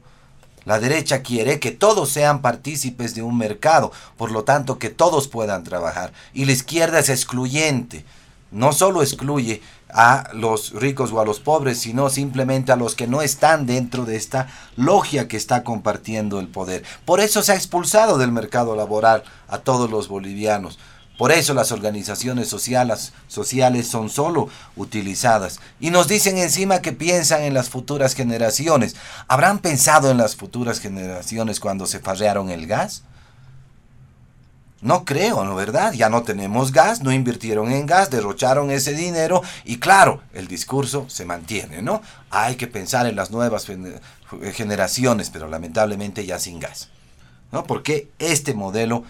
La 0.66 0.80
derecha 0.80 1.22
quiere 1.22 1.60
que 1.60 1.72
todos 1.72 2.10
sean 2.10 2.42
partícipes 2.42 3.16
de 3.16 3.22
un 3.22 3.38
mercado, 3.38 3.92
por 4.18 4.32
lo 4.32 4.44
tanto 4.44 4.78
que 4.78 4.90
todos 4.90 5.28
puedan 5.28 5.64
trabajar. 5.64 6.14
Y 6.34 6.46
la 6.46 6.52
izquierda 6.52 7.00
es 7.00 7.10
excluyente. 7.10 8.06
No 8.52 8.74
solo 8.74 9.02
excluye 9.02 9.62
a 9.90 10.30
los 10.34 10.72
ricos 10.72 11.12
o 11.12 11.20
a 11.20 11.26
los 11.26 11.40
pobres, 11.40 11.80
sino 11.80 12.10
simplemente 12.10 12.72
a 12.72 12.76
los 12.76 12.96
que 12.96 13.08
no 13.08 13.22
están 13.22 13.66
dentro 13.66 14.06
de 14.06 14.16
esta 14.16 14.48
logia 14.76 15.28
que 15.28 15.38
está 15.38 15.64
compartiendo 15.64 16.40
el 16.40 16.48
poder. 16.48 16.84
Por 17.06 17.20
eso 17.20 17.42
se 17.42 17.52
ha 17.52 17.56
expulsado 17.56 18.18
del 18.18 18.32
mercado 18.32 18.76
laboral 18.76 19.24
a 19.48 19.60
todos 19.60 19.90
los 19.90 20.08
bolivianos. 20.08 20.80
Por 21.18 21.34
eso 21.34 21.54
las 21.54 21.74
organizaciones 21.74 22.48
sociales, 22.48 23.12
sociales 23.28 23.88
son 23.88 24.10
solo 24.10 24.48
utilizadas. 24.78 25.60
Y 25.82 25.90
nos 25.90 26.08
dicen 26.08 26.38
encima 26.38 26.82
que 26.82 26.94
piensan 26.94 27.42
en 27.42 27.54
las 27.54 27.68
futuras 27.68 28.16
generaciones. 28.16 28.96
¿Habrán 29.28 29.60
pensado 29.60 30.12
en 30.12 30.18
las 30.18 30.38
futuras 30.38 30.80
generaciones 30.80 31.60
cuando 31.60 31.88
se 31.88 32.00
farrearon 32.00 32.50
el 32.50 32.68
gas? 32.68 33.04
No 34.82 35.04
creo, 35.04 35.44
¿no 35.44 35.56
verdad? 35.56 35.92
Ya 35.92 36.10
no 36.10 36.24
tenemos 36.24 36.72
gas, 36.72 37.02
no 37.02 37.12
invirtieron 37.12 37.72
en 37.72 37.86
gas, 37.86 38.10
derrocharon 38.10 38.72
ese 38.72 38.94
dinero 38.94 39.42
y 39.66 39.78
claro, 39.78 40.22
el 40.34 40.48
discurso 40.48 41.06
se 41.10 41.26
mantiene, 41.26 41.82
¿no? 41.82 42.02
Hay 42.30 42.56
que 42.56 42.68
pensar 42.68 43.06
en 43.06 43.18
las 43.18 43.30
nuevas 43.30 43.68
generaciones, 44.54 45.30
pero 45.30 45.50
lamentablemente 45.50 46.26
ya 46.26 46.40
sin 46.40 46.60
gas. 46.60 46.90
¿No? 47.52 47.64
Porque 47.64 48.10
este 48.20 48.54
modelo 48.54 49.04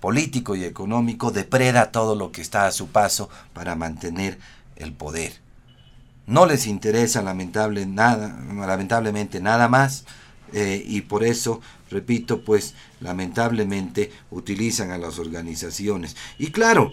político 0.00 0.54
y 0.54 0.64
económico 0.64 1.32
depreda 1.32 1.90
todo 1.90 2.14
lo 2.14 2.30
que 2.30 2.42
está 2.42 2.66
a 2.66 2.72
su 2.72 2.88
paso 2.88 3.28
para 3.52 3.74
mantener 3.74 4.38
el 4.76 4.92
poder. 4.92 5.32
No 6.26 6.46
les 6.46 6.66
interesa 6.66 7.22
lamentable 7.22 7.86
nada, 7.86 8.36
lamentablemente 8.54 9.40
nada 9.40 9.68
más 9.68 10.04
eh, 10.52 10.82
y 10.86 11.02
por 11.02 11.24
eso, 11.24 11.60
repito, 11.90 12.42
pues 12.42 12.74
lamentablemente 13.00 14.12
utilizan 14.30 14.90
a 14.90 14.98
las 14.98 15.18
organizaciones. 15.18 16.16
Y 16.38 16.50
claro, 16.50 16.92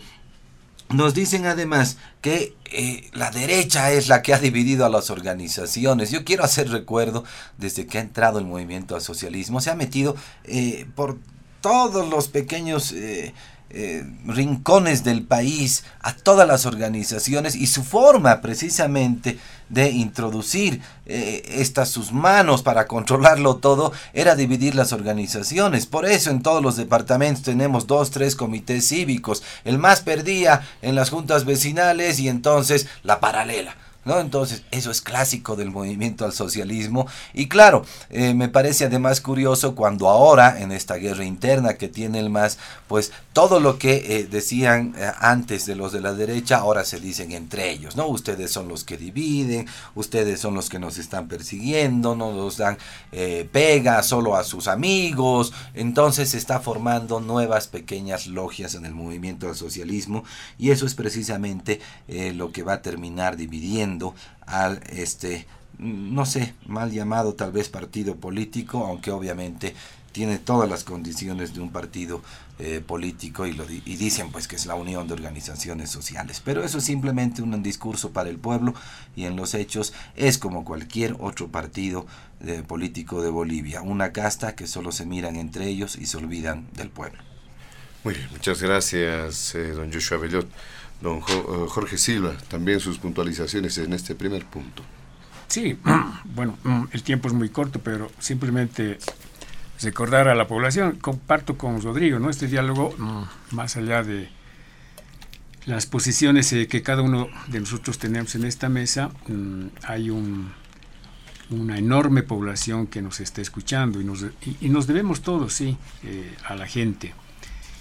nos 0.90 1.14
dicen 1.14 1.46
además 1.46 1.98
que 2.22 2.56
eh, 2.72 3.10
la 3.14 3.32
derecha 3.32 3.92
es 3.92 4.08
la 4.08 4.22
que 4.22 4.34
ha 4.34 4.40
dividido 4.40 4.86
a 4.86 4.90
las 4.90 5.10
organizaciones. 5.10 6.12
Yo 6.12 6.24
quiero 6.24 6.44
hacer 6.44 6.70
recuerdo, 6.70 7.24
desde 7.58 7.86
que 7.86 7.98
ha 7.98 8.02
entrado 8.02 8.40
el 8.40 8.46
movimiento 8.46 8.96
al 8.96 9.02
socialismo, 9.02 9.62
se 9.62 9.72
ha 9.72 9.76
metido 9.76 10.16
eh, 10.44 10.86
por 10.96 11.20
todos 11.62 12.10
los 12.10 12.28
pequeños 12.28 12.94
rincones 14.26 15.04
del 15.04 15.24
país, 15.24 15.84
a 16.02 16.14
todas 16.14 16.48
las 16.48 16.66
organizaciones 16.66 17.56
y 17.56 17.68
su 17.68 17.84
forma 17.84 18.42
precisamente 18.42 19.40
de 19.70 19.90
introducir 19.90 20.82
eh, 21.06 21.42
estas 21.48 21.90
sus 21.90 22.12
manos 22.12 22.62
para 22.62 22.86
controlarlo 22.86 23.56
todo 23.56 23.92
era 24.14 24.36
dividir 24.36 24.76
las 24.76 24.94
organizaciones. 24.94 25.88
Por 25.88 26.06
eso 26.06 26.30
en 26.30 26.44
todos 26.44 26.62
los 26.62 26.76
departamentos 26.76 27.44
tenemos 27.44 27.88
dos, 27.88 28.12
tres 28.12 28.36
comités 28.36 28.88
cívicos. 28.88 29.42
El 29.66 29.80
más 29.80 30.02
perdía 30.02 30.62
en 30.82 30.96
las 30.96 31.10
juntas 31.10 31.46
vecinales 31.46 32.20
y 32.20 32.30
entonces 32.30 32.88
la 33.02 33.20
paralela. 33.20 33.76
¿No? 34.06 34.20
Entonces, 34.20 34.64
eso 34.72 34.92
es 34.92 35.02
clásico 35.02 35.56
del 35.56 35.72
movimiento 35.72 36.26
al 36.26 36.34
socialismo. 36.34 37.08
Y 37.34 37.48
claro, 37.48 37.86
eh, 38.10 38.34
me 38.34 38.50
parece 38.50 38.86
además 38.86 39.22
curioso 39.22 39.76
cuando 39.76 40.10
ahora, 40.10 40.60
en 40.60 40.74
esta 40.74 40.96
guerra 40.96 41.24
interna 41.24 41.76
que 41.76 41.88
tiene 41.88 42.20
el 42.20 42.30
MAS, 42.30 42.58
pues 42.88 43.14
todo 43.32 43.62
lo 43.62 43.80
que 43.80 44.20
eh, 44.20 44.28
decían 44.30 44.94
eh, 44.98 45.10
antes 45.20 45.66
de 45.66 45.76
los 45.76 45.94
de 45.94 46.02
la 46.02 46.14
derecha, 46.14 46.58
ahora 46.58 46.84
se 46.84 47.00
dicen 47.00 47.32
entre 47.32 47.72
ellos, 47.72 47.96
¿no? 47.96 48.08
Ustedes 48.08 48.52
son 48.52 48.68
los 48.68 48.84
que 48.84 48.98
dividen, 48.98 49.68
ustedes 49.96 50.42
son 50.42 50.54
los 50.54 50.70
que 50.70 50.80
nos 50.80 50.98
están 50.98 51.30
persiguiendo, 51.30 52.16
no 52.16 52.34
nos 52.34 52.58
dan 52.58 52.78
pega 53.52 54.02
solo 54.04 54.36
a 54.36 54.44
sus 54.44 54.68
amigos. 54.68 55.54
Entonces 55.74 56.30
se 56.32 56.38
está 56.38 56.60
formando 56.60 57.20
nuevas 57.20 57.68
pequeñas 57.68 58.28
logias 58.28 58.76
en 58.76 58.86
el 58.86 58.94
movimiento 58.94 59.48
al 59.48 59.56
socialismo 59.56 60.24
y 60.58 60.72
eso 60.72 60.86
es 60.86 60.96
precisamente 60.96 61.80
lo 62.08 62.52
que 62.52 62.64
va 62.64 62.74
a 62.74 62.82
terminar 62.82 63.38
dividiendo 63.38 63.93
al 64.46 64.82
este 64.90 65.46
no 65.80 66.26
sé, 66.26 66.54
mal 66.68 66.92
llamado 66.92 67.34
tal 67.34 67.52
vez 67.52 67.70
partido 67.70 68.16
político, 68.16 68.86
aunque 68.86 69.12
obviamente 69.12 69.74
tiene 70.12 70.38
todas 70.38 70.70
las 70.70 70.84
condiciones 70.84 71.56
de 71.56 71.60
un 71.60 71.72
partido 71.72 72.22
eh, 72.60 72.84
político 72.86 73.48
y, 73.48 73.54
lo 73.54 73.66
y 73.70 73.96
dicen 73.96 74.32
pues 74.32 74.48
que 74.48 74.56
es 74.56 74.68
la 74.68 74.76
unión 74.76 75.08
de 75.08 75.14
organizaciones 75.14 75.90
sociales. 75.90 76.42
Pero 76.46 76.64
eso 76.64 76.78
es 76.78 76.84
simplemente 76.84 77.42
un 77.42 77.64
discurso 77.64 78.12
para 78.12 78.30
el 78.30 78.38
pueblo 78.38 78.76
y 79.16 79.26
en 79.26 79.36
los 79.36 79.56
hechos 79.56 79.94
es 80.16 80.38
como 80.38 80.64
cualquier 80.64 81.16
otro 81.20 81.48
partido 81.48 82.06
eh, 82.46 82.64
político 82.66 83.24
de 83.24 83.32
Bolivia, 83.32 83.82
una 83.82 84.14
casta 84.14 84.56
que 84.56 84.68
solo 84.68 84.92
se 84.92 85.06
miran 85.06 85.36
entre 85.36 85.68
ellos 85.68 85.96
y 85.96 86.06
se 86.06 86.18
olvidan 86.18 86.68
del 86.74 86.90
pueblo. 86.90 87.20
Muy 88.04 88.14
bien, 88.14 88.28
muchas 88.32 88.62
gracias, 88.62 89.56
eh, 89.56 89.70
don 89.70 89.92
Joshua 89.92 90.18
Bellot. 90.18 90.48
Don 91.04 91.18
eh, 91.18 91.22
Jorge 91.68 91.98
Silva, 91.98 92.34
también 92.48 92.80
sus 92.80 92.98
puntualizaciones 92.98 93.78
en 93.78 93.92
este 93.92 94.16
primer 94.16 94.46
punto. 94.46 94.84
Sí, 95.48 95.78
bueno, 96.34 96.58
mm, 96.64 96.86
el 96.94 97.04
tiempo 97.04 97.28
es 97.28 97.34
muy 97.34 97.50
corto, 97.50 97.80
pero 97.80 98.10
simplemente 98.20 98.98
recordar 99.82 100.30
a 100.30 100.34
la 100.34 100.48
población, 100.48 100.96
comparto 100.96 101.58
con 101.58 101.82
Rodrigo, 101.82 102.20
¿no? 102.20 102.30
Este 102.30 102.48
diálogo, 102.48 102.96
mm, 102.98 103.56
más 103.56 103.76
allá 103.76 104.02
de 104.02 104.30
las 105.66 105.86
posiciones 105.86 106.52
eh, 106.54 106.68
que 106.68 106.82
cada 106.82 107.02
uno 107.02 107.28
de 107.48 107.60
nosotros 107.60 108.00
tenemos 108.00 108.34
en 108.36 108.46
esta 108.46 108.70
mesa, 108.70 109.10
mm, 109.28 109.66
hay 109.86 110.10
un, 110.10 110.54
una 111.50 111.78
enorme 111.78 112.24
población 112.24 112.88
que 112.88 113.02
nos 113.02 113.20
está 113.20 113.42
escuchando 113.42 114.00
y 114.00 114.06
nos, 114.06 114.26
y, 114.62 114.70
nos 114.70 114.88
debemos 114.88 115.22
todos, 115.22 115.52
sí, 115.52 115.78
eh, 116.04 116.34
a 116.46 116.56
la 116.56 116.66
gente. 116.66 117.14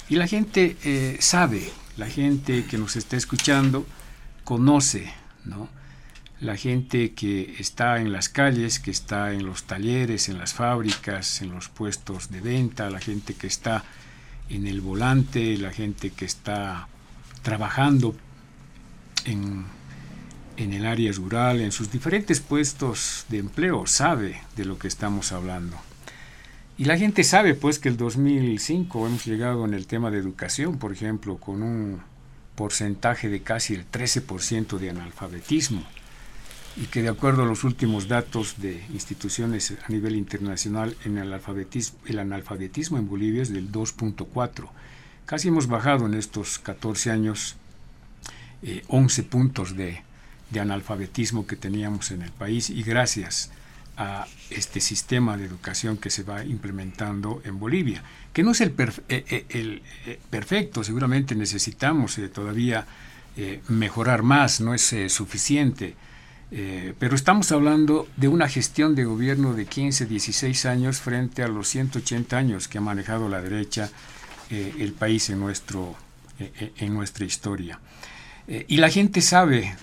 Y 0.08 0.16
la 0.16 0.26
gente 0.26 0.76
sabe 1.20 1.70
la 1.96 2.06
gente 2.06 2.64
que 2.64 2.78
nos 2.78 2.96
está 2.96 3.16
escuchando 3.16 3.86
conoce, 4.44 5.12
¿no? 5.44 5.68
La 6.40 6.56
gente 6.56 7.12
que 7.12 7.54
está 7.58 8.00
en 8.00 8.12
las 8.12 8.28
calles, 8.28 8.80
que 8.80 8.90
está 8.90 9.32
en 9.32 9.46
los 9.46 9.64
talleres, 9.64 10.28
en 10.28 10.38
las 10.38 10.54
fábricas, 10.54 11.40
en 11.40 11.52
los 11.52 11.68
puestos 11.68 12.30
de 12.30 12.40
venta, 12.40 12.90
la 12.90 12.98
gente 12.98 13.34
que 13.34 13.46
está 13.46 13.84
en 14.48 14.66
el 14.66 14.80
volante, 14.80 15.56
la 15.56 15.70
gente 15.70 16.10
que 16.10 16.24
está 16.24 16.88
trabajando 17.42 18.16
en, 19.24 19.64
en 20.56 20.72
el 20.72 20.84
área 20.84 21.12
rural, 21.12 21.60
en 21.60 21.70
sus 21.70 21.92
diferentes 21.92 22.40
puestos 22.40 23.24
de 23.28 23.38
empleo, 23.38 23.86
sabe 23.86 24.40
de 24.56 24.64
lo 24.64 24.78
que 24.78 24.88
estamos 24.88 25.30
hablando. 25.30 25.76
Y 26.78 26.86
la 26.86 26.96
gente 26.96 27.22
sabe 27.22 27.54
pues 27.54 27.78
que 27.78 27.88
el 27.88 27.96
2005 27.96 29.06
hemos 29.06 29.24
llegado 29.26 29.64
en 29.64 29.74
el 29.74 29.86
tema 29.86 30.10
de 30.10 30.18
educación, 30.18 30.78
por 30.78 30.92
ejemplo, 30.92 31.36
con 31.36 31.62
un 31.62 32.00
porcentaje 32.54 33.28
de 33.28 33.42
casi 33.42 33.74
el 33.74 33.90
13% 33.90 34.78
de 34.78 34.90
analfabetismo 34.90 35.82
y 36.76 36.86
que 36.86 37.02
de 37.02 37.10
acuerdo 37.10 37.42
a 37.42 37.46
los 37.46 37.64
últimos 37.64 38.08
datos 38.08 38.60
de 38.60 38.82
instituciones 38.92 39.74
a 39.86 39.88
nivel 39.90 40.16
internacional 40.16 40.96
en 41.04 41.18
el 41.18 42.18
analfabetismo, 42.18 42.98
en 42.98 43.08
Bolivia 43.08 43.42
es 43.42 43.52
del 43.52 43.70
2.4. 43.70 44.68
Casi 45.26 45.48
hemos 45.48 45.66
bajado 45.66 46.06
en 46.06 46.14
estos 46.14 46.58
14 46.58 47.10
años 47.10 47.56
11 48.88 49.20
eh, 49.20 49.24
puntos 49.24 49.76
de, 49.76 50.02
de 50.50 50.60
analfabetismo 50.60 51.46
que 51.46 51.56
teníamos 51.56 52.10
en 52.10 52.22
el 52.22 52.30
país 52.30 52.70
y 52.70 52.82
gracias 52.82 53.50
a 53.50 53.61
este 54.50 54.80
sistema 54.80 55.36
de 55.36 55.44
educación 55.44 55.96
que 55.96 56.10
se 56.10 56.22
va 56.22 56.44
implementando 56.44 57.42
en 57.44 57.58
Bolivia, 57.58 58.02
que 58.32 58.42
no 58.42 58.52
es 58.52 58.60
el, 58.60 58.74
eh, 58.78 59.02
eh, 59.08 59.82
eh, 60.06 60.20
perfecto, 60.30 60.82
seguramente 60.82 61.34
necesitamos 61.34 62.18
todavía 62.32 62.86
mejorar 63.68 64.22
más, 64.22 64.60
no 64.60 64.74
es 64.74 64.94
suficiente, 65.08 65.94
pero 66.98 67.14
estamos 67.14 67.50
hablando 67.50 68.06
de 68.18 68.28
una 68.28 68.46
gestión 68.46 68.94
de 68.94 69.04
gobierno 69.04 69.54
de 69.54 69.64
15, 69.64 70.04
16 70.04 70.66
años 70.66 71.00
frente 71.00 71.42
a 71.42 71.48
los 71.48 71.66
180 71.68 72.36
años 72.36 72.68
que 72.68 72.76
ha 72.76 72.82
manejado 72.82 73.30
la 73.30 73.40
derecha 73.40 73.90
el 74.50 74.92
país 74.92 75.30
en, 75.30 75.40
nuestro, 75.40 75.96
en 76.38 76.92
nuestra 76.92 77.24
historia. 77.24 77.80
y 78.46 78.76
la 78.76 78.90
gente 78.90 79.22
sabe 79.22 79.74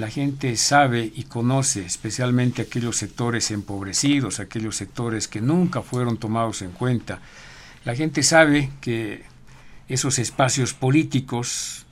la 0.00 0.08
gente 0.08 0.56
sabe 0.56 1.12
y 1.14 1.24
conoce, 1.24 1.84
especialmente 1.84 2.62
aquellos 2.62 2.96
sectores 2.96 3.50
empobrecidos, 3.50 4.40
aquellos 4.40 4.74
sectores 4.76 5.28
que 5.28 5.42
nunca 5.42 5.82
fueron 5.82 6.16
tomados 6.16 6.62
en 6.62 6.70
cuenta. 6.70 7.20
La 7.84 7.94
gente 7.94 8.22
sabe 8.22 8.70
que 8.80 9.24
esos 9.88 10.18
espacios 10.18 10.72
políticos 10.72 11.84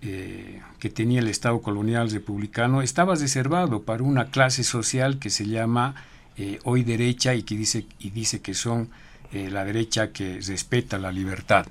eh, 0.00 0.60
que 0.78 0.90
tenía 0.90 1.18
el 1.18 1.28
Estado 1.28 1.60
colonial 1.60 2.08
republicano 2.08 2.82
estaba 2.82 3.16
reservado 3.16 3.82
para 3.82 4.04
una 4.04 4.26
clase 4.26 4.62
social 4.62 5.18
que 5.18 5.30
se 5.30 5.46
llama 5.46 5.96
eh, 6.36 6.60
hoy 6.62 6.84
derecha 6.84 7.34
y 7.34 7.42
que 7.42 7.56
dice, 7.56 7.86
y 7.98 8.10
dice 8.10 8.42
que 8.42 8.54
son 8.54 8.90
eh, 9.32 9.50
la 9.50 9.64
derecha 9.64 10.12
que 10.12 10.40
respeta 10.46 10.98
la 10.98 11.10
libertad. 11.10 11.66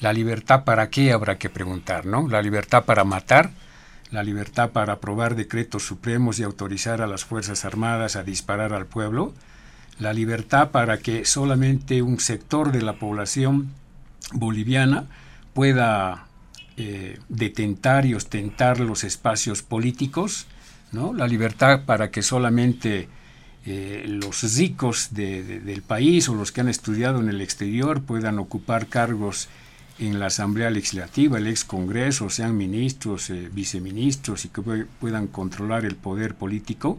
La 0.00 0.12
libertad 0.12 0.64
para 0.64 0.90
qué 0.90 1.12
habrá 1.12 1.38
que 1.38 1.48
preguntar, 1.48 2.04
¿no? 2.04 2.28
La 2.28 2.42
libertad 2.42 2.84
para 2.84 3.04
matar, 3.04 3.50
la 4.10 4.22
libertad 4.22 4.70
para 4.70 4.94
aprobar 4.94 5.34
decretos 5.34 5.84
supremos 5.84 6.38
y 6.38 6.42
autorizar 6.42 7.02
a 7.02 7.06
las 7.06 7.24
Fuerzas 7.24 7.64
Armadas 7.64 8.16
a 8.16 8.24
disparar 8.24 8.72
al 8.72 8.86
pueblo, 8.86 9.34
la 9.98 10.12
libertad 10.12 10.70
para 10.70 10.98
que 10.98 11.24
solamente 11.24 12.02
un 12.02 12.20
sector 12.20 12.72
de 12.72 12.82
la 12.82 12.94
población 12.94 13.70
boliviana 14.32 15.06
pueda 15.52 16.26
eh, 16.76 17.18
detentar 17.28 18.06
y 18.06 18.14
ostentar 18.14 18.80
los 18.80 19.04
espacios 19.04 19.62
políticos, 19.62 20.46
¿no? 20.92 21.12
la 21.12 21.26
libertad 21.26 21.84
para 21.84 22.10
que 22.10 22.22
solamente 22.22 23.08
eh, 23.66 24.04
los 24.06 24.56
ricos 24.56 25.08
del 25.10 25.82
país 25.82 26.28
o 26.28 26.34
los 26.34 26.52
que 26.52 26.60
han 26.60 26.68
estudiado 26.68 27.20
en 27.20 27.28
el 27.28 27.40
exterior 27.40 28.02
puedan 28.02 28.38
ocupar 28.38 28.86
cargos 28.86 29.48
en 29.98 30.20
la 30.20 30.26
Asamblea 30.26 30.70
Legislativa, 30.70 31.38
el 31.38 31.46
ex 31.46 31.64
Congreso, 31.64 32.30
sean 32.30 32.56
ministros, 32.56 33.30
eh, 33.30 33.50
viceministros 33.52 34.44
y 34.44 34.48
que 34.48 34.62
puedan 34.62 35.26
controlar 35.26 35.84
el 35.84 35.96
poder 35.96 36.34
político, 36.34 36.98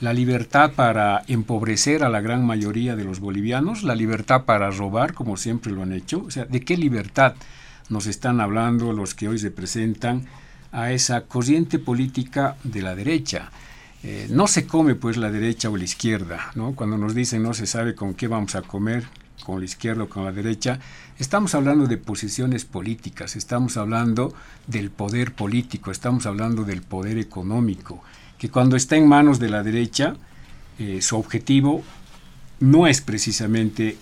la 0.00 0.12
libertad 0.12 0.72
para 0.76 1.22
empobrecer 1.26 2.04
a 2.04 2.08
la 2.08 2.20
gran 2.20 2.44
mayoría 2.44 2.94
de 2.94 3.04
los 3.04 3.18
bolivianos, 3.18 3.82
la 3.82 3.94
libertad 3.94 4.44
para 4.44 4.70
robar, 4.70 5.12
como 5.14 5.36
siempre 5.36 5.72
lo 5.72 5.82
han 5.82 5.92
hecho. 5.92 6.22
O 6.24 6.30
sea, 6.30 6.44
¿de 6.44 6.60
qué 6.60 6.76
libertad 6.76 7.34
nos 7.88 8.06
están 8.06 8.40
hablando 8.40 8.92
los 8.92 9.14
que 9.14 9.28
hoy 9.28 9.38
representan 9.38 10.26
a 10.70 10.92
esa 10.92 11.22
corriente 11.22 11.78
política 11.78 12.56
de 12.62 12.82
la 12.82 12.94
derecha? 12.94 13.50
Eh, 14.04 14.28
no 14.30 14.46
se 14.46 14.66
come 14.66 14.94
pues 14.94 15.16
la 15.16 15.32
derecha 15.32 15.70
o 15.70 15.76
la 15.76 15.82
izquierda, 15.82 16.52
¿no? 16.54 16.76
Cuando 16.76 16.96
nos 16.96 17.14
dicen 17.14 17.42
no 17.42 17.52
se 17.52 17.66
sabe 17.66 17.96
con 17.96 18.14
qué 18.14 18.28
vamos 18.28 18.54
a 18.54 18.62
comer, 18.62 19.04
con 19.42 19.58
la 19.58 19.64
izquierda 19.64 20.04
o 20.04 20.08
con 20.08 20.24
la 20.24 20.30
derecha, 20.30 20.78
estamos 21.18 21.54
hablando 21.54 21.86
de 21.86 21.96
posiciones 21.96 22.64
políticas, 22.64 23.36
estamos 23.36 23.76
hablando 23.76 24.34
del 24.66 24.90
poder 24.90 25.34
político, 25.34 25.90
estamos 25.90 26.26
hablando 26.26 26.64
del 26.64 26.82
poder 26.82 27.18
económico, 27.18 28.02
que 28.38 28.50
cuando 28.50 28.76
está 28.76 28.96
en 28.96 29.08
manos 29.08 29.38
de 29.38 29.48
la 29.48 29.62
derecha, 29.62 30.14
eh, 30.78 31.02
su 31.02 31.16
objetivo 31.16 31.82
no 32.60 32.86
es 32.86 33.00
precisamente 33.00 33.96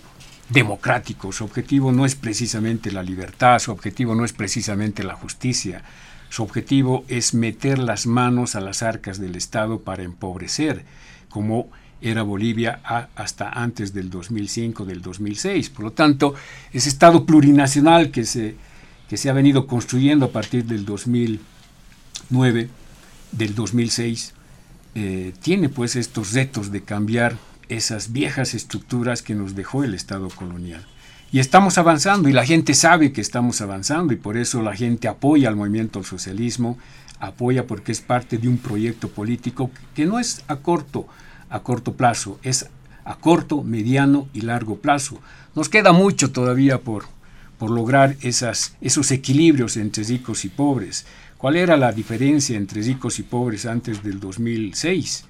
democrático, 0.49 1.31
su 1.31 1.43
objetivo 1.43 1.91
no 1.91 2.05
es 2.05 2.15
precisamente 2.15 2.91
la 2.91 3.03
libertad, 3.03 3.59
su 3.59 3.71
objetivo 3.71 4.15
no 4.15 4.23
es 4.23 4.33
precisamente 4.33 5.03
la 5.03 5.15
justicia, 5.15 5.83
su 6.29 6.43
objetivo 6.43 7.03
es 7.07 7.33
meter 7.33 7.79
las 7.79 8.05
manos 8.05 8.55
a 8.55 8.61
las 8.61 8.83
arcas 8.83 9.19
del 9.19 9.35
Estado 9.35 9.81
para 9.81 10.03
empobrecer, 10.03 10.85
como 11.29 11.69
era 12.01 12.21
Bolivia 12.21 12.81
hasta 13.15 13.49
antes 13.49 13.93
del 13.93 14.09
2005, 14.09 14.85
del 14.85 15.01
2006. 15.01 15.69
Por 15.69 15.85
lo 15.85 15.91
tanto, 15.91 16.35
ese 16.71 16.89
Estado 16.89 17.25
plurinacional 17.25 18.11
que 18.11 18.25
se, 18.25 18.55
que 19.09 19.17
se 19.17 19.29
ha 19.29 19.33
venido 19.33 19.67
construyendo 19.67 20.25
a 20.27 20.31
partir 20.31 20.65
del 20.65 20.85
2009, 20.85 22.69
del 23.31 23.55
2006, 23.55 24.33
eh, 24.95 25.33
tiene 25.41 25.69
pues 25.69 25.95
estos 25.95 26.33
retos 26.33 26.71
de 26.71 26.83
cambiar 26.83 27.37
esas 27.69 28.11
viejas 28.11 28.53
estructuras 28.53 29.21
que 29.21 29.35
nos 29.35 29.55
dejó 29.55 29.83
el 29.83 29.93
Estado 29.93 30.29
colonial. 30.29 30.85
Y 31.31 31.39
estamos 31.39 31.77
avanzando 31.77 32.29
y 32.29 32.33
la 32.33 32.45
gente 32.45 32.73
sabe 32.73 33.11
que 33.11 33.19
estamos 33.19 33.59
avanzando 33.59 34.13
y 34.13 34.15
por 34.15 34.37
eso 34.37 34.61
la 34.61 34.75
gente 34.75 35.09
apoya 35.09 35.49
al 35.49 35.57
movimiento 35.57 35.99
al 35.99 36.05
socialismo, 36.05 36.77
apoya 37.19 37.67
porque 37.67 37.91
es 37.91 37.99
parte 37.99 38.37
de 38.37 38.47
un 38.47 38.57
proyecto 38.57 39.09
político 39.09 39.69
que 39.93 40.05
no 40.05 40.19
es 40.19 40.43
a 40.47 40.57
corto, 40.57 41.07
a 41.49 41.61
corto 41.61 41.93
plazo, 41.93 42.39
es 42.43 42.69
a 43.05 43.15
corto, 43.17 43.63
mediano 43.63 44.27
y 44.33 44.41
largo 44.41 44.77
plazo. 44.77 45.19
Nos 45.55 45.69
queda 45.69 45.91
mucho 45.91 46.31
todavía 46.31 46.79
por, 46.79 47.05
por 47.57 47.71
lograr 47.71 48.15
esas, 48.21 48.75
esos 48.81 49.11
equilibrios 49.11 49.77
entre 49.77 50.03
ricos 50.03 50.45
y 50.45 50.49
pobres. 50.49 51.05
¿Cuál 51.37 51.55
era 51.55 51.77
la 51.77 51.91
diferencia 51.91 52.57
entre 52.57 52.81
ricos 52.81 53.19
y 53.19 53.23
pobres 53.23 53.65
antes 53.65 54.03
del 54.03 54.19
2006? 54.19 55.25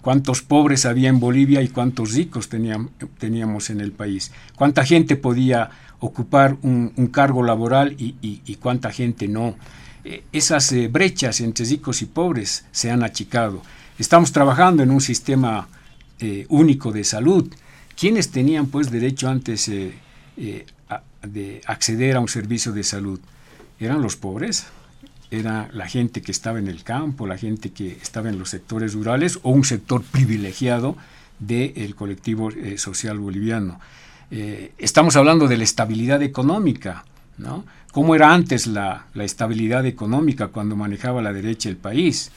cuántos 0.00 0.42
pobres 0.42 0.86
había 0.86 1.08
en 1.08 1.20
Bolivia 1.20 1.62
y 1.62 1.68
cuántos 1.68 2.14
ricos 2.14 2.48
teníamos 2.48 3.70
en 3.70 3.80
el 3.80 3.92
país, 3.92 4.32
cuánta 4.56 4.84
gente 4.84 5.16
podía 5.16 5.70
ocupar 5.98 6.56
un, 6.62 6.90
cargo 7.12 7.42
laboral 7.42 7.94
y, 7.98 8.56
cuánta 8.56 8.90
gente 8.90 9.28
no. 9.28 9.56
Eh, 10.02 10.24
esas 10.32 10.72
eh, 10.72 10.88
brechas 10.88 11.40
entre 11.42 11.66
ricos 11.66 12.00
y 12.00 12.06
pobres 12.06 12.64
se 12.72 12.90
han 12.90 13.02
achicado. 13.02 13.62
Estamos 14.00 14.32
trabajando 14.32 14.82
en 14.82 14.90
un 14.90 15.00
sistema 15.00 15.68
eh, 16.18 16.46
único 16.48 16.90
de 16.90 17.04
salud. 17.04 17.52
¿Quiénes 17.96 18.30
tenían 18.30 18.66
pues 18.66 18.90
derecho 18.90 19.28
antes 19.28 19.70
de 19.70 21.62
acceder 21.66 22.16
a 22.16 22.20
un 22.20 22.28
servicio 22.28 22.72
de 22.72 22.82
salud? 22.82 23.20
¿Eran 23.78 24.00
los 24.00 24.16
pobres? 24.16 24.66
era 25.30 25.68
la 25.72 25.86
gente 25.86 26.22
que 26.22 26.32
estaba 26.32 26.58
en 26.58 26.68
el 26.68 26.82
campo, 26.82 27.26
la 27.26 27.38
gente 27.38 27.70
que 27.70 27.92
estaba 27.92 28.28
en 28.28 28.38
los 28.38 28.50
sectores 28.50 28.94
rurales 28.94 29.38
o 29.42 29.50
un 29.50 29.64
sector 29.64 30.02
privilegiado 30.02 30.96
del 31.38 31.94
colectivo 31.94 32.50
eh, 32.50 32.78
social 32.78 33.18
boliviano. 33.18 33.80
Eh, 34.30 34.72
estamos 34.78 35.16
hablando 35.16 35.48
de 35.48 35.56
la 35.56 35.64
estabilidad 35.64 36.22
económica, 36.22 37.04
¿no? 37.38 37.64
¿Cómo 37.92 38.14
era 38.14 38.32
antes 38.32 38.66
la, 38.66 39.06
estabilidad 39.16 39.84
económica 39.86 40.48
cuando 40.48 40.76
manejaba 40.76 41.22
la 41.22 41.32
derecha 41.32 41.68
el 41.68 41.76
país? 41.76 42.30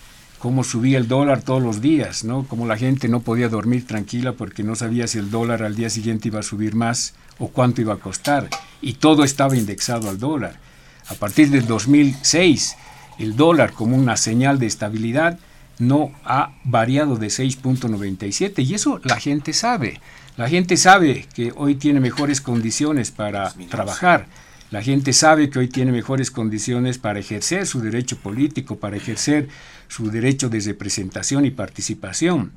¿Cómo 0.44 0.66
subía 0.66 0.98
el 0.98 1.08
dólar 1.08 1.42
todos 1.42 1.64
los 1.64 1.80
días? 1.80 2.26
¿no? 2.26 2.46
Cómo 2.46 2.68
la 2.68 2.76
gente 2.76 3.08
no 3.08 3.22
podía 3.22 3.48
dormir 3.48 3.88
tranquila 3.88 4.34
porque 4.34 4.62
no 4.62 4.76
sabía 4.76 5.08
si 5.08 5.18
el 5.18 5.32
dólar 5.32 5.64
al 5.64 5.74
día 5.74 5.90
siguiente 5.90 6.28
iba 6.28 6.42
a 6.42 6.44
subir 6.44 6.76
más 6.76 7.14
o 7.40 7.48
cuánto 7.48 7.80
iba 7.80 7.94
a 7.94 8.00
costar. 8.00 8.50
Y 8.82 8.96
todo 8.96 9.24
estaba 9.24 9.56
indexado 9.56 10.10
al 10.10 10.20
dólar. 10.20 10.60
A 11.08 11.14
partir 11.14 11.50
del 11.50 11.66
2006, 11.66 12.76
el 13.20 13.38
dólar 13.38 13.72
como 13.72 13.96
una 13.96 14.18
señal 14.18 14.60
de 14.60 14.66
estabilidad 14.66 15.40
no 15.80 16.12
ha 16.26 16.52
variado 16.66 17.16
de 17.16 17.28
6.97 17.28 18.66
y 18.66 18.74
eso 18.74 19.00
la 19.06 19.22
gente 19.22 19.54
sabe. 19.54 20.02
La 20.36 20.50
gente 20.50 20.76
sabe 20.76 21.26
que 21.34 21.54
hoy 21.56 21.76
tiene 21.76 22.02
mejores 22.02 22.42
condiciones 22.42 23.12
para 23.12 23.54
trabajar. 23.70 24.26
La 24.72 24.82
gente 24.82 25.14
sabe 25.14 25.50
que 25.50 25.60
hoy 25.60 25.68
tiene 25.70 25.92
mejores 25.92 26.32
condiciones 26.32 26.98
para 26.98 27.20
ejercer 27.20 27.66
su 27.66 27.80
derecho 27.80 28.18
político, 28.18 28.76
para 28.76 28.98
ejercer 28.98 29.48
su 29.88 30.10
derecho 30.10 30.50
de 30.50 30.60
representación 30.60 31.46
y 31.46 31.52
participación. 31.52 32.52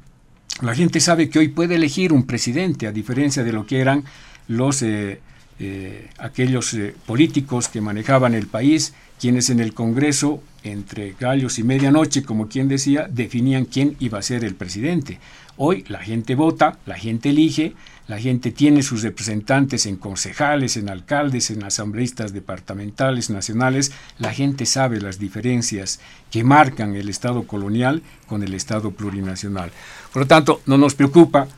La 0.62 0.74
gente 0.74 1.00
sabe 1.00 1.28
que 1.28 1.38
hoy 1.38 1.48
puede 1.48 1.74
elegir 1.74 2.12
un 2.12 2.26
presidente, 2.26 2.86
a 2.86 2.92
diferencia 2.92 3.44
de 3.44 3.52
lo 3.52 3.66
que 3.66 3.80
eran 3.80 4.04
los 4.48 4.82
eh, 4.82 5.20
eh, 5.58 6.10
aquellos 6.18 6.74
eh, 6.74 6.94
políticos 7.06 7.68
que 7.68 7.80
manejaban 7.80 8.34
el 8.34 8.46
país, 8.46 8.92
quienes 9.20 9.50
en 9.50 9.60
el 9.60 9.74
Congreso, 9.74 10.42
entre 10.62 11.14
gallos 11.18 11.58
y 11.58 11.62
medianoche, 11.62 12.22
como 12.22 12.48
quien 12.48 12.68
decía, 12.68 13.08
definían 13.10 13.64
quién 13.64 13.96
iba 14.00 14.18
a 14.18 14.22
ser 14.22 14.44
el 14.44 14.54
presidente. 14.54 15.18
Hoy 15.56 15.84
la 15.88 16.00
gente 16.00 16.34
vota, 16.34 16.78
la 16.86 16.96
gente 16.96 17.30
elige, 17.30 17.74
la 18.08 18.20
gente 18.20 18.52
tiene 18.52 18.82
sus 18.82 19.02
representantes 19.02 19.86
en 19.86 19.96
concejales, 19.96 20.76
en 20.76 20.88
alcaldes, 20.88 21.50
en 21.50 21.64
asambleístas 21.64 22.32
departamentales, 22.32 23.30
nacionales, 23.30 23.90
la 24.18 24.32
gente 24.32 24.64
sabe 24.64 25.00
las 25.00 25.18
diferencias 25.18 25.98
que 26.30 26.44
marcan 26.44 26.94
el 26.94 27.08
Estado 27.08 27.46
colonial 27.46 28.02
con 28.28 28.42
el 28.44 28.54
Estado 28.54 28.92
plurinacional. 28.92 29.72
Por 30.12 30.22
lo 30.22 30.28
tanto, 30.28 30.60
no 30.66 30.78
nos 30.78 30.94
preocupa 30.94 31.48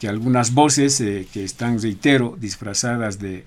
que 0.00 0.08
algunas 0.08 0.52
voces 0.52 1.00
eh, 1.00 1.28
que 1.32 1.44
están, 1.44 1.80
reitero, 1.80 2.36
disfrazadas 2.40 3.20
de, 3.20 3.44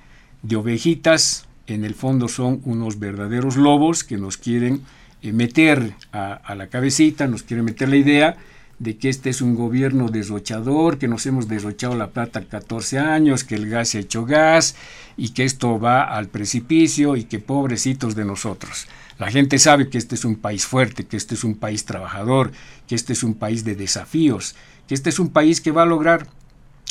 ovejitas, 0.56 1.48
en 1.68 1.84
el 1.84 1.96
fondo 1.96 2.28
son 2.28 2.62
unos 2.66 3.00
verdaderos 3.00 3.58
lobos 3.58 4.04
que 4.04 4.18
nos 4.18 4.38
quieren 4.38 4.82
eh, 5.22 5.32
meter 5.32 5.94
a, 6.12 6.56
la 6.56 6.68
cabecita, 6.68 7.28
nos 7.28 7.44
quieren 7.44 7.66
meter 7.66 7.90
la 7.90 7.98
idea 7.98 8.38
de 8.78 8.98
que 8.98 9.10
este 9.10 9.30
es 9.30 9.42
un 9.42 9.56
gobierno 9.56 10.10
derrochador, 10.10 10.98
que 10.98 11.08
nos 11.08 11.26
hemos 11.26 11.48
derrochado 11.48 11.96
la 11.96 12.10
plata 12.10 12.44
14 12.44 13.00
años, 13.00 13.44
que 13.44 13.56
el 13.56 13.70
gas 13.70 13.90
se 13.90 13.98
ha 13.98 14.02
hecho 14.02 14.26
gas 14.26 14.76
y 15.16 15.30
que 15.30 15.46
esto 15.46 15.80
va 15.80 16.04
al 16.04 16.28
precipicio 16.28 17.16
y 17.16 17.24
que 17.24 17.40
pobrecitos 17.40 18.16
de 18.16 18.26
nosotros. 18.26 18.88
La 19.18 19.32
gente 19.32 19.60
sabe 19.60 19.90
que 19.90 19.98
este 19.98 20.16
es 20.16 20.26
un 20.26 20.36
país 20.36 20.66
fuerte, 20.66 21.06
que 21.06 21.16
este 21.16 21.36
es 21.36 21.46
un 21.46 21.56
país 21.56 21.86
trabajador, 21.86 22.52
que 22.86 22.96
este 22.96 23.14
es 23.14 23.24
un 23.24 23.34
país 23.34 23.64
de 23.64 23.76
desafíos, 23.76 24.56
que 24.88 24.94
este 24.94 25.10
es 25.10 25.20
un 25.20 25.30
país 25.30 25.62
que 25.62 25.72
va 25.72 25.84
a 25.84 25.88
lograr 25.88 26.28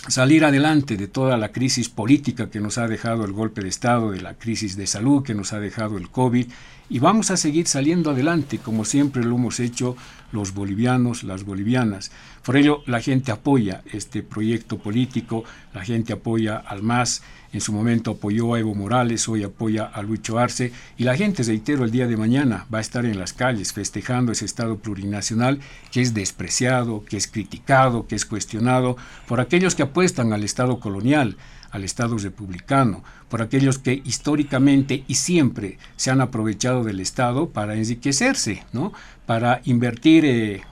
salir 0.09 0.45
adelante 0.45 0.97
de 0.97 1.09
toda 1.09 1.37
la 1.37 1.51
crisis 1.51 1.89
política 1.89 2.51
que 2.51 2.61
nos 2.61 2.79
ha 2.79 2.89
dejado 2.89 3.25
el 3.25 3.33
golpe 3.33 3.63
de 3.63 3.69
Estado, 3.69 4.11
de 4.11 4.21
la 4.21 4.35
crisis 4.35 4.77
de 4.77 4.87
salud 4.87 5.23
que 5.23 5.35
nos 5.35 5.53
ha 5.53 5.61
dejado 5.61 5.97
el 5.97 6.11
COVID, 6.11 6.47
y 6.91 6.99
vamos 6.99 7.31
a 7.31 7.37
seguir 7.37 7.67
saliendo 7.67 8.11
adelante 8.11 8.59
como 8.59 8.85
siempre 8.85 9.25
lo 9.25 9.37
hemos 9.37 9.61
hecho 9.61 9.97
los 10.35 10.53
bolivianos, 10.53 11.23
las 11.23 11.45
bolivianas. 11.45 12.11
Por 12.45 12.57
ello, 12.57 12.83
la 12.87 13.01
gente 13.01 13.33
apoya 13.33 13.83
este 13.93 14.23
proyecto 14.23 14.79
político, 14.79 15.45
la 15.73 15.85
gente 15.85 16.13
apoya 16.13 16.57
al 16.57 16.83
MAS, 16.83 17.23
en 17.53 17.61
su 17.61 17.73
momento 17.73 18.11
apoyó 18.11 18.53
a 18.53 18.59
Evo 18.59 18.75
Morales, 18.75 19.29
hoy 19.29 19.45
apoya 19.45 19.85
a 19.85 20.03
Lucho 20.03 20.39
Arce, 20.41 20.73
y 20.99 21.05
la 21.05 21.17
gente, 21.17 21.45
reitero, 21.45 21.85
el 21.85 21.93
día 21.93 22.09
de 22.09 22.17
mañana 22.17 22.67
va 22.73 22.79
a 22.79 22.81
estar 22.81 23.07
en 23.07 23.19
las 23.19 23.33
calles 23.33 23.73
festejando 23.73 24.33
ese 24.33 24.45
Estado 24.45 24.77
plurinacional 24.77 25.61
que 25.93 26.03
es 26.03 26.15
despreciado, 26.15 27.05
que 27.05 27.17
es 27.17 27.29
criticado, 27.29 28.09
que 28.09 28.17
es 28.17 28.27
cuestionado 28.27 28.97
por 29.29 29.41
aquellos 29.41 29.77
que 29.77 29.85
apuestan 29.85 30.33
al 30.33 30.43
Estado 30.43 30.81
colonial, 30.81 31.37
al 31.75 31.83
Estado 31.83 32.17
republicano, 32.19 33.03
por 33.29 33.43
aquellos 33.43 33.79
que 33.79 34.01
históricamente 34.05 35.03
y 35.09 35.17
siempre 35.17 35.79
se 35.97 36.13
han 36.13 36.21
aprovechado 36.21 36.85
del 36.85 37.01
Estado 37.01 37.49
para 37.49 37.75
enriquecerse, 37.75 38.63
¿no? 38.73 38.93
Para 39.27 39.61
invertir 39.65 40.25
eh, 40.25 40.63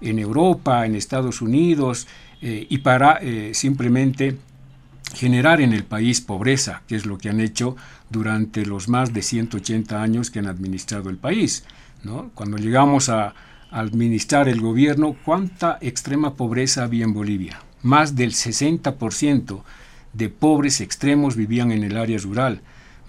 en 0.00 0.18
Europa, 0.18 0.86
en 0.86 0.94
Estados 0.94 1.40
Unidos 1.40 2.06
eh, 2.40 2.66
y 2.68 2.78
para 2.78 3.18
eh, 3.20 3.52
simplemente 3.54 4.36
generar 5.14 5.60
en 5.60 5.72
el 5.72 5.84
país 5.84 6.20
pobreza, 6.20 6.82
que 6.86 6.96
es 6.96 7.06
lo 7.06 7.18
que 7.18 7.28
han 7.28 7.40
hecho 7.40 7.76
durante 8.10 8.64
los 8.66 8.88
más 8.88 9.12
de 9.12 9.22
180 9.22 10.02
años 10.02 10.30
que 10.30 10.38
han 10.38 10.46
administrado 10.46 11.10
el 11.10 11.18
país. 11.18 11.64
Cuando 12.34 12.56
llegamos 12.56 13.08
a 13.08 13.34
administrar 13.70 14.48
el 14.48 14.60
gobierno, 14.60 15.16
¿cuánta 15.24 15.78
extrema 15.80 16.34
pobreza 16.34 16.82
había 16.82 17.04
en 17.04 17.14
Bolivia? 17.14 17.60
Más 17.82 18.16
del 18.16 18.32
60% 18.32 19.62
de 20.12 20.28
pobres 20.28 20.80
extremos 20.80 21.36
vivían 21.36 21.70
en 21.70 21.84
el 21.84 21.96
área 21.96 22.18
rural, 22.18 22.60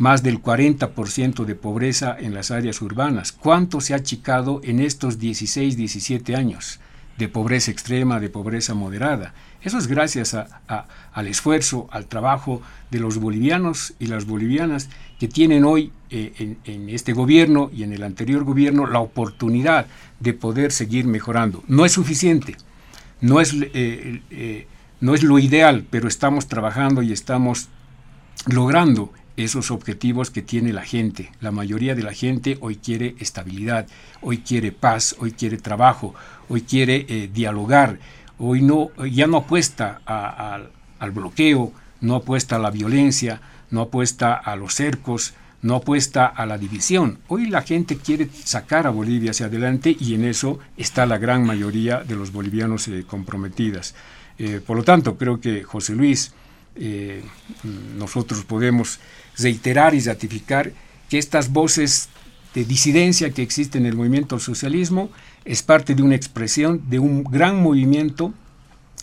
más 0.03 0.21
del 0.21 0.41
40% 0.41 1.45
de 1.45 1.55
pobreza 1.55 2.17
en 2.19 2.33
las 2.33 2.51
áreas 2.51 2.81
urbanas. 2.81 3.31
¿Cuánto 3.31 3.79
se 3.79 3.93
ha 3.93 3.97
achicado 3.97 4.59
en 4.61 4.81
estos 4.81 5.17
16, 5.17 5.77
17 5.77 6.35
años 6.35 6.81
de 7.17 7.29
pobreza 7.29 7.71
extrema, 7.71 8.19
de 8.19 8.27
pobreza 8.27 8.73
moderada? 8.73 9.33
Eso 9.61 9.77
es 9.77 9.87
gracias 9.87 10.35
al 10.35 11.27
esfuerzo, 11.27 11.87
al 11.89 12.07
trabajo 12.07 12.61
de 12.91 12.99
los 12.99 13.17
bolivianos 13.17 13.93
y 13.97 14.07
las 14.07 14.25
bolivianas 14.25 14.89
que 15.21 15.29
tienen 15.29 15.63
hoy 15.63 15.93
eh, 16.09 16.57
en, 16.65 16.89
este 16.89 17.13
gobierno 17.13 17.71
y 17.73 17.83
en 17.83 17.93
el 17.93 18.03
anterior 18.03 18.43
gobierno 18.43 18.87
la 18.87 18.99
oportunidad 18.99 19.85
de 20.19 20.33
poder 20.33 20.73
seguir 20.73 21.05
mejorando. 21.05 21.63
No 21.69 21.85
es 21.85 21.93
suficiente, 21.93 22.57
no 23.21 23.39
es 23.39 23.53
eh, 23.53 24.21
eh, 24.31 24.67
no 24.99 25.15
es 25.15 25.23
lo 25.23 25.39
ideal, 25.39 25.85
pero 25.89 26.09
estamos 26.09 26.49
trabajando 26.49 27.01
y 27.01 27.13
estamos 27.13 27.69
logrando 28.47 29.13
esos 29.37 29.71
objetivos 29.71 30.29
que 30.29 30.41
tiene 30.41 30.73
la 30.73 30.83
gente. 30.83 31.31
La 31.41 31.51
mayoría 31.51 31.95
de 31.95 32.03
la 32.03 32.13
gente 32.13 32.57
hoy 32.61 32.75
quiere 32.75 33.15
estabilidad, 33.19 33.87
hoy 34.21 34.39
quiere 34.39 34.71
paz, 34.71 35.15
hoy 35.19 35.31
quiere 35.31 35.57
trabajo, 35.57 36.13
hoy 36.49 36.61
quiere 36.61 37.05
eh, 37.09 37.29
dialogar, 37.33 37.99
hoy 38.37 38.61
no, 38.61 38.91
ya 39.05 39.27
no 39.27 39.37
apuesta 39.37 40.01
al 40.05 41.11
bloqueo, 41.11 41.73
no 42.01 42.15
apuesta 42.15 42.57
a 42.57 42.59
la 42.59 42.71
violencia, 42.71 43.41
no 43.71 43.81
apuesta 43.81 44.33
a 44.33 44.55
los 44.55 44.75
cercos, 44.75 45.33
no 45.61 45.75
apuesta 45.75 46.25
a 46.27 46.45
la 46.45 46.57
división. 46.57 47.19
Hoy 47.27 47.47
la 47.47 47.61
gente 47.61 47.97
quiere 47.97 48.29
sacar 48.43 48.85
a 48.85 48.91
Bolivia 48.91 49.31
hacia 49.31 49.45
adelante 49.45 49.95
y 49.97 50.13
en 50.13 50.25
eso 50.25 50.59
está 50.77 51.05
la 51.05 51.17
gran 51.17 51.45
mayoría 51.45 52.03
de 52.03 52.15
los 52.15 52.31
bolivianos 52.31 52.87
eh, 52.87 53.05
comprometidas. 53.07 53.95
Eh, 54.37 54.61
por 54.65 54.77
lo 54.77 54.83
tanto, 54.83 55.17
creo 55.17 55.39
que 55.39 55.63
José 55.63 55.95
Luis, 55.95 56.33
nosotros 57.99 58.45
podemos 58.45 58.99
reiterar 59.37 59.93
y 59.95 59.99
ratificar 59.99 60.71
que 61.09 61.17
estas 61.17 61.51
voces 61.51 62.09
de 62.53 62.65
disidencia 62.65 63.31
que 63.31 63.41
existen 63.41 63.83
en 63.83 63.91
el 63.91 63.97
movimiento 63.97 64.35
al 64.35 64.41
socialismo 64.41 65.09
es 65.45 65.63
parte 65.63 65.95
de 65.95 66.03
una 66.03 66.15
expresión 66.15 66.83
de 66.89 66.99
un 66.99 67.23
gran 67.23 67.61
movimiento 67.61 68.33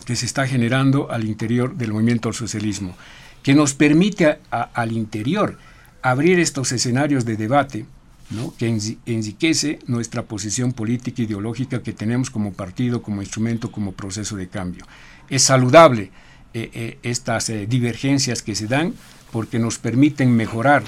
que 0.07 0.17
se 0.17 0.27
está 0.27 0.47
generando 0.47 1.11
al 1.11 1.25
interior 1.25 1.77
del 1.77 1.93
movimiento 1.93 2.29
al 2.29 2.35
socialismo, 2.35 2.97
que 3.43 3.55
nos 3.55 3.75
permite 3.75 4.39
al 4.51 4.93
interior 4.93 5.59
abrir 6.03 6.39
estos 6.39 6.73
escenarios 6.73 7.25
de 7.25 7.37
debate 7.37 7.87
que 8.59 8.69
enriquece 9.07 9.81
nuestra 9.87 10.23
posición 10.23 10.73
política 10.73 11.21
e 11.21 11.25
ideológica 11.25 11.83
que 11.83 11.93
tenemos 11.93 12.31
como 12.31 12.53
partido, 12.53 13.03
como 13.03 13.23
instrumento, 13.23 13.73
como 13.73 13.93
proceso 13.93 14.37
de 14.37 14.49
cambio. 14.49 14.87
Es 15.29 15.43
saludable 15.43 16.11
eh, 16.55 16.71
eh, 16.73 16.99
estas 17.03 17.51
eh, 17.51 17.67
divergencias 17.67 18.43
que 18.43 18.55
se 18.55 18.67
dan 18.67 18.95
porque 19.33 19.59
nos 19.59 19.79
permiten 19.79 20.35
mejorar 20.35 20.83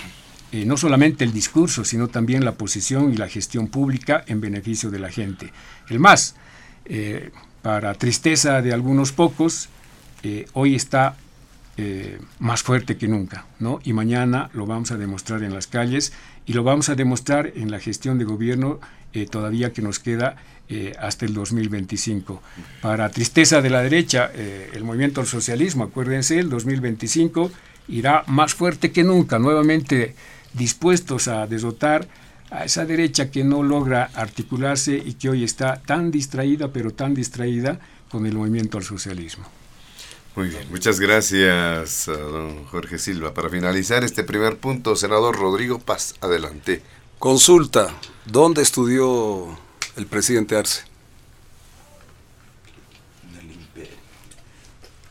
no 0.52 0.76
solamente 0.76 1.24
el 1.24 1.32
discurso, 1.32 1.82
sino 1.82 2.08
también 2.08 2.44
la 2.44 2.52
posición 2.52 3.10
y 3.10 3.16
la 3.16 3.26
gestión 3.26 3.68
pública 3.68 4.22
en 4.26 4.42
beneficio 4.42 4.90
de 4.90 4.98
la 4.98 5.10
gente. 5.10 5.50
El 5.88 5.98
más, 5.98 6.34
para 7.62 7.94
tristeza 7.94 8.60
de 8.60 8.74
algunos 8.74 9.12
pocos, 9.12 9.70
hoy 10.52 10.74
está 10.74 11.16
más 12.38 12.62
fuerte 12.62 12.98
que 12.98 13.08
nunca, 13.08 13.46
¿no? 13.60 13.80
Y 13.82 13.94
mañana 13.94 14.50
lo 14.52 14.66
vamos 14.66 14.90
a 14.90 14.98
demostrar 14.98 15.42
en 15.42 15.54
las 15.54 15.68
calles 15.68 16.12
y 16.44 16.52
lo 16.52 16.64
vamos 16.64 16.90
a 16.90 16.96
demostrar 16.96 17.50
en 17.54 17.70
la 17.70 17.80
gestión 17.80 18.18
de 18.18 18.26
gobierno 18.26 18.78
todavía 19.30 19.72
que 19.72 19.80
nos 19.80 20.00
queda 20.00 20.36
eh, 20.68 20.94
hasta 20.98 21.26
el 21.26 21.34
2025. 21.34 22.40
Para 22.80 23.10
tristeza 23.10 23.60
de 23.60 23.68
la 23.68 23.82
derecha, 23.82 24.30
eh, 24.32 24.70
el 24.72 24.84
movimiento 24.84 25.20
al 25.20 25.26
socialismo, 25.26 25.84
acuérdense, 25.84 26.38
el 26.38 26.48
2025 26.48 27.50
irá 27.88 28.24
más 28.26 28.54
fuerte 28.54 28.92
que 28.92 29.04
nunca, 29.04 29.38
nuevamente 29.38 30.14
dispuestos 30.52 31.28
a 31.28 31.46
derrotar 31.46 32.06
a 32.50 32.64
esa 32.64 32.84
derecha 32.84 33.30
que 33.30 33.44
no 33.44 33.62
logra 33.62 34.10
articularse 34.14 34.94
y 34.94 35.14
que 35.14 35.30
hoy 35.30 35.44
está 35.44 35.80
tan 35.80 36.10
distraída, 36.10 36.68
pero 36.68 36.92
tan 36.92 37.14
distraída 37.14 37.80
con 38.10 38.26
el 38.26 38.34
movimiento 38.34 38.76
al 38.76 38.84
socialismo. 38.84 39.44
Muy 40.36 40.48
bien, 40.48 40.66
muchas 40.70 40.98
gracias, 41.00 42.06
don 42.06 42.64
Jorge 42.64 42.98
Silva. 42.98 43.34
Para 43.34 43.50
finalizar 43.50 44.04
este 44.04 44.24
primer 44.24 44.56
punto, 44.58 44.96
senador 44.96 45.36
Rodrigo 45.36 45.78
Paz, 45.78 46.14
adelante. 46.20 46.82
Consulta, 47.18 47.94
¿dónde 48.26 48.62
estudió 48.62 49.58
el 49.96 50.06
presidente 50.06 50.56
Arce? 50.56 50.84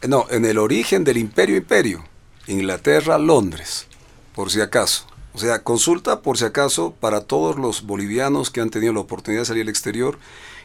No, 0.08 0.26
en 0.32 0.46
el 0.46 0.58
origen 0.58 1.04
del 1.04 1.18
imperio 1.18 1.58
imperio. 1.58 2.04
Inglaterra, 2.48 3.18
Londres, 3.18 3.88
por 4.36 4.52
si 4.52 4.62
acaso. 4.62 5.06
O 5.34 5.40
sea, 5.40 5.64
consulta 5.64 6.22
por 6.22 6.38
si 6.38 6.46
acaso 6.46 6.94
para 7.00 7.22
todos 7.22 7.58
los 7.58 7.84
bolivianos 7.84 8.50
que 8.50 8.62
han 8.62 8.70
tenido 8.70 8.94
la 8.94 9.00
oportunidad 9.00 9.44
de 9.44 9.46
salir 9.46 9.64
al 9.64 9.70
exterior 9.70 10.20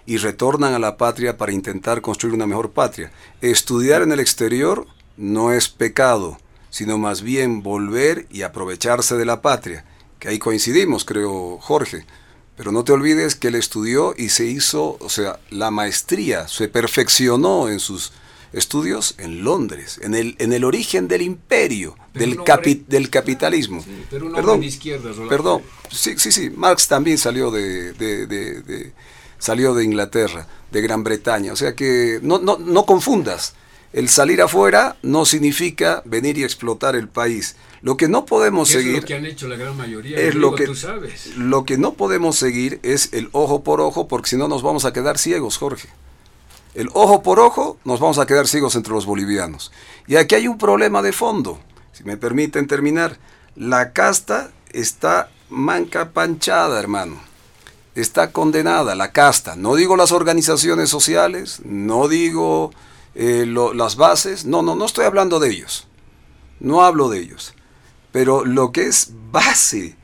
y 0.07 0.17
retornan 0.17 0.75
a 0.75 0.79
la 0.79 0.97
patria 0.97 1.37
para 1.37 1.53
intentar 1.53 2.01
construir 2.01 2.35
una 2.35 2.47
mejor 2.47 2.71
patria. 2.71 3.13
Estudiar 3.41 4.03
en 4.03 4.13
el 4.13 4.21
exterior 4.21 4.87
no 5.17 5.53
es 5.53 5.69
pecado, 5.69 6.39
sino 6.71 6.99
más 6.99 7.23
bien 7.23 7.63
volver 7.63 8.27
y 8.31 8.43
aprovecharse 8.43 9.17
de 9.17 9.25
la 9.25 9.43
patria. 9.43 9.85
Que 10.19 10.29
ahí 10.29 10.39
coincidimos, 10.39 11.05
creo, 11.05 11.59
Jorge. 11.59 12.05
Pero 12.57 12.73
no 12.73 12.85
te 12.85 12.93
olvides 12.93 13.35
que 13.35 13.49
él 13.49 13.55
estudió 13.55 14.15
y 14.17 14.31
se 14.31 14.47
hizo, 14.47 14.97
o 15.01 15.09
sea, 15.11 15.39
la 15.51 15.71
maestría, 15.71 16.49
se 16.49 16.69
perfeccionó 16.69 17.69
en 17.69 17.81
sus 17.81 18.13
estudios 18.57 19.15
en 19.19 19.45
Londres, 19.45 20.01
en 20.03 20.15
el, 20.15 20.35
en 20.39 20.53
el 20.53 20.65
origen 20.65 21.09
del 21.09 21.23
imperio, 21.23 21.97
del, 22.15 22.39
del 22.89 23.11
capitalismo. 23.11 23.85
pero 24.11 24.33
perdón, 24.33 24.61
de 24.61 24.67
izquierda, 24.67 25.11
perdón, 25.29 25.63
sí, 25.91 26.15
sí, 26.19 26.33
sí, 26.33 26.51
Marx 26.51 26.89
también 26.89 27.19
salió 27.19 27.51
de, 27.51 27.93
de, 27.93 28.93
salió 29.39 29.75
de 29.75 29.85
Inglaterra, 29.85 30.47
de 30.71 30.81
Gran 30.81 31.05
Bretaña. 31.05 31.53
O 31.53 31.57
sea 31.57 31.75
que 31.75 32.19
no, 32.23 32.39
no, 32.39 32.59
no 32.59 32.87
confundas. 32.87 33.55
El 33.93 34.09
salir 34.09 34.43
afuera 34.43 34.97
no 35.03 35.25
significa 35.25 36.03
venir 36.05 36.37
y 36.37 36.45
explotar 36.45 36.97
el 36.97 37.09
país. 37.09 37.57
Lo 37.83 37.97
que 37.97 38.09
no 38.09 38.27
podemos 38.27 38.69
seguir. 38.69 38.97
Es 38.97 39.01
lo 39.03 39.07
que 39.07 39.15
han 39.15 39.27
hecho 39.27 39.49
la 39.49 39.57
gran 39.57 39.77
mayoría. 39.77 40.19
Es 40.19 40.35
lo 40.35 40.55
que 40.55 40.67
tú 40.67 40.75
sabes. 40.75 41.37
Lo 41.37 41.65
que 41.65 41.79
no 41.79 41.95
podemos 41.95 42.37
seguir 42.37 42.81
es 42.83 43.11
el 43.13 43.29
ojo 43.33 43.63
por 43.63 43.81
ojo, 43.81 44.09
porque 44.09 44.29
si 44.31 44.37
no 44.37 44.49
nos 44.49 44.63
vamos 44.63 44.85
a 44.85 44.93
quedar 44.93 45.19
ciegos, 45.19 45.57
Jorge. 45.57 45.89
El 46.77 46.91
ojo 46.93 47.23
por 47.23 47.41
ojo 47.41 47.79
nos 47.85 48.01
vamos 48.01 48.19
a 48.19 48.27
quedar 48.27 48.47
ciegos 48.47 48.77
entre 48.77 48.93
los 48.93 49.07
bolivianos. 49.07 49.73
Y 50.07 50.17
aquí 50.17 50.35
hay 50.35 50.47
un 50.47 50.59
problema 50.59 51.01
de 51.01 51.13
fondo. 51.13 51.59
Si 51.93 52.05
me 52.05 52.19
permiten 52.19 52.67
terminar, 52.67 53.17
la 53.55 53.93
casta 53.95 54.51
está 54.69 55.31
manca 55.49 56.11
panchada, 56.11 56.79
hermano. 56.79 57.17
Está 57.95 58.31
condenada 58.31 58.95
la 58.95 59.11
casta. 59.11 59.57
No 59.57 59.75
digo 59.75 59.97
las 59.97 60.13
organizaciones 60.13 60.91
sociales, 60.91 61.63
no 61.65 62.09
digo 62.09 62.73
eh, 63.15 63.47
las 63.47 63.97
bases. 63.97 64.45
No, 64.45 64.61
no, 64.61 64.75
no 64.77 64.85
estoy 64.85 65.07
hablando 65.07 65.41
de 65.41 65.49
ellos. 65.49 65.89
No 66.61 66.83
hablo 66.83 67.09
de 67.09 67.21
ellos. 67.21 67.55
Pero 68.13 68.45
lo 68.45 68.71
que 68.71 68.83
es 68.83 69.13
base, 69.33 69.97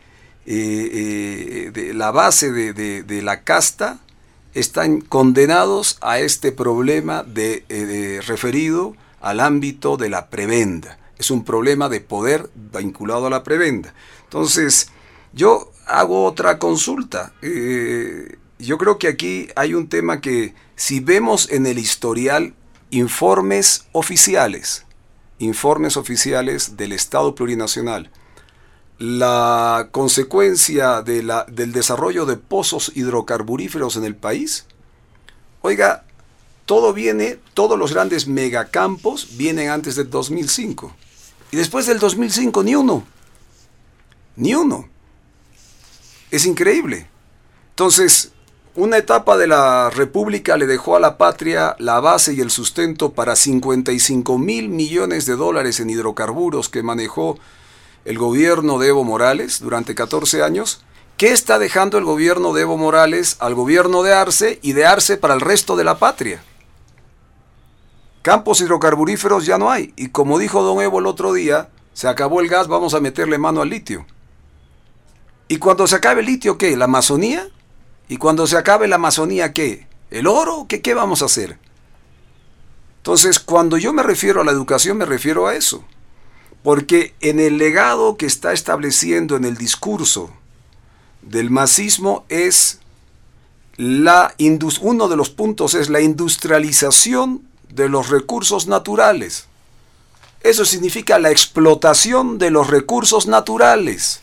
eh, 0.47 1.71
eh, 1.77 1.93
la 1.95 2.13
base 2.13 2.51
de, 2.51 3.23
la 3.23 3.43
casta, 3.43 3.99
están 4.55 5.01
condenados 5.01 5.99
a 6.01 6.19
este 6.19 6.53
problema 6.53 7.23
de, 7.23 7.65
eh, 7.69 8.21
referido 8.27 8.95
al 9.21 9.41
ámbito 9.41 9.97
de 9.97 10.11
la 10.11 10.29
prebenda. 10.29 10.99
Es 11.19 11.31
un 11.31 11.45
problema 11.45 11.89
de 11.89 12.01
poder 12.01 12.51
vinculado 12.55 13.27
a 13.27 13.31
la 13.31 13.45
prebenda. 13.45 13.95
Entonces, 14.25 14.89
yo 15.33 15.71
hago 15.87 16.25
otra 16.25 16.59
consulta. 16.59 17.33
yo 18.59 18.79
creo 18.79 18.99
que 18.99 19.09
aquí 19.09 19.49
hay 19.57 19.75
un 19.75 19.89
tema 19.89 20.21
que 20.21 20.55
si 20.77 21.01
vemos 21.01 21.51
en 21.51 21.67
el 21.67 21.79
historial 21.79 22.55
informes 22.91 23.87
oficiales, 23.93 24.85
informes 25.39 25.97
oficiales 25.97 26.77
del 26.77 26.93
Estado 26.93 27.35
plurinacional. 27.35 28.11
La 28.99 29.89
consecuencia 29.91 31.03
de 31.03 31.23
la, 31.23 31.45
del 31.49 31.73
desarrollo 31.73 32.25
de 32.27 32.37
pozos 32.37 32.93
hidrocarburíferos 32.95 33.97
en 33.97 34.05
el 34.05 34.15
país, 34.15 34.67
oiga, 35.61 36.05
todo 36.67 36.93
viene, 36.93 37.39
todos 37.55 37.79
los 37.79 37.93
grandes 37.93 38.27
megacampos 38.27 39.37
vienen 39.37 39.71
antes 39.71 39.97
del 39.97 40.09
2005. 40.11 40.95
Y 41.51 41.57
después 41.57 41.87
del 41.87 41.99
2005, 41.99 42.63
ni 42.63 42.75
uno. 42.75 43.05
Ni 44.37 44.55
uno. 44.55 44.89
Es 46.31 46.47
increíble. 46.47 47.09
Entonces, 47.71 48.33
una 48.75 48.97
etapa 48.97 49.37
de 49.37 49.47
la 49.47 49.91
República 49.91 50.57
le 50.57 50.67
dejó 50.67 50.97
a 50.97 51.01
la 51.01 51.19
patria 51.19 51.77
la 51.79 52.01
base 52.01 52.33
y 52.33 52.41
el 52.41 52.51
sustento 52.51 53.13
para 53.13 53.37
55 53.37 54.39
mil 54.39 54.71
millones 54.71 55.27
de 55.27 55.37
dólares 55.37 55.79
en 55.81 55.91
hidrocarburos 55.91 56.71
que 56.71 56.83
manejó 56.83 57.39
el 58.05 58.19
gobierno 58.19 58.79
de 58.79 58.89
Evo 58.89 59.05
Morales 59.05 59.61
durante 59.61 59.95
14 59.95 60.43
años. 60.43 60.83
¿Qué 61.17 61.33
está 61.33 61.59
dejando 61.59 61.99
el 61.99 62.05
gobierno 62.05 62.53
de 62.53 62.63
Evo 62.63 62.77
Morales 62.77 63.37
al 63.39 63.55
gobierno 63.55 64.03
de 64.03 64.13
Arce 64.13 64.59
y 64.63 64.73
de 64.73 64.87
Arce 64.87 65.17
para 65.17 65.35
el 65.35 65.41
resto 65.41 65.77
de 65.77 65.85
la 65.85 65.99
patria? 65.99 66.43
Campos 68.23 68.61
hidrocarburíferos 68.61 69.47
ya 69.47 69.59
no 69.59 69.71
hay. 69.71 69.93
Y 69.97 70.09
como 70.09 70.39
dijo 70.39 70.63
don 70.63 70.81
Evo 70.81 70.99
el 70.99 71.07
otro 71.07 71.33
día, 71.33 71.69
se 71.93 72.09
acabó 72.09 72.41
el 72.41 72.49
gas, 72.49 72.69
vamos 72.69 72.95
a 72.95 73.01
meterle 73.01 73.39
mano 73.39 73.63
al 73.63 73.69
litio. 73.69 74.07
¿Y 75.49 75.59
cuando 75.59 75.87
se 75.87 75.97
acabe 75.97 76.21
el 76.21 76.27
litio, 76.27 76.57
qué? 76.57 76.77
¿La 76.77 76.87
Amazonía? 76.87 77.49
¿Y 78.09 78.17
cuando 78.17 78.47
se 78.47 78.57
acabe 78.57 78.89
la 78.89 78.97
Amazonía, 78.97 79.53
qué? 79.53 79.87
¿El 80.11 80.27
oro? 80.27 80.67
¿Qué, 80.69 80.81
qué 80.81 80.95
vamos 80.95 81.23
a 81.23 81.27
hacer? 81.27 81.59
Entonces, 82.99 83.41
cuando 83.41 83.77
yo 83.77 83.93
me 83.93 84.03
refiero 84.03 84.41
a 84.41 84.45
la 84.45 84.53
educación, 84.53 84.97
me 84.97 85.05
refiero 85.05 85.47
a 85.47 85.55
eso. 85.55 85.85
Porque 86.63 87.15
en 87.21 87.41
el 87.41 87.59
legado 87.59 88.17
que 88.17 88.27
está 88.27 88.53
estableciendo 88.53 89.37
en 89.37 89.45
el 89.45 89.57
discurso 89.57 90.31
del 91.23 91.51
masismo 91.51 92.25
es 92.29 92.79
la 93.77 94.35
uno 94.81 95.09
de 95.09 95.17
los 95.17 95.31
puntos 95.31 95.75
es 95.75 95.89
la 95.89 96.01
industrialización 96.01 97.43
de 97.69 97.89
los 97.89 98.11
recursos 98.11 98.67
naturales. 98.67 99.47
Eso 100.43 100.65
significa 100.65 101.19
la 101.19 101.31
explotación 101.31 102.39
de 102.39 102.51
los 102.51 102.69
recursos 102.69 103.27
naturales. 103.27 104.23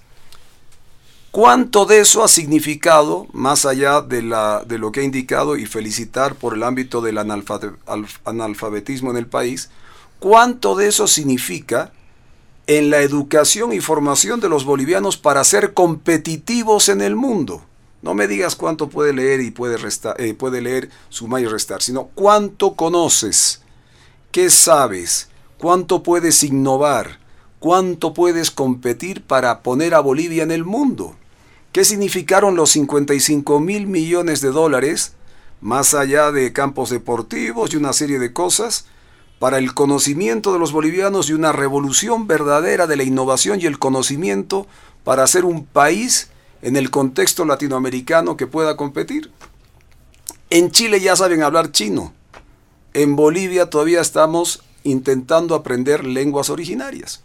¿Cuánto 1.32 1.86
de 1.86 2.00
eso 2.00 2.24
ha 2.24 2.28
significado, 2.28 3.28
más 3.34 3.66
allá 3.66 4.02
de, 4.02 4.24
la, 4.24 4.64
de 4.66 4.80
lo 4.80 4.92
que 4.92 5.02
he 5.02 5.04
indicado 5.04 5.58
y 5.58 5.66
felicitar 5.66 6.36
por 6.36 6.56
el 6.56 6.64
ámbito 6.64 7.02
del 7.02 7.18
analfabetismo 7.18 9.12
en 9.12 9.18
el 9.18 9.28
país, 9.28 9.70
cuánto 10.20 10.76
de 10.76 10.88
eso 10.88 11.08
significa 11.08 11.92
en 12.70 12.92
la 12.92 13.02
educación 13.02 13.74
y 13.74 13.80
formación 13.80 14.40
de 14.40 14.48
los 14.48 14.64
bolivianos 14.64 15.18
para 15.18 15.44
ser 15.44 15.74
competitivos 15.74 16.88
en 16.90 17.02
el 17.02 17.16
mundo? 17.16 17.64
No 18.04 18.14
me 18.14 18.28
digas 18.28 18.56
cuánto 18.56 18.90
puede 18.90 19.12
leer 19.12 19.42
y 19.42 19.50
puede, 19.50 19.78
restar, 19.78 20.22
eh, 20.22 20.36
puede 20.36 20.62
leer, 20.62 20.92
sumar 21.10 21.42
y 21.42 21.48
restar, 21.48 21.82
sino 21.82 22.10
cuánto 22.14 22.76
conoces, 22.76 23.64
qué 24.32 24.52
sabes, 24.52 25.30
cuánto 25.58 26.04
puedes 26.04 26.44
innovar, 26.44 27.18
cuánto 27.58 28.14
puedes 28.14 28.52
competir 28.52 29.24
para 29.24 29.64
poner 29.64 29.96
a 29.96 30.00
Bolivia 30.00 30.44
en 30.44 30.52
el 30.52 30.64
mundo. 30.64 31.16
¿Qué 31.72 31.84
significaron 31.84 32.56
los 32.56 32.70
55 32.70 33.60
mil 33.60 33.88
millones 33.88 34.42
de 34.42 34.52
dólares, 34.52 35.14
más 35.60 35.96
allá 35.96 36.32
de 36.32 36.54
campos 36.54 36.92
deportivos 36.92 37.74
y 37.74 37.78
una 37.78 37.94
serie 37.94 38.20
de 38.20 38.32
cosas, 38.32 38.86
para 39.40 39.58
el 39.58 39.74
conocimiento 39.74 40.52
de 40.54 40.60
los 40.60 40.74
bolivianos 40.74 41.30
y 41.30 41.34
una 41.34 41.54
revolución 41.54 42.28
verdadera 42.28 42.88
de 42.88 42.98
la 42.98 43.04
innovación 43.04 43.60
y 43.62 43.66
el 43.66 43.80
conocimiento 43.80 44.68
para 45.06 45.26
ser 45.28 45.46
un 45.46 45.66
país 45.66 46.30
en 46.62 46.76
el 46.76 46.92
contexto 46.92 47.46
latinoamericano 47.46 48.36
que 48.36 48.48
pueda 48.48 48.76
competir. 48.76 49.32
En 50.50 50.72
Chile 50.72 51.00
ya 51.00 51.16
saben 51.16 51.42
hablar 51.42 51.72
chino. 51.72 52.14
En 52.94 53.16
Bolivia 53.16 53.70
todavía 53.70 54.02
estamos 54.02 54.62
intentando 54.84 55.56
aprender 55.56 56.06
lenguas 56.06 56.50
originarias. 56.50 57.22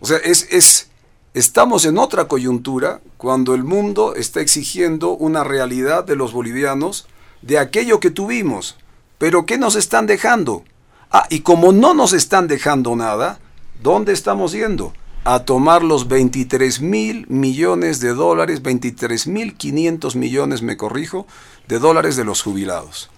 O 0.00 0.06
sea, 0.06 0.16
es, 0.18 0.48
es, 0.50 0.88
estamos 1.34 1.84
en 1.84 1.98
otra 1.98 2.26
coyuntura 2.26 3.00
cuando 3.18 3.54
el 3.54 3.62
mundo 3.62 4.14
está 4.14 4.40
exigiendo 4.40 5.10
una 5.10 5.44
realidad 5.44 6.04
de 6.04 6.16
los 6.16 6.32
bolivianos 6.32 7.06
de 7.42 7.58
aquello 7.58 8.00
que 8.00 8.10
tuvimos. 8.10 8.76
Pero 9.20 9.44
¿qué 9.44 9.58
nos 9.58 9.76
están 9.76 10.06
dejando? 10.06 10.64
Ah, 11.12 11.26
y 11.28 11.40
como 11.40 11.72
no 11.72 11.92
nos 11.92 12.14
están 12.14 12.48
dejando 12.48 12.96
nada, 12.96 13.38
¿dónde 13.82 14.14
estamos 14.14 14.52
yendo? 14.52 14.94
a 15.24 15.40
tomar 15.44 15.82
los 15.82 16.08
23 16.08 16.80
mil 16.80 17.26
millones 17.28 18.00
de 18.00 18.14
dólares, 18.14 18.62
23 18.62 19.26
mil 19.26 19.54
500 19.54 20.16
millones, 20.16 20.62
me 20.62 20.78
corrijo, 20.78 21.26
de 21.68 21.78
dólares 21.78 22.16
de 22.16 22.24
los 22.24 22.40
jubilados. 22.40 23.10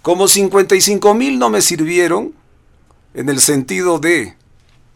Como 0.00 0.28
55 0.28 1.14
mil 1.14 1.38
no 1.38 1.50
me 1.50 1.60
sirvieron, 1.60 2.32
en 3.12 3.28
el 3.28 3.40
sentido 3.40 3.98
de 3.98 4.34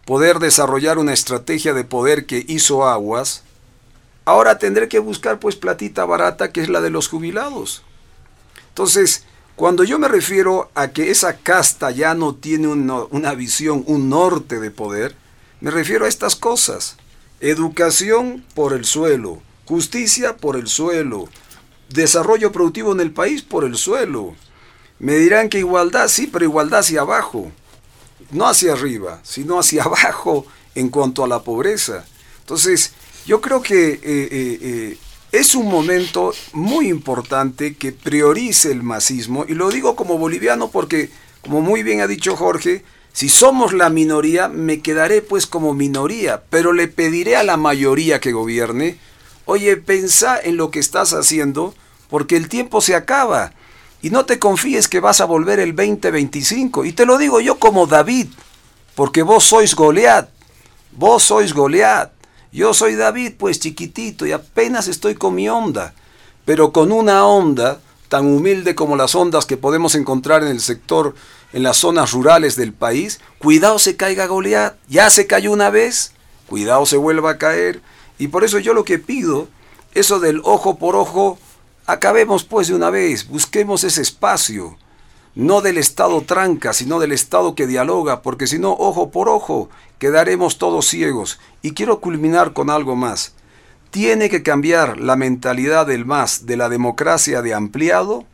poder 0.06 0.38
desarrollar 0.38 0.96
una 0.96 1.12
estrategia 1.12 1.74
de 1.74 1.84
poder 1.84 2.24
que 2.24 2.46
hizo 2.48 2.86
aguas, 2.86 3.42
ahora 4.24 4.58
tendré 4.58 4.88
que 4.88 4.98
buscar 4.98 5.38
pues 5.38 5.56
platita 5.56 6.06
barata 6.06 6.52
que 6.52 6.62
es 6.62 6.70
la 6.70 6.80
de 6.80 6.88
los 6.88 7.08
jubilados. 7.08 7.82
Entonces, 8.70 9.26
cuando 9.56 9.84
yo 9.84 9.98
me 9.98 10.06
refiero 10.06 10.70
a 10.74 10.88
que 10.88 11.10
esa 11.10 11.38
casta 11.38 11.90
ya 11.90 12.14
no 12.14 12.34
tiene 12.34 12.68
una, 12.68 13.34
visión, 13.34 13.82
un 13.86 14.10
norte 14.10 14.60
de 14.60 14.70
poder, 14.70 15.16
me 15.62 15.70
refiero 15.70 16.04
a 16.04 16.08
estas 16.08 16.36
cosas. 16.36 16.96
Educación 17.40 18.44
por 18.54 18.74
el 18.74 18.84
suelo, 18.84 19.40
justicia 19.64 20.36
por 20.36 20.56
el 20.56 20.68
suelo, 20.68 21.24
desarrollo 21.88 22.52
productivo 22.52 22.92
en 22.92 23.00
el 23.00 23.12
país 23.12 23.40
por 23.40 23.64
el 23.64 23.76
suelo. 23.76 24.36
Me 24.98 25.16
dirán 25.16 25.48
que 25.48 25.58
igualdad, 25.58 26.08
sí, 26.08 26.26
pero 26.26 26.44
igualdad 26.44 26.80
hacia 26.80 27.00
abajo, 27.00 27.50
no 28.30 28.46
hacia 28.46 28.74
arriba, 28.74 29.20
sino 29.22 29.58
hacia 29.58 29.82
abajo 29.84 30.46
en 30.74 30.90
cuanto 30.90 31.24
a 31.24 31.28
la 31.28 31.42
pobreza. 31.42 32.04
Entonces, 32.40 32.92
yo 33.24 33.40
creo 33.40 33.62
que 33.62 33.88
eh, 33.88 34.00
eh, 34.04 34.58
eh, 34.60 34.98
es 35.38 35.54
un 35.54 35.68
momento 35.68 36.32
muy 36.52 36.88
importante 36.88 37.74
que 37.74 37.92
priorice 37.92 38.70
el 38.70 38.82
masismo, 38.82 39.44
y 39.48 39.54
lo 39.54 39.70
digo 39.70 39.96
como 39.96 40.18
boliviano 40.18 40.70
porque, 40.70 41.10
como 41.42 41.60
muy 41.60 41.82
bien 41.82 42.00
ha 42.00 42.06
dicho 42.06 42.36
Jorge, 42.36 42.84
si 43.12 43.28
somos 43.28 43.72
la 43.72 43.88
minoría, 43.88 44.48
me 44.48 44.80
quedaré 44.80 45.22
pues 45.22 45.46
como 45.46 45.72
minoría, 45.72 46.42
pero 46.50 46.72
le 46.72 46.86
pediré 46.88 47.36
a 47.36 47.42
la 47.42 47.56
mayoría 47.56 48.20
que 48.20 48.32
gobierne, 48.32 48.98
oye, 49.46 49.76
pensá 49.78 50.38
en 50.38 50.56
lo 50.56 50.70
que 50.70 50.80
estás 50.80 51.14
haciendo, 51.14 51.74
porque 52.10 52.36
el 52.36 52.48
tiempo 52.48 52.80
se 52.80 52.94
acaba. 52.94 53.52
Y 54.02 54.10
no 54.10 54.26
te 54.26 54.38
confíes 54.38 54.88
que 54.88 55.00
vas 55.00 55.20
a 55.20 55.24
volver 55.24 55.60
el 55.60 55.74
2025. 55.74 56.84
Y 56.84 56.92
te 56.92 57.06
lo 57.06 57.16
digo 57.16 57.40
yo 57.40 57.58
como 57.58 57.86
David, 57.86 58.28
porque 58.94 59.22
vos 59.22 59.44
sois 59.44 59.74
Goliat. 59.74 60.28
Vos 60.92 61.22
sois 61.22 61.54
Goliat. 61.54 62.12
Yo 62.56 62.72
soy 62.72 62.94
David, 62.94 63.34
pues 63.36 63.60
chiquitito, 63.60 64.24
y 64.24 64.32
apenas 64.32 64.88
estoy 64.88 65.14
con 65.14 65.34
mi 65.34 65.46
onda. 65.46 65.92
Pero 66.46 66.72
con 66.72 66.90
una 66.90 67.26
onda 67.26 67.82
tan 68.08 68.24
humilde 68.24 68.74
como 68.74 68.96
las 68.96 69.14
ondas 69.14 69.44
que 69.44 69.58
podemos 69.58 69.94
encontrar 69.94 70.42
en 70.42 70.48
el 70.48 70.62
sector 70.62 71.14
en 71.52 71.62
las 71.62 71.76
zonas 71.76 72.12
rurales 72.12 72.56
del 72.56 72.72
país, 72.72 73.20
cuidado 73.40 73.78
se 73.78 73.96
caiga 73.96 74.24
Goliat, 74.24 74.78
ya 74.88 75.10
se 75.10 75.26
cayó 75.26 75.52
una 75.52 75.68
vez, 75.68 76.12
cuidado 76.46 76.86
se 76.86 76.96
vuelva 76.96 77.32
a 77.32 77.36
caer. 77.36 77.82
Y 78.18 78.28
por 78.28 78.42
eso 78.42 78.58
yo 78.58 78.72
lo 78.72 78.84
que 78.84 78.98
pido, 78.98 79.48
eso 79.92 80.18
del 80.18 80.40
ojo 80.42 80.78
por 80.78 80.96
ojo, 80.96 81.38
acabemos 81.84 82.44
pues 82.44 82.68
de 82.68 82.74
una 82.74 82.88
vez, 82.88 83.28
busquemos 83.28 83.84
ese 83.84 84.00
espacio, 84.00 84.78
no 85.36 85.60
del 85.60 85.76
Estado 85.76 86.22
tranca, 86.22 86.72
sino 86.72 86.98
del 86.98 87.12
Estado 87.12 87.54
que 87.54 87.66
dialoga, 87.66 88.22
porque 88.22 88.46
si 88.46 88.58
no, 88.58 88.72
ojo 88.72 89.10
por 89.10 89.28
ojo, 89.28 89.68
quedaremos 89.98 90.56
todos 90.56 90.86
ciegos. 90.86 91.38
Y 91.60 91.72
quiero 91.72 92.00
culminar 92.00 92.54
con 92.54 92.70
algo 92.70 92.96
más. 92.96 93.34
Tiene 93.90 94.30
que 94.30 94.42
cambiar 94.42 94.98
la 94.98 95.14
mentalidad 95.14 95.86
del 95.86 96.06
más 96.06 96.46
de 96.46 96.56
la 96.56 96.70
democracia 96.70 97.42
de 97.42 97.52
ampliado 97.52 98.24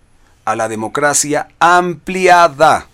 a 0.45 0.57
la 0.57 0.69
democracia 0.69 1.49
ampliada 1.59 2.87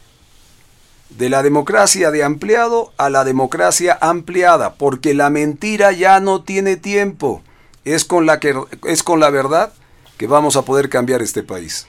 de 1.11 1.29
la 1.29 1.43
democracia 1.43 2.11
de 2.11 2.23
ampliado 2.23 2.93
a 2.97 3.11
la 3.11 3.25
democracia 3.25 3.97
ampliada, 4.01 4.75
porque 4.75 5.15
la 5.15 5.31
mentira 5.31 5.93
ya 5.93 6.21
no 6.21 6.43
tiene 6.43 6.77
tiempo. 6.77 7.43
Es 7.85 8.05
con 8.05 8.27
la, 8.27 8.41
que, 8.41 8.55
es 8.87 9.03
con 9.03 9.21
la 9.21 9.31
verdad 9.31 9.73
que 10.17 10.27
vamos 10.27 10.57
a 10.57 10.63
poder 10.63 10.89
cambiar 10.89 11.23
este 11.23 11.43
país. 11.43 11.87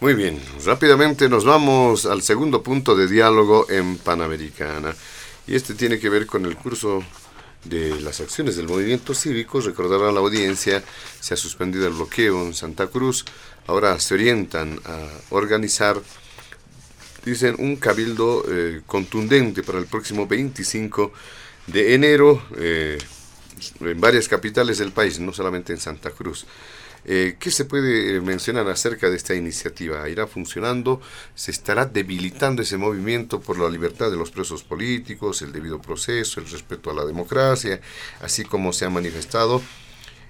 Muy 0.00 0.14
bien, 0.14 0.40
rápidamente 0.64 1.28
nos 1.28 1.44
vamos 1.44 2.06
al 2.06 2.22
segundo 2.22 2.62
punto 2.62 2.96
de 2.96 3.06
diálogo 3.06 3.66
en 3.68 3.98
Panamericana. 3.98 4.96
Y 5.46 5.54
este 5.54 5.74
tiene 5.74 5.98
que 5.98 6.08
ver 6.08 6.24
con 6.24 6.46
el 6.46 6.56
curso 6.56 7.04
de 7.64 8.00
las 8.00 8.18
acciones 8.22 8.56
del 8.56 8.66
movimiento 8.66 9.12
cívico. 9.12 9.60
Recordará 9.60 10.10
la 10.10 10.20
audiencia, 10.20 10.82
se 11.20 11.34
ha 11.34 11.36
suspendido 11.36 11.86
el 11.86 11.92
bloqueo 11.92 12.40
en 12.46 12.54
Santa 12.54 12.86
Cruz. 12.86 13.26
Ahora 13.66 14.00
se 14.00 14.14
orientan 14.14 14.80
a 14.86 15.06
organizar 15.28 16.00
dicen, 17.22 17.56
un 17.58 17.76
cabildo 17.76 18.46
eh, 18.48 18.80
contundente 18.86 19.62
para 19.62 19.78
el 19.78 19.84
próximo 19.84 20.26
25 20.26 21.12
de 21.66 21.94
enero 21.94 22.42
eh, 22.56 22.96
en 23.80 24.00
varias 24.00 24.28
capitales 24.28 24.78
del 24.78 24.92
país, 24.92 25.20
no 25.20 25.34
solamente 25.34 25.74
en 25.74 25.78
Santa 25.78 26.10
Cruz. 26.10 26.46
Eh, 27.04 27.36
¿Qué 27.38 27.50
se 27.50 27.64
puede 27.64 28.20
mencionar 28.20 28.68
acerca 28.68 29.08
de 29.08 29.16
esta 29.16 29.34
iniciativa? 29.34 30.08
¿Irá 30.08 30.26
funcionando? 30.26 31.00
¿Se 31.34 31.50
estará 31.50 31.86
debilitando 31.86 32.62
ese 32.62 32.76
movimiento 32.76 33.40
por 33.40 33.58
la 33.58 33.68
libertad 33.70 34.10
de 34.10 34.16
los 34.16 34.30
presos 34.30 34.62
políticos, 34.62 35.42
el 35.42 35.52
debido 35.52 35.80
proceso, 35.80 36.40
el 36.40 36.50
respeto 36.50 36.90
a 36.90 36.94
la 36.94 37.04
democracia, 37.04 37.80
así 38.20 38.44
como 38.44 38.72
se 38.72 38.84
ha 38.84 38.90
manifestado? 38.90 39.62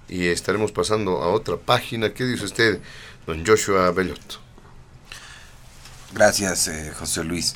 Y 0.08 0.26
estaremos 0.26 0.72
pasando 0.72 1.22
a 1.22 1.28
otra 1.28 1.56
página. 1.56 2.12
¿Qué 2.12 2.24
dice 2.24 2.44
usted, 2.44 2.80
don 3.26 3.44
Joshua 3.46 3.90
Bellot? 3.92 4.40
Gracias, 6.12 6.68
eh, 6.68 6.92
José 6.98 7.22
Luis. 7.22 7.54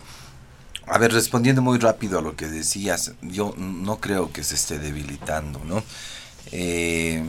A 0.86 0.98
ver, 0.98 1.12
respondiendo 1.12 1.62
muy 1.62 1.78
rápido 1.78 2.18
a 2.18 2.22
lo 2.22 2.36
que 2.36 2.46
decías, 2.46 3.12
yo 3.22 3.54
no 3.56 4.00
creo 4.00 4.32
que 4.32 4.44
se 4.44 4.54
esté 4.54 4.78
debilitando, 4.78 5.60
¿no? 5.64 5.82
Eh, 6.52 7.24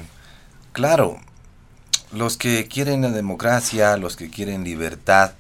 claro, 0.73 1.19
los 2.11 2.37
que 2.37 2.67
quieren 2.67 3.01
la 3.01 3.09
democracia, 3.09 3.97
los 3.97 4.15
que 4.15 4.29
quieren 4.29 4.63
libertad, 4.63 5.33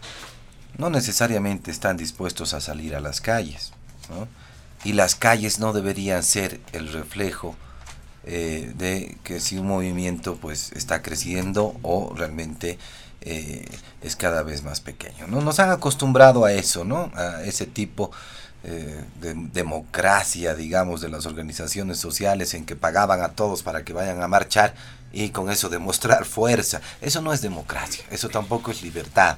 no 0.77 0.89
necesariamente 0.89 1.71
están 1.71 1.97
dispuestos 1.97 2.53
a 2.53 2.61
salir 2.61 2.95
a 2.95 2.99
las 2.99 3.21
calles, 3.21 3.71
¿no? 4.09 4.27
Y 4.83 4.93
las 4.93 5.15
calles 5.15 5.59
no 5.59 5.73
deberían 5.73 6.21
ser 6.21 6.59
el 6.73 6.91
reflejo 6.91 7.55
eh, 8.27 8.73
de 8.75 9.17
que 9.23 9.39
si 9.39 9.57
un 9.57 9.67
movimiento 9.67 10.35
pues 10.35 10.71
está 10.71 11.03
creciendo 11.03 11.75
o 11.83 12.11
realmente 12.15 12.79
eh, 13.21 13.65
es 14.01 14.15
cada 14.15 14.41
vez 14.41 14.63
más 14.63 14.81
pequeño. 14.81 15.27
¿no? 15.27 15.41
Nos 15.41 15.59
han 15.59 15.69
acostumbrado 15.69 16.45
a 16.45 16.51
eso, 16.51 16.83
¿no? 16.85 17.11
a 17.15 17.43
ese 17.43 17.67
tipo 17.67 18.11
eh, 18.63 19.03
de 19.21 19.35
democracia, 19.53 20.55
digamos, 20.55 21.01
de 21.01 21.09
las 21.09 21.27
organizaciones 21.27 21.99
sociales 21.99 22.55
en 22.55 22.65
que 22.65 22.75
pagaban 22.75 23.21
a 23.21 23.29
todos 23.29 23.61
para 23.61 23.83
que 23.83 23.93
vayan 23.93 24.23
a 24.23 24.27
marchar 24.27 24.73
y 25.15 25.29
con 25.29 25.49
eso 25.49 25.69
demostrar 25.69 26.25
fuerza. 26.25 26.81
Eso 27.01 27.21
no 27.21 27.33
es 27.33 27.41
democracia, 27.41 28.05
eso 28.11 28.29
tampoco 28.29 28.69
es 28.69 28.83
libertad. 28.83 29.37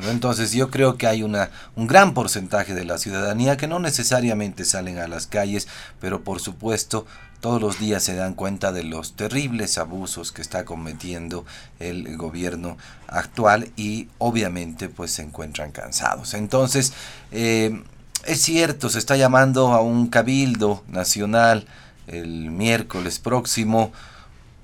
Entonces 0.00 0.50
yo 0.50 0.70
creo 0.70 0.98
que 0.98 1.06
hay 1.06 1.22
una, 1.22 1.50
un 1.76 1.86
gran 1.86 2.14
porcentaje 2.14 2.74
de 2.74 2.84
la 2.84 2.98
ciudadanía 2.98 3.56
que 3.56 3.68
no 3.68 3.78
necesariamente 3.78 4.64
salen 4.64 4.98
a 4.98 5.06
las 5.06 5.28
calles, 5.28 5.68
pero 6.00 6.24
por 6.24 6.40
supuesto 6.40 7.06
todos 7.40 7.60
los 7.60 7.78
días 7.78 8.02
se 8.02 8.16
dan 8.16 8.34
cuenta 8.34 8.72
de 8.72 8.82
los 8.82 9.14
terribles 9.14 9.78
abusos 9.78 10.32
que 10.32 10.42
está 10.42 10.64
cometiendo 10.64 11.44
el 11.78 12.16
gobierno 12.16 12.76
actual 13.06 13.70
y 13.76 14.08
obviamente 14.18 14.88
pues 14.88 15.12
se 15.12 15.22
encuentran 15.22 15.70
cansados. 15.70 16.34
Entonces, 16.34 16.92
eh, 17.30 17.84
es 18.24 18.40
cierto, 18.40 18.88
se 18.88 18.98
está 18.98 19.16
llamando 19.16 19.74
a 19.74 19.80
un 19.80 20.08
cabildo 20.08 20.82
nacional 20.88 21.66
el 22.08 22.50
miércoles 22.50 23.20
próximo. 23.20 23.92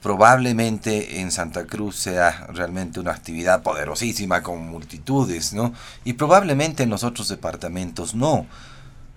Probablemente 0.02 1.20
en 1.20 1.30
Santa 1.30 1.66
Cruz 1.66 1.96
sea 1.96 2.46
realmente 2.52 3.00
una 3.00 3.12
actividad 3.12 3.62
poderosísima 3.62 4.42
con 4.42 4.68
multitudes, 4.68 5.52
¿no? 5.52 5.74
Y 6.04 6.14
probablemente 6.14 6.84
en 6.84 6.90
los 6.90 7.04
otros 7.04 7.28
departamentos 7.28 8.14
no. 8.14 8.46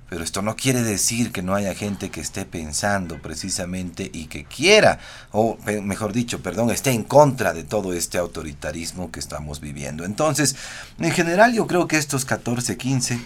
Pero 0.09 0.23
esto 0.23 0.41
no 0.41 0.55
quiere 0.55 0.84
decir 0.84 1.31
que 1.31 1.41
no 1.41 1.55
haya 1.55 1.73
gente 1.73 2.11
que 2.11 2.21
esté 2.21 2.45
pensando 2.45 3.19
precisamente 3.19 4.11
y 4.13 4.25
que 4.25 4.43
quiera, 4.43 4.99
o 5.31 5.57
mejor 5.81 6.13
dicho, 6.13 6.43
perdón, 6.43 6.69
esté 6.69 6.91
en 6.91 7.03
contra 7.03 7.53
de 7.53 7.63
todo 7.63 7.93
este 7.93 8.19
autoritarismo 8.19 9.09
que 9.09 9.19
estamos 9.19 9.59
viviendo. 9.59 10.05
Entonces, 10.05 10.55
en 10.99 11.11
general 11.11 11.53
yo 11.53 11.65
creo 11.65 11.88
que 11.88 11.97
estos 11.97 12.25
14, 12.25 12.77
15 12.77 13.21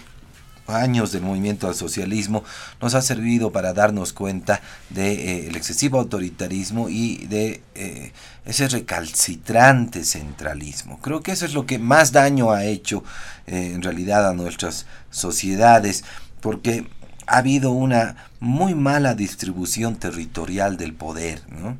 años 0.68 1.12
del 1.12 1.22
movimiento 1.22 1.68
al 1.68 1.74
socialismo 1.74 2.44
nos 2.80 2.94
ha 2.94 3.02
servido 3.02 3.50
para 3.52 3.72
darnos 3.72 4.12
cuenta 4.12 4.60
del 4.90 5.16
de, 5.16 5.46
eh, 5.46 5.50
excesivo 5.54 5.98
autoritarismo 5.98 6.88
y 6.88 7.26
de 7.26 7.62
eh, 7.74 8.12
ese 8.44 8.68
recalcitrante 8.68 10.04
centralismo. 10.04 10.98
Creo 11.00 11.22
que 11.22 11.32
eso 11.32 11.44
es 11.44 11.54
lo 11.54 11.66
que 11.66 11.78
más 11.78 12.12
daño 12.12 12.50
ha 12.52 12.64
hecho 12.64 13.04
eh, 13.46 13.72
en 13.74 13.82
realidad 13.82 14.28
a 14.28 14.34
nuestras 14.34 14.86
sociedades 15.10 16.04
porque 16.40 16.86
ha 17.26 17.38
habido 17.38 17.72
una 17.72 18.28
muy 18.40 18.74
mala 18.74 19.14
distribución 19.14 19.96
territorial 19.96 20.76
del 20.76 20.94
poder, 20.94 21.42
¿no? 21.50 21.76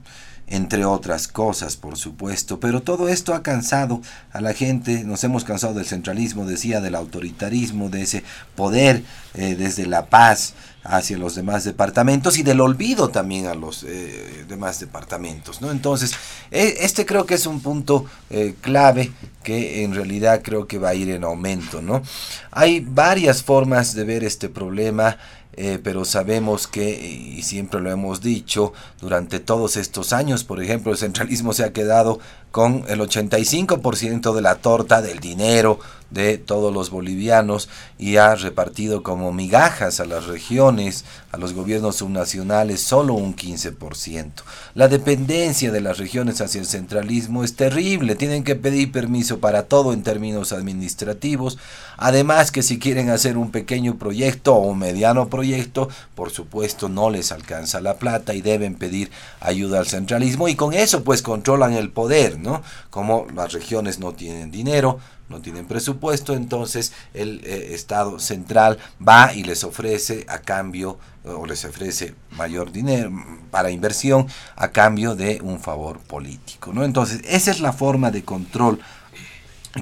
Entre 0.51 0.85
otras 0.85 1.29
cosas, 1.29 1.77
por 1.77 1.97
supuesto. 1.97 2.61
Pero 2.61 2.83
todo 2.83 3.09
esto 3.09 3.35
ha 3.35 3.43
cansado 3.43 4.01
a 4.33 4.41
la 4.41 4.55
gente, 4.55 5.05
nos 5.05 5.25
hemos 5.25 5.45
cansado 5.45 5.75
del 5.75 5.87
centralismo, 5.87 6.47
decía, 6.47 6.81
del 6.81 6.95
autoritarismo, 6.95 7.89
de 7.89 8.03
ese 8.03 8.25
poder 8.55 9.03
eh, 9.35 9.57
desde 9.57 9.87
la 9.87 10.07
paz 10.07 10.55
hacia 10.85 11.19
los 11.19 11.35
demás 11.35 11.65
departamentos 11.65 12.39
y 12.39 12.43
del 12.43 12.61
olvido 12.61 13.09
también 13.09 13.47
a 13.47 13.55
los 13.55 13.85
eh, 13.85 14.45
demás 14.49 14.81
departamentos. 14.81 15.61
¿no? 15.61 15.71
Entonces, 15.71 16.13
e, 16.51 16.79
este 16.81 17.05
creo 17.05 17.27
que 17.27 17.35
es 17.35 17.47
un 17.47 17.61
punto 17.61 18.07
eh, 18.31 18.55
clave 18.61 19.13
que 19.43 19.85
en 19.85 19.95
realidad 19.95 20.41
creo 20.43 20.67
que 20.67 20.79
va 20.79 20.91
a 20.91 20.95
ir 20.95 21.11
en 21.11 21.25
aumento. 21.25 21.83
¿no? 21.83 22.03
Hay 22.51 22.81
varias 22.81 23.43
formas 23.43 23.95
de 23.95 24.05
ver 24.05 24.25
este 24.25 24.49
problema. 24.49 25.19
Eh, 25.61 25.81
pero 25.83 26.05
sabemos 26.05 26.69
que, 26.69 26.89
y 26.89 27.43
siempre 27.43 27.81
lo 27.81 27.91
hemos 27.91 28.21
dicho, 28.21 28.73
durante 29.01 29.41
todos 29.41 29.77
estos 29.77 30.13
años, 30.13 30.45
por 30.45 30.63
ejemplo, 30.63 30.93
el 30.93 30.99
centralismo 30.99 31.53
se 31.53 31.65
ha 31.65 31.73
quedado 31.73 32.21
con 32.53 32.85
el 32.87 33.01
85% 33.01 34.37
de 34.37 34.41
la 34.41 34.55
torta 34.55 35.03
del 35.03 35.19
dinero 35.19 35.81
de 36.11 36.39
todos 36.39 36.73
los 36.73 36.91
bolivianos 36.91 37.69
y 37.99 38.17
ha 38.17 38.35
repartido 38.35 39.03
como 39.03 39.33
migajas 39.33 40.01
a 40.01 40.07
las 40.07 40.27
regiones, 40.27 41.05
a 41.33 41.37
los 41.37 41.53
gobiernos 41.53 41.97
subnacionales, 41.97 42.83
solo 42.83 43.15
un 43.15 43.37
15%. 43.37 44.31
La 44.75 44.89
dependencia 44.89 45.71
de 45.71 45.81
las 45.81 45.99
regiones 45.99 46.41
hacia 46.41 46.61
el 46.61 46.67
centralismo 46.67 47.45
es 47.45 47.57
terrible, 47.57 48.15
tienen 48.15 48.45
que 48.45 48.57
pedir 48.57 48.91
permiso 48.91 49.39
para 49.39 49.65
todo 49.65 49.93
en 49.93 50.03
términos 50.03 50.53
administrativos, 50.53 51.59
además 51.97 52.51
que 52.51 52.63
si 52.63 52.79
quieren 52.79 53.11
hacer 53.11 53.37
un 53.37 53.51
pequeño 53.51 53.97
proyecto 53.97 54.55
o 54.55 54.67
un 54.67 54.79
mediano 54.79 55.29
proyecto, 55.29 55.89
por 56.15 56.31
supuesto 56.31 56.89
no 56.89 57.11
les 57.11 57.33
alcanza 57.33 57.81
la 57.81 57.99
plata 57.99 58.35
y 58.35 58.41
deben 58.41 58.75
pedir 58.75 59.11
ayuda 59.41 59.79
al 59.81 59.87
centralismo 59.87 60.49
y 60.49 60.55
con 60.55 60.73
eso 60.73 61.05
pues 61.05 61.23
controlan 61.23 61.75
el 61.75 61.91
poder, 61.91 62.39
¿no? 62.39 62.63
Como 62.91 63.27
las 63.35 63.53
regiones 63.53 63.99
no 63.99 64.13
tienen 64.13 64.51
dinero, 64.51 64.99
no 65.29 65.41
tienen 65.41 65.67
presupuesto, 65.67 66.35
entonces 66.35 66.93
el 67.15 67.41
eh, 67.45 67.75
Estado 67.75 68.19
central 68.19 68.79
va 69.07 69.33
y 69.35 69.45
les 69.45 69.65
ofrece 69.65 70.25
a 70.29 70.39
cambio 70.39 70.99
o 71.25 71.47
les 71.47 71.65
ofrece 71.65 72.15
mayor 72.31 72.73
dinero 72.73 73.11
para 73.51 73.71
inversión 73.71 74.27
a 74.57 74.69
cambio 74.69 75.15
de 75.15 75.41
un 75.43 75.61
favor 75.61 75.99
político, 75.99 76.73
¿no? 76.73 76.85
Entonces, 76.85 77.21
esa 77.25 77.51
es 77.51 77.61
la 77.61 77.73
forma 77.73 78.11
de 78.11 78.25
control 78.25 78.81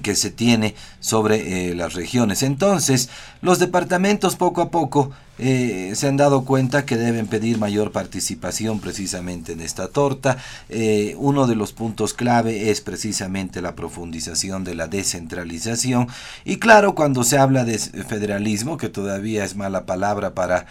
que 0.01 0.15
se 0.15 0.31
tiene 0.31 0.75
sobre 1.01 1.71
eh, 1.71 1.75
las 1.75 1.95
regiones. 1.95 2.43
Entonces, 2.43 3.09
los 3.43 3.59
departamentos 3.59 4.37
poco 4.37 4.63
a 4.63 4.71
poco 4.71 5.11
eh, 5.39 5.93
se 5.95 6.09
han 6.09 6.17
dado 6.17 6.45
cuenta 6.45 6.87
que 6.87 6.97
deben 6.97 7.27
pedir 7.27 7.59
mayor 7.59 7.93
participación 7.93 8.81
precisamente 8.81 9.53
en 9.53 9.61
esta 9.61 9.89
torta. 9.89 10.39
Eh, 10.69 11.15
uno 11.19 11.47
de 11.47 11.55
los 11.55 11.73
puntos 11.73 12.15
clave 12.15 12.71
es 12.71 12.81
precisamente 12.81 13.61
la 13.61 13.75
profundización 13.75 14.65
de 14.65 14.75
la 14.75 14.89
descentralización. 14.89 16.09
Y 16.45 16.57
claro, 16.57 16.95
cuando 16.95 17.23
se 17.23 17.39
habla 17.39 17.65
de 17.65 17.79
federalismo, 17.79 18.79
que 18.79 18.89
todavía 18.89 19.45
es 19.45 19.57
mala 19.57 19.85
palabra 19.85 20.35
para 20.35 20.67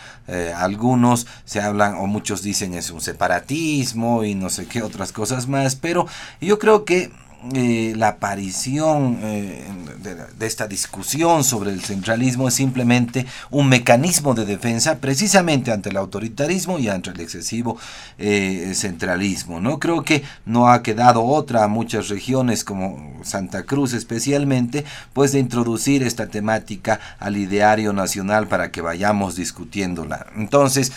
algunos, 0.58 1.28
se 1.46 1.62
hablan 1.62 1.96
o 1.96 2.08
muchos 2.08 2.42
dicen 2.42 2.74
es 2.74 2.90
un 2.90 3.02
separatismo 3.02 4.24
y 4.24 4.34
no 4.34 4.50
sé 4.50 4.66
qué 4.66 4.82
otras 4.82 5.12
cosas 5.12 5.48
más, 5.48 5.76
pero 5.76 6.08
yo 6.42 6.58
creo 6.58 6.86
que 6.86 7.12
eh, 7.54 7.94
la 7.96 8.08
aparición 8.08 9.20
eh, 9.22 9.64
de, 10.02 10.46
esta 10.48 10.68
discusión 10.68 11.44
sobre 11.44 11.72
el 11.72 11.82
centralismo 11.82 12.48
es 12.48 12.56
simplemente 12.56 13.28
un 13.52 13.70
mecanismo 13.70 14.34
de 14.34 14.46
defensa 14.46 14.98
precisamente 14.98 15.72
ante 15.72 15.90
el 15.90 15.98
autoritarismo 15.98 16.80
y 16.80 16.88
ante 16.88 17.12
el 17.12 17.20
excesivo 17.20 17.78
eh, 18.18 18.72
centralismo. 18.74 19.60
¿no? 19.60 19.78
Creo 19.78 20.04
que 20.04 20.24
no 20.46 20.70
ha 20.70 20.82
quedado 20.82 21.24
otra 21.24 21.64
a 21.64 21.68
muchas 21.68 22.10
regiones 22.10 22.64
como 22.64 23.20
Santa 23.24 23.64
Cruz 23.64 23.94
especialmente, 23.94 24.84
pues 25.14 25.32
de 25.32 25.40
introducir 25.40 26.02
esta 26.04 26.28
temática 26.28 27.00
al 27.20 27.38
ideario 27.38 27.94
nacional 27.94 28.48
para 28.48 28.72
que 28.72 28.82
vayamos 28.82 29.36
discutiéndola. 29.36 30.28
Entonces, 30.36 30.92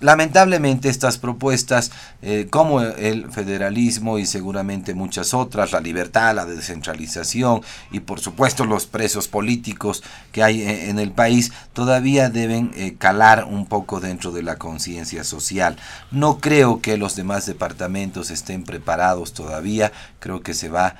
Lamentablemente 0.00 0.88
estas 0.88 1.18
propuestas, 1.18 1.90
eh, 2.20 2.48
como 2.50 2.80
el 2.82 3.30
federalismo 3.30 4.18
y 4.18 4.26
seguramente 4.26 4.92
muchas 4.92 5.32
otras, 5.32 5.72
la 5.72 5.80
libertad, 5.80 6.34
la 6.34 6.44
descentralización 6.44 7.62
y 7.90 8.00
por 8.00 8.20
supuesto 8.20 8.64
los 8.64 8.86
presos 8.86 9.28
políticos 9.28 10.02
que 10.32 10.42
hay 10.42 10.62
eh, 10.62 10.90
en 10.90 10.98
el 10.98 11.12
país, 11.12 11.52
todavía 11.72 12.28
deben 12.28 12.72
eh, 12.74 12.96
calar 12.98 13.44
un 13.44 13.66
poco 13.66 14.00
dentro 14.00 14.32
de 14.32 14.42
la 14.42 14.56
conciencia 14.56 15.24
social. 15.24 15.76
No 16.10 16.38
creo 16.38 16.82
que 16.82 16.98
los 16.98 17.16
demás 17.16 17.46
departamentos 17.46 18.30
estén 18.30 18.64
preparados 18.64 19.32
todavía, 19.32 19.92
creo 20.18 20.42
que 20.42 20.54
se 20.54 20.68
va 20.68 20.96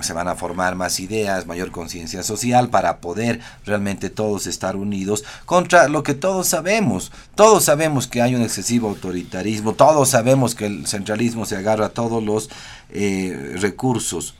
se 0.00 0.12
van 0.12 0.28
a 0.28 0.34
formar 0.34 0.74
más 0.76 1.00
ideas, 1.00 1.46
mayor 1.46 1.70
conciencia 1.70 2.22
social 2.22 2.70
para 2.70 2.98
poder 2.98 3.40
realmente 3.64 4.10
todos 4.10 4.46
estar 4.46 4.76
unidos 4.76 5.24
contra 5.46 5.88
lo 5.88 6.02
que 6.02 6.14
todos 6.14 6.48
sabemos. 6.48 7.12
Todos 7.34 7.64
sabemos 7.64 8.06
que 8.06 8.22
hay 8.22 8.34
un 8.34 8.42
excesivo 8.42 8.88
autoritarismo, 8.88 9.74
todos 9.74 10.10
sabemos 10.10 10.54
que 10.54 10.66
el 10.66 10.86
centralismo 10.86 11.46
se 11.46 11.56
agarra 11.56 11.86
a 11.86 11.90
todos 11.90 12.22
los 12.22 12.50
eh, 12.90 13.56
recursos 13.60 14.34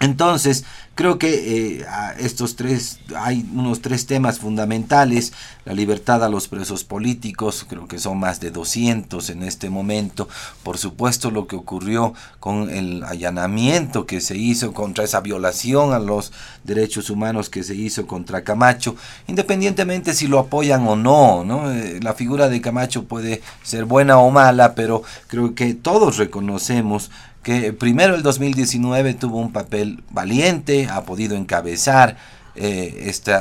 entonces, 0.00 0.64
creo 0.94 1.18
que 1.18 1.78
eh, 1.78 1.86
estos 2.18 2.56
tres, 2.56 3.00
hay 3.16 3.48
unos 3.52 3.80
tres 3.80 4.06
temas 4.06 4.38
fundamentales, 4.38 5.32
la 5.64 5.72
libertad 5.72 6.22
a 6.22 6.28
los 6.28 6.48
presos 6.48 6.84
políticos, 6.84 7.66
creo 7.68 7.88
que 7.88 7.98
son 7.98 8.18
más 8.18 8.40
de 8.40 8.50
200 8.50 9.30
en 9.30 9.42
este 9.42 9.70
momento, 9.70 10.28
por 10.62 10.78
supuesto 10.78 11.30
lo 11.30 11.46
que 11.46 11.56
ocurrió 11.56 12.14
con 12.40 12.70
el 12.70 13.02
allanamiento 13.04 14.06
que 14.06 14.20
se 14.20 14.36
hizo 14.36 14.72
contra 14.72 15.04
esa 15.04 15.20
violación 15.20 15.92
a 15.92 15.98
los 15.98 16.32
derechos 16.64 17.10
humanos 17.10 17.50
que 17.50 17.62
se 17.62 17.74
hizo 17.74 18.06
contra 18.06 18.44
Camacho, 18.44 18.96
independientemente 19.26 20.14
si 20.14 20.26
lo 20.26 20.38
apoyan 20.38 20.86
o 20.86 20.96
no, 20.96 21.44
¿no? 21.44 21.72
Eh, 21.72 22.00
la 22.02 22.14
figura 22.14 22.48
de 22.48 22.60
Camacho 22.60 23.04
puede 23.04 23.42
ser 23.62 23.84
buena 23.84 24.18
o 24.18 24.30
mala, 24.30 24.74
pero 24.74 25.02
creo 25.28 25.54
que 25.54 25.74
todos 25.74 26.18
reconocemos 26.18 27.10
que 27.44 27.74
primero 27.74 28.14
el 28.14 28.22
2019 28.22 29.14
tuvo 29.14 29.38
un 29.38 29.52
papel 29.52 30.02
valiente, 30.10 30.83
ha 30.88 31.04
podido 31.04 31.36
encabezar 31.36 32.16
eh, 32.56 33.04
este 33.06 33.34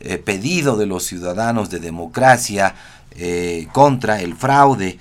eh, 0.00 0.18
pedido 0.18 0.76
de 0.76 0.86
los 0.86 1.04
ciudadanos 1.04 1.70
de 1.70 1.80
democracia 1.80 2.74
eh, 3.16 3.66
contra 3.72 4.20
el 4.20 4.36
fraude 4.36 4.98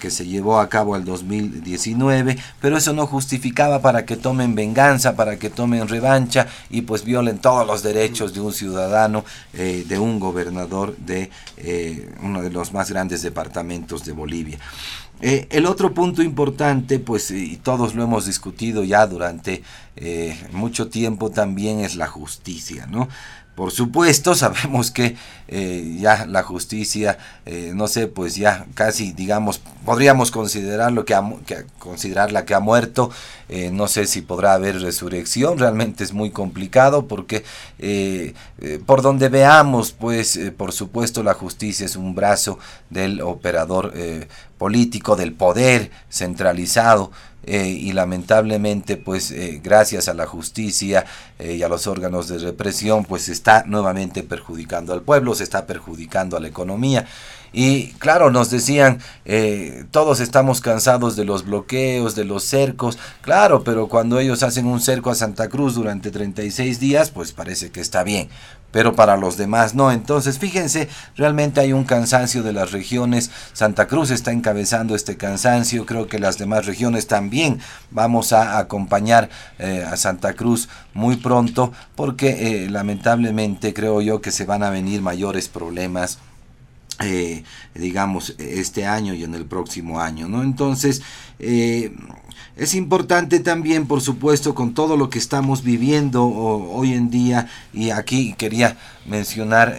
que 0.00 0.10
se 0.10 0.26
llevó 0.26 0.58
a 0.58 0.68
cabo 0.68 0.96
el 0.96 1.04
2019, 1.04 2.36
pero 2.60 2.76
eso 2.76 2.92
no 2.92 3.06
justificaba 3.06 3.80
para 3.80 4.04
que 4.04 4.16
tomen 4.16 4.56
venganza, 4.56 5.14
para 5.14 5.38
que 5.38 5.48
tomen 5.48 5.86
revancha 5.86 6.48
y 6.70 6.82
pues 6.82 7.04
violen 7.04 7.38
todos 7.38 7.64
los 7.64 7.84
derechos 7.84 8.34
de 8.34 8.40
un 8.40 8.52
ciudadano, 8.52 9.24
de 9.52 9.98
un 10.00 10.18
gobernador 10.18 10.96
de 10.96 11.30
uno 12.20 12.42
de 12.42 12.50
los 12.50 12.72
más 12.72 12.90
grandes 12.90 13.22
departamentos 13.22 14.04
de 14.04 14.10
Bolivia. 14.10 14.58
Eh, 15.22 15.46
el 15.50 15.66
otro 15.66 15.92
punto 15.92 16.22
importante, 16.22 16.98
pues, 16.98 17.30
y 17.30 17.56
todos 17.56 17.94
lo 17.94 18.02
hemos 18.02 18.26
discutido 18.26 18.84
ya 18.84 19.06
durante 19.06 19.62
eh, 19.96 20.38
mucho 20.52 20.88
tiempo, 20.88 21.30
también 21.30 21.80
es 21.80 21.94
la 21.96 22.06
justicia, 22.06 22.86
¿no? 22.86 23.08
Por 23.60 23.72
supuesto, 23.72 24.34
sabemos 24.36 24.90
que 24.90 25.16
eh, 25.46 25.96
ya 26.00 26.24
la 26.24 26.42
justicia, 26.42 27.18
no 27.74 27.88
sé, 27.88 28.06
pues 28.06 28.36
ya 28.36 28.64
casi, 28.72 29.12
digamos, 29.12 29.60
podríamos 29.84 30.30
considerarlo 30.30 31.04
que, 31.04 31.14
que 31.44 31.66
considerarla 31.78 32.46
que 32.46 32.54
ha 32.54 32.60
muerto. 32.60 33.10
no 33.72 33.86
sé 33.86 34.06
si 34.06 34.22
podrá 34.22 34.54
haber 34.54 34.80
resurrección. 34.80 35.58
Realmente 35.58 36.04
es 36.04 36.14
muy 36.14 36.30
complicado 36.30 37.06
porque 37.06 37.44
por 38.86 39.02
donde 39.02 39.28
veamos, 39.28 39.92
pues, 39.92 40.38
por 40.56 40.72
supuesto, 40.72 41.22
la 41.22 41.34
justicia 41.34 41.84
es 41.84 41.96
un 41.96 42.14
brazo 42.14 42.58
del 42.88 43.20
operador 43.20 43.92
político, 44.56 45.16
del 45.16 45.34
poder 45.34 45.90
centralizado. 46.08 47.10
Eh, 47.42 47.68
y 47.68 47.92
lamentablemente 47.92 48.98
pues 48.98 49.30
eh, 49.30 49.60
gracias 49.64 50.08
a 50.08 50.14
la 50.14 50.26
justicia 50.26 51.06
eh, 51.38 51.54
y 51.54 51.62
a 51.62 51.70
los 51.70 51.86
órganos 51.86 52.28
de 52.28 52.38
represión 52.38 53.06
pues 53.06 53.30
está 53.30 53.64
nuevamente 53.66 54.22
perjudicando 54.22 54.92
al 54.92 55.00
pueblo, 55.00 55.34
se 55.34 55.44
está 55.44 55.66
perjudicando 55.66 56.36
a 56.36 56.40
la 56.40 56.48
economía. 56.48 57.06
Y 57.52 57.88
claro, 57.94 58.30
nos 58.30 58.48
decían, 58.48 59.00
todos 59.90 60.20
estamos 60.20 60.60
cansados 60.60 61.16
de 61.16 61.24
los 61.24 61.44
bloqueos, 61.44 62.14
de 62.14 62.24
los 62.24 62.44
cercos, 62.44 62.96
claro, 63.22 63.64
pero 63.64 63.88
cuando 63.88 64.20
ellos 64.20 64.44
hacen 64.44 64.66
un 64.66 64.80
cerco 64.80 65.10
a 65.10 65.16
Santa 65.16 65.48
Cruz 65.48 65.74
durante 65.74 66.12
36 66.12 66.78
días, 66.78 67.10
pues 67.10 67.32
parece 67.32 67.72
que 67.72 67.80
está 67.80 68.04
bien 68.04 68.28
pero 68.72 68.94
para 68.94 69.16
los 69.16 69.36
demás 69.36 69.74
no. 69.74 69.92
Entonces, 69.92 70.38
fíjense, 70.38 70.88
realmente 71.16 71.60
hay 71.60 71.72
un 71.72 71.84
cansancio 71.84 72.42
de 72.42 72.52
las 72.52 72.72
regiones. 72.72 73.30
Santa 73.52 73.86
Cruz 73.86 74.10
está 74.10 74.32
encabezando 74.32 74.94
este 74.94 75.16
cansancio. 75.16 75.86
Creo 75.86 76.06
que 76.06 76.18
las 76.18 76.38
demás 76.38 76.66
regiones 76.66 77.06
también 77.06 77.60
vamos 77.90 78.32
a 78.32 78.58
acompañar 78.58 79.30
eh, 79.58 79.84
a 79.88 79.96
Santa 79.96 80.34
Cruz 80.34 80.68
muy 80.94 81.16
pronto 81.16 81.72
porque 81.94 82.64
eh, 82.64 82.70
lamentablemente 82.70 83.74
creo 83.74 84.00
yo 84.00 84.20
que 84.20 84.30
se 84.30 84.44
van 84.44 84.62
a 84.62 84.70
venir 84.70 85.02
mayores 85.02 85.48
problemas 85.48 86.18
eh, 87.02 87.44
digamos, 87.74 88.34
este 88.38 88.84
año 88.84 89.14
y 89.14 89.24
en 89.24 89.34
el 89.34 89.46
próximo 89.46 90.00
año, 90.00 90.28
¿no? 90.28 90.42
Entonces, 90.42 91.00
eh, 91.38 91.94
es 92.56 92.74
importante 92.74 93.40
también, 93.40 93.86
por 93.86 94.00
supuesto, 94.00 94.54
con 94.54 94.74
todo 94.74 94.96
lo 94.96 95.10
que 95.10 95.18
estamos 95.18 95.62
viviendo 95.62 96.26
hoy 96.26 96.94
en 96.94 97.10
día, 97.10 97.48
y 97.72 97.90
aquí 97.90 98.34
quería 98.34 98.76
mencionar... 99.06 99.76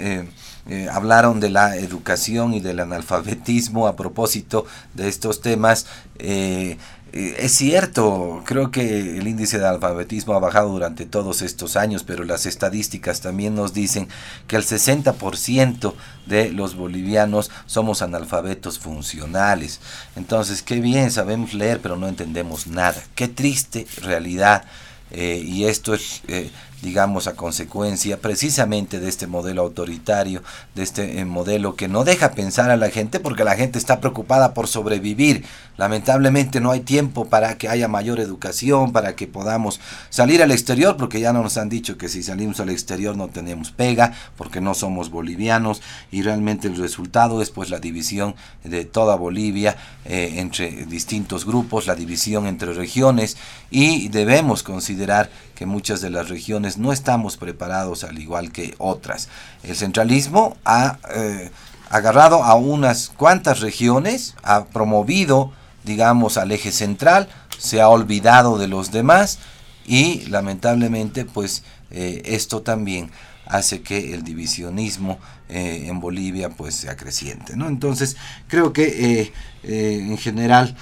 Eh, 0.68 0.88
hablaron 0.92 1.40
de 1.40 1.50
la 1.50 1.76
educación 1.76 2.54
y 2.54 2.60
del 2.60 2.82
analfabetismo 2.82 3.88
a 3.88 3.96
propósito 3.96 4.68
de 4.94 5.10
estos 5.10 5.42
temas. 5.42 5.88
Eh, 6.20 6.78
es 7.14 7.54
cierto, 7.54 8.42
creo 8.46 8.72
que 8.72 9.18
el 9.18 9.28
índice 9.28 9.60
de 9.60 9.68
alfabetismo 9.68 10.34
ha 10.34 10.40
bajado 10.40 10.70
durante 10.70 11.06
todos 11.06 11.42
estos 11.42 11.76
años, 11.76 12.04
pero 12.04 12.24
las 12.24 12.46
estadísticas 12.46 13.20
también 13.20 13.54
nos 13.54 13.74
dicen 13.74 14.08
que 14.48 14.56
el 14.56 14.64
60% 14.64 15.94
de 16.26 16.50
los 16.52 16.76
bolivianos 16.76 17.52
somos 17.66 18.02
analfabetos 18.02 18.80
funcionales. 18.80 19.82
Entonces, 20.16 20.62
qué 20.62 20.80
bien, 20.80 21.12
sabemos 21.12 21.54
leer, 21.54 21.82
pero 21.82 21.98
no 21.98 22.08
entendemos 22.08 22.68
nada. 22.68 23.04
Qué 23.16 23.28
triste 23.28 23.86
realidad. 24.02 24.64
Eh, 25.12 25.44
y 25.46 25.66
esto 25.66 25.94
es 25.94 26.22
eh, 26.30 26.50
digamos, 26.82 27.28
a 27.28 27.36
consecuencia 27.36 28.20
precisamente 28.20 28.99
de 28.99 29.08
este 29.08 29.28
modelo 29.28 29.62
autoritario, 29.62 30.41
de 30.76 30.84
este 30.84 31.20
eh, 31.20 31.26
modelo 31.26 31.76
que 31.76 31.88
no 31.88 32.03
deja 32.03 32.32
pensar 32.32 32.72
a 32.72 32.78
la 32.78 32.90
gente 32.90 33.20
porque 33.20 33.44
la 33.44 33.56
gente 33.56 33.78
está 33.78 33.99
preocupada 33.99 34.53
por 34.53 34.68
sobrevivir. 34.68 35.45
Lamentablemente 35.78 36.60
no 36.60 36.72
hay 36.72 36.82
tiempo 36.82 37.26
para 37.26 37.58
que 37.58 37.70
haya 37.70 37.88
mayor 37.88 38.20
educación, 38.20 38.91
para 38.91 39.16
que 39.16 39.28
podamos 39.28 39.80
salir 40.10 40.41
al 40.41 40.52
exterior, 40.52 40.98
porque 40.98 41.20
ya 41.20 41.34
nos 41.34 41.58
han 41.58 41.70
dicho 41.70 41.98
que 41.98 42.10
si 42.10 42.24
salimos 42.24 42.60
al 42.60 42.70
exterior 42.70 43.16
no 43.16 43.28
tenemos 43.28 43.72
pega, 43.72 44.14
porque 44.36 44.62
no 44.62 44.74
somos 44.74 45.10
bolivianos, 45.10 45.82
y 46.12 46.22
realmente 46.22 46.68
el 46.68 46.78
resultado 46.78 47.41
es 47.41 47.49
pues 47.49 47.70
la 47.70 47.80
división 47.80 48.36
de 48.64 48.86
toda 48.86 49.16
Bolivia 49.16 49.76
eh, 50.06 50.36
entre 50.38 50.86
distintos 50.86 51.45
grupos, 51.45 51.88
la 51.88 51.95
división 51.95 52.48
entre 52.48 52.74
regiones, 52.74 53.38
y 53.70 54.10
debemos 54.10 54.64
considerar 54.64 55.30
que 55.62 55.68
muchas 55.68 56.02
de 56.02 56.10
las 56.10 56.28
regiones 56.28 56.80
no 56.80 56.92
estamos 56.92 57.38
preparados 57.38 58.04
al 58.04 58.18
igual 58.18 58.52
que 58.52 58.74
otras. 58.80 59.30
El 59.62 59.76
centralismo 59.76 60.58
ha 60.66 60.98
eh, 61.14 61.52
agarrado 61.92 62.44
a 62.44 62.56
unas 62.56 63.10
cuantas 63.10 63.60
regiones, 63.60 64.34
ha 64.42 64.66
promovido, 64.66 65.52
digamos, 65.84 66.40
al 66.40 66.52
eje 66.52 66.72
central, 66.72 67.30
se 67.60 67.80
ha 67.80 67.90
olvidado 67.90 68.58
de 68.58 68.68
los 68.68 68.90
demás 68.90 69.38
y 69.86 70.26
lamentablemente 70.30 71.26
pues 71.26 71.62
eh, 71.92 72.24
esto 72.26 72.64
también 72.64 73.12
hace 73.46 73.84
que 73.84 74.16
el 74.16 74.24
divisionismo 74.24 75.20
eh, 75.52 75.86
en 75.88 75.99
Bolivia 75.99 76.49
pues 76.49 76.76
sea 76.76 76.98
creciente. 76.98 77.56
¿no? 77.56 77.68
Entonces 77.68 78.18
creo 78.48 78.73
que 78.73 79.32
en 79.64 80.18
general 80.18 80.76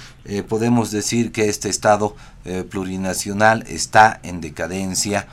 podemos 0.48 0.90
decir 0.90 1.32
que 1.32 1.50
este 1.50 1.68
Estado 1.68 2.16
plurinacional 2.70 3.64
está 3.68 4.20
en 4.22 4.40
decadencia, 4.40 5.26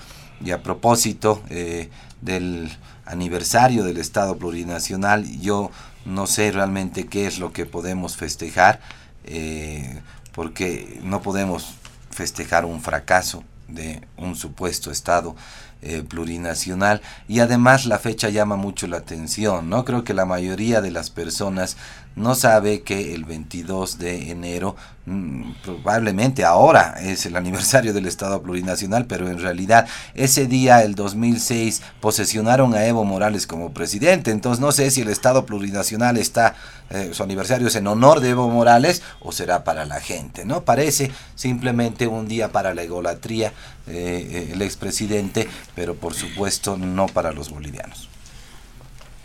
y 0.43 0.51
a 0.51 0.61
propósito 0.61 1.41
eh, 1.49 1.89
del 2.21 2.71
aniversario 3.05 3.83
del 3.83 3.97
Estado 3.97 4.37
plurinacional, 4.37 5.25
yo 5.39 5.71
no 6.05 6.27
sé 6.27 6.51
realmente 6.51 7.07
qué 7.07 7.27
es 7.27 7.39
lo 7.39 7.53
que 7.53 7.65
podemos 7.65 8.15
festejar, 8.15 8.79
eh, 9.23 10.01
porque 10.33 10.99
no 11.03 11.21
podemos 11.21 11.73
festejar 12.11 12.65
un 12.65 12.81
fracaso 12.81 13.43
de 13.67 14.01
un 14.15 14.35
supuesto 14.35 14.91
Estado 14.91 15.35
eh, 15.81 16.03
plurinacional 16.07 17.01
y 17.27 17.39
además 17.39 17.85
la 17.85 17.99
fecha 17.99 18.29
llama 18.29 18.55
mucho 18.55 18.87
la 18.87 18.97
atención, 18.97 19.69
¿no? 19.69 19.85
Creo 19.85 20.03
que 20.03 20.13
la 20.13 20.25
mayoría 20.25 20.81
de 20.81 20.91
las 20.91 21.09
personas 21.09 21.77
no 22.17 22.33
sabe 22.33 22.81
que 22.81 23.13
el 23.13 23.25
22 23.25 23.99
de 23.99 24.31
enero, 24.31 24.75
mm, 25.05 25.51
probablemente 25.63 26.43
ahora 26.43 26.95
es 26.99 27.27
el 27.27 27.35
aniversario 27.35 27.93
del 27.93 28.07
Estado 28.07 28.41
plurinacional, 28.41 29.05
pero 29.05 29.29
en 29.29 29.39
realidad 29.39 29.87
ese 30.15 30.47
día, 30.47 30.81
el 30.81 30.95
2006, 30.95 31.83
posesionaron 32.01 32.73
a 32.73 32.85
Evo 32.85 33.05
Morales 33.05 33.45
como 33.45 33.71
presidente. 33.71 34.31
Entonces 34.31 34.59
no 34.59 34.71
sé 34.71 34.89
si 34.89 35.01
el 35.01 35.09
Estado 35.09 35.45
plurinacional 35.45 36.17
está, 36.17 36.55
eh, 36.89 37.09
su 37.13 37.23
aniversario 37.23 37.67
es 37.67 37.75
en 37.75 37.87
honor 37.87 38.21
de 38.21 38.29
Evo 38.29 38.49
Morales 38.49 39.01
o 39.19 39.31
será 39.31 39.63
para 39.63 39.85
la 39.85 39.99
gente, 39.99 40.45
¿no? 40.45 40.63
Parece 40.63 41.11
simplemente 41.35 42.07
un 42.07 42.27
día 42.27 42.51
para 42.51 42.73
la 42.73 42.83
egolatría, 42.83 43.51
eh, 43.87 44.51
el 44.53 44.61
expresidente, 44.61 45.49
pero 45.75 45.95
por 45.95 46.13
supuesto 46.13 46.77
no 46.77 47.07
para 47.07 47.33
los 47.33 47.49
bolivianos. 47.49 48.07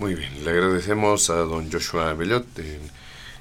Muy 0.01 0.14
bien, 0.16 0.44
le 0.44 0.51
agradecemos 0.51 1.30
a 1.30 1.34
don 1.34 1.70
Joshua 1.70 2.12
Bellot 2.14 2.59
en 2.59 2.80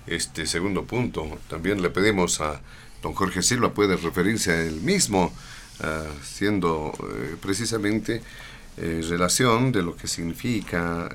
este 0.06 0.45
segundo 0.45 0.84
punto. 0.85 1.39
También 1.49 1.81
le 1.81 1.89
pedimos 1.89 2.41
a 2.41 2.61
don 3.02 3.14
Jorge 3.14 3.41
Silva, 3.41 3.73
puede 3.73 3.98
referirse 3.98 4.52
a 4.52 4.61
él 4.61 4.81
mismo 4.81 5.34
haciendo 6.22 6.93
precisamente 7.41 8.22
relación 8.77 9.72
de 9.72 9.81
lo 9.81 9.95
que 9.95 10.07
significa, 10.07 11.10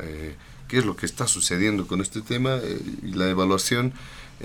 qué 0.68 0.78
es 0.78 0.84
lo 0.84 0.96
que 0.96 1.06
está 1.06 1.26
sucediendo 1.26 1.86
con 1.86 2.00
este 2.00 2.22
tema 2.22 2.58
y 3.02 3.12
la 3.12 3.28
evaluación 3.28 3.92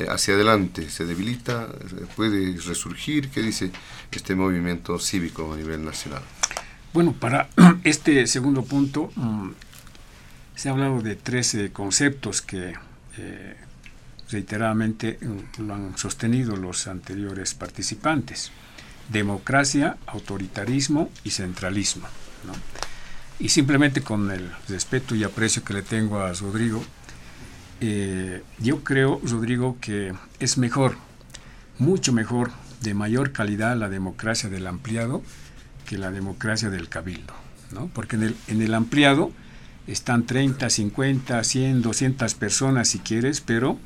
hacia 0.10 0.36
adelante. 0.36 0.90
¿Se 0.90 1.06
debilita? 1.06 1.68
¿Puede 2.16 2.58
resurgir? 2.62 3.30
¿Qué 3.30 3.42
dice 3.42 3.72
este 4.12 4.36
movimiento 4.36 4.98
cívico 5.00 5.54
a 5.54 5.58
nivel 5.58 5.84
nacional? 5.84 6.22
Bueno, 6.94 7.14
para 7.14 7.50
este 7.84 8.28
segundo 8.28 8.64
punto, 8.64 9.12
mm, 9.16 9.50
se 10.56 10.70
ha 10.70 10.72
hablado 10.74 11.02
de 11.02 11.16
tres 11.16 11.58
conceptos 11.74 12.42
que 12.42 12.74
eh, 13.18 13.56
reiteradamente 14.30 15.18
mm, 15.22 15.68
lo 15.68 15.74
han 15.74 15.98
sostenido 15.98 16.56
los 16.56 16.88
anteriores 16.88 17.54
participantes. 17.54 18.52
Democracia, 19.10 19.98
autoritarismo 20.08 21.10
y 21.24 21.32
centralismo. 21.32 22.08
Y 23.42 23.50
simplemente 23.50 24.02
con 24.02 24.30
el 24.30 24.52
respeto 24.70 25.16
y 25.16 25.24
aprecio 25.24 25.64
que 25.64 25.74
le 25.74 25.82
tengo 25.82 26.20
a 26.20 26.32
Rodrigo, 26.34 26.84
eh, 27.80 28.44
yo 28.60 28.84
creo, 28.84 29.20
Rodrigo, 29.24 29.78
que 29.82 30.14
es 30.40 30.60
mejor, 30.60 30.96
mucho 31.80 32.14
mejor, 32.14 32.52
de 32.82 32.94
mayor 32.94 33.32
calidad 33.32 33.76
la 33.76 33.90
democracia 33.90 34.48
del 34.48 34.68
ampliado 34.68 35.24
que 35.88 35.98
la 35.98 36.12
democracia 36.12 36.70
del 36.70 36.88
cabildo. 36.88 37.34
¿no? 37.72 37.88
Porque 37.88 38.16
en 38.16 38.24
el, 38.24 38.36
en 38.48 38.62
el 38.62 38.76
ampliado 38.76 39.32
están 39.88 40.28
30, 40.28 40.70
50, 40.70 41.44
100, 41.44 41.82
200 41.82 42.36
personas 42.36 42.90
si 42.90 43.00
quieres, 43.00 43.42
pero 43.42 43.80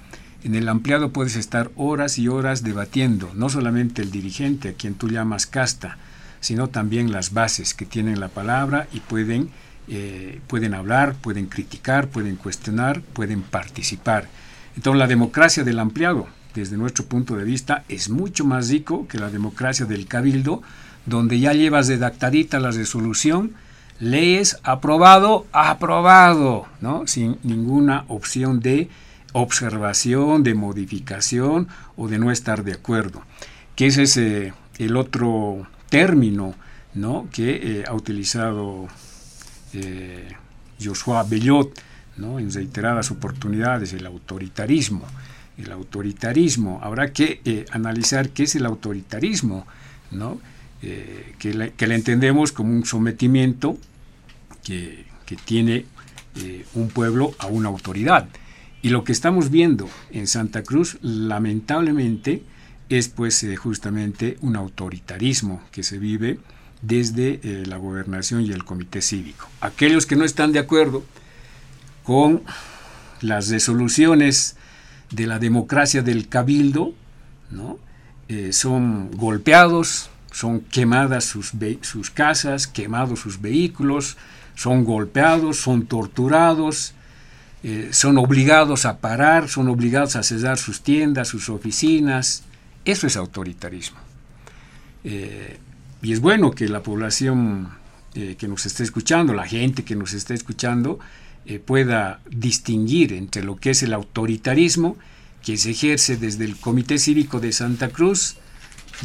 en 0.43 0.55
el 0.55 0.67
ampliado 0.67 1.13
puedes 1.13 1.37
estar 1.37 1.71
horas 1.77 2.19
y 2.19 2.27
horas 2.27 2.61
debatiendo, 2.61 3.31
no 3.33 3.47
solamente 3.47 4.01
el 4.01 4.11
dirigente, 4.11 4.69
a 4.69 4.73
quien 4.73 4.95
tú 4.95 5.07
llamas 5.07 5.45
casta, 5.45 5.97
sino 6.45 6.67
también 6.67 7.11
las 7.11 7.33
bases 7.33 7.73
que 7.73 7.87
tienen 7.87 8.19
la 8.19 8.27
palabra 8.27 8.87
y 8.93 8.99
pueden, 8.99 9.49
eh, 9.87 10.39
pueden 10.45 10.75
hablar, 10.75 11.15
pueden 11.15 11.47
criticar, 11.47 12.07
pueden 12.07 12.35
cuestionar, 12.35 13.01
pueden 13.01 13.41
participar. 13.41 14.27
Entonces 14.75 14.99
la 14.99 15.07
democracia 15.07 15.63
del 15.63 15.79
ampliado, 15.79 16.27
desde 16.53 16.77
nuestro 16.77 17.05
punto 17.05 17.35
de 17.35 17.45
vista, 17.45 17.83
es 17.89 18.09
mucho 18.09 18.45
más 18.45 18.69
rico 18.69 19.07
que 19.07 19.17
la 19.17 19.31
democracia 19.31 19.87
del 19.87 20.05
cabildo, 20.05 20.61
donde 21.07 21.39
ya 21.39 21.53
llevas 21.53 21.87
redactadita 21.87 22.59
la 22.59 22.69
resolución, 22.69 23.53
lees 23.99 24.59
aprobado, 24.61 25.47
aprobado, 25.51 26.67
¿no? 26.79 27.07
Sin 27.07 27.39
ninguna 27.41 28.05
opción 28.07 28.59
de 28.59 28.87
observación, 29.33 30.43
de 30.43 30.53
modificación 30.53 31.69
o 31.97 32.07
de 32.07 32.19
no 32.19 32.29
estar 32.29 32.63
de 32.63 32.73
acuerdo. 32.73 33.23
Que 33.75 33.87
ese 33.87 34.03
es 34.03 34.17
eh, 34.17 34.53
el 34.77 34.95
otro 34.95 35.65
término 35.97 36.55
¿no? 36.93 37.27
que 37.31 37.79
eh, 37.79 37.83
ha 37.87 37.93
utilizado 37.93 38.87
eh, 39.73 40.27
Joshua 40.81 41.23
Bellot 41.23 41.81
¿no? 42.17 42.39
en 42.39 42.51
reiteradas 42.51 43.11
oportunidades, 43.11 43.93
el 43.93 44.05
autoritarismo. 44.05 45.05
El 45.57 45.71
autoritarismo, 45.71 46.81
habrá 46.83 47.13
que 47.13 47.65
analizar 47.71 48.29
qué 48.29 48.43
es 48.43 48.55
el 48.55 48.65
autoritarismo, 48.65 49.65
¿no? 50.11 50.37
Eh, 50.87 51.33
que, 51.39 51.53
le, 51.53 51.73
entendemos 51.95 52.51
como 52.51 52.71
un 52.71 52.85
sometimiento 52.85 53.75
que, 54.63 55.05
tiene 55.45 55.85
eh, 56.35 56.63
un 56.75 56.89
pueblo 56.89 57.33
a 57.39 57.47
una 57.47 57.69
autoridad. 57.69 58.27
Y 58.83 58.89
lo 58.89 59.03
que 59.03 59.11
estamos 59.11 59.49
viendo 59.49 59.89
en 60.11 60.27
Santa 60.27 60.61
Cruz, 60.61 60.99
lamentablemente, 61.01 62.43
es 62.89 63.09
pues 63.09 63.43
eh, 63.43 63.55
justamente 63.55 64.37
un 64.41 64.55
autoritarismo 64.55 65.61
que 65.71 65.83
se 65.83 65.97
vive 65.97 66.39
desde 66.81 67.39
la 67.65 67.77
gobernación 67.77 68.41
y 68.41 68.51
el 68.51 68.63
comité 68.63 69.01
cívico. 69.01 69.47
Aquellos 69.59 70.05
que 70.05 70.15
no 70.15 70.23
están 70.23 70.51
de 70.51 70.59
acuerdo 70.59 71.03
con 72.03 72.43
las 73.21 73.49
resoluciones 73.49 74.55
de 75.09 75.25
la 75.25 75.39
democracia 75.39 76.03
del 76.03 76.27
cabildo, 76.27 76.93
¿no? 77.49 77.79
son 78.51 79.09
golpeados, 79.11 80.11
son 80.31 80.59
quemadas 80.59 81.23
sus, 81.23 81.53
sus 81.81 82.11
casas, 82.11 82.67
quemados 82.67 83.21
sus 83.21 83.41
vehículos, 83.41 84.17
son 84.55 84.83
golpeados, 84.83 85.57
son 85.57 85.85
torturados, 85.85 86.93
eh, 87.63 87.89
son 87.91 88.17
obligados 88.17 88.85
a 88.85 88.97
parar, 88.97 89.49
son 89.49 89.69
obligados 89.69 90.15
a 90.15 90.23
cesar 90.23 90.57
sus 90.57 90.81
tiendas, 90.81 91.27
sus 91.27 91.49
oficinas. 91.49 92.43
Eso 92.85 93.07
es 93.07 93.17
autoritarismo. 93.17 93.97
Eh, 95.03 95.57
y 96.01 96.13
es 96.13 96.21
bueno 96.21 96.51
que 96.51 96.67
la 96.67 96.81
población 96.81 97.69
eh, 98.13 98.35
que 98.37 98.47
nos 98.47 98.65
está 98.65 98.83
escuchando, 98.83 99.33
la 99.33 99.47
gente 99.47 99.83
que 99.83 99.95
nos 99.95 100.13
está 100.13 100.33
escuchando, 100.33 100.99
pueda 101.65 102.21
distinguir 102.27 103.13
entre 103.13 103.43
lo 103.43 103.57
que 103.57 103.69
es 103.69 103.83
el 103.83 103.93
autoritarismo 103.93 104.97
que 105.43 105.57
se 105.57 105.69
ejerce 105.69 106.17
desde 106.17 106.43
el 106.43 106.55
Comité 106.55 106.97
Cívico 106.97 107.39
de 107.39 107.51
Santa 107.51 107.89
Cruz, 107.89 108.37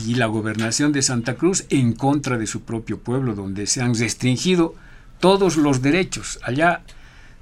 y 0.07 0.15
la 0.15 0.27
gobernación 0.27 0.93
de 0.93 1.02
Santa 1.02 1.35
Cruz 1.35 1.65
en 1.70 1.93
contra 1.93 2.39
de 2.39 2.47
su 2.47 2.62
propio 2.62 2.98
pueblo, 2.98 3.35
donde 3.35 3.66
se 3.66 3.82
han 3.82 3.94
restringido 3.94 4.74
todos 5.19 5.57
los 5.57 5.82
derechos. 5.82 6.39
Allá 6.43 6.82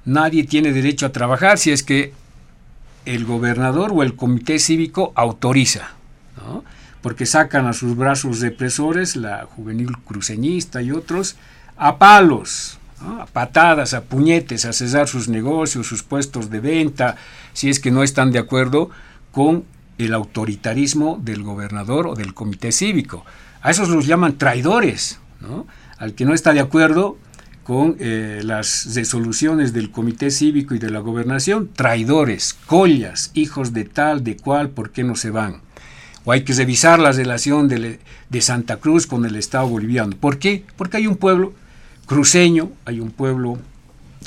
nadie 0.05 0.43
tiene 0.43 0.71
derecho 0.71 1.05
a 1.05 1.11
trabajar 1.11 1.57
si 1.57 1.71
es 1.71 1.83
que 1.83 2.13
el 3.05 3.25
gobernador 3.25 3.91
o 3.93 4.03
el 4.03 4.15
comité 4.15 4.59
cívico 4.59 5.13
autoriza, 5.15 5.93
porque 7.01 7.25
sacan 7.25 7.67
a 7.67 7.73
sus 7.73 7.95
brazos 7.95 8.39
represores, 8.39 9.15
la 9.15 9.45
juvenil 9.45 9.97
cruceñista 9.99 10.81
y 10.81 10.91
otros, 10.91 11.37
a 11.77 11.97
palos, 11.97 12.77
a 13.01 13.25
patadas, 13.25 13.93
a 13.93 14.01
puñetes, 14.01 14.65
a 14.65 14.73
cesar 14.73 15.07
sus 15.07 15.29
negocios, 15.29 15.87
sus 15.87 16.03
puestos 16.03 16.49
de 16.49 16.59
venta, 16.59 17.15
si 17.53 17.69
es 17.69 17.79
que 17.79 17.91
no 17.91 18.03
están 18.03 18.31
de 18.31 18.39
acuerdo 18.39 18.89
con 19.31 19.63
el 19.97 20.13
autoritarismo 20.13 21.19
del 21.21 21.43
gobernador 21.43 22.07
o 22.07 22.15
del 22.15 22.33
comité 22.33 22.71
cívico. 22.71 23.25
A 23.61 23.71
esos 23.71 23.89
los 23.89 24.07
llaman 24.07 24.37
traidores, 24.37 25.19
¿no? 25.41 25.67
al 25.97 26.13
que 26.13 26.25
no 26.25 26.33
está 26.33 26.53
de 26.53 26.61
acuerdo 26.61 27.17
con 27.63 27.97
eh, 27.99 28.41
las 28.43 28.95
resoluciones 28.95 29.73
del 29.73 29.91
comité 29.91 30.31
cívico 30.31 30.73
y 30.73 30.79
de 30.79 30.89
la 30.89 30.99
gobernación, 30.99 31.69
traidores, 31.71 32.57
collas, 32.65 33.31
hijos 33.35 33.73
de 33.73 33.85
tal, 33.85 34.23
de 34.23 34.37
cual, 34.37 34.69
¿por 34.69 34.91
qué 34.91 35.03
no 35.03 35.15
se 35.15 35.29
van? 35.29 35.61
O 36.29 36.31
hay 36.31 36.43
que 36.43 36.53
revisar 36.53 36.99
la 36.99 37.11
relación 37.11 37.67
de, 37.67 37.99
Santa 38.39 38.77
Cruz 38.77 39.07
con 39.07 39.25
el 39.25 39.35
Estado 39.35 39.67
boliviano. 39.67 40.15
¿Por 40.15 40.37
qué? 40.37 40.63
Porque 40.77 40.97
hay 40.97 41.07
un 41.07 41.15
pueblo 41.15 41.55
cruceño, 42.05 42.69
hay 42.85 42.99
un 42.99 43.09
pueblo 43.09 43.57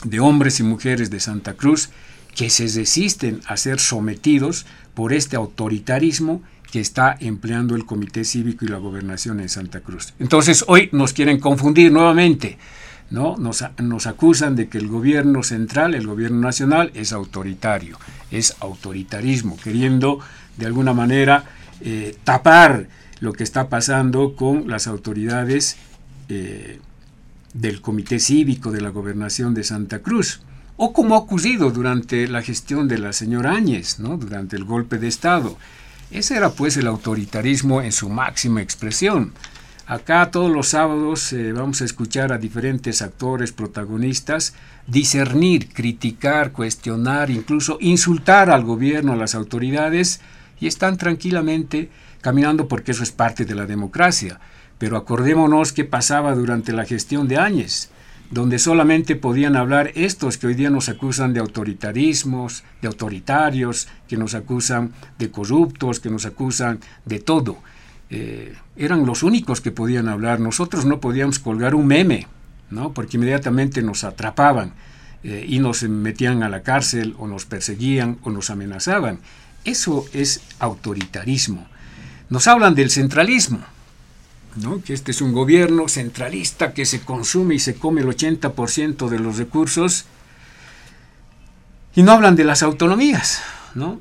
de 0.03 0.19
hombres 0.19 0.59
y 0.59 0.65
mujeres 0.65 1.11
de 1.11 1.20
Santa 1.20 1.53
Cruz 1.53 1.91
que 2.35 2.51
se 2.51 2.66
resisten 2.66 3.41
a 3.47 3.57
ser 3.57 3.79
sometidos 3.79 4.66
por 4.95 5.12
este 5.12 5.37
autoritarismo 5.37 6.43
que 6.73 6.81
está 6.81 7.16
empleando 7.20 7.77
el 7.77 7.87
Comité 7.87 8.24
Cívico 8.24 8.65
y 8.65 8.69
la 8.69 8.79
Gobernación 8.79 9.39
en 9.39 9.49
Santa 9.49 9.79
Cruz. 9.79 10.12
Entonces 10.19 10.65
hoy 10.66 10.89
nos 10.91 11.12
quieren 11.12 11.39
confundir 11.39 11.93
nuevamente, 11.93 12.59
¿no? 13.11 13.37
Nos 13.37 14.07
acusan 14.09 14.57
de 14.57 14.69
que 14.69 14.79
el 14.79 14.89
gobierno 14.89 15.45
central, 15.45 15.95
el 15.95 16.09
gobierno 16.09 16.41
nacional, 16.41 16.91
es 16.95 17.12
autoritario, 17.12 17.97
es 18.33 18.57
autoritarismo, 18.59 19.57
queriendo 19.57 20.19
de 20.57 20.66
alguna 20.66 20.95
manera 20.95 21.45
eh, 21.85 22.17
tapar 22.25 22.89
lo 23.21 23.33
que 23.33 23.45
está 23.45 23.69
pasando 23.69 24.35
con 24.35 24.69
las 24.69 24.87
autoridades 24.87 25.77
eh, 26.29 26.81
del 27.55 27.81
Comité 27.81 28.19
Cívico 28.19 28.71
de 28.71 28.81
la 28.81 28.91
Gobernación 28.91 29.55
de 29.55 29.65
Santa 29.65 30.01
Cruz 30.01 30.41
o 30.77 30.93
como 30.93 31.15
ha 31.15 31.19
ocurrido 31.19 31.71
durante 31.71 32.27
la 32.27 32.43
gestión 32.43 32.89
de 32.89 32.99
la 32.99 33.13
señora 33.13 33.53
Áñez, 33.53 33.99
¿no? 33.99 34.17
durante 34.17 34.57
el 34.57 34.65
golpe 34.65 34.99
de 34.99 35.09
Estado. 35.09 35.57
Ese 36.11 36.37
era 36.37 36.51
pues 36.51 36.77
el 36.77 36.87
autoritarismo 36.87 37.83
en 37.83 37.93
su 37.93 38.09
máxima 38.09 38.63
expresión. 38.63 39.33
Acá 39.87 40.31
todos 40.31 40.51
los 40.51 40.69
sábados 40.69 41.33
eh, 41.33 41.53
vamos 41.53 41.83
a 41.83 41.85
escuchar 41.85 42.33
a 42.33 42.39
diferentes 42.39 43.03
actores 43.03 43.53
protagonistas 43.53 44.55
discernir, 44.87 45.69
criticar, 45.69 46.53
cuestionar, 46.53 47.31
incluso 47.31 47.79
insultar 47.81 48.51
al 48.51 48.65
gobierno, 48.65 49.13
a 49.13 49.17
las 49.17 49.35
autoridades, 49.35 50.21
y 50.63 50.69
están 50.69 50.97
tranquilamente 50.97 51.91
caminando 52.21 52.69
porque 52.69 52.93
eso 52.93 53.03
es 53.03 53.11
parte 53.11 53.45
de 53.45 53.57
la 53.57 53.67
democracia. 53.67 54.39
Pero 54.79 54.97
acordémonos 54.97 55.73
qué 55.73 55.85
pasaba 55.85 56.37
durante 56.37 56.73
la 56.73 56.85
gestión 56.85 57.27
de 57.27 57.39
Áñez 57.39 57.91
donde 58.31 58.59
solamente 58.59 59.15
podían 59.15 59.57
hablar 59.57 59.93
estos 59.95 60.39
que 60.39 60.47
hoy 60.47 60.55
día 60.55 60.71
nos 60.71 60.89
acusan 60.89 61.35
de 61.35 61.41
autoritarismos, 61.41 62.65
de 62.81 62.89
autoritarios, 62.89 63.89
que 64.09 64.17
nos 64.17 64.35
acusan 64.35 64.93
de 65.19 65.31
corruptos, 65.31 66.01
que 66.01 66.09
nos 66.09 66.25
acusan 66.25 66.81
de 67.05 67.19
todo. 67.19 67.59
Eh, 68.09 68.55
eran 68.77 69.05
los 69.05 69.23
únicos 69.23 69.61
que 69.61 69.71
podían 69.71 70.09
hablar. 70.09 70.41
Nosotros 70.41 70.87
no 70.87 70.99
podíamos 70.99 71.41
colgar 71.41 71.75
un 71.75 71.87
meme, 71.87 72.27
¿no? 72.71 72.95
porque 72.95 73.19
inmediatamente 73.19 73.83
nos 73.83 74.03
atrapaban 74.03 74.73
eh, 75.25 75.45
y 75.47 75.59
nos 75.59 75.83
metían 75.83 76.43
a 76.43 76.49
la 76.49 76.63
cárcel 76.63 77.15
o 77.19 77.27
nos 77.27 77.45
perseguían 77.45 78.17
o 78.23 78.31
nos 78.31 78.49
amenazaban. 78.49 79.19
Eso 79.65 80.05
es 80.13 80.41
autoritarismo. 80.59 81.67
Nos 82.29 82.47
hablan 82.47 82.75
del 82.75 82.91
centralismo. 82.91 83.65
¿no? 84.57 84.83
que 84.83 84.93
este 84.93 85.13
es 85.13 85.21
un 85.21 85.33
gobierno 85.33 85.89
centralista 85.89 86.75
que 86.75 86.85
se 86.85 87.01
consume 87.01 87.55
y 87.55 87.59
se 87.59 87.75
come 87.75 88.03
el 88.03 88.09
80% 88.09 89.09
de 89.09 89.19
los 89.19 89.39
recursos, 89.39 90.05
y 91.95 92.03
no 92.03 92.13
hablan 92.13 92.37
de 92.37 92.45
las 92.45 92.63
autonomías, 92.63 93.43
¿no? 93.75 94.01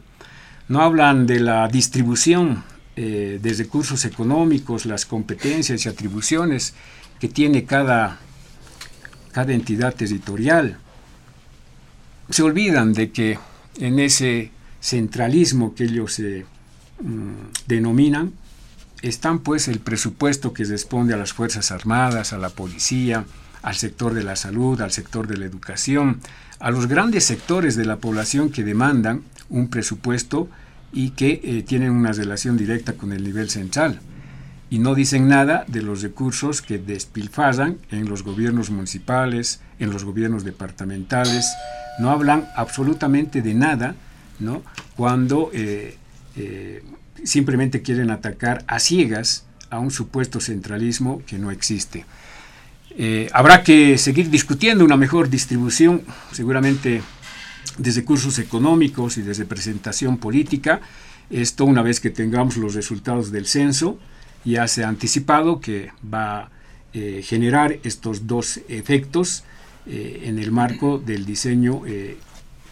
no 0.70 0.82
hablan 0.82 1.28
de 1.28 1.40
la 1.42 1.68
distribución 1.68 2.64
eh, 2.96 3.40
de 3.42 3.54
recursos 3.54 4.06
económicos, 4.06 4.86
las 4.86 5.06
competencias 5.06 5.86
y 5.86 5.90
atribuciones 5.90 6.74
que 7.20 7.28
tiene 7.28 7.66
cada, 7.66 8.18
cada 9.34 9.52
entidad 9.54 9.94
territorial. 9.94 10.78
Se 12.30 12.44
olvidan 12.44 12.94
de 12.94 13.12
que 13.12 13.38
en 13.80 14.00
ese 14.00 14.52
centralismo 14.82 15.76
que 15.76 15.86
ellos 15.86 16.14
se 16.14 16.46
mm, 17.02 17.68
denominan, 17.68 18.34
están 19.02 19.40
pues 19.40 19.68
el 19.68 19.80
presupuesto 19.80 20.54
que 20.54 20.66
responde 20.66 21.14
a 21.14 21.18
las 21.18 21.34
Fuerzas 21.34 21.72
Armadas, 21.72 22.34
a 22.34 22.38
la 22.38 22.50
policía, 22.50 23.26
al 23.62 23.76
sector 23.76 24.14
de 24.14 24.24
la 24.24 24.36
salud, 24.36 24.82
al 24.82 24.92
sector 24.92 25.28
de 25.28 25.38
la 25.38 25.46
educación, 25.46 26.20
a 26.60 26.72
los 26.72 26.88
grandes 26.88 27.24
sectores 27.24 27.76
de 27.76 27.86
la 27.86 27.98
población 27.98 28.50
que 28.50 28.64
demandan 28.64 29.24
un 29.50 29.70
presupuesto 29.70 30.50
y 30.94 31.12
que 31.12 31.42
eh, 31.44 31.64
tienen 31.64 31.92
una 31.92 32.12
relación 32.12 32.58
directa 32.58 32.94
con 32.94 33.12
el 33.12 33.24
nivel 33.24 33.50
central. 33.50 34.00
Y 34.70 34.80
no 34.80 34.96
dicen 34.96 35.28
nada 35.28 35.66
de 35.68 35.82
los 35.82 36.02
recursos 36.02 36.62
que 36.62 36.78
despilfarran 36.78 37.78
en 37.92 38.08
los 38.08 38.24
gobiernos 38.24 38.70
municipales, 38.70 39.60
en 39.80 39.92
los 39.92 40.06
gobiernos 40.06 40.44
departamentales. 40.44 41.52
No 42.00 42.10
hablan 42.10 42.48
absolutamente 42.56 43.42
de 43.42 43.54
nada 43.54 43.96
cuando 44.96 45.50
eh, 45.54 45.96
eh, 46.36 46.84
simplemente 47.24 47.82
quieren 47.82 48.12
atacar 48.12 48.64
a 48.68 48.80
ciegas 48.80 49.46
a 49.70 49.80
un 49.80 49.92
supuesto 49.92 50.40
centralismo 50.40 51.22
que 51.26 51.38
no 51.38 51.52
existe. 51.52 52.06
habrá 53.32 53.64
que 53.64 53.98
seguir 53.98 54.30
discutiendo 54.30 54.84
una 54.84 54.98
mejor 54.98 55.30
distribución, 55.30 56.02
seguramente 56.34 57.02
desde 57.78 58.04
cursos 58.04 58.40
económicos 58.40 59.18
y 59.18 59.22
desde 59.22 59.46
presentación 59.46 60.18
política. 60.18 60.82
Esto 61.30 61.66
una 61.66 61.82
vez 61.82 62.00
que 62.00 62.10
tengamos 62.10 62.58
los 62.58 62.74
resultados 62.74 63.32
del 63.32 63.48
censo, 63.48 63.98
ya 64.44 64.68
se 64.68 64.84
ha 64.84 64.90
anticipado 64.90 65.60
que 65.60 65.92
va 66.04 66.40
a 66.40 66.50
eh, 66.94 67.22
generar 67.24 67.80
estos 67.84 68.28
dos 68.28 68.60
efectos 68.68 69.44
eh, 69.86 70.24
en 70.26 70.40
el 70.40 70.52
marco 70.52 70.98
del 70.98 71.26
diseño 71.26 71.84
eh, 71.86 72.18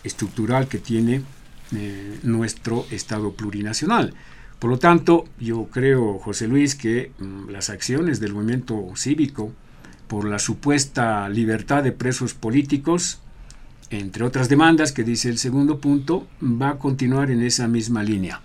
estructural 0.03 0.67
que 0.67 0.77
tiene 0.77 1.21
nuestro 2.23 2.85
Estado 2.91 3.33
plurinacional. 3.33 4.13
Por 4.59 4.69
lo 4.69 4.79
tanto, 4.79 5.25
yo 5.39 5.67
creo, 5.71 6.19
José 6.19 6.47
Luis, 6.47 6.75
que 6.75 7.11
mm, 7.19 7.49
las 7.49 7.69
acciones 7.69 8.19
del 8.19 8.33
movimiento 8.33 8.91
cívico 8.95 9.53
por 10.07 10.25
la 10.27 10.39
supuesta 10.39 11.29
libertad 11.29 11.83
de 11.83 11.91
presos 11.91 12.33
políticos 12.33 13.21
entre 13.89 14.23
otras 14.23 14.49
demandas 14.49 14.91
que 14.91 15.03
dice 15.03 15.29
el 15.29 15.37
segundo 15.37 15.79
punto, 15.79 16.27
va 16.43 16.69
a 16.69 16.77
continuar 16.77 17.31
en 17.31 17.41
esa 17.41 17.67
misma 17.67 18.03
línea. 18.03 18.41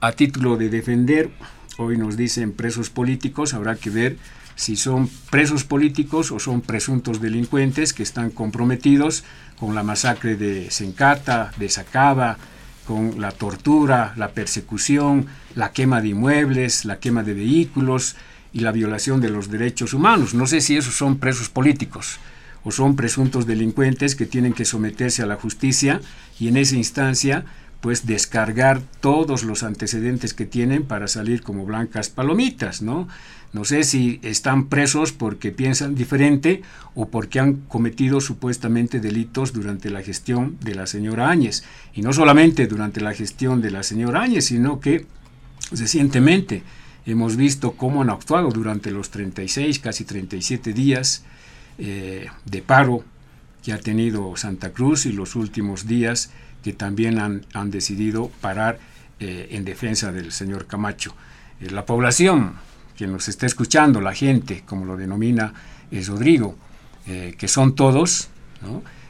A 0.00 0.12
título 0.12 0.56
de 0.56 0.70
defender, 0.70 1.30
hoy 1.76 1.98
nos 1.98 2.16
dicen 2.16 2.52
presos 2.52 2.88
políticos, 2.88 3.52
habrá 3.52 3.74
que 3.74 3.90
ver 3.90 4.16
si 4.54 4.76
son 4.76 5.08
presos 5.30 5.64
políticos 5.64 6.32
o 6.32 6.38
son 6.38 6.62
presuntos 6.62 7.20
delincuentes 7.20 7.92
que 7.92 8.02
están 8.02 8.30
comprometidos 8.30 9.24
con 9.58 9.74
la 9.74 9.82
masacre 9.82 10.36
de 10.36 10.70
Sencata, 10.70 11.52
de 11.58 11.68
Sacaba, 11.68 12.38
con 12.88 13.20
la 13.20 13.32
tortura, 13.32 14.14
la 14.16 14.30
persecución, 14.30 15.26
la 15.54 15.72
quema 15.72 16.00
de 16.00 16.08
inmuebles, 16.08 16.86
la 16.86 16.98
quema 16.98 17.22
de 17.22 17.34
vehículos 17.34 18.16
y 18.50 18.60
la 18.60 18.72
violación 18.72 19.20
de 19.20 19.28
los 19.28 19.50
derechos 19.50 19.92
humanos. 19.92 20.32
No 20.32 20.46
sé 20.46 20.62
si 20.62 20.74
esos 20.74 20.94
son 20.94 21.18
presos 21.18 21.50
políticos 21.50 22.18
o 22.64 22.72
son 22.72 22.96
presuntos 22.96 23.46
delincuentes 23.46 24.16
que 24.16 24.24
tienen 24.24 24.54
que 24.54 24.64
someterse 24.64 25.22
a 25.22 25.26
la 25.26 25.36
justicia 25.36 26.00
y 26.40 26.48
en 26.48 26.56
esa 26.56 26.76
instancia 26.76 27.44
pues 27.82 28.06
descargar 28.06 28.80
todos 29.00 29.44
los 29.44 29.64
antecedentes 29.64 30.32
que 30.32 30.46
tienen 30.46 30.82
para 30.82 31.08
salir 31.08 31.42
como 31.42 31.66
blancas 31.66 32.08
palomitas, 32.08 32.80
¿no? 32.80 33.06
No 33.52 33.64
sé 33.64 33.82
si 33.82 34.20
están 34.22 34.66
presos 34.66 35.12
porque 35.12 35.52
piensan 35.52 35.94
diferente 35.94 36.62
o 36.94 37.08
porque 37.08 37.40
han 37.40 37.54
cometido 37.68 38.20
supuestamente 38.20 39.00
delitos 39.00 39.52
durante 39.52 39.88
la 39.90 40.02
gestión 40.02 40.58
de 40.60 40.74
la 40.74 40.86
señora 40.86 41.30
Áñez. 41.30 41.64
Y 41.94 42.02
no 42.02 42.12
solamente 42.12 42.66
durante 42.66 43.00
la 43.00 43.14
gestión 43.14 43.62
de 43.62 43.70
la 43.70 43.82
señora 43.82 44.22
Áñez, 44.22 44.46
sino 44.46 44.80
que 44.80 45.06
recientemente 45.70 46.62
hemos 47.06 47.36
visto 47.36 47.72
cómo 47.72 48.02
han 48.02 48.10
actuado 48.10 48.50
durante 48.50 48.90
los 48.90 49.10
36, 49.10 49.78
casi 49.78 50.04
37 50.04 50.74
días 50.74 51.24
eh, 51.78 52.26
de 52.44 52.62
paro 52.62 53.02
que 53.62 53.72
ha 53.72 53.78
tenido 53.78 54.36
Santa 54.36 54.72
Cruz 54.72 55.06
y 55.06 55.12
los 55.12 55.36
últimos 55.36 55.86
días 55.86 56.30
que 56.62 56.72
también 56.72 57.18
han, 57.18 57.70
decidido 57.70 58.30
parar 58.40 58.78
eh, 59.20 59.48
en 59.52 59.64
defensa 59.64 60.12
del 60.12 60.32
señor 60.32 60.66
Camacho. 60.66 61.14
Eh, 61.60 61.70
la 61.70 61.86
población 61.86 62.54
que 62.98 63.06
nos 63.06 63.28
está 63.28 63.46
escuchando, 63.46 64.00
la 64.00 64.12
gente, 64.12 64.64
como 64.66 64.84
lo 64.84 64.96
denomina 64.96 65.54
es 65.88 66.08
Rodrigo, 66.08 66.56
que 67.06 67.48
son 67.48 67.76
todos, 67.76 68.28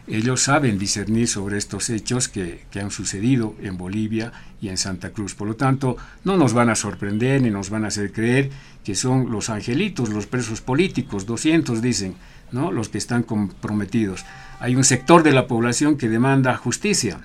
ellos 0.06 0.42
saben 0.42 0.78
discernir 0.78 1.26
sobre 1.26 1.56
estos 1.56 1.88
hechos 1.88 2.28
que, 2.28 2.66
que, 2.70 2.80
han 2.80 2.90
sucedido 2.90 3.54
en 3.62 3.78
Bolivia 3.78 4.32
y 4.60 4.68
en 4.68 4.76
Santa 4.76 5.10
Cruz. 5.10 5.34
Por 5.34 5.48
lo 5.48 5.56
tanto, 5.56 5.96
no 6.22 6.36
nos 6.36 6.52
van 6.52 6.68
a 6.68 6.74
sorprender 6.74 7.40
ni 7.40 7.50
nos 7.50 7.70
van 7.70 7.84
a 7.84 7.88
hacer 7.88 8.12
creer 8.12 8.50
que 8.84 8.94
son 8.94 9.30
los 9.30 9.48
angelitos, 9.48 10.10
los 10.10 10.26
presos 10.26 10.60
políticos, 10.60 11.26
200 11.26 11.80
dicen, 11.80 12.14
¿no? 12.52 12.70
los 12.70 12.90
que 12.90 12.98
están 12.98 13.22
comprometidos. 13.22 14.24
Hay 14.60 14.76
un 14.76 14.84
sector 14.84 15.22
de 15.22 15.32
la 15.32 15.46
población 15.46 15.96
que 15.96 16.08
demanda 16.08 16.56
justicia, 16.56 17.20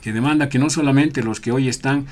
que 0.00 0.12
demanda 0.12 0.48
que 0.48 0.58
no 0.58 0.70
solamente 0.70 1.22
los 1.22 1.40
que 1.40 1.52
hoy 1.52 1.68
están 1.68 2.06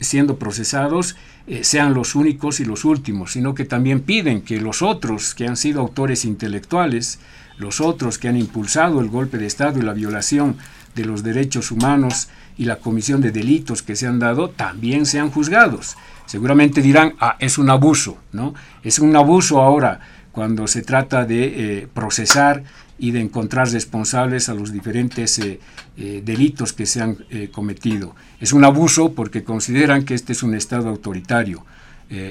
siendo 0.00 0.38
procesados 0.38 1.16
eh, 1.46 1.64
sean 1.64 1.94
los 1.94 2.14
únicos 2.14 2.60
y 2.60 2.64
los 2.64 2.84
últimos, 2.84 3.32
sino 3.32 3.54
que 3.54 3.64
también 3.64 4.00
piden 4.00 4.42
que 4.42 4.60
los 4.60 4.82
otros 4.82 5.34
que 5.34 5.46
han 5.46 5.56
sido 5.56 5.80
autores 5.80 6.24
intelectuales, 6.24 7.20
los 7.58 7.80
otros 7.80 8.18
que 8.18 8.28
han 8.28 8.36
impulsado 8.36 9.00
el 9.00 9.08
golpe 9.08 9.38
de 9.38 9.46
Estado 9.46 9.78
y 9.78 9.82
la 9.82 9.92
violación 9.92 10.56
de 10.94 11.04
los 11.04 11.22
derechos 11.22 11.70
humanos 11.70 12.28
y 12.58 12.64
la 12.64 12.76
comisión 12.76 13.20
de 13.20 13.30
delitos 13.32 13.82
que 13.82 13.96
se 13.96 14.06
han 14.06 14.18
dado, 14.18 14.50
también 14.50 15.06
sean 15.06 15.30
juzgados. 15.30 15.96
Seguramente 16.24 16.82
dirán, 16.82 17.14
ah, 17.20 17.36
es 17.38 17.58
un 17.58 17.70
abuso, 17.70 18.18
¿no? 18.32 18.54
Es 18.82 18.98
un 18.98 19.14
abuso 19.14 19.60
ahora 19.60 20.00
cuando 20.32 20.66
se 20.66 20.82
trata 20.82 21.24
de 21.24 21.44
eh, 21.44 21.88
procesar 21.92 22.64
y 22.98 23.10
de 23.10 23.20
encontrar 23.20 23.70
responsables 23.70 24.48
a 24.48 24.54
los 24.54 24.72
diferentes 24.72 25.38
eh, 25.38 25.60
eh, 25.96 26.22
delitos 26.24 26.72
que 26.72 26.86
se 26.86 27.02
han 27.02 27.18
cometido. 27.52 28.14
Es 28.40 28.52
un 28.52 28.64
abuso 28.64 29.12
porque 29.12 29.44
consideran 29.44 30.04
que 30.04 30.14
este 30.14 30.32
es 30.32 30.42
un 30.42 30.54
Estado 30.54 30.88
autoritario 30.88 31.64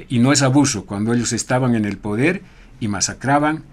y 0.07 0.19
no 0.19 0.31
es 0.31 0.41
abuso 0.41 0.85
cuando 0.85 1.13
ellos 1.13 1.33
estaban 1.33 1.75
en 1.75 1.83
el 1.83 1.97
poder 1.97 2.41
y 2.79 2.87
masacraban, 2.87 3.63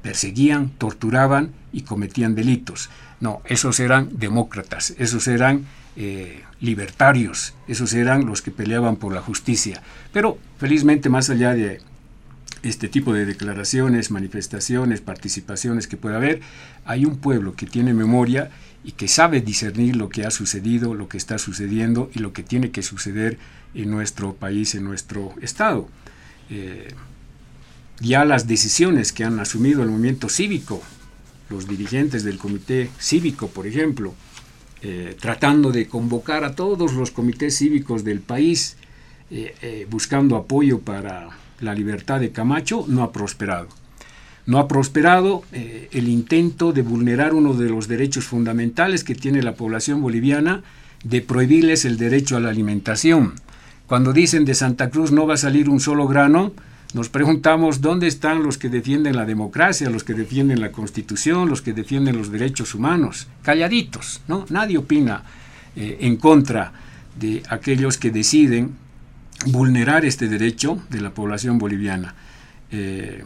perseguían, 0.00 0.70
torturaban 0.78 1.50
y 1.72 1.82
cometían 1.82 2.36
delitos. 2.36 2.90
No, 3.20 3.42
esos 3.44 3.80
eran 3.80 4.10
demócratas, 4.12 4.94
esos 4.98 5.26
eran 5.26 5.66
libertarios, 6.60 7.54
esos 7.66 7.92
eran 7.92 8.24
los 8.24 8.40
que 8.40 8.52
peleaban 8.52 8.96
por 8.96 9.12
la 9.12 9.20
justicia. 9.20 9.82
Pero 10.12 10.38
felizmente 10.58 11.08
más 11.08 11.28
allá 11.28 11.54
de 11.54 11.80
este 12.62 12.88
tipo 12.88 13.12
de 13.12 13.26
declaraciones, 13.26 14.10
manifestaciones, 14.10 15.00
participaciones 15.00 15.86
que 15.86 15.96
pueda 15.96 16.16
haber, 16.16 16.40
hay 16.84 17.04
un 17.04 17.18
pueblo 17.18 17.54
que 17.54 17.66
tiene 17.66 17.94
memoria 17.94 18.50
y 18.84 18.92
que 18.92 19.08
sabe 19.08 19.40
discernir 19.40 19.96
lo 19.96 20.08
que 20.08 20.24
ha 20.24 20.30
sucedido, 20.30 20.94
lo 20.94 21.08
que 21.08 21.18
está 21.18 21.38
sucediendo 21.38 22.10
y 22.14 22.20
lo 22.20 22.32
que 22.32 22.42
tiene 22.42 22.70
que 22.70 22.82
suceder 22.82 23.38
en 23.74 23.90
nuestro 23.90 24.34
país, 24.34 24.74
en 24.74 24.84
nuestro 24.84 25.34
estado. 25.42 25.88
Eh, 26.50 26.88
ya 28.00 28.24
las 28.24 28.46
decisiones 28.46 29.12
que 29.12 29.24
han 29.24 29.40
asumido 29.40 29.82
el 29.82 29.88
movimiento 29.88 30.28
cívico, 30.28 30.82
los 31.50 31.66
dirigentes 31.66 32.24
del 32.24 32.38
comité 32.38 32.90
cívico, 32.98 33.48
por 33.48 33.66
ejemplo, 33.66 34.14
eh, 34.82 35.16
tratando 35.18 35.72
de 35.72 35.88
convocar 35.88 36.44
a 36.44 36.54
todos 36.54 36.92
los 36.92 37.10
comités 37.10 37.56
cívicos 37.56 38.04
del 38.04 38.20
país, 38.20 38.76
eh, 39.28 39.86
buscando 39.90 40.36
apoyo 40.36 40.78
para 40.78 41.30
la 41.60 41.74
libertad 41.74 42.20
de 42.20 42.30
Camacho 42.30 42.84
no 42.88 43.02
ha 43.02 43.12
prosperado. 43.12 43.68
No 44.46 44.58
ha 44.58 44.68
prosperado 44.68 45.42
eh, 45.52 45.88
el 45.92 46.08
intento 46.08 46.72
de 46.72 46.82
vulnerar 46.82 47.34
uno 47.34 47.54
de 47.54 47.68
los 47.68 47.88
derechos 47.88 48.24
fundamentales 48.24 49.02
que 49.02 49.14
tiene 49.14 49.42
la 49.42 49.54
población 49.54 50.00
boliviana 50.00 50.62
de 51.02 51.20
prohibirles 51.20 51.84
el 51.84 51.98
derecho 51.98 52.36
a 52.36 52.40
la 52.40 52.50
alimentación. 52.50 53.34
Cuando 53.86 54.12
dicen 54.12 54.44
de 54.44 54.54
Santa 54.54 54.90
Cruz 54.90 55.12
no 55.12 55.26
va 55.26 55.34
a 55.34 55.38
salir 55.38 55.68
un 55.68 55.80
solo 55.80 56.06
grano, 56.06 56.52
nos 56.94 57.08
preguntamos 57.08 57.80
dónde 57.80 58.06
están 58.06 58.42
los 58.42 58.58
que 58.58 58.68
defienden 58.68 59.16
la 59.16 59.24
democracia, 59.24 59.90
los 59.90 60.04
que 60.04 60.14
defienden 60.14 60.60
la 60.60 60.72
constitución, 60.72 61.48
los 61.48 61.60
que 61.60 61.72
defienden 61.72 62.16
los 62.16 62.30
derechos 62.30 62.74
humanos. 62.74 63.26
Calladitos, 63.42 64.22
¿no? 64.28 64.46
Nadie 64.50 64.78
opina 64.78 65.22
eh, 65.74 65.98
en 66.00 66.16
contra 66.16 66.72
de 67.18 67.42
aquellos 67.48 67.98
que 67.98 68.10
deciden 68.10 68.76
vulnerar 69.44 70.04
este 70.04 70.28
derecho 70.28 70.80
de 70.90 71.00
la 71.00 71.10
población 71.10 71.58
boliviana. 71.58 72.14
Eh, 72.70 73.22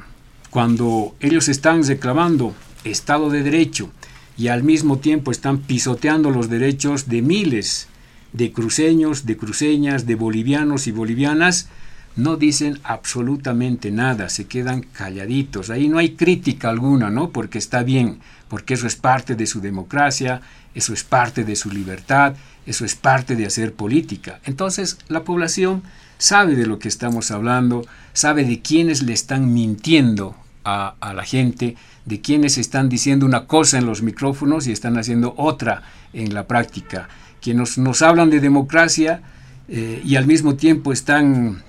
cuando 0.50 1.14
ellos 1.20 1.48
están 1.48 1.84
reclamando 1.84 2.54
Estado 2.84 3.30
de 3.30 3.42
Derecho 3.42 3.90
y 4.36 4.48
al 4.48 4.62
mismo 4.62 4.98
tiempo 4.98 5.30
están 5.30 5.58
pisoteando 5.58 6.30
los 6.30 6.48
derechos 6.50 7.08
de 7.08 7.22
miles 7.22 7.88
de 8.32 8.52
cruceños, 8.52 9.26
de 9.26 9.36
cruceñas, 9.36 10.06
de 10.06 10.14
bolivianos 10.14 10.86
y 10.86 10.92
bolivianas, 10.92 11.68
no 12.16 12.36
dicen 12.36 12.80
absolutamente 12.82 13.90
nada, 13.90 14.28
se 14.28 14.46
quedan 14.46 14.82
calladitos. 14.82 15.70
Ahí 15.70 15.88
no 15.88 15.98
hay 15.98 16.10
crítica 16.16 16.68
alguna, 16.68 17.10
¿no? 17.10 17.30
Porque 17.30 17.58
está 17.58 17.82
bien, 17.82 18.18
porque 18.48 18.74
eso 18.74 18.86
es 18.86 18.96
parte 18.96 19.36
de 19.36 19.46
su 19.46 19.60
democracia, 19.60 20.40
eso 20.74 20.92
es 20.92 21.04
parte 21.04 21.44
de 21.44 21.56
su 21.56 21.70
libertad, 21.70 22.34
eso 22.66 22.84
es 22.84 22.94
parte 22.94 23.36
de 23.36 23.46
hacer 23.46 23.74
política. 23.74 24.40
Entonces, 24.44 24.98
la 25.08 25.24
población 25.24 25.82
sabe 26.18 26.54
de 26.54 26.66
lo 26.66 26.78
que 26.78 26.88
estamos 26.88 27.30
hablando, 27.30 27.84
sabe 28.12 28.44
de 28.44 28.60
quiénes 28.60 29.02
le 29.02 29.12
están 29.12 29.52
mintiendo 29.52 30.36
a, 30.64 30.94
la 31.14 31.24
gente, 31.24 31.76
de 32.04 32.20
quienes 32.20 32.58
están 32.58 32.88
diciendo 32.88 33.26
una 33.26 33.46
cosa 33.46 33.78
en 33.78 33.86
los 33.86 34.02
micrófonos 34.02 34.66
y 34.66 34.72
están 34.72 34.98
haciendo 34.98 35.34
otra 35.36 35.82
en 36.12 36.34
la 36.34 36.46
práctica. 36.46 37.08
Quienes 37.40 37.78
nos 37.78 38.02
hablan 38.02 38.30
de 38.30 38.40
democracia 38.40 39.22
eh, 39.68 40.02
y 40.04 40.16
al 40.16 40.26
mismo 40.26 40.54
tiempo 40.54 40.92
están 40.92 41.62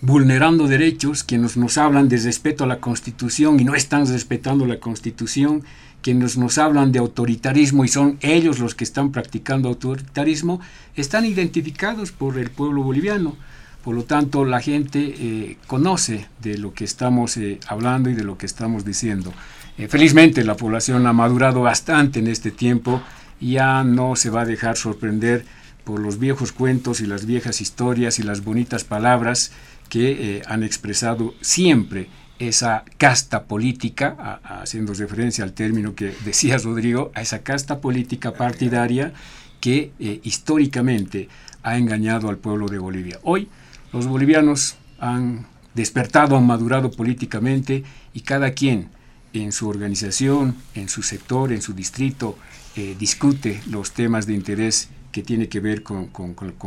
vulnerando 0.00 0.68
derechos, 0.68 1.24
quienes 1.24 1.56
nos 1.56 1.78
hablan 1.78 2.08
de 2.08 2.18
respeto 2.18 2.64
a 2.64 2.66
la 2.66 2.78
Constitución 2.78 3.58
y 3.58 3.64
no 3.64 3.74
están 3.74 4.06
respetando 4.06 4.66
la 4.66 4.78
Constitución, 4.78 5.64
quienes 6.06 6.38
nos 6.38 6.56
hablan 6.58 6.92
de 6.92 7.00
autoritarismo 7.00 7.84
y 7.84 7.88
son 7.88 8.16
ellos 8.20 8.60
los 8.60 8.76
que 8.76 8.84
están 8.84 9.10
practicando 9.10 9.68
autoritarismo, 9.68 10.60
están 10.94 11.24
identificados 11.24 12.12
por 12.12 12.38
el 12.38 12.48
pueblo 12.48 12.84
boliviano. 12.84 13.34
Por 13.82 13.96
lo 13.96 14.04
tanto, 14.04 14.44
la 14.44 14.60
gente 14.60 15.00
eh, 15.00 15.56
conoce 15.66 16.28
de 16.40 16.58
lo 16.58 16.72
que 16.72 16.84
estamos 16.84 17.36
eh, 17.38 17.58
hablando 17.66 18.08
y 18.08 18.14
de 18.14 18.22
lo 18.22 18.38
que 18.38 18.46
estamos 18.46 18.84
diciendo. 18.84 19.32
Eh, 19.78 19.88
felizmente 19.88 20.44
la 20.44 20.56
población 20.56 21.08
ha 21.08 21.12
madurado 21.12 21.62
bastante 21.62 22.20
en 22.20 22.28
este 22.28 22.52
tiempo 22.52 23.02
y 23.40 23.54
ya 23.54 23.82
no 23.82 24.14
se 24.14 24.30
va 24.30 24.42
a 24.42 24.46
dejar 24.46 24.76
sorprender 24.76 25.44
por 25.82 25.98
los 25.98 26.20
viejos 26.20 26.52
cuentos 26.52 27.00
y 27.00 27.06
las 27.06 27.26
viejas 27.26 27.60
historias 27.60 28.20
y 28.20 28.22
las 28.22 28.44
bonitas 28.44 28.84
palabras 28.84 29.50
que 29.88 30.40
han 30.46 30.62
expresado 30.62 31.34
siempre 31.40 32.06
esa 32.38 32.84
casta 32.98 33.44
política, 33.44 34.40
haciendo 34.44 34.92
referencia 34.94 35.44
al 35.44 35.52
término 35.52 35.94
que 35.94 36.14
decía 36.24 36.58
Rodrigo, 36.58 37.10
a 37.14 37.22
esa 37.22 37.40
casta 37.40 37.80
política 37.80 38.32
partidaria 38.34 39.12
que 39.60 39.92
históricamente 40.22 41.28
ha 41.62 41.76
engañado 41.76 42.28
al 42.28 42.38
pueblo 42.38 42.68
de 42.68 42.78
Bolivia. 42.78 43.18
Hoy 43.22 43.48
los 43.92 44.06
bolivianos 44.06 44.76
han 44.98 45.46
despertado, 45.74 46.36
han 46.36 46.46
madurado 46.46 46.90
políticamente 46.90 47.84
y 48.14 48.20
cada 48.20 48.52
quien 48.52 48.88
en 49.32 49.52
su 49.52 49.68
organización, 49.68 50.56
en 50.74 50.88
su 50.88 51.02
sector, 51.02 51.52
en 51.52 51.62
su 51.62 51.74
distrito, 51.74 52.38
eh, 52.76 52.96
discute 52.98 53.60
los 53.68 53.92
temas 53.92 54.26
de 54.26 54.34
interés 54.34 54.88
que 55.12 55.22
tiene 55.22 55.48
que 55.48 55.60
ver 55.60 55.82
con, 55.82 56.10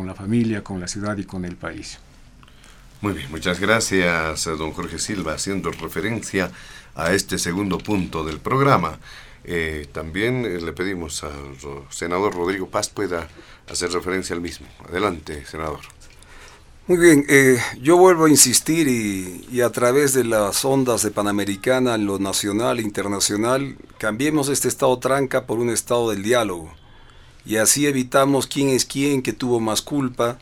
la 0.06 0.16
familia, 0.16 0.64
con 0.64 0.80
la 0.80 0.88
ciudad 0.88 1.18
y 1.18 1.24
con 1.24 1.46
el 1.46 1.56
país. 1.56 2.00
Muy 3.02 3.14
bien, 3.14 3.32
muchas 3.32 3.62
gracias, 3.62 4.44
don 4.44 4.74
Jorge 4.74 5.00
Silva, 5.00 5.34
haciendo 5.34 5.72
referencia 5.72 6.52
a 6.96 7.14
este 7.14 7.38
segundo 7.38 7.78
punto 7.78 8.26
del 8.26 8.40
programa. 8.40 9.00
Eh, 9.46 9.88
también 9.94 10.46
eh, 10.46 10.60
le 10.60 10.74
pedimos 10.74 11.24
al 11.24 11.56
senador 11.90 12.36
Rodrigo 12.36 12.68
Paz 12.68 12.90
pueda 12.90 13.30
hacer 13.70 13.92
referencia 13.92 14.36
al 14.36 14.42
mismo. 14.42 14.68
Adelante, 14.90 15.46
senador. 15.46 15.80
Muy 16.88 16.98
bien, 16.98 17.26
eh, 17.30 17.58
yo 17.82 17.96
vuelvo 17.96 18.26
a 18.26 18.30
insistir 18.30 18.88
y, 18.88 19.62
a 19.62 19.70
través 19.70 20.14
de 20.14 20.24
las 20.24 20.66
ondas 20.66 21.04
de 21.04 21.12
Panamericana, 21.12 21.98
lo 21.98 22.20
nacional 22.20 22.80
e 22.80 22.82
internacional, 22.82 23.78
cambiemos 23.98 24.50
este 24.50 24.68
estado 24.68 24.98
tranca 25.00 25.46
por 25.46 25.60
un 25.60 25.70
estado 25.70 26.10
del 26.10 26.24
diálogo. 26.24 26.74
Y 27.46 27.58
así 27.58 27.88
evitamos 27.88 28.48
quién 28.48 28.70
es 28.70 28.86
quién, 28.86 29.22
que 29.22 29.32
tuvo 29.34 29.60
más 29.60 29.82
culpa. 29.82 30.38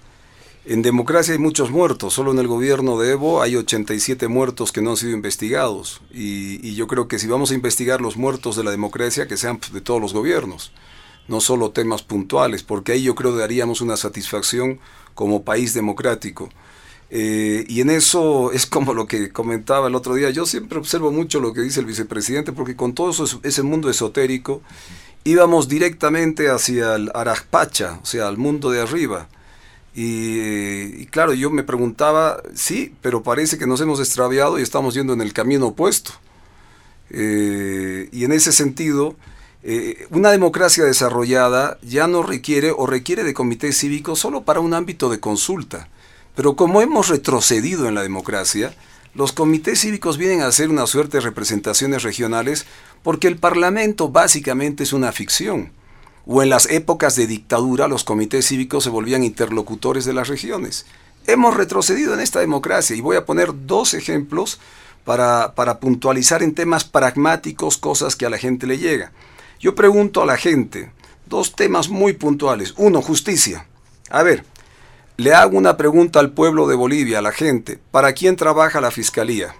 En 0.69 0.81
democracia 0.81 1.31
hay 1.31 1.39
muchos 1.39 1.71
muertos, 1.71 2.13
solo 2.13 2.33
en 2.33 2.39
el 2.39 2.47
gobierno 2.47 2.99
de 2.99 3.11
Evo 3.11 3.41
hay 3.41 3.55
87 3.55 4.27
muertos 4.27 4.73
que 4.73 4.81
no 4.81 4.89
han 4.89 4.97
sido 4.97 5.13
investigados. 5.13 6.01
Y, 6.11 6.75
yo 6.75 6.87
creo 6.87 7.07
que 7.07 7.19
si 7.19 7.27
vamos 7.27 7.51
a 7.51 7.53
investigar 7.53 8.01
los 8.01 8.17
muertos 8.17 8.57
de 8.57 8.65
la 8.65 8.71
democracia, 8.71 9.29
que 9.29 9.37
sean 9.37 9.61
de 9.71 9.79
todos 9.79 10.01
los 10.01 10.11
gobiernos, 10.11 10.73
no 11.29 11.39
solo 11.39 11.71
temas 11.71 12.03
puntuales, 12.03 12.63
porque 12.63 12.91
ahí 12.91 13.03
yo 13.03 13.15
creo 13.15 13.31
que 13.31 13.39
daríamos 13.39 13.79
una 13.79 13.95
satisfacción 13.95 14.81
como 15.15 15.45
país 15.45 15.73
democrático. 15.73 16.49
Eh, 17.11 17.63
y 17.69 17.79
en 17.79 17.89
eso 17.89 18.51
es 18.51 18.65
como 18.65 18.93
lo 18.93 19.07
que 19.07 19.31
comentaba 19.31 19.87
el 19.87 19.95
otro 19.95 20.15
día. 20.15 20.31
Yo 20.31 20.45
siempre 20.45 20.79
observo 20.79 21.13
mucho 21.13 21.39
lo 21.39 21.53
que 21.53 21.61
dice 21.61 21.79
el 21.79 21.85
vicepresidente, 21.85 22.51
porque 22.51 22.75
con 22.75 22.93
todo 22.93 23.13
ese 23.41 23.63
mundo 23.63 23.89
esotérico 23.89 24.61
íbamos 25.23 25.69
directamente 25.69 26.49
hacia 26.49 26.95
el 26.95 27.09
Arajpacha, 27.13 28.01
o 28.03 28.05
sea, 28.05 28.27
al 28.27 28.35
mundo 28.35 28.69
de 28.69 28.81
arriba. 28.81 29.29
Y, 29.99 31.07
claro, 31.07 31.33
yo 31.33 31.49
me 31.49 31.63
preguntaba, 31.63 32.43
sí, 32.53 32.93
pero 33.01 33.23
parece 33.23 33.57
que 33.57 33.65
nos 33.65 33.81
hemos 33.81 33.99
extraviado 33.99 34.59
y 34.59 34.61
estamos 34.61 34.93
yendo 34.93 35.13
en 35.13 35.21
el 35.21 35.33
camino 35.33 35.65
opuesto. 35.69 36.11
Eh, 37.09 38.07
y 38.11 38.23
en 38.23 38.31
ese 38.31 38.51
sentido, 38.51 39.15
eh, 39.63 40.05
una 40.11 40.29
democracia 40.29 40.83
desarrollada 40.83 41.79
ya 41.81 42.07
no 42.07 42.21
requiere 42.21 42.69
o 42.69 42.85
requiere 42.85 43.23
de 43.23 43.33
comités 43.33 43.79
cívicos 43.79 44.19
solo 44.19 44.43
para 44.43 44.59
un 44.59 44.75
ámbito 44.75 45.09
de 45.09 45.19
consulta. 45.19 45.89
Pero 46.35 46.55
como 46.55 46.83
hemos 46.83 47.07
retrocedido 47.07 47.87
en 47.87 47.95
la 47.95 48.03
democracia, 48.03 48.75
los 49.15 49.31
comités 49.31 49.81
cívicos 49.81 50.19
vienen 50.19 50.41
a 50.41 50.51
ser 50.51 50.69
una 50.69 50.85
suerte 50.85 51.17
de 51.17 51.21
representaciones 51.21 52.03
regionales 52.03 52.67
porque 53.01 53.27
el 53.27 53.37
Parlamento 53.37 54.09
básicamente 54.09 54.83
es 54.83 54.93
una 54.93 55.11
ficción. 55.11 55.71
O 56.27 56.43
en 56.43 56.49
las 56.49 56.69
épocas 56.69 57.15
de 57.15 57.25
dictadura 57.25 57.87
los 57.87 58.03
comités 58.03 58.45
cívicos 58.47 58.83
se 58.83 58.89
volvían 58.89 59.23
interlocutores 59.23 60.03
de 60.03 60.13
las 60.13 60.27
regiones. 60.27 60.85
Hemos 61.25 61.55
retrocedido 61.55 62.13
en 62.13 62.19
esta 62.19 62.41
democracia 62.41 62.95
y 62.95 63.01
voy 63.01 63.15
a 63.15 63.25
poner 63.25 63.51
dos 63.65 63.93
ejemplos 63.93 64.59
para, 65.05 65.55
para 65.55 65.79
puntualizar 65.79 66.43
en 66.43 66.53
temas 66.53 66.83
pragmáticos 66.83 67.77
cosas 67.77 68.17
que 68.17 68.25
a 68.25 68.29
la 68.29 68.37
gente 68.37 68.67
le 68.67 68.77
llega. 68.77 69.13
Yo 69.59 69.73
pregunto 69.73 70.21
a 70.21 70.25
la 70.25 70.35
gente 70.35 70.91
dos 71.27 71.55
temas 71.55 71.87
muy 71.87 72.11
puntuales. 72.11 72.73
Uno, 72.75 73.01
justicia. 73.01 73.65
A 74.09 74.21
ver, 74.21 74.43
le 75.15 75.33
hago 75.33 75.57
una 75.57 75.77
pregunta 75.77 76.19
al 76.19 76.31
pueblo 76.31 76.67
de 76.67 76.75
Bolivia, 76.75 77.19
a 77.19 77.21
la 77.21 77.31
gente. 77.31 77.79
¿Para 77.91 78.11
quién 78.11 78.35
trabaja 78.35 78.81
la 78.81 78.91
fiscalía? 78.91 79.55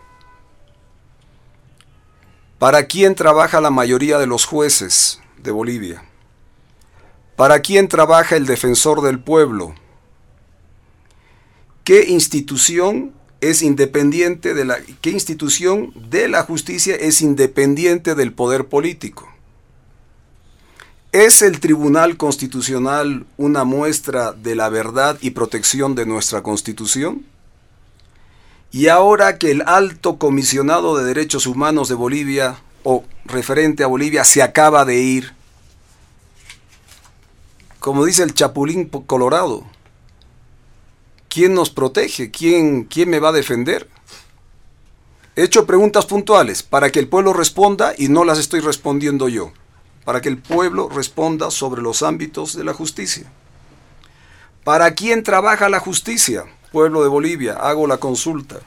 ¿Para 2.60 2.88
quién 2.88 3.16
trabaja 3.16 3.62
la 3.62 3.72
mayoría 3.72 4.18
de 4.18 4.28
los 4.28 4.46
jueces 4.46 5.22
de 5.38 5.52
Bolivia? 5.52 6.07
¿Para 7.38 7.60
quién 7.60 7.88
trabaja 7.88 8.36
el 8.36 8.48
defensor 8.48 9.02
del 9.04 9.20
pueblo? 9.20 9.76
¿Qué 11.84 12.06
institución 12.10 13.14
es 13.42 13.62
independiente 13.62 14.56
de 14.56 14.66
la 14.66 14.80
qué 15.02 15.12
institución 15.12 15.94
de 16.10 16.30
la 16.30 16.42
justicia 16.42 16.96
es 16.96 17.22
independiente 17.22 18.16
del 18.16 18.34
poder 18.34 18.66
político? 18.66 19.32
¿Es 21.12 21.44
el 21.44 21.60
Tribunal 21.60 22.18
Constitucional 22.18 23.28
una 23.38 23.66
muestra 23.66 24.34
de 24.34 24.56
la 24.56 24.70
verdad 24.70 25.20
y 25.22 25.30
protección 25.30 25.94
de 25.94 26.08
nuestra 26.08 26.42
Constitución? 26.42 27.24
Y 28.72 28.88
ahora 28.88 29.38
que 29.38 29.52
el 29.52 29.62
alto 29.68 30.18
comisionado 30.18 30.98
de 30.98 31.06
derechos 31.06 31.46
humanos 31.46 31.88
de 31.88 31.94
Bolivia, 31.94 32.58
o 32.84 33.04
referente 33.26 33.84
a 33.84 33.88
Bolivia, 33.88 34.24
se 34.24 34.42
acaba 34.42 34.86
de 34.86 35.02
ir, 35.02 35.37
como 37.88 38.04
dice 38.04 38.22
el 38.22 38.34
Chapulín 38.34 38.90
Colorado, 38.90 39.64
¿quién 41.30 41.54
nos 41.54 41.70
protege? 41.70 42.32
¿Quién, 42.32 42.84
quién 42.84 43.10
me 43.10 43.22
va 43.22 43.30
a 43.30 43.32
defender? 43.32 43.88
He 45.38 45.44
hecho 45.44 45.66
preguntas 45.66 46.06
puntuales 46.06 46.64
para 46.64 46.92
que 46.92 47.00
el 47.00 47.08
pueblo 47.08 47.32
responda 47.32 47.94
y 47.98 48.10
no 48.10 48.26
las 48.26 48.40
estoy 48.40 48.60
respondiendo 48.60 49.30
yo 49.30 49.54
para 50.04 50.20
que 50.20 50.28
el 50.28 50.38
pueblo 50.38 50.90
responda 50.90 51.50
sobre 51.50 51.82
los 51.82 52.04
ámbitos 52.04 52.58
de 52.58 52.66
la 52.66 52.74
justicia. 52.74 53.32
¿Para 54.66 54.94
quién 54.94 55.24
trabaja 55.24 55.70
la 55.70 55.80
justicia? 55.80 56.44
Pueblo 56.74 57.04
de 57.04 57.08
Bolivia, 57.08 57.54
hago 57.54 57.88
la 57.88 58.00
consulta. 58.00 58.58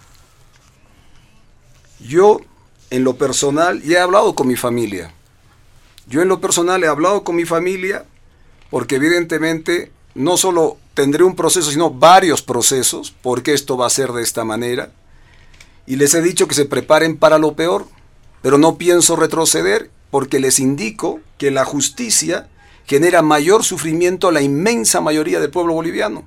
Yo, 1.99 2.41
en 2.89 3.05
lo 3.05 3.17
personal, 3.17 3.83
ya 3.83 3.99
he 3.99 4.01
hablado 4.01 4.35
con 4.35 4.49
mi 4.49 4.57
familia. 4.57 5.13
Yo 6.07 6.23
en 6.23 6.29
lo 6.29 6.41
personal 6.41 6.83
he 6.83 6.87
hablado 6.89 7.23
con 7.23 7.37
mi 7.37 7.45
familia 7.45 8.07
porque 8.71 8.97
evidentemente 8.97 9.93
no 10.15 10.37
solo 10.37 10.79
tendré 10.95 11.25
un 11.25 11.37
proceso, 11.37 11.71
sino 11.71 11.91
varios 11.91 12.43
procesos, 12.43 13.15
porque 13.23 13.53
esto 13.53 13.77
va 13.77 13.87
a 13.87 13.91
ser 13.91 14.13
de 14.13 14.23
esta 14.23 14.45
manera. 14.45 14.93
Y 15.87 15.97
les 15.97 16.15
he 16.15 16.23
dicho 16.23 16.47
que 16.47 16.55
se 16.55 16.67
preparen 16.67 17.17
para 17.17 17.39
lo 17.39 17.55
peor, 17.55 17.87
pero 18.43 18.59
no 18.59 18.77
pienso 18.77 19.17
retroceder 19.17 19.91
porque 20.11 20.41
les 20.41 20.59
indico 20.59 21.21
que 21.39 21.51
la 21.51 21.65
justicia 21.65 22.49
genera 22.87 23.23
mayor 23.23 23.65
sufrimiento 23.65 24.29
a 24.29 24.33
la 24.33 24.43
inmensa 24.43 25.01
mayoría 25.01 25.41
del 25.41 25.51
pueblo 25.51 25.75
boliviano. 25.75 26.25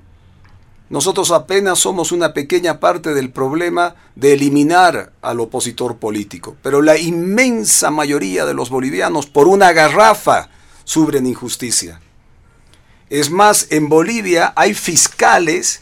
nosotros 0.90 1.30
apenas 1.30 1.78
somos 1.78 2.12
una 2.12 2.34
pequeña 2.34 2.78
parte 2.78 3.14
del 3.14 3.30
problema 3.30 3.96
de 4.14 4.34
eliminar 4.34 5.12
al 5.22 5.40
opositor 5.40 5.96
político, 5.96 6.56
pero 6.62 6.82
la 6.82 6.96
inmensa 6.96 7.90
mayoría 7.90 8.44
de 8.44 8.54
los 8.54 8.70
bolivianos 8.70 9.26
por 9.26 9.48
una 9.48 9.72
garrafa 9.72 10.50
sufren 10.84 11.26
injusticia. 11.26 12.00
Es 13.14 13.30
más, 13.30 13.68
en 13.70 13.88
Bolivia 13.88 14.52
hay 14.56 14.74
fiscales 14.74 15.80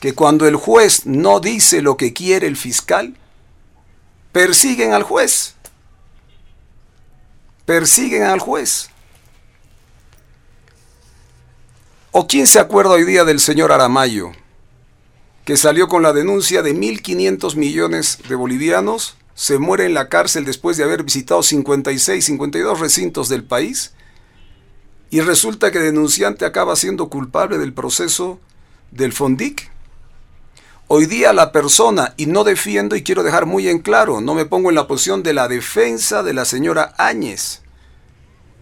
que 0.00 0.16
cuando 0.16 0.48
el 0.48 0.56
juez 0.56 1.06
no 1.06 1.38
dice 1.38 1.80
lo 1.80 1.96
que 1.96 2.12
quiere 2.12 2.48
el 2.48 2.56
fiscal, 2.56 3.16
persiguen 4.32 4.92
al 4.92 5.04
juez. 5.04 5.54
Persiguen 7.66 8.24
al 8.24 8.40
juez. 8.40 8.90
¿O 12.10 12.26
quién 12.26 12.48
se 12.48 12.58
acuerda 12.58 12.90
hoy 12.90 13.04
día 13.04 13.24
del 13.24 13.38
señor 13.38 13.70
Aramayo, 13.70 14.32
que 15.44 15.56
salió 15.56 15.86
con 15.86 16.02
la 16.02 16.12
denuncia 16.12 16.62
de 16.62 16.74
1.500 16.74 17.54
millones 17.54 18.18
de 18.28 18.34
bolivianos, 18.34 19.14
se 19.36 19.60
muere 19.60 19.86
en 19.86 19.94
la 19.94 20.08
cárcel 20.08 20.44
después 20.44 20.78
de 20.78 20.82
haber 20.82 21.04
visitado 21.04 21.44
56, 21.44 22.24
52 22.24 22.80
recintos 22.80 23.28
del 23.28 23.44
país, 23.44 23.92
y 25.12 25.20
resulta 25.20 25.70
que 25.70 25.76
el 25.76 25.84
denunciante 25.84 26.46
acaba 26.46 26.74
siendo 26.74 27.10
culpable 27.10 27.58
del 27.58 27.74
proceso 27.74 28.40
del 28.92 29.12
FONDIC? 29.12 29.70
Hoy 30.88 31.04
día 31.04 31.34
la 31.34 31.52
persona, 31.52 32.14
y 32.16 32.24
no 32.24 32.44
defiendo 32.44 32.96
y 32.96 33.02
quiero 33.02 33.22
dejar 33.22 33.44
muy 33.44 33.68
en 33.68 33.80
claro, 33.80 34.22
no 34.22 34.34
me 34.34 34.46
pongo 34.46 34.70
en 34.70 34.74
la 34.74 34.86
posición 34.86 35.22
de 35.22 35.34
la 35.34 35.48
defensa 35.48 36.22
de 36.22 36.32
la 36.32 36.46
señora 36.46 36.94
Áñez, 36.96 37.60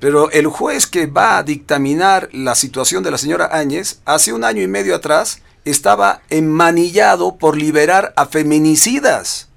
pero 0.01 0.29
el 0.33 0.49
juez 0.49 0.89
que 0.89 1.07
va 1.07 1.39
a 1.39 1.45
dictaminar 1.45 2.29
la 2.33 2.57
situación 2.57 3.05
de 3.05 3.13
la 3.13 3.19
señora 3.19 3.51
Áñez, 3.53 4.01
hace 4.05 4.33
un 4.33 4.43
año 4.43 4.61
y 4.61 4.67
medio 4.67 4.97
atrás, 4.97 5.43
estaba 5.65 6.23
enmanillado 6.31 7.37
por 7.37 7.57
liberar 7.57 8.13
a 8.17 8.27
feminicidas. 8.27 9.51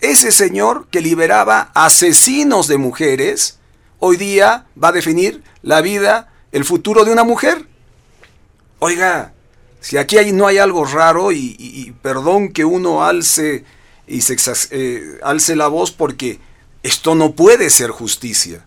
Ese 0.00 0.32
señor 0.32 0.86
que 0.90 1.02
liberaba 1.02 1.70
asesinos 1.74 2.66
de 2.66 2.78
mujeres, 2.78 3.58
hoy 3.98 4.16
día 4.16 4.66
va 4.82 4.88
a 4.88 4.92
definir 4.92 5.42
la 5.66 5.80
vida, 5.80 6.32
el 6.52 6.64
futuro 6.64 7.04
de 7.04 7.12
una 7.12 7.24
mujer. 7.24 7.66
Oiga, 8.78 9.34
si 9.80 9.98
aquí 9.98 10.16
no 10.32 10.46
hay 10.46 10.58
algo 10.58 10.84
raro 10.84 11.32
y, 11.32 11.92
perdón 12.02 12.52
que 12.52 12.64
uno 12.64 13.04
alce, 13.04 13.64
y 14.06 14.20
se, 14.20 14.36
eh, 14.70 15.18
alce 15.24 15.56
la 15.56 15.66
voz 15.66 15.90
porque 15.90 16.38
esto 16.84 17.16
no 17.16 17.32
puede 17.32 17.68
ser 17.68 17.90
justicia. 17.90 18.64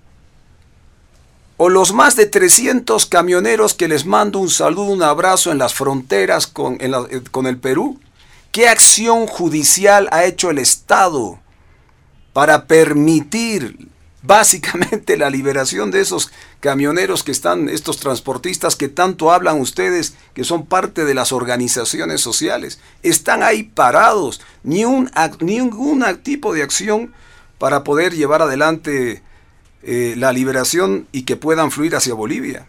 O 1.56 1.70
los 1.70 1.94
más 1.94 2.18
de 2.18 2.26
300 2.26 3.06
camioneros 3.06 3.74
que 3.74 3.88
les 3.88 4.06
mando 4.06 4.40
un 4.40 4.50
saludo, 4.50 4.92
un 4.92 5.02
abrazo 5.02 5.54
en 5.54 5.58
las 5.58 5.74
fronteras 5.74 6.48
con, 6.48 6.78
eh, 6.82 6.92
con 7.32 7.48
el 7.48 7.58
Perú. 7.58 7.98
¿Qué 8.52 8.68
acción 8.68 9.26
judicial 9.26 10.10
ha 10.12 10.26
hecho 10.26 10.50
el 10.50 10.58
Estado 10.58 11.40
para 12.34 12.66
permitir 12.66 13.90
básicamente 14.22 15.18
la 15.18 15.30
liberación 15.30 15.92
de 15.92 16.02
esos 16.02 16.32
camioneros 16.60 17.24
que 17.24 17.32
están, 17.32 17.70
estos 17.70 17.98
transportistas 17.98 18.76
que 18.76 18.90
tanto 18.90 19.32
hablan 19.32 19.60
ustedes, 19.60 20.16
que 20.34 20.44
son 20.44 20.66
parte 20.66 21.06
de 21.06 21.14
las 21.14 21.32
organizaciones 21.32 22.22
sociales, 22.22 22.80
están 23.04 23.44
ahí 23.44 23.64
parados, 23.64 24.42
ni 24.64 24.86
un 24.86 25.10
ningún 25.40 26.04
tipo 26.24 26.54
de 26.54 26.64
acción 26.64 27.14
para 27.58 27.84
poder 27.84 28.14
llevar 28.14 28.42
adelante 28.42 29.24
eh, 29.84 30.16
la 30.18 30.34
liberación 30.34 31.08
y 31.12 31.24
que 31.24 31.36
puedan 31.36 31.72
fluir 31.72 31.96
hacia 31.96 32.14
Bolivia. 32.14 32.68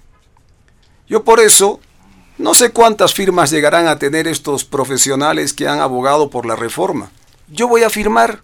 Yo 1.08 1.24
por 1.24 1.40
eso 1.40 1.80
no 2.38 2.54
sé 2.54 2.70
cuántas 2.70 3.12
firmas 3.12 3.50
llegarán 3.50 3.86
a 3.86 3.98
tener 3.98 4.26
estos 4.26 4.64
profesionales 4.64 5.52
que 5.52 5.68
han 5.68 5.80
abogado 5.80 6.30
por 6.30 6.46
la 6.46 6.56
reforma. 6.56 7.10
Yo 7.48 7.68
voy 7.68 7.82
a 7.82 7.90
firmar, 7.90 8.40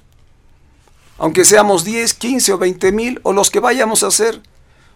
aunque 1.18 1.44
seamos 1.44 1.84
10, 1.84 2.14
15 2.14 2.52
o 2.52 2.58
20 2.58 2.92
mil 2.92 3.20
o 3.22 3.32
los 3.32 3.50
que 3.50 3.60
vayamos 3.60 4.02
a 4.02 4.08
hacer. 4.08 4.40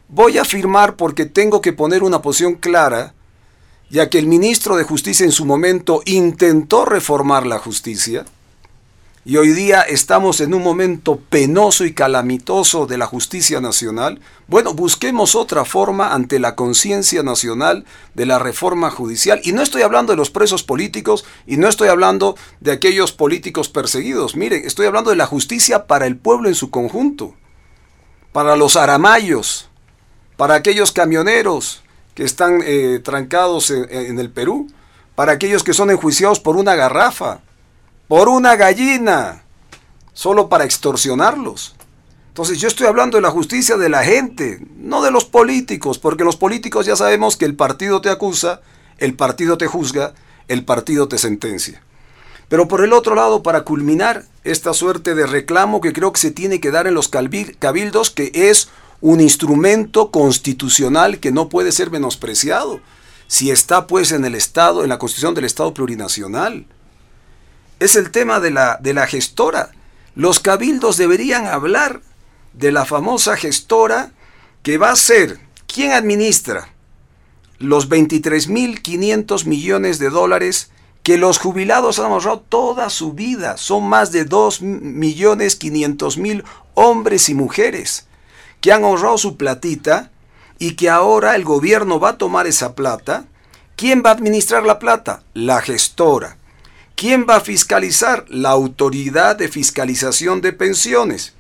Voy 0.08 0.38
a 0.38 0.44
firmar 0.44 0.96
porque 0.96 1.26
tengo 1.26 1.60
que 1.60 1.72
poner 1.72 2.02
una 2.02 2.20
posición 2.20 2.54
clara, 2.54 3.14
ya 3.90 4.10
que 4.10 4.18
el 4.18 4.26
ministro 4.26 4.76
de 4.76 4.84
Justicia 4.84 5.24
en 5.24 5.32
su 5.32 5.44
momento 5.44 6.02
intentó 6.04 6.84
reformar 6.84 7.46
la 7.46 7.58
justicia 7.58 8.24
y 9.22 9.36
hoy 9.36 9.52
día 9.52 9.82
estamos 9.82 10.40
en 10.40 10.54
un 10.54 10.62
momento 10.62 11.20
penoso 11.28 11.84
y 11.84 11.92
calamitoso 11.92 12.86
de 12.86 12.96
la 12.96 13.04
justicia 13.04 13.60
nacional, 13.60 14.18
bueno, 14.46 14.72
busquemos 14.72 15.34
otra 15.34 15.66
forma 15.66 16.14
ante 16.14 16.38
la 16.38 16.56
conciencia 16.56 17.22
nacional 17.22 17.84
de 18.14 18.24
la 18.24 18.38
reforma 18.38 18.90
judicial. 18.90 19.38
Y 19.44 19.52
no 19.52 19.60
estoy 19.60 19.82
hablando 19.82 20.14
de 20.14 20.16
los 20.16 20.30
presos 20.30 20.62
políticos 20.62 21.26
y 21.46 21.58
no 21.58 21.68
estoy 21.68 21.88
hablando 21.88 22.34
de 22.60 22.72
aquellos 22.72 23.12
políticos 23.12 23.68
perseguidos. 23.68 24.36
Miren, 24.36 24.64
estoy 24.64 24.86
hablando 24.86 25.10
de 25.10 25.16
la 25.16 25.26
justicia 25.26 25.86
para 25.86 26.06
el 26.06 26.16
pueblo 26.16 26.48
en 26.48 26.54
su 26.54 26.70
conjunto, 26.70 27.34
para 28.32 28.56
los 28.56 28.76
aramayos, 28.76 29.68
para 30.38 30.54
aquellos 30.54 30.92
camioneros 30.92 31.82
que 32.14 32.24
están 32.24 32.62
eh, 32.64 33.00
trancados 33.04 33.70
en 33.70 34.18
el 34.18 34.30
Perú, 34.30 34.68
para 35.14 35.32
aquellos 35.32 35.62
que 35.62 35.74
son 35.74 35.90
enjuiciados 35.90 36.40
por 36.40 36.56
una 36.56 36.74
garrafa 36.74 37.42
por 38.10 38.28
una 38.28 38.56
gallina, 38.56 39.44
solo 40.12 40.48
para 40.48 40.64
extorsionarlos. 40.64 41.76
Entonces 42.26 42.58
yo 42.58 42.66
estoy 42.66 42.88
hablando 42.88 43.16
de 43.16 43.22
la 43.22 43.30
justicia 43.30 43.76
de 43.76 43.88
la 43.88 44.02
gente, 44.02 44.66
no 44.78 45.00
de 45.00 45.12
los 45.12 45.26
políticos, 45.26 46.00
porque 46.00 46.24
los 46.24 46.34
políticos 46.34 46.86
ya 46.86 46.96
sabemos 46.96 47.36
que 47.36 47.44
el 47.44 47.54
partido 47.54 48.00
te 48.00 48.10
acusa, 48.10 48.62
el 48.98 49.14
partido 49.14 49.58
te 49.58 49.68
juzga, 49.68 50.14
el 50.48 50.64
partido 50.64 51.06
te 51.06 51.18
sentencia. 51.18 51.84
Pero 52.48 52.66
por 52.66 52.82
el 52.82 52.94
otro 52.94 53.14
lado, 53.14 53.44
para 53.44 53.62
culminar 53.62 54.24
esta 54.42 54.74
suerte 54.74 55.14
de 55.14 55.28
reclamo 55.28 55.80
que 55.80 55.92
creo 55.92 56.12
que 56.12 56.20
se 56.20 56.32
tiene 56.32 56.58
que 56.58 56.72
dar 56.72 56.88
en 56.88 56.94
los 56.94 57.06
cabildos, 57.06 58.10
que 58.10 58.32
es 58.34 58.70
un 59.00 59.20
instrumento 59.20 60.10
constitucional 60.10 61.20
que 61.20 61.30
no 61.30 61.48
puede 61.48 61.70
ser 61.70 61.92
menospreciado, 61.92 62.80
si 63.28 63.52
está 63.52 63.86
pues 63.86 64.10
en 64.10 64.24
el 64.24 64.34
Estado, 64.34 64.82
en 64.82 64.88
la 64.88 64.98
Constitución 64.98 65.34
del 65.34 65.44
Estado 65.44 65.72
plurinacional 65.72 66.66
es 67.80 67.96
el 67.96 68.12
tema 68.12 68.38
de 68.38 68.52
la, 68.52 68.78
de 68.80 68.94
la 68.94 69.08
gestora. 69.08 69.72
Los 70.14 70.38
cabildos 70.38 70.96
deberían 70.96 71.46
hablar 71.46 72.02
de 72.52 72.70
la 72.70 72.84
famosa 72.84 73.36
gestora 73.36 74.12
que 74.62 74.78
va 74.78 74.90
a 74.90 74.96
ser 74.96 75.40
quien 75.66 75.90
administra 75.92 76.68
los 77.58 77.88
23.500 77.88 79.46
millones 79.46 79.98
de 79.98 80.10
dólares 80.10 80.70
que 81.02 81.18
los 81.18 81.38
jubilados 81.38 81.98
han 81.98 82.12
ahorrado 82.12 82.40
toda 82.40 82.90
su 82.90 83.14
vida. 83.14 83.56
Son 83.56 83.88
más 83.88 84.12
de 84.12 84.28
2.500.000 84.28 86.44
hombres 86.74 87.28
y 87.28 87.34
mujeres 87.34 88.06
que 88.60 88.72
han 88.72 88.84
ahorrado 88.84 89.16
su 89.16 89.36
platita 89.36 90.10
y 90.58 90.72
que 90.72 90.90
ahora 90.90 91.36
el 91.36 91.44
gobierno 91.44 91.98
va 91.98 92.10
a 92.10 92.18
tomar 92.18 92.46
esa 92.46 92.74
plata. 92.74 93.24
¿Quién 93.76 94.02
va 94.04 94.10
a 94.10 94.14
administrar 94.14 94.64
la 94.64 94.78
plata? 94.78 95.22
La 95.32 95.62
gestora. 95.62 96.36
¿Quién 97.00 97.24
va 97.26 97.36
a 97.36 97.40
fiscalizar? 97.40 98.26
La 98.28 98.50
autoridad 98.50 99.34
de 99.34 99.48
fiscalización 99.48 100.42
de 100.42 100.52
pensiones. 100.52 101.32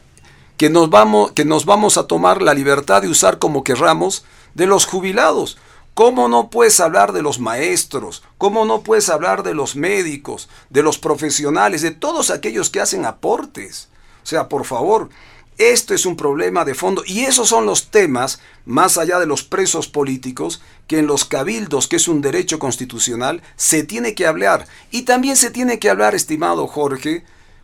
que 0.57 0.69
nos 0.69 0.89
vamos, 0.89 1.31
que 1.33 1.45
nos 1.45 1.65
vamos 1.65 1.97
a 1.97 2.07
tomar 2.07 2.41
la 2.41 2.53
libertad 2.53 3.01
de 3.01 3.09
usar 3.09 3.39
como 3.39 3.63
querramos 3.63 4.25
de 4.53 4.67
los 4.67 4.85
jubilados. 4.85 5.57
¿Cómo 5.93 6.27
no 6.27 6.49
puedes 6.49 6.79
hablar 6.79 7.13
de 7.13 7.21
los 7.21 7.39
maestros? 7.39 8.23
¿Cómo 8.37 8.65
no 8.65 8.81
puedes 8.81 9.09
hablar 9.09 9.43
de 9.43 9.53
los 9.53 9.75
médicos, 9.75 10.49
de 10.69 10.83
los 10.83 10.97
profesionales, 10.97 11.81
de 11.81 11.91
todos 11.91 12.31
aquellos 12.31 12.69
que 12.69 12.81
hacen 12.81 13.05
aportes? 13.05 13.87
O 14.21 14.25
sea, 14.25 14.49
por 14.49 14.65
favor, 14.65 15.09
esto 15.57 15.93
es 15.93 16.05
un 16.05 16.17
problema 16.17 16.65
de 16.65 16.75
fondo 16.75 17.03
y 17.05 17.21
esos 17.21 17.47
son 17.47 17.65
los 17.65 17.87
temas, 17.91 18.41
más 18.65 18.97
allá 18.97 19.19
de 19.19 19.25
los 19.25 19.43
presos 19.43 19.87
políticos, 19.87 20.61
que 20.87 20.99
en 20.99 21.07
los 21.07 21.25
cabildos, 21.25 21.87
que 21.87 21.95
es 21.95 22.07
un 22.07 22.21
derecho 22.21 22.59
constitucional, 22.59 23.41
se 23.55 23.83
tiene 23.83 24.13
que 24.13 24.27
hablar. 24.27 24.67
Y 24.91 25.03
también 25.03 25.35
se 25.35 25.49
tiene 25.49 25.79
que 25.79 25.89
hablar, 25.89 26.15
estimado 26.15 26.67
Jorge, 26.67 27.23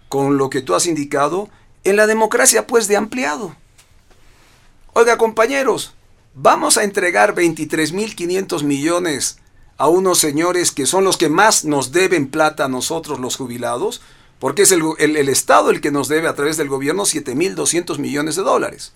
con 0.09 0.37
lo 0.37 0.49
que 0.49 0.61
tú 0.61 0.75
has 0.75 0.87
indicado, 0.87 1.49
en 1.83 1.95
la 1.95 2.07
democracia 2.07 2.67
pues 2.67 2.87
de 2.87 2.97
ampliado. 2.97 3.55
Oiga 4.93 5.17
compañeros, 5.17 5.93
vamos 6.33 6.77
a 6.77 6.83
entregar 6.83 7.33
23.500 7.33 8.63
millones 8.63 9.37
a 9.77 9.87
unos 9.87 10.19
señores 10.19 10.71
que 10.71 10.85
son 10.85 11.03
los 11.03 11.17
que 11.17 11.29
más 11.29 11.65
nos 11.65 11.91
deben 11.91 12.29
plata 12.29 12.65
a 12.65 12.69
nosotros 12.69 13.19
los 13.19 13.35
jubilados, 13.35 14.01
porque 14.37 14.63
es 14.63 14.71
el, 14.71 14.83
Estado 15.29 15.69
el 15.69 15.81
que 15.81 15.91
nos 15.91 16.07
debe 16.07 16.27
a 16.27 16.35
través 16.35 16.57
del 16.57 16.67
gobierno 16.67 17.03
7.200 17.03 17.97
millones 17.99 18.35
de 18.35 18.43
dólares. 18.43 18.91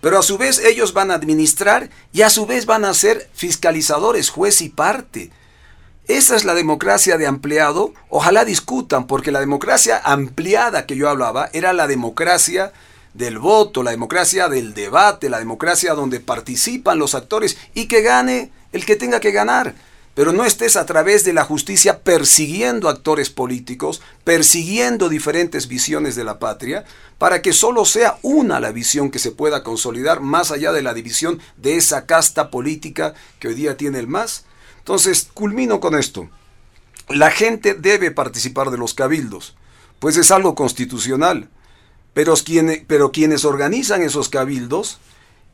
Pero 0.00 0.18
a 0.18 0.22
su 0.22 0.38
vez 0.38 0.58
ellos 0.58 0.92
van 0.92 1.10
a 1.10 1.14
administrar 1.14 1.90
y 2.12 2.22
a 2.22 2.30
su 2.30 2.46
vez 2.46 2.66
van 2.66 2.84
a 2.84 2.94
ser 2.94 3.28
fiscalizadores, 3.34 4.30
juez 4.30 4.60
y 4.60 4.68
parte. 4.68 5.30
Esa 6.06 6.36
es 6.36 6.44
la 6.44 6.54
democracia 6.54 7.18
de 7.18 7.26
ampliado. 7.26 7.92
Ojalá 8.08 8.44
discutan, 8.44 9.06
porque 9.06 9.32
la 9.32 9.40
democracia 9.40 10.00
ampliada 10.04 10.86
que 10.86 10.96
yo 10.96 11.08
hablaba 11.08 11.50
era 11.52 11.72
la 11.72 11.86
democracia 11.86 12.72
del 13.12 13.38
voto, 13.38 13.82
la 13.82 13.90
democracia 13.90 14.48
del 14.48 14.74
debate, 14.74 15.28
la 15.28 15.38
democracia 15.38 15.94
donde 15.94 16.20
participan 16.20 16.98
los 16.98 17.14
actores 17.14 17.58
y 17.74 17.86
que 17.88 18.02
gane 18.02 18.52
el 18.72 18.86
que 18.86 18.96
tenga 18.96 19.20
que 19.20 19.32
ganar 19.32 19.74
pero 20.18 20.32
no 20.32 20.44
estés 20.44 20.74
a 20.74 20.84
través 20.84 21.22
de 21.22 21.32
la 21.32 21.44
justicia 21.44 22.00
persiguiendo 22.00 22.88
actores 22.88 23.30
políticos, 23.30 24.02
persiguiendo 24.24 25.08
diferentes 25.08 25.68
visiones 25.68 26.16
de 26.16 26.24
la 26.24 26.40
patria, 26.40 26.84
para 27.18 27.40
que 27.40 27.52
solo 27.52 27.84
sea 27.84 28.18
una 28.22 28.58
la 28.58 28.72
visión 28.72 29.12
que 29.12 29.20
se 29.20 29.30
pueda 29.30 29.62
consolidar 29.62 30.18
más 30.18 30.50
allá 30.50 30.72
de 30.72 30.82
la 30.82 30.92
división 30.92 31.38
de 31.56 31.76
esa 31.76 32.04
casta 32.06 32.50
política 32.50 33.14
que 33.38 33.46
hoy 33.46 33.54
día 33.54 33.76
tiene 33.76 34.00
el 34.00 34.08
MAS. 34.08 34.44
Entonces, 34.78 35.28
culmino 35.34 35.78
con 35.78 35.94
esto. 35.94 36.28
La 37.08 37.30
gente 37.30 37.74
debe 37.74 38.10
participar 38.10 38.72
de 38.72 38.78
los 38.78 38.94
cabildos, 38.94 39.54
pues 40.00 40.16
es 40.16 40.32
algo 40.32 40.56
constitucional, 40.56 41.48
pero, 42.12 42.34
pero 42.88 43.12
quienes 43.12 43.44
organizan 43.44 44.02
esos 44.02 44.28
cabildos 44.28 44.98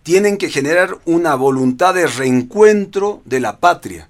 tienen 0.03 0.39
que 0.39 0.49
generar 0.49 1.01
una 1.05 1.35
voluntad 1.35 1.93
de 1.93 2.07
reencuentro 2.07 3.20
de 3.27 3.41
la 3.41 3.61
patria 3.61 4.09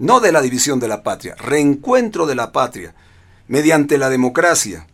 no 0.00 0.18
de 0.20 0.32
la 0.32 0.40
división 0.40 0.80
de 0.80 0.88
la 0.88 1.02
patria, 1.02 1.36
reencuentro 1.36 2.26
de 2.26 2.34
la 2.34 2.52
patria, 2.52 2.94
mediante 3.48 3.98
la 3.98 4.08
democracia. 4.08 4.86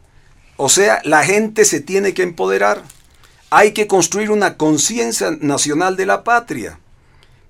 O 0.56 0.68
sea, 0.68 1.00
la 1.04 1.22
gente 1.22 1.64
se 1.64 1.80
tiene 1.80 2.12
que 2.12 2.24
empoderar. 2.24 2.82
Hay 3.50 3.70
que 3.70 3.86
construir 3.86 4.32
una 4.32 4.56
conciencia 4.56 5.30
nacional 5.40 5.96
de 5.96 6.06
la 6.06 6.24
patria, 6.24 6.80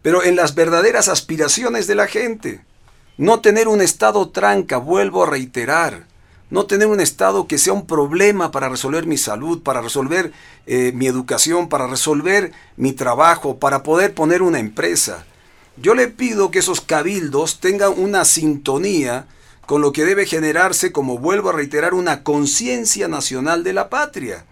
pero 0.02 0.22
en 0.22 0.36
las 0.36 0.54
verdaderas 0.54 1.08
aspiraciones 1.08 1.86
de 1.86 1.94
la 1.94 2.06
gente. 2.06 2.60
No 3.16 3.40
tener 3.40 3.68
un 3.68 3.80
Estado 3.80 4.28
tranca, 4.28 4.76
vuelvo 4.76 5.24
a 5.24 5.30
reiterar. 5.30 6.04
No 6.50 6.66
tener 6.66 6.88
un 6.88 7.00
Estado 7.00 7.48
que 7.48 7.56
sea 7.56 7.72
un 7.72 7.86
problema 7.86 8.50
para 8.50 8.68
resolver 8.68 9.06
mi 9.06 9.16
salud, 9.16 9.62
para 9.62 9.80
resolver 9.80 10.30
eh, 10.66 10.92
mi 10.94 11.06
educación, 11.06 11.70
para 11.70 11.86
resolver 11.86 12.52
mi 12.76 12.92
trabajo, 12.92 13.56
para 13.56 13.82
poder 13.82 14.12
poner 14.12 14.42
una 14.42 14.58
empresa. 14.58 15.24
Yo 15.76 15.94
le 15.94 16.08
pido 16.08 16.50
que 16.50 16.60
esos 16.60 16.80
cabildos 16.80 17.60
tengan 17.60 17.92
una 17.98 18.24
sintonía 18.24 19.26
con 19.66 19.82
lo 19.82 19.92
que 19.92 20.04
debe 20.04 20.24
generarse, 20.24 20.90
como 20.90 21.18
vuelvo 21.18 21.50
a 21.50 21.52
reiterar, 21.52 21.92
una 21.92 22.22
conciencia 22.22 23.08
nacional 23.08 23.62
de 23.62 23.72
la 23.74 23.90
patria 23.90 24.46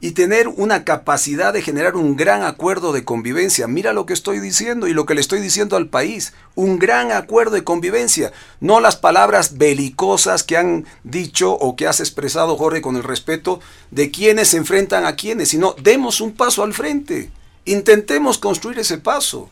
y 0.00 0.10
tener 0.10 0.48
una 0.48 0.84
capacidad 0.84 1.52
de 1.52 1.62
generar 1.62 1.96
un 1.96 2.16
gran 2.16 2.42
acuerdo 2.42 2.92
de 2.92 3.04
convivencia. 3.04 3.66
Mira 3.68 3.92
lo 3.92 4.04
que 4.04 4.12
estoy 4.12 4.40
diciendo 4.40 4.88
y 4.88 4.92
lo 4.92 5.06
que 5.06 5.14
le 5.14 5.20
estoy 5.20 5.40
diciendo 5.40 5.76
al 5.76 5.88
país. 5.88 6.34
Un 6.54 6.78
gran 6.78 7.12
acuerdo 7.12 7.52
de 7.52 7.64
convivencia. 7.64 8.32
No 8.60 8.80
las 8.80 8.96
palabras 8.96 9.56
belicosas 9.56 10.42
que 10.42 10.56
han 10.56 10.84
dicho 11.04 11.52
o 11.52 11.76
que 11.76 11.86
has 11.86 12.00
expresado, 12.00 12.56
Jorge, 12.56 12.82
con 12.82 12.96
el 12.96 13.02
respeto 13.02 13.60
de 13.92 14.10
quienes 14.10 14.48
se 14.48 14.56
enfrentan 14.56 15.06
a 15.06 15.16
quienes, 15.16 15.48
sino 15.48 15.74
demos 15.82 16.20
un 16.20 16.32
paso 16.32 16.64
al 16.64 16.74
frente. 16.74 17.30
Intentemos 17.64 18.38
construir 18.38 18.80
ese 18.80 18.98
paso. 18.98 19.48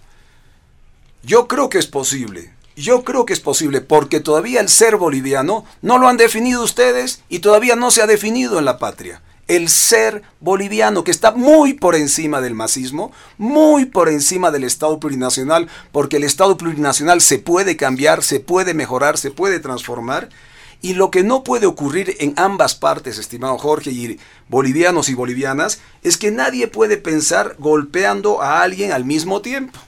Yo 1.24 1.46
creo 1.46 1.68
que 1.68 1.78
es 1.78 1.86
posible. 1.86 2.52
Yo 2.74 3.04
creo 3.04 3.26
que 3.26 3.32
es 3.32 3.38
posible 3.38 3.80
porque 3.80 4.18
todavía 4.18 4.60
el 4.60 4.68
ser 4.68 4.96
boliviano 4.96 5.64
no 5.80 5.98
lo 5.98 6.08
han 6.08 6.16
definido 6.16 6.64
ustedes 6.64 7.22
y 7.28 7.38
todavía 7.38 7.76
no 7.76 7.92
se 7.92 8.02
ha 8.02 8.08
definido 8.08 8.58
en 8.58 8.64
la 8.64 8.78
patria. 8.78 9.22
El 9.46 9.68
ser 9.68 10.22
boliviano 10.40 11.04
que 11.04 11.12
está 11.12 11.30
muy 11.30 11.74
por 11.74 11.94
encima 11.94 12.40
del 12.40 12.54
masismo, 12.54 13.12
muy 13.38 13.84
por 13.84 14.08
encima 14.08 14.50
del 14.50 14.64
Estado 14.64 14.98
plurinacional, 14.98 15.68
porque 15.92 16.16
el 16.16 16.24
Estado 16.24 16.56
plurinacional 16.56 17.20
se 17.20 17.38
puede 17.38 17.76
cambiar, 17.76 18.24
se 18.24 18.40
puede 18.40 18.74
mejorar, 18.74 19.16
se 19.16 19.30
puede 19.30 19.60
transformar. 19.60 20.28
Y 20.80 20.94
lo 20.94 21.12
que 21.12 21.22
no 21.22 21.44
puede 21.44 21.66
ocurrir 21.66 22.16
en 22.18 22.34
ambas 22.36 22.74
partes, 22.74 23.18
estimado 23.18 23.58
Jorge, 23.58 23.90
y 23.90 24.18
bolivianos 24.48 25.08
y 25.08 25.14
bolivianas, 25.14 25.80
es 26.02 26.16
que 26.16 26.32
nadie 26.32 26.66
puede 26.66 26.96
pensar 26.96 27.54
golpeando 27.60 28.42
a 28.42 28.62
alguien 28.62 28.90
al 28.90 29.04
mismo 29.04 29.40
tiempo. 29.40 29.78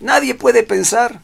Nadie 0.00 0.34
puede 0.34 0.62
pensar. 0.62 1.20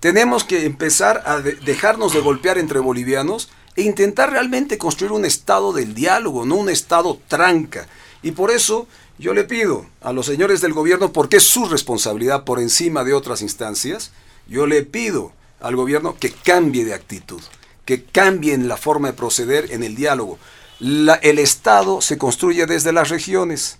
Tenemos 0.00 0.44
que 0.44 0.66
empezar 0.66 1.22
a 1.24 1.40
dejarnos 1.40 2.12
de 2.12 2.20
golpear 2.20 2.58
entre 2.58 2.80
bolivianos 2.80 3.48
e 3.76 3.82
intentar 3.82 4.30
realmente 4.30 4.78
construir 4.78 5.12
un 5.12 5.24
estado 5.24 5.72
del 5.72 5.94
diálogo, 5.94 6.44
no 6.44 6.56
un 6.56 6.68
estado 6.68 7.18
tranca. 7.28 7.86
Y 8.22 8.32
por 8.32 8.50
eso 8.50 8.86
yo 9.18 9.32
le 9.32 9.44
pido 9.44 9.86
a 10.00 10.12
los 10.12 10.26
señores 10.26 10.60
del 10.60 10.72
gobierno, 10.72 11.12
porque 11.12 11.36
es 11.36 11.44
su 11.44 11.66
responsabilidad 11.66 12.44
por 12.44 12.60
encima 12.60 13.04
de 13.04 13.14
otras 13.14 13.42
instancias, 13.42 14.10
yo 14.48 14.66
le 14.66 14.82
pido 14.82 15.32
al 15.60 15.76
gobierno 15.76 16.16
que 16.18 16.30
cambie 16.30 16.84
de 16.84 16.94
actitud, 16.94 17.40
que 17.84 18.04
cambien 18.04 18.68
la 18.68 18.76
forma 18.76 19.08
de 19.08 19.14
proceder 19.14 19.72
en 19.72 19.82
el 19.82 19.94
diálogo. 19.94 20.38
el 20.80 21.38
Estado 21.38 22.00
se 22.00 22.18
construye 22.18 22.66
desde 22.66 22.92
las 22.92 23.08
regiones. 23.08 23.78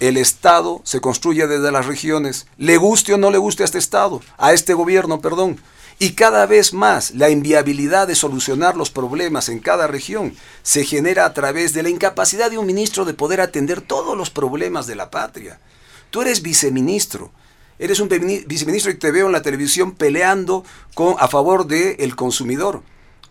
El 0.00 0.16
Estado 0.16 0.80
se 0.82 1.02
construye 1.02 1.46
desde 1.46 1.70
las 1.70 1.84
regiones, 1.84 2.46
le 2.56 2.78
guste 2.78 3.12
o 3.12 3.18
no 3.18 3.30
le 3.30 3.36
guste 3.36 3.62
a 3.62 3.66
este 3.66 3.76
Estado, 3.76 4.22
a 4.38 4.54
este 4.54 4.72
gobierno, 4.72 5.20
perdón. 5.20 5.58
Y 5.98 6.12
cada 6.12 6.46
vez 6.46 6.72
más 6.72 7.10
la 7.10 7.28
inviabilidad 7.28 8.08
de 8.08 8.14
solucionar 8.14 8.78
los 8.78 8.88
problemas 8.90 9.50
en 9.50 9.58
cada 9.58 9.86
región 9.86 10.34
se 10.62 10.86
genera 10.86 11.26
a 11.26 11.34
través 11.34 11.74
de 11.74 11.82
la 11.82 11.90
incapacidad 11.90 12.50
de 12.50 12.56
un 12.56 12.64
ministro 12.64 13.04
de 13.04 13.12
poder 13.12 13.42
atender 13.42 13.82
todos 13.82 14.16
los 14.16 14.30
problemas 14.30 14.86
de 14.86 14.96
la 14.96 15.10
patria. 15.10 15.60
Tú 16.08 16.22
eres 16.22 16.40
viceministro, 16.40 17.30
eres 17.78 18.00
un 18.00 18.08
viceministro 18.08 18.90
y 18.90 18.94
te 18.94 19.10
veo 19.10 19.26
en 19.26 19.32
la 19.32 19.42
televisión 19.42 19.92
peleando 19.92 20.64
con, 20.94 21.16
a 21.18 21.28
favor 21.28 21.66
del 21.66 22.16
consumidor. 22.16 22.82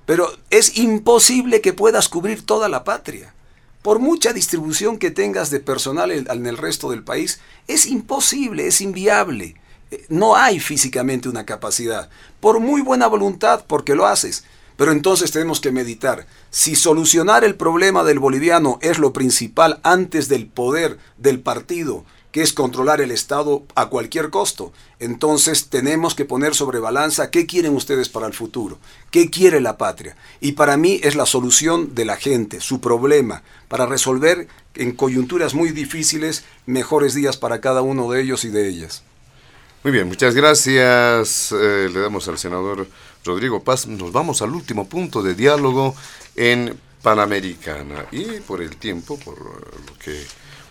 Pero 0.05 0.31
es 0.51 0.77
imposible 0.77 1.61
que 1.61 1.73
puedas 1.73 2.09
cubrir 2.09 2.45
toda 2.45 2.69
la 2.69 2.83
patria. 2.83 3.33
Por 3.81 3.99
mucha 3.99 4.33
distribución 4.33 4.97
que 4.97 5.09
tengas 5.09 5.49
de 5.51 5.61
personal 5.61 6.11
en 6.11 6.45
el 6.45 6.57
resto 6.57 6.91
del 6.91 7.03
país, 7.03 7.39
es 7.67 7.85
imposible, 7.85 8.67
es 8.67 8.81
inviable. 8.81 9.55
Eh, 9.91 10.05
no 10.09 10.35
hay 10.35 10.59
físicamente 10.59 11.29
una 11.29 11.45
capacidad. 11.45 12.09
Por 12.39 12.59
muy 12.59 12.81
buena 12.81 13.07
voluntad, 13.07 13.63
porque 13.67 13.95
lo 13.95 14.05
haces. 14.05 14.43
Pero 14.75 14.91
entonces 14.91 15.31
tenemos 15.31 15.59
que 15.59 15.71
meditar. 15.71 16.25
Si 16.49 16.75
solucionar 16.75 17.43
el 17.43 17.55
problema 17.55 18.03
del 18.03 18.19
boliviano 18.19 18.79
es 18.81 18.97
lo 18.97 19.11
principal 19.11 19.79
antes 19.83 20.29
del 20.29 20.47
poder 20.47 20.97
del 21.17 21.41
partido, 21.41 22.05
que 22.31 22.41
es 22.41 22.53
controlar 22.53 23.01
el 23.01 23.11
Estado 23.11 23.63
a 23.75 23.89
cualquier 23.89 24.29
costo. 24.29 24.71
Entonces 24.99 25.69
tenemos 25.69 26.15
que 26.15 26.25
poner 26.25 26.55
sobre 26.55 26.79
balanza 26.79 27.31
qué 27.31 27.45
quieren 27.45 27.75
ustedes 27.75 28.09
para 28.09 28.27
el 28.27 28.33
futuro, 28.33 28.77
qué 29.11 29.29
quiere 29.29 29.61
la 29.61 29.77
patria. 29.77 30.15
Y 30.39 30.53
para 30.53 30.77
mí 30.77 30.99
es 31.03 31.15
la 31.15 31.25
solución 31.25 31.95
de 31.95 32.05
la 32.05 32.17
gente, 32.17 32.61
su 32.61 32.79
problema, 32.81 33.43
para 33.67 33.85
resolver 33.85 34.47
en 34.75 34.91
coyunturas 34.91 35.53
muy 35.53 35.71
difíciles 35.71 36.43
mejores 36.65 37.13
días 37.13 37.37
para 37.37 37.61
cada 37.61 37.81
uno 37.81 38.11
de 38.11 38.21
ellos 38.21 38.43
y 38.43 38.49
de 38.49 38.69
ellas. 38.69 39.03
Muy 39.83 39.93
bien, 39.93 40.07
muchas 40.07 40.35
gracias. 40.35 41.51
Eh, 41.53 41.89
le 41.91 41.99
damos 42.01 42.27
al 42.27 42.37
senador 42.37 42.87
Rodrigo 43.23 43.63
Paz. 43.63 43.87
Nos 43.87 44.11
vamos 44.11 44.41
al 44.41 44.53
último 44.53 44.87
punto 44.87 45.23
de 45.23 45.35
diálogo 45.35 45.95
en 46.35 46.77
Panamericana. 47.01 48.05
Y 48.11 48.41
por 48.41 48.61
el 48.61 48.75
tiempo, 48.75 49.17
por 49.17 49.39
lo 49.39 49.97
que 50.03 50.21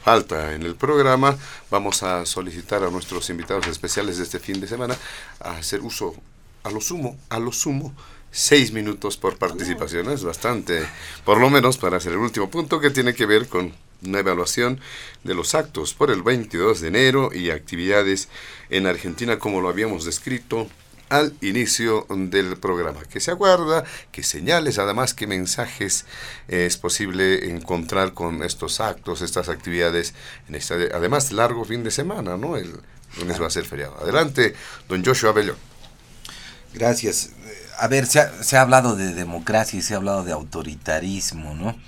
falta 0.09 0.55
en 0.55 0.63
el 0.63 0.75
programa, 0.75 1.37
vamos 1.71 2.03
a 2.03 2.25
solicitar 2.25 2.83
a 2.83 2.89
nuestros 2.89 3.29
invitados 3.29 3.67
especiales 3.67 4.17
de 4.17 4.23
este 4.23 4.39
fin 4.39 4.59
de 4.59 4.67
semana 4.67 4.97
a 5.39 5.59
hacer 5.59 5.83
uso 5.83 6.15
a 6.63 6.71
lo 6.71 6.81
sumo, 6.81 7.19
a 7.29 7.39
lo 7.39 7.53
sumo, 7.53 7.95
seis 8.31 8.73
minutos 8.73 9.19
por 9.19 9.37
participación. 9.37 10.11
Es 10.11 10.25
bastante, 10.25 10.83
por 11.27 11.39
lo 11.39 11.51
menos 11.51 11.77
para 11.77 11.99
hacer 11.99 12.13
el 12.13 12.21
último 12.21 12.49
punto 12.49 12.81
que 12.81 12.89
tiene 12.89 13.13
que 13.13 13.27
ver 13.27 13.49
con 13.49 13.75
una 14.03 14.21
evaluación 14.21 14.81
de 15.25 15.35
los 15.35 15.55
actos 15.55 15.93
por 15.93 16.11
el 16.11 16.23
22 16.23 16.81
de 16.81 16.89
enero 16.89 17.29
y 17.35 17.51
actividades 17.51 18.31
en 18.71 18.87
Argentina 18.87 19.39
como 19.39 19.61
lo 19.61 19.69
habíamos 19.69 20.07
descrito 20.07 20.69
al 21.09 21.35
inicio 21.41 22.07
del 22.09 22.57
programa. 22.57 23.01
Que 23.11 23.21
se 23.21 23.31
aguarda, 23.31 23.85
que 24.13 24.23
señales, 24.23 24.79
además 24.79 25.15
que 25.15 25.27
mensajes 25.27 26.05
es 26.49 26.77
posible 26.77 27.51
encontrar 27.51 28.15
con 28.15 28.43
estos 28.43 28.81
actos, 28.81 29.23
estas 29.23 29.49
actividades, 29.49 30.15
en 30.49 30.55
este, 30.55 30.91
además 30.95 31.33
largo 31.33 31.65
fin 31.65 31.83
de 31.83 31.91
semana, 31.91 32.37
¿no? 32.37 32.57
El 32.57 32.73
lunes 33.19 33.41
va 33.41 33.47
a 33.47 33.51
ser 33.51 33.65
feriado. 33.65 33.99
Adelante, 34.01 34.55
don 34.89 35.05
Joshua 35.05 35.33
Bellón. 35.33 35.57
Gracias. 36.75 37.31
A 37.79 37.89
ver, 37.89 38.07
se 38.07 38.21
ha, 38.21 38.43
se 38.43 38.57
ha 38.57 38.63
hablado 38.63 38.97
de 38.97 39.15
democracia 39.15 39.79
y 39.79 39.83
se 39.83 39.95
ha 39.95 39.99
hablado 39.99 40.25
de 40.25 40.33
autoritarismo, 40.33 41.55
¿no? 41.55 41.79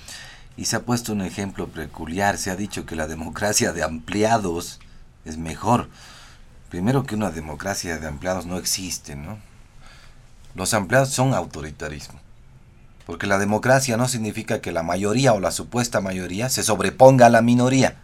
Y 0.56 0.66
se 0.66 0.76
ha 0.76 0.80
puesto 0.80 1.12
un 1.12 1.22
ejemplo 1.22 1.68
peculiar, 1.68 2.38
se 2.38 2.51
ha 2.51 2.56
dicho 2.56 2.86
que 2.86 2.97
la 2.97 3.06
democracia 3.06 3.72
de 3.72 3.82
ampliados 3.82 4.78
es 5.24 5.36
mejor. 5.36 5.88
Primero 6.70 7.02
que 7.05 7.16
una 7.16 7.30
democracia 7.30 7.98
de 7.98 8.06
ampliados 8.06 8.47
no 8.47 8.56
existe, 8.56 9.16
¿no? 9.16 9.38
Los 10.55 10.72
ampliados 10.72 11.10
son 11.10 11.34
autoritarismo. 11.34 12.20
Porque 13.06 13.26
la 13.26 13.38
democracia 13.38 13.97
no 13.97 14.06
significa 14.06 14.60
que 14.60 14.70
la 14.70 14.84
mayoría 14.84 15.32
o 15.32 15.40
la 15.40 15.51
supuesta 15.51 16.01
mayoría 16.01 16.48
se 16.48 16.62
sobreponga 16.62 17.26
a 17.26 17.30
la 17.30 17.42
minoría. 17.42 17.97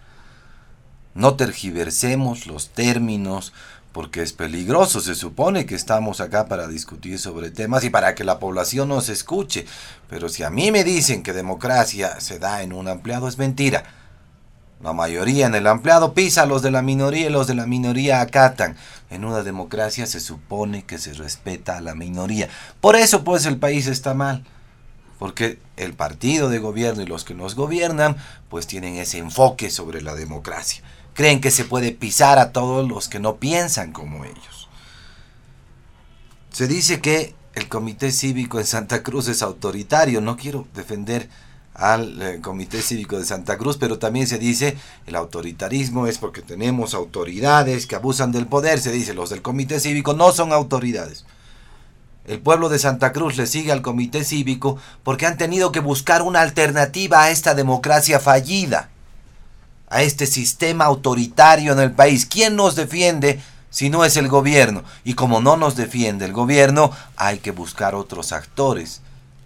No 1.14 1.36
tergiversemos 1.36 2.46
los 2.46 2.70
términos, 2.70 3.52
porque 3.92 4.22
es 4.22 4.32
peligroso. 4.32 5.00
Se 5.00 5.14
supone 5.14 5.64
que 5.64 5.76
estamos 5.76 6.20
acá 6.20 6.48
para 6.48 6.66
discutir 6.66 7.20
sobre 7.20 7.50
temas 7.50 7.84
y 7.84 7.90
para 7.90 8.16
que 8.16 8.24
la 8.24 8.40
población 8.40 8.88
nos 8.88 9.08
escuche. 9.08 9.64
Pero 10.10 10.28
si 10.28 10.42
a 10.42 10.50
mí 10.50 10.72
me 10.72 10.82
dicen 10.82 11.22
que 11.22 11.32
democracia 11.32 12.20
se 12.20 12.40
da 12.40 12.62
en 12.62 12.72
un 12.72 12.88
ampliado, 12.88 13.28
es 13.28 13.38
mentira. 13.38 13.84
La 14.82 14.92
mayoría 14.92 15.46
en 15.46 15.54
el 15.54 15.66
ampliado 15.66 16.12
pisa 16.12 16.42
a 16.42 16.46
los 16.46 16.62
de 16.62 16.70
la 16.70 16.82
minoría 16.82 17.26
y 17.26 17.30
los 17.30 17.46
de 17.46 17.54
la 17.54 17.66
minoría 17.66 18.20
acatan. 18.20 18.76
En 19.08 19.24
una 19.24 19.42
democracia 19.42 20.06
se 20.06 20.20
supone 20.20 20.84
que 20.84 20.98
se 20.98 21.14
respeta 21.14 21.78
a 21.78 21.80
la 21.80 21.94
minoría. 21.94 22.48
Por 22.80 22.96
eso 22.96 23.24
pues 23.24 23.46
el 23.46 23.58
país 23.58 23.86
está 23.86 24.14
mal. 24.14 24.44
Porque 25.18 25.58
el 25.78 25.94
partido 25.94 26.50
de 26.50 26.58
gobierno 26.58 27.02
y 27.02 27.06
los 27.06 27.24
que 27.24 27.34
nos 27.34 27.54
gobiernan 27.54 28.16
pues 28.50 28.66
tienen 28.66 28.96
ese 28.96 29.18
enfoque 29.18 29.70
sobre 29.70 30.02
la 30.02 30.14
democracia. 30.14 30.82
Creen 31.14 31.40
que 31.40 31.50
se 31.50 31.64
puede 31.64 31.92
pisar 31.92 32.38
a 32.38 32.52
todos 32.52 32.86
los 32.86 33.08
que 33.08 33.18
no 33.18 33.36
piensan 33.36 33.92
como 33.92 34.26
ellos. 34.26 34.68
Se 36.50 36.66
dice 36.66 37.00
que 37.00 37.34
el 37.54 37.68
comité 37.68 38.12
cívico 38.12 38.60
en 38.60 38.66
Santa 38.66 39.02
Cruz 39.02 39.28
es 39.28 39.40
autoritario. 39.40 40.20
No 40.20 40.36
quiero 40.36 40.68
defender 40.74 41.30
al 41.76 42.22
eh, 42.22 42.40
Comité 42.40 42.80
Cívico 42.80 43.18
de 43.18 43.24
Santa 43.24 43.58
Cruz, 43.58 43.76
pero 43.76 43.98
también 43.98 44.26
se 44.26 44.38
dice 44.38 44.76
el 45.06 45.14
autoritarismo 45.14 46.06
es 46.06 46.18
porque 46.18 46.42
tenemos 46.42 46.94
autoridades 46.94 47.86
que 47.86 47.96
abusan 47.96 48.32
del 48.32 48.46
poder, 48.46 48.80
se 48.80 48.92
dice 48.92 49.14
los 49.14 49.30
del 49.30 49.42
Comité 49.42 49.78
Cívico 49.78 50.14
no 50.14 50.32
son 50.32 50.52
autoridades. 50.52 51.26
El 52.24 52.40
pueblo 52.40 52.68
de 52.68 52.78
Santa 52.78 53.12
Cruz 53.12 53.36
le 53.36 53.46
sigue 53.46 53.70
al 53.70 53.82
Comité 53.82 54.24
Cívico 54.24 54.78
porque 55.04 55.26
han 55.26 55.36
tenido 55.36 55.70
que 55.70 55.80
buscar 55.80 56.22
una 56.22 56.40
alternativa 56.40 57.22
a 57.22 57.30
esta 57.30 57.54
democracia 57.54 58.18
fallida, 58.18 58.88
a 59.88 60.02
este 60.02 60.26
sistema 60.26 60.86
autoritario 60.86 61.72
en 61.72 61.78
el 61.78 61.92
país. 61.92 62.26
¿Quién 62.26 62.56
nos 62.56 62.74
defiende 62.74 63.40
si 63.70 63.90
no 63.90 64.04
es 64.04 64.16
el 64.16 64.26
gobierno? 64.26 64.82
Y 65.04 65.14
como 65.14 65.40
no 65.40 65.56
nos 65.56 65.76
defiende 65.76 66.24
el 66.24 66.32
gobierno, 66.32 66.90
hay 67.16 67.38
que 67.38 67.52
buscar 67.52 67.94
otros 67.94 68.32
actores 68.32 69.02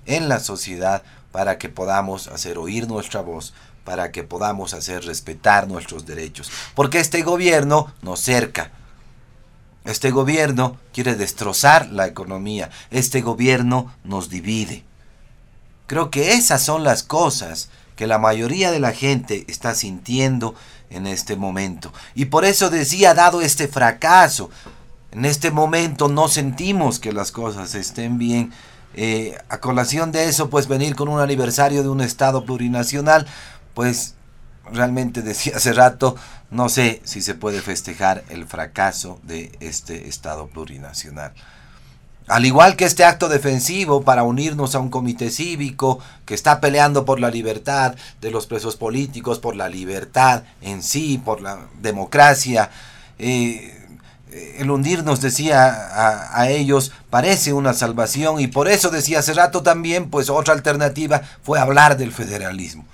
en 0.07 0.31
la 0.31 0.41
sociedad 0.41 1.03
para 1.33 1.59
que 1.59 1.69
podamos 1.69 2.29
hacer 2.29 2.59
oír 2.59 2.89
nuestra 2.89 3.21
voz, 3.21 3.55
para 3.85 4.13
que 4.13 4.23
podamos 4.23 4.75
hacer 4.75 5.05
respetar 5.05 5.69
nuestros 5.69 6.07
derechos. 6.07 6.51
Porque 6.75 7.01
este 7.01 7.23
gobierno 7.23 7.93
nos 8.03 8.21
cerca. 8.21 8.73
Este 9.85 10.11
gobierno 10.11 10.77
quiere 10.93 11.15
destrozar 11.15 11.89
la 11.91 12.07
economía. 12.07 12.71
Este 12.91 13.23
gobierno 13.23 13.95
nos 14.05 14.29
divide. 14.29 14.85
Creo 15.87 16.11
que 16.11 16.35
esas 16.35 16.63
son 16.63 16.85
las 16.85 17.03
cosas 17.03 17.71
que 17.97 18.07
la 18.07 18.19
mayoría 18.19 18.71
de 18.71 18.81
la 18.81 18.93
gente 18.93 19.45
está 19.49 19.75
sintiendo 19.75 20.55
en 20.91 21.07
este 21.07 21.37
momento. 21.37 21.93
Y 22.15 22.27
por 22.27 22.45
eso 22.45 22.71
decía, 22.71 23.15
dado 23.15 23.41
este 23.41 23.69
fracaso, 23.69 24.51
en 25.13 25.25
este 25.25 25.51
momento 25.51 26.09
no 26.09 26.29
sentimos 26.29 27.01
que 27.01 27.13
las 27.13 27.33
cosas 27.33 27.75
estén 27.75 28.19
bien, 28.19 28.53
eh, 28.95 29.39
a 29.49 29.59
colación 29.59 30.13
de 30.13 30.29
eso, 30.29 30.51
pues 30.51 30.67
venir 30.67 30.97
con 30.97 31.09
un 31.09 31.21
aniversario 31.21 31.83
de 31.83 31.89
un 31.89 32.01
Estado 32.01 32.45
plurinacional, 32.45 33.27
pues 33.75 34.15
realmente 34.73 35.23
decía 35.23 35.57
hace 35.57 35.73
rato, 35.73 36.17
no 36.51 36.69
sé 36.69 37.01
si 37.05 37.23
se 37.23 37.35
puede 37.35 37.61
festejar 37.61 38.25
el 38.29 38.47
fracaso 38.47 39.21
de 39.23 39.53
este 39.61 40.09
Estado 40.09 40.49
plurinacional. 40.49 41.33
Al 42.27 42.47
igual 42.47 42.77
que 42.77 42.85
este 42.85 43.05
acto 43.05 43.29
defensivo 43.29 44.03
para 44.03 44.23
unirnos 44.23 44.77
a 44.77 44.79
un 44.79 44.89
comité 44.89 45.31
cívico 45.31 45.99
que 46.27 46.35
está 46.35 46.61
peleando 46.61 47.05
por 47.05 47.19
la 47.19 47.29
libertad 47.29 47.97
de 48.21 48.31
los 48.31 48.47
presos 48.47 48.77
políticos, 48.77 49.41
por 49.41 49.57
la 49.57 49.69
libertad 49.69 50.45
en 50.63 50.83
sí, 50.83 51.21
por 51.25 51.41
la 51.41 51.67
democracia, 51.81 52.71
eh, 53.19 53.80
el 54.59 54.71
hundirnos, 54.71 55.21
decía 55.21 56.31
a, 56.35 56.49
ellos, 56.49 56.93
parece 57.11 57.53
una 57.53 57.73
salvación 57.73 58.41
y 58.41 58.47
por 58.47 58.69
eso 58.69 58.91
decía 58.91 59.21
hace 59.21 59.35
rato 59.35 59.63
también, 59.63 60.11
pues 60.11 60.31
otra 60.31 60.55
alternativa 60.55 61.23
fue 61.43 61.59
hablar 61.59 61.97
del 61.97 62.13
federalismo. 62.13 62.85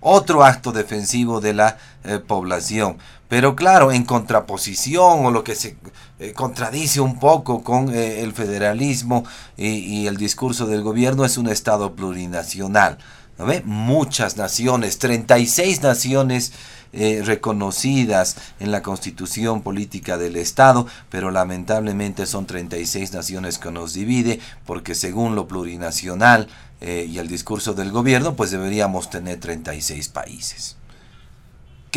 Otro 0.00 0.44
acto 0.44 0.72
defensivo 0.72 1.40
de 1.40 1.54
la 1.54 1.78
eh, 2.04 2.18
población. 2.18 2.98
Pero 3.28 3.56
claro, 3.56 3.90
en 3.90 4.04
contraposición 4.04 5.26
o 5.26 5.30
lo 5.30 5.42
que 5.42 5.56
se 5.56 5.76
eh, 6.20 6.32
contradice 6.32 7.00
un 7.00 7.18
poco 7.18 7.64
con 7.64 7.92
eh, 7.92 8.22
el 8.22 8.32
federalismo 8.32 9.24
y, 9.56 9.68
y, 9.68 10.06
el 10.06 10.16
discurso 10.16 10.66
del 10.66 10.82
gobierno 10.82 11.24
es 11.24 11.36
un 11.38 11.48
Estado 11.48 11.96
plurinacional. 11.96 12.98
¿No 13.38 13.46
ve? 13.46 13.62
Muchas 13.64 14.36
naciones, 14.36 14.98
36 14.98 15.82
naciones 15.82 16.52
eh, 16.92 17.22
reconocidas 17.24 18.36
en 18.60 18.70
la 18.70 18.82
constitución 18.82 19.62
política 19.62 20.16
del 20.16 20.36
Estado, 20.36 20.86
pero 21.10 21.30
lamentablemente 21.30 22.26
son 22.26 22.46
36 22.46 23.12
naciones 23.12 23.58
que 23.58 23.70
nos 23.70 23.92
divide, 23.92 24.40
porque 24.64 24.94
según 24.94 25.34
lo 25.34 25.46
plurinacional 25.46 26.48
eh, 26.80 27.06
y 27.08 27.18
el 27.18 27.28
discurso 27.28 27.74
del 27.74 27.90
gobierno, 27.90 28.34
pues 28.34 28.50
deberíamos 28.50 29.10
tener 29.10 29.40
36 29.40 30.08
países. 30.08 30.75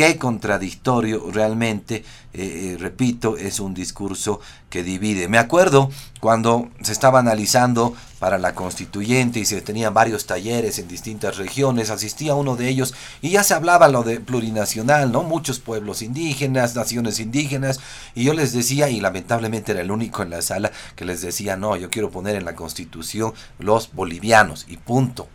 Qué 0.00 0.16
contradictorio 0.16 1.30
realmente, 1.30 2.04
eh, 2.32 2.78
repito, 2.80 3.36
es 3.36 3.60
un 3.60 3.74
discurso 3.74 4.40
que 4.70 4.82
divide. 4.82 5.28
Me 5.28 5.36
acuerdo 5.36 5.90
cuando 6.20 6.70
se 6.80 6.92
estaba 6.92 7.18
analizando 7.18 7.94
para 8.18 8.38
la 8.38 8.54
constituyente 8.54 9.40
y 9.40 9.44
se 9.44 9.60
tenían 9.60 9.92
varios 9.92 10.24
talleres 10.24 10.78
en 10.78 10.88
distintas 10.88 11.36
regiones, 11.36 11.90
asistía 11.90 12.32
a 12.32 12.36
uno 12.36 12.56
de 12.56 12.70
ellos 12.70 12.94
y 13.20 13.28
ya 13.28 13.44
se 13.44 13.52
hablaba 13.52 13.88
lo 13.88 14.02
de 14.02 14.20
plurinacional, 14.20 15.12
¿no? 15.12 15.22
Muchos 15.22 15.58
pueblos 15.58 16.00
indígenas, 16.00 16.74
naciones 16.74 17.20
indígenas, 17.20 17.78
y 18.14 18.24
yo 18.24 18.32
les 18.32 18.54
decía, 18.54 18.88
y 18.88 19.02
lamentablemente 19.02 19.72
era 19.72 19.82
el 19.82 19.90
único 19.90 20.22
en 20.22 20.30
la 20.30 20.40
sala 20.40 20.72
que 20.96 21.04
les 21.04 21.20
decía, 21.20 21.58
no, 21.58 21.76
yo 21.76 21.90
quiero 21.90 22.10
poner 22.10 22.36
en 22.36 22.46
la 22.46 22.54
constitución 22.54 23.34
los 23.58 23.92
bolivianos 23.92 24.64
y 24.66 24.78
punto. 24.78 25.28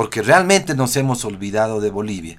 Porque 0.00 0.22
realmente 0.22 0.74
nos 0.74 0.96
hemos 0.96 1.26
olvidado 1.26 1.78
de 1.78 1.90
Bolivia. 1.90 2.38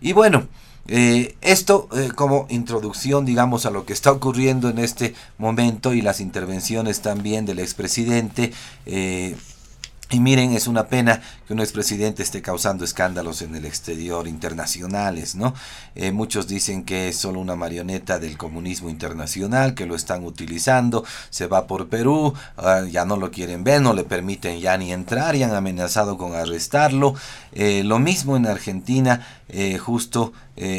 Y 0.00 0.14
bueno, 0.14 0.46
eh, 0.88 1.36
esto 1.42 1.86
eh, 1.94 2.08
como 2.14 2.46
introducción, 2.48 3.26
digamos, 3.26 3.66
a 3.66 3.70
lo 3.70 3.84
que 3.84 3.92
está 3.92 4.10
ocurriendo 4.10 4.70
en 4.70 4.78
este 4.78 5.14
momento 5.36 5.92
y 5.92 6.00
las 6.00 6.22
intervenciones 6.22 7.02
también 7.02 7.44
del 7.44 7.58
expresidente. 7.58 8.54
Eh, 8.86 9.36
y 10.12 10.20
miren, 10.20 10.52
es 10.52 10.66
una 10.66 10.88
pena 10.88 11.22
que 11.46 11.54
un 11.54 11.60
expresidente 11.60 12.22
esté 12.22 12.42
causando 12.42 12.84
escándalos 12.84 13.40
en 13.42 13.54
el 13.54 13.64
exterior 13.64 14.28
internacionales, 14.28 15.34
¿no? 15.34 15.54
Eh, 15.94 16.12
muchos 16.12 16.46
dicen 16.48 16.84
que 16.84 17.08
es 17.08 17.16
solo 17.16 17.40
una 17.40 17.56
marioneta 17.56 18.18
del 18.18 18.36
comunismo 18.36 18.90
internacional, 18.90 19.74
que 19.74 19.86
lo 19.86 19.94
están 19.94 20.24
utilizando, 20.24 21.04
se 21.30 21.46
va 21.46 21.66
por 21.66 21.88
Perú, 21.88 22.34
ah, 22.56 22.82
ya 22.90 23.04
no 23.04 23.16
lo 23.16 23.30
quieren 23.30 23.64
ver, 23.64 23.80
no 23.80 23.94
le 23.94 24.04
permiten 24.04 24.60
ya 24.60 24.76
ni 24.76 24.92
entrar 24.92 25.34
y 25.34 25.42
han 25.42 25.54
amenazado 25.54 26.18
con 26.18 26.34
arrestarlo. 26.34 27.14
Eh, 27.52 27.82
lo 27.84 27.98
mismo 27.98 28.36
en 28.36 28.46
Argentina, 28.46 29.26
eh, 29.48 29.78
justo 29.78 30.32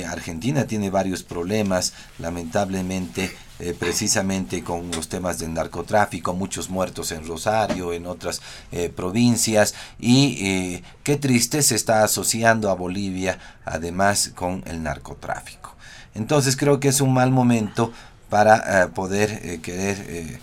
Argentina 0.08 0.66
tiene 0.66 0.92
varios 0.92 1.24
problemas, 1.24 1.94
lamentablemente 2.20 3.36
eh, 3.66 3.74
precisamente 3.74 4.62
con 4.62 4.92
los 4.92 5.08
temas 5.08 5.40
del 5.40 5.54
narcotráfico, 5.54 6.34
muchos 6.34 6.70
muertos 6.70 7.14
en 7.14 7.26
Rosario, 7.26 7.94
en 7.94 8.06
otras 8.08 8.42
eh, 8.74 8.92
provincias, 8.94 9.74
y 9.98 10.82
qué 11.04 11.16
triste 11.16 11.62
se 11.62 11.76
está 11.76 12.04
asociando 12.04 12.70
a 12.70 12.74
Bolivia 12.74 13.40
además 13.64 14.34
con 14.36 14.66
el 14.68 14.84
narcotráfico. 14.84 15.78
Entonces 16.14 16.58
creo 16.58 16.82
que 16.82 16.90
es 16.90 17.00
un 17.00 17.14
mal 17.14 17.32
momento 17.32 17.94
para 18.30 18.90
poder 18.90 19.62
querer 19.62 20.42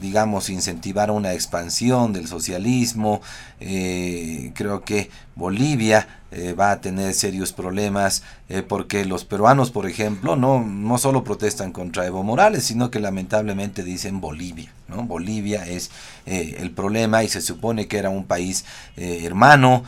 digamos, 0.00 0.48
incentivar 0.48 1.10
una 1.10 1.34
expansión 1.34 2.14
del 2.14 2.28
socialismo. 2.28 3.20
creo 3.58 4.84
que 4.86 5.10
Bolivia 5.34 6.22
eh, 6.34 6.52
va 6.52 6.72
a 6.72 6.80
tener 6.80 7.14
serios 7.14 7.52
problemas 7.52 8.22
eh, 8.48 8.62
porque 8.62 9.04
los 9.04 9.24
peruanos, 9.24 9.70
por 9.70 9.86
ejemplo, 9.86 10.36
no, 10.36 10.60
no 10.60 10.98
solo 10.98 11.22
protestan 11.22 11.72
contra 11.72 12.06
Evo 12.06 12.22
Morales, 12.22 12.64
sino 12.64 12.90
que 12.90 13.00
lamentablemente 13.00 13.84
dicen 13.84 14.20
Bolivia. 14.20 14.72
Bolivia 14.88 15.66
es 15.66 15.90
eh, 16.26 16.56
el 16.58 16.70
problema 16.70 17.24
y 17.24 17.28
se 17.28 17.40
supone 17.40 17.88
que 17.88 17.98
era 17.98 18.10
un 18.10 18.24
país 18.24 18.64
hermano, 18.96 19.84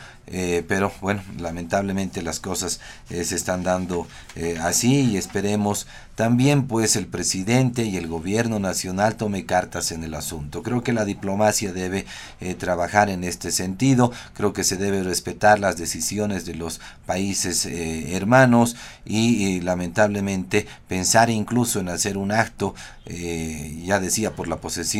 pero 0.67 0.93
bueno, 1.01 1.23
lamentablemente 1.39 2.21
las 2.21 2.41
cosas 2.41 2.81
se 3.09 3.37
están 3.37 3.63
dando 3.63 4.09
así 4.61 5.13
y 5.13 5.17
esperemos 5.17 5.87
también 6.17 6.67
pues 6.67 6.97
el 6.97 7.07
presidente 7.07 7.85
y 7.85 7.97
el 7.97 8.09
gobierno 8.09 8.59
nacional 8.59 9.15
tome 9.15 9.47
cartas 9.47 9.93
en 9.93 10.03
el 10.03 10.15
asunto. 10.15 10.65
Creo 10.65 10.83
que 10.83 10.93
la 10.93 11.05
diplomacia 11.05 11.73
debe 11.73 12.07
trabajar 12.59 13.09
en 13.09 13.23
este 13.23 13.53
sentido, 13.53 14.11
creo 14.35 14.53
que 14.53 14.65
se 14.65 14.77
debe 14.77 15.05
respetar 15.05 15.61
las 15.61 15.77
decisiones 15.77 16.45
de 16.45 16.55
los 16.55 16.81
países 17.07 17.67
eh, 17.67 18.17
hermanos 18.17 18.77
y, 19.05 19.61
lamentablemente 19.61 20.67
pensar 20.89 21.31
incluso 21.31 21.81
en 21.81 21.89
hacer 21.89 22.17
un 22.17 22.33
acto, 22.33 22.75
eh, 23.07 23.83
ya 23.85 24.01
decía, 24.01 24.33
por 24.33 24.49
la 24.49 24.57
posesión 24.57 24.96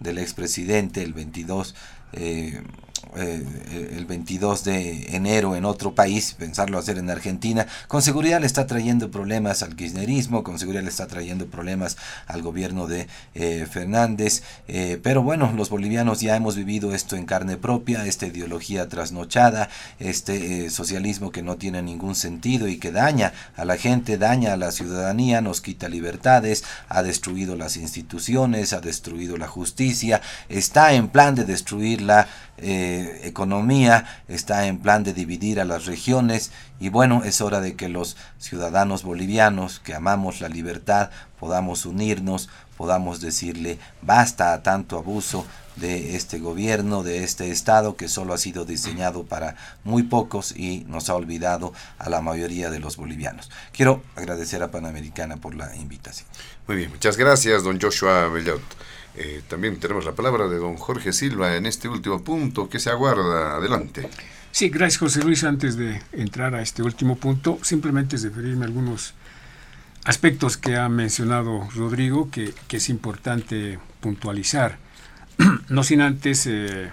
del 0.00 0.18
expresidente 0.18 1.02
el 1.02 1.12
22 1.12 1.74
eh, 2.12 2.62
el 3.16 4.04
22 4.06 4.64
de 4.64 5.16
enero 5.16 5.56
en 5.56 5.64
otro 5.64 5.94
país, 5.94 6.34
pensarlo 6.38 6.78
hacer 6.78 6.98
en 6.98 7.10
Argentina, 7.10 7.66
con 7.86 8.02
seguridad 8.02 8.40
le 8.40 8.46
está 8.46 8.66
trayendo 8.66 9.10
problemas 9.10 9.62
al 9.62 9.76
kirchnerismo, 9.76 10.42
con 10.42 10.58
seguridad 10.58 10.82
le 10.82 10.90
está 10.90 11.06
trayendo 11.06 11.46
problemas 11.46 11.96
al 12.26 12.42
gobierno 12.42 12.86
de 12.86 13.08
eh, 13.34 13.66
Fernández, 13.70 14.42
eh, 14.68 14.98
pero 15.02 15.22
bueno, 15.22 15.52
los 15.56 15.70
bolivianos 15.70 16.20
ya 16.20 16.36
hemos 16.36 16.56
vivido 16.56 16.94
esto 16.94 17.16
en 17.16 17.26
carne 17.26 17.56
propia, 17.56 18.06
esta 18.06 18.26
ideología 18.26 18.88
trasnochada, 18.88 19.68
este 19.98 20.70
socialismo 20.70 21.30
que 21.30 21.42
no 21.42 21.56
tiene 21.56 21.82
ningún 21.82 22.14
sentido 22.14 22.68
y 22.68 22.78
que 22.78 22.92
daña 22.92 23.32
a 23.56 23.64
la 23.64 23.76
gente, 23.76 24.18
daña 24.18 24.52
a 24.52 24.56
la 24.56 24.72
ciudadanía, 24.72 25.40
nos 25.40 25.60
quita 25.60 25.88
libertades, 25.88 26.64
ha 26.88 27.02
destruido 27.02 27.56
las 27.56 27.76
instituciones, 27.76 28.72
ha 28.72 28.80
destruido 28.80 29.36
la 29.36 29.48
justicia, 29.48 30.20
está 30.48 30.92
en 30.92 31.08
plan 31.08 31.34
de 31.34 31.44
destruir 31.44 32.02
la 32.02 32.28
eh, 32.60 33.20
economía, 33.24 34.22
está 34.28 34.66
en 34.66 34.78
plan 34.78 35.04
de 35.04 35.12
dividir 35.12 35.60
a 35.60 35.64
las 35.64 35.86
regiones 35.86 36.50
y 36.80 36.88
bueno, 36.88 37.22
es 37.24 37.40
hora 37.40 37.60
de 37.60 37.74
que 37.76 37.88
los 37.88 38.16
ciudadanos 38.38 39.02
bolivianos 39.02 39.80
que 39.80 39.94
amamos 39.94 40.40
la 40.40 40.48
libertad 40.48 41.10
podamos 41.38 41.86
unirnos, 41.86 42.48
podamos 42.76 43.20
decirle 43.20 43.78
basta 44.02 44.52
a 44.52 44.62
tanto 44.62 44.98
abuso 44.98 45.46
de 45.76 46.16
este 46.16 46.38
gobierno, 46.38 47.02
de 47.02 47.22
este 47.22 47.50
Estado 47.50 47.96
que 47.96 48.08
solo 48.08 48.34
ha 48.34 48.38
sido 48.38 48.64
diseñado 48.64 49.24
para 49.24 49.56
muy 49.84 50.02
pocos 50.02 50.54
y 50.56 50.84
nos 50.88 51.08
ha 51.08 51.14
olvidado 51.14 51.72
a 51.98 52.10
la 52.10 52.20
mayoría 52.20 52.70
de 52.70 52.80
los 52.80 52.96
bolivianos. 52.96 53.50
Quiero 53.72 54.02
agradecer 54.16 54.62
a 54.62 54.70
Panamericana 54.70 55.36
por 55.36 55.54
la 55.54 55.74
invitación. 55.76 56.28
Muy 56.66 56.76
bien, 56.76 56.90
muchas 56.90 57.16
gracias, 57.16 57.62
don 57.62 57.80
Joshua 57.80 58.28
Bellot. 58.28 58.62
Eh, 59.20 59.42
también 59.48 59.80
tenemos 59.80 60.04
la 60.04 60.12
palabra 60.12 60.46
de 60.46 60.58
don 60.58 60.76
Jorge 60.76 61.12
Silva 61.12 61.56
en 61.56 61.66
este 61.66 61.88
último 61.88 62.22
punto 62.22 62.68
que 62.68 62.78
se 62.78 62.88
aguarda. 62.88 63.56
Adelante. 63.56 64.08
Sí, 64.52 64.68
gracias 64.68 64.98
José 65.00 65.24
Luis. 65.24 65.42
Antes 65.42 65.76
de 65.76 66.00
entrar 66.12 66.54
a 66.54 66.62
este 66.62 66.84
último 66.84 67.16
punto, 67.16 67.58
simplemente 67.62 68.14
es 68.14 68.22
referirme 68.22 68.64
a 68.64 68.68
algunos 68.68 69.14
aspectos 70.04 70.56
que 70.56 70.76
ha 70.76 70.88
mencionado 70.88 71.68
Rodrigo 71.74 72.30
que, 72.30 72.54
es 72.70 72.88
importante 72.88 73.80
puntualizar. 73.98 74.78
no 75.68 75.82
sin 75.82 76.00
antes 76.00 76.46
eh, 76.46 76.92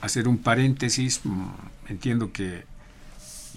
hacer 0.00 0.28
un 0.28 0.38
paréntesis, 0.38 1.20
mm, 1.24 1.46
entiendo 1.90 2.32
que 2.32 2.64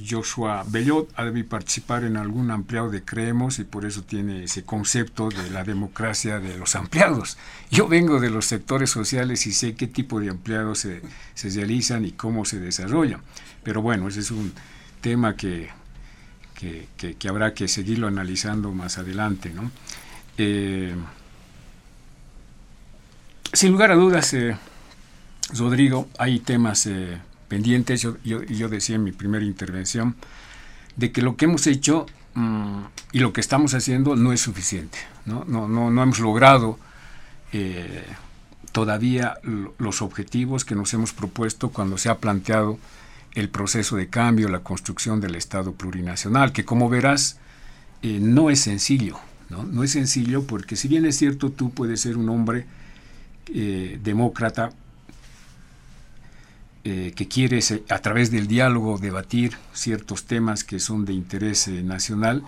Joshua 0.07 0.63
Bellot 0.67 1.09
ha 1.15 1.25
de 1.25 1.43
participar 1.43 2.03
en 2.03 2.17
algún 2.17 2.51
ampliado 2.51 2.89
de 2.89 3.03
Creemos 3.03 3.59
y 3.59 3.63
por 3.63 3.85
eso 3.85 4.03
tiene 4.03 4.43
ese 4.43 4.63
concepto 4.63 5.29
de 5.29 5.49
la 5.49 5.63
democracia 5.63 6.39
de 6.39 6.57
los 6.57 6.75
ampliados. 6.75 7.37
Yo 7.69 7.87
vengo 7.87 8.19
de 8.19 8.29
los 8.29 8.45
sectores 8.45 8.89
sociales 8.89 9.47
y 9.47 9.53
sé 9.53 9.75
qué 9.75 9.87
tipo 9.87 10.19
de 10.19 10.29
ampliados 10.29 10.79
se, 10.79 11.01
realizan 11.43 12.05
y 12.05 12.11
cómo 12.11 12.45
se 12.45 12.59
desarrollan. 12.59 13.21
Pero 13.63 13.81
bueno, 13.81 14.07
ese 14.07 14.21
es 14.21 14.31
un 14.31 14.53
tema 15.01 15.35
que, 15.35 15.69
que, 16.55 17.27
habrá 17.27 17.53
que 17.53 17.67
seguirlo 17.67 18.07
analizando 18.07 18.71
más 18.71 18.97
adelante. 18.97 19.51
¿no? 19.51 19.71
Eh, 20.37 20.95
sin 23.53 23.71
lugar 23.71 23.91
a 23.91 23.95
dudas, 23.95 24.33
eh, 24.33 24.57
Rodrigo, 25.53 26.07
hay 26.17 26.39
temas... 26.39 26.85
Eh, 26.85 27.17
pendientes, 27.51 28.01
yo, 28.01 28.15
yo, 28.23 28.69
decía 28.69 28.95
en 28.95 29.03
mi 29.03 29.11
primera 29.11 29.43
intervención, 29.43 30.15
de 30.95 31.11
que 31.11 31.21
lo 31.21 31.35
que 31.35 31.43
hemos 31.43 31.67
hecho 31.67 32.05
mm, 32.33 32.83
y 33.11 33.19
lo 33.19 33.33
que 33.33 33.41
estamos 33.41 33.73
haciendo 33.73 34.15
no 34.15 34.31
es 34.31 34.39
suficiente. 34.39 34.97
No, 35.25 35.43
no, 35.45 35.67
no, 35.67 35.91
no 35.91 36.01
hemos 36.01 36.19
logrado 36.19 36.79
eh, 37.51 38.05
todavía 38.71 39.33
los 39.79 40.01
objetivos 40.01 40.63
que 40.63 40.75
nos 40.75 40.93
hemos 40.93 41.11
propuesto 41.11 41.71
cuando 41.71 41.97
se 41.97 42.07
ha 42.07 42.19
planteado 42.19 42.79
el 43.33 43.49
proceso 43.49 43.97
de 43.97 44.07
cambio, 44.07 44.47
la 44.47 44.59
construcción 44.59 45.19
del 45.19 45.35
Estado 45.35 45.73
plurinacional, 45.73 46.53
que 46.53 46.63
como 46.63 46.87
verás 46.87 47.37
eh, 48.01 48.19
no 48.21 48.49
es 48.49 48.61
sencillo. 48.61 49.19
¿no? 49.49 49.63
no 49.63 49.83
es 49.83 49.91
sencillo 49.91 50.47
porque 50.47 50.77
si 50.77 50.87
bien 50.87 51.05
es 51.05 51.17
cierto 51.17 51.51
tú 51.51 51.71
puedes 51.71 51.99
ser 51.99 52.15
un 52.15 52.29
hombre 52.29 52.65
eh, 53.53 53.99
demócrata, 54.01 54.71
eh, 56.83 57.13
que 57.15 57.27
quiere 57.27 57.59
a 57.89 57.99
través 57.99 58.31
del 58.31 58.47
diálogo 58.47 58.97
debatir 58.97 59.57
ciertos 59.73 60.25
temas 60.25 60.63
que 60.63 60.79
son 60.79 61.05
de 61.05 61.13
interés 61.13 61.67
eh, 61.67 61.83
nacional, 61.83 62.43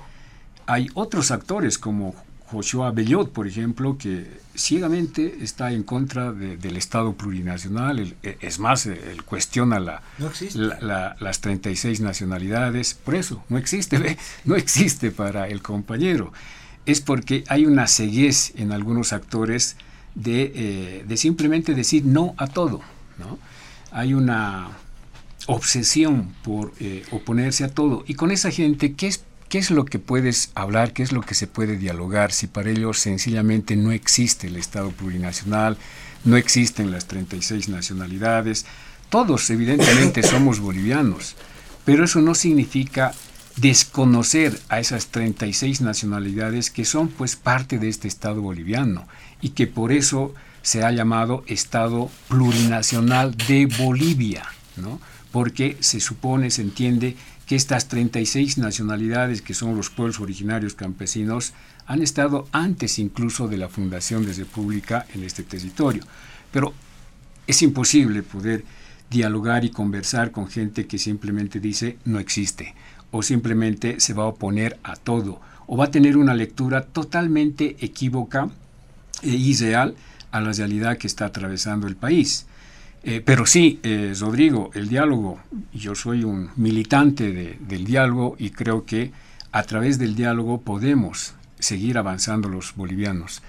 hay 0.66 0.90
otros 0.96 1.30
actores 1.32 1.78
como 1.78 2.16
Joshua 2.54 2.92
Bellot, 2.92 3.32
por 3.32 3.48
ejemplo, 3.48 3.98
que 3.98 4.28
ciegamente 4.56 5.38
está 5.42 5.72
en 5.72 5.84
contra 5.84 6.32
del 6.32 6.78
Estado 6.78 7.14
plurinacional. 7.14 8.16
E, 8.22 8.38
es 8.42 8.60
más, 8.60 8.86
él 8.86 9.24
cuestiona 9.24 9.80
la, 9.80 10.02
las 11.20 11.42
36 11.42 12.02
nacionalidades. 12.02 12.94
Por 12.94 13.16
eso, 13.16 13.44
no 13.50 13.58
existe, 13.58 14.18
no 14.46 14.56
existe 14.56 15.12
para 15.12 15.48
el 15.48 15.62
compañero. 15.62 16.32
Es 16.86 17.02
porque 17.02 17.44
hay 17.48 17.66
una 17.66 17.88
ceguez 17.88 18.54
en 18.56 18.72
algunos 18.72 19.14
actores 19.14 19.76
de, 20.16 20.52
eh, 20.56 21.06
de 21.08 21.18
simplemente 21.18 21.74
decir 21.74 22.06
no 22.06 22.36
a 22.38 22.48
todo. 22.48 22.82
¿no? 23.18 23.40
Hay 23.94 24.14
una 24.14 24.70
obsesión 25.46 26.34
por 26.44 26.74
eh, 26.80 27.06
oponerse 27.12 27.64
a 27.64 27.70
todo. 27.70 28.04
Y 28.08 28.16
con 28.16 28.32
esa 28.32 28.52
gente, 28.52 28.94
¿qué 28.94 29.08
es, 29.08 29.24
¿qué 29.50 29.60
es 29.60 29.72
lo 29.72 29.86
que 29.86 30.00
puedes 30.00 30.52
hablar? 30.56 30.94
¿Qué 30.94 31.04
es 31.04 31.12
lo 31.12 31.22
que 31.22 31.36
se 31.36 31.48
puede 31.48 31.78
dialogar? 31.78 32.32
Si 32.32 32.48
para 32.48 32.72
ellos 32.72 33.00
sencillamente 33.00 33.76
no 33.76 33.92
existe 33.92 34.48
el 34.48 34.56
Estado 34.56 34.92
plurinacional, 34.92 35.78
no 36.26 36.38
existen 36.38 36.92
las 36.92 37.06
36 37.06 37.70
nacionalidades. 37.70 38.66
Todos, 39.10 39.50
evidentemente, 39.50 40.24
somos 40.24 40.60
bolivianos, 40.60 41.36
pero 41.86 42.06
eso 42.06 42.22
no 42.22 42.34
significa 42.36 43.14
desconocer 43.58 44.60
a 44.70 44.80
esas 44.80 45.08
36 45.08 45.82
nacionalidades 45.82 46.72
que 46.72 46.86
son 46.86 47.10
pues 47.10 47.36
parte 47.36 47.78
de 47.78 47.90
este 47.90 48.08
Estado 48.08 48.42
boliviano 48.42 49.08
y 49.42 49.50
que 49.50 49.68
por 49.68 49.92
eso 49.92 50.34
se 50.64 50.84
ha 50.84 50.92
llamado 50.92 51.44
Estado 51.46 52.10
Plurinacional 52.28 53.36
de 53.36 53.68
Bolivia, 53.78 54.46
¿no? 54.78 55.00
porque 55.32 55.78
se 55.82 56.00
supone, 56.00 56.50
se 56.50 56.62
entiende 56.62 57.16
que 57.46 57.56
estas 57.56 57.88
36 57.90 58.58
nacionalidades 58.58 59.42
que 59.42 59.54
son 59.54 59.76
los 59.76 59.90
pueblos 59.90 60.20
originarios 60.20 60.74
campesinos 60.74 61.54
han 61.86 62.02
estado 62.02 62.48
antes 62.52 62.98
incluso 62.98 63.48
de 63.48 63.58
la 63.58 63.68
fundación 63.68 64.26
de 64.26 64.34
república 64.34 65.06
en 65.14 65.24
este 65.24 65.44
territorio. 65.44 66.04
Pero 66.52 66.74
es 67.46 67.62
imposible 67.62 68.24
poder 68.24 68.64
dialogar 69.10 69.66
y 69.66 69.70
conversar 69.70 70.32
con 70.32 70.48
gente 70.48 70.88
que 70.88 70.98
simplemente 70.98 71.60
dice 71.60 71.98
no 72.06 72.20
existe 72.20 72.74
o 73.12 73.22
simplemente 73.22 74.00
se 74.00 74.14
va 74.14 74.24
a 74.24 74.28
oponer 74.28 74.80
a 74.84 74.96
todo 74.96 75.42
o 75.68 75.78
va 75.78 75.86
a 75.86 75.92
tener 75.92 76.16
una 76.16 76.34
lectura 76.34 76.84
totalmente 76.84 77.76
equívoca 77.80 78.50
e 79.22 79.30
irreal 79.30 79.96
a 80.34 80.42
la 80.42 80.52
realidad 80.52 80.98
que 80.98 81.08
está 81.08 81.26
atravesando 81.28 81.88
el 81.88 81.96
país. 81.96 82.48
Eh, 83.04 83.22
pero 83.24 83.46
sí, 83.46 83.80
eh, 83.84 84.14
Rodrigo, 84.20 84.72
el 84.74 84.90
diálogo, 84.90 85.40
yo 85.74 85.94
soy 85.94 86.24
un 86.24 86.50
militante 86.56 87.58
del 87.60 87.86
diálogo 87.86 88.36
y 88.40 88.50
creo 88.50 88.84
que 88.84 89.12
a 89.52 89.64
través 89.64 90.00
del 90.00 90.16
diálogo 90.16 90.62
podemos 90.62 91.36
seguir 91.60 92.00
avanzando 92.00 92.50
los 92.50 92.76
bolivianos. 92.76 93.44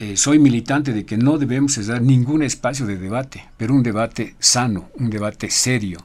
Eh, 0.00 0.16
soy 0.16 0.40
militante 0.40 0.92
de 0.92 1.06
que 1.06 1.16
no 1.16 1.38
debemos 1.38 1.74
cesar 1.74 2.02
ningún 2.02 2.42
espacio 2.42 2.84
de 2.84 2.96
debate, 2.96 3.44
pero 3.56 3.72
un 3.72 3.84
debate 3.84 4.34
sano, 4.40 4.90
un 4.98 5.10
debate 5.10 5.50
serio, 5.50 6.04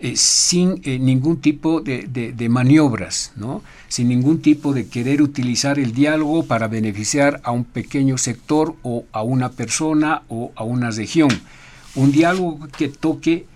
eh, 0.00 0.16
sin 0.16 0.80
eh, 0.84 0.98
ningún 0.98 1.40
tipo 1.40 1.80
de, 1.80 2.48
maniobras, 2.48 3.32
¿no? 3.36 3.62
sin 3.88 4.08
ningún 4.08 4.40
tipo 4.40 4.72
de 4.72 4.88
querer 4.88 5.22
utilizar 5.22 5.78
el 5.78 5.92
diálogo 5.92 6.46
para 6.46 6.68
beneficiar 6.68 7.40
a 7.44 7.50
un 7.50 7.64
pequeño 7.64 8.18
sector 8.18 8.74
o 8.82 9.04
a 9.12 9.22
una 9.22 9.50
persona 9.50 10.22
o 10.28 10.52
a 10.56 10.64
una 10.64 10.90
región. 10.90 11.30
Un 11.94 12.12
diálogo 12.12 12.68
que 12.76 12.88
toque 12.88 13.46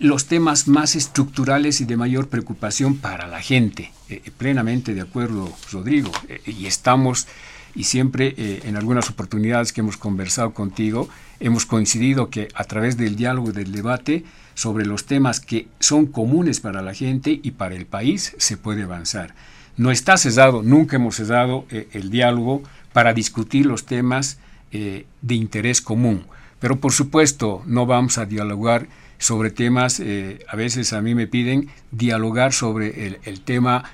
los 0.00 0.26
temas 0.26 0.66
más 0.66 0.96
estructurales 0.96 1.80
y 1.80 1.84
de 1.84 1.96
mayor 1.96 2.28
preocupación 2.28 2.96
para 2.96 3.28
la 3.28 3.40
gente. 3.40 3.92
plenamente 4.36 4.94
de 4.94 5.02
acuerdo, 5.02 5.48
Rodrigo, 5.70 6.10
y 6.44 6.66
estamos 6.66 7.28
y 7.74 7.84
siempre 7.84 8.34
eh, 8.36 8.60
en 8.64 8.76
algunas 8.76 9.10
oportunidades 9.10 9.72
que 9.72 9.80
hemos 9.80 9.96
conversado 9.96 10.52
contigo, 10.54 11.08
hemos 11.40 11.66
coincidido 11.66 12.30
que 12.30 12.48
a 12.54 12.64
través 12.64 12.96
del 12.96 13.16
diálogo 13.16 13.50
y 13.50 13.52
del 13.52 13.72
debate 13.72 14.24
sobre 14.54 14.86
los 14.86 15.06
temas 15.06 15.40
que 15.40 15.68
son 15.80 16.06
comunes 16.06 16.60
para 16.60 16.82
la 16.82 16.94
gente 16.94 17.40
y 17.42 17.52
para 17.52 17.74
el 17.74 17.86
país 17.86 18.34
se 18.38 18.56
puede 18.56 18.84
avanzar. 18.84 19.34
No 19.76 19.90
está 19.90 20.16
cesado, 20.16 20.62
nunca 20.62 20.96
hemos 20.96 21.16
cesado 21.16 21.66
eh, 21.70 21.88
el 21.92 22.10
diálogo 22.10 22.62
para 22.92 23.12
discutir 23.12 23.66
los 23.66 23.86
temas 23.86 24.38
eh, 24.72 25.06
de 25.22 25.34
interés 25.34 25.80
común. 25.80 26.26
Pero 26.60 26.80
por 26.80 26.92
supuesto 26.92 27.62
no 27.66 27.86
vamos 27.86 28.18
a 28.18 28.26
dialogar 28.26 28.86
sobre 29.18 29.50
temas, 29.50 30.02
a 30.48 30.56
veces 30.56 30.92
a 30.92 31.00
mí 31.00 31.14
me 31.14 31.26
piden 31.26 31.68
dialogar 31.92 32.52
sobre 32.52 33.16
el, 33.24 33.40
tema 33.40 33.84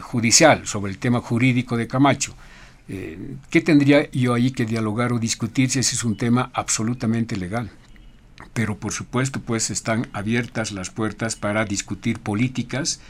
judicial, 0.00 0.66
sobre 0.66 0.92
el 0.92 0.98
tema 0.98 1.20
jurídico 1.20 1.76
de 1.76 1.86
Camacho. 1.86 2.34
Eh, 2.88 3.36
¿Qué 3.50 3.60
tendría 3.62 4.10
yo 4.10 4.34
ahí 4.34 4.50
que 4.50 4.66
dialogar 4.66 5.12
o 5.12 5.18
discutir 5.18 5.70
si 5.70 5.78
ese 5.78 5.94
es 5.94 6.04
un 6.04 6.16
tema 6.16 6.50
absolutamente 6.52 7.36
legal? 7.36 7.70
Pero 8.54 8.78
por 8.78 8.92
supuesto, 8.92 9.40
pues 9.40 9.70
están 9.70 10.08
abiertas 10.12 10.72
las 10.72 10.90
puertas 10.90 11.36
para 11.36 11.64
discutir 11.64 12.18
políticas 12.20 13.00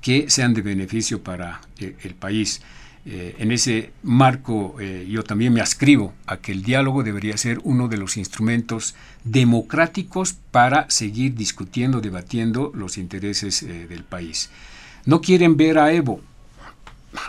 que 0.00 0.28
sean 0.30 0.54
de 0.54 0.62
beneficio 0.62 1.22
para 1.22 1.60
eh, 1.78 1.96
el 2.02 2.14
país. 2.14 2.62
Eh, 3.04 3.36
en 3.38 3.52
ese 3.52 3.92
marco 4.02 4.76
yo 5.08 5.22
también 5.22 5.52
me 5.52 5.60
ascribo 5.60 6.12
a 6.26 6.38
que 6.38 6.50
el 6.50 6.64
diálogo 6.64 7.04
debería 7.04 7.36
ser 7.36 7.60
uno 7.62 7.86
de 7.86 7.98
los 7.98 8.16
instrumentos 8.16 8.96
democráticos 9.22 10.34
para 10.50 10.90
seguir 10.90 11.36
discutiendo, 11.36 12.00
debatiendo 12.00 12.72
los 12.74 12.98
intereses 12.98 13.64
del 13.64 14.02
país. 14.02 14.50
No 15.04 15.20
quieren 15.20 15.56
ver 15.56 15.78
a 15.78 15.92
Evo, 15.92 16.20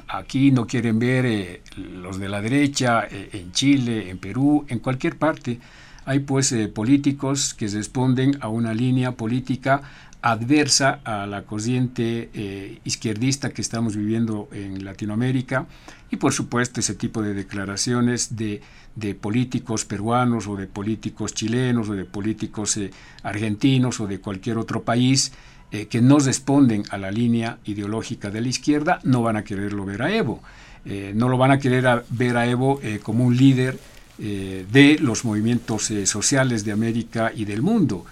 aquí 0.07 0.51
no 0.51 0.65
quieren 0.67 0.99
ver 0.99 1.25
eh, 1.25 1.61
los 1.77 2.19
de 2.19 2.29
la 2.29 2.41
derecha 2.41 3.07
eh, 3.09 3.29
en 3.33 3.51
Chile, 3.51 4.09
en 4.09 4.17
Perú, 4.17 4.65
en 4.67 4.79
cualquier 4.79 5.17
parte. 5.17 5.59
Hay 6.07 6.19
pues 6.19 6.51
eh, 6.51 6.67
políticos 6.67 7.53
que 7.53 7.67
responden 7.67 8.37
a 8.41 8.47
una 8.47 8.73
línea 8.73 9.11
política 9.11 9.83
adversa 10.23 10.99
a 11.03 11.27
la 11.27 11.43
corriente 11.43 12.79
izquierdista 12.83 13.51
que 13.51 13.61
estamos 13.61 13.95
viviendo 13.95 14.49
en 14.51 14.83
Latinoamérica 14.83 15.67
y 16.09 16.15
por 16.15 16.33
supuesto 16.33 16.79
ese 16.79 16.95
tipo 16.95 17.21
de 17.21 17.35
declaraciones 17.35 18.35
de, 18.35 18.61
de 18.95 19.13
políticos 19.13 19.85
peruanos 19.85 20.47
o 20.47 20.55
de 20.55 20.65
políticos 20.65 21.35
chilenos 21.35 21.87
o 21.89 21.93
de 21.93 22.05
políticos 22.05 22.79
argentinos 23.21 23.99
o 23.99 24.07
de 24.07 24.19
cualquier 24.19 24.57
otro 24.57 24.81
país 24.81 25.31
eh, 25.69 25.87
que 25.87 26.01
no 26.01 26.17
responden 26.17 26.83
a 26.91 26.97
la 26.97 27.11
línea 27.11 27.57
ideológica 27.65 28.31
de 28.31 28.39
la 28.39 28.47
izquierda 28.47 29.01
no 29.03 29.21
van 29.21 29.35
a 29.35 29.43
quererlo 29.43 29.83
ver 29.83 30.01
a 30.01 30.15
Evo. 30.15 30.41
Eh, 30.85 31.11
no 31.13 31.27
lo 31.27 31.37
van 31.37 31.51
a 31.51 31.59
querer 31.59 32.05
ver 32.09 32.37
a 32.37 32.47
Evo 32.47 32.79
eh, 32.81 33.01
como 33.03 33.25
un 33.25 33.35
líder 33.35 33.77
de 34.17 34.97
los 34.99 35.25
movimientos 35.25 35.91
sociales 36.05 36.65
de 36.65 36.71
América 36.71 37.31
y 37.35 37.45
del 37.45 37.61
mundo. 37.61 38.05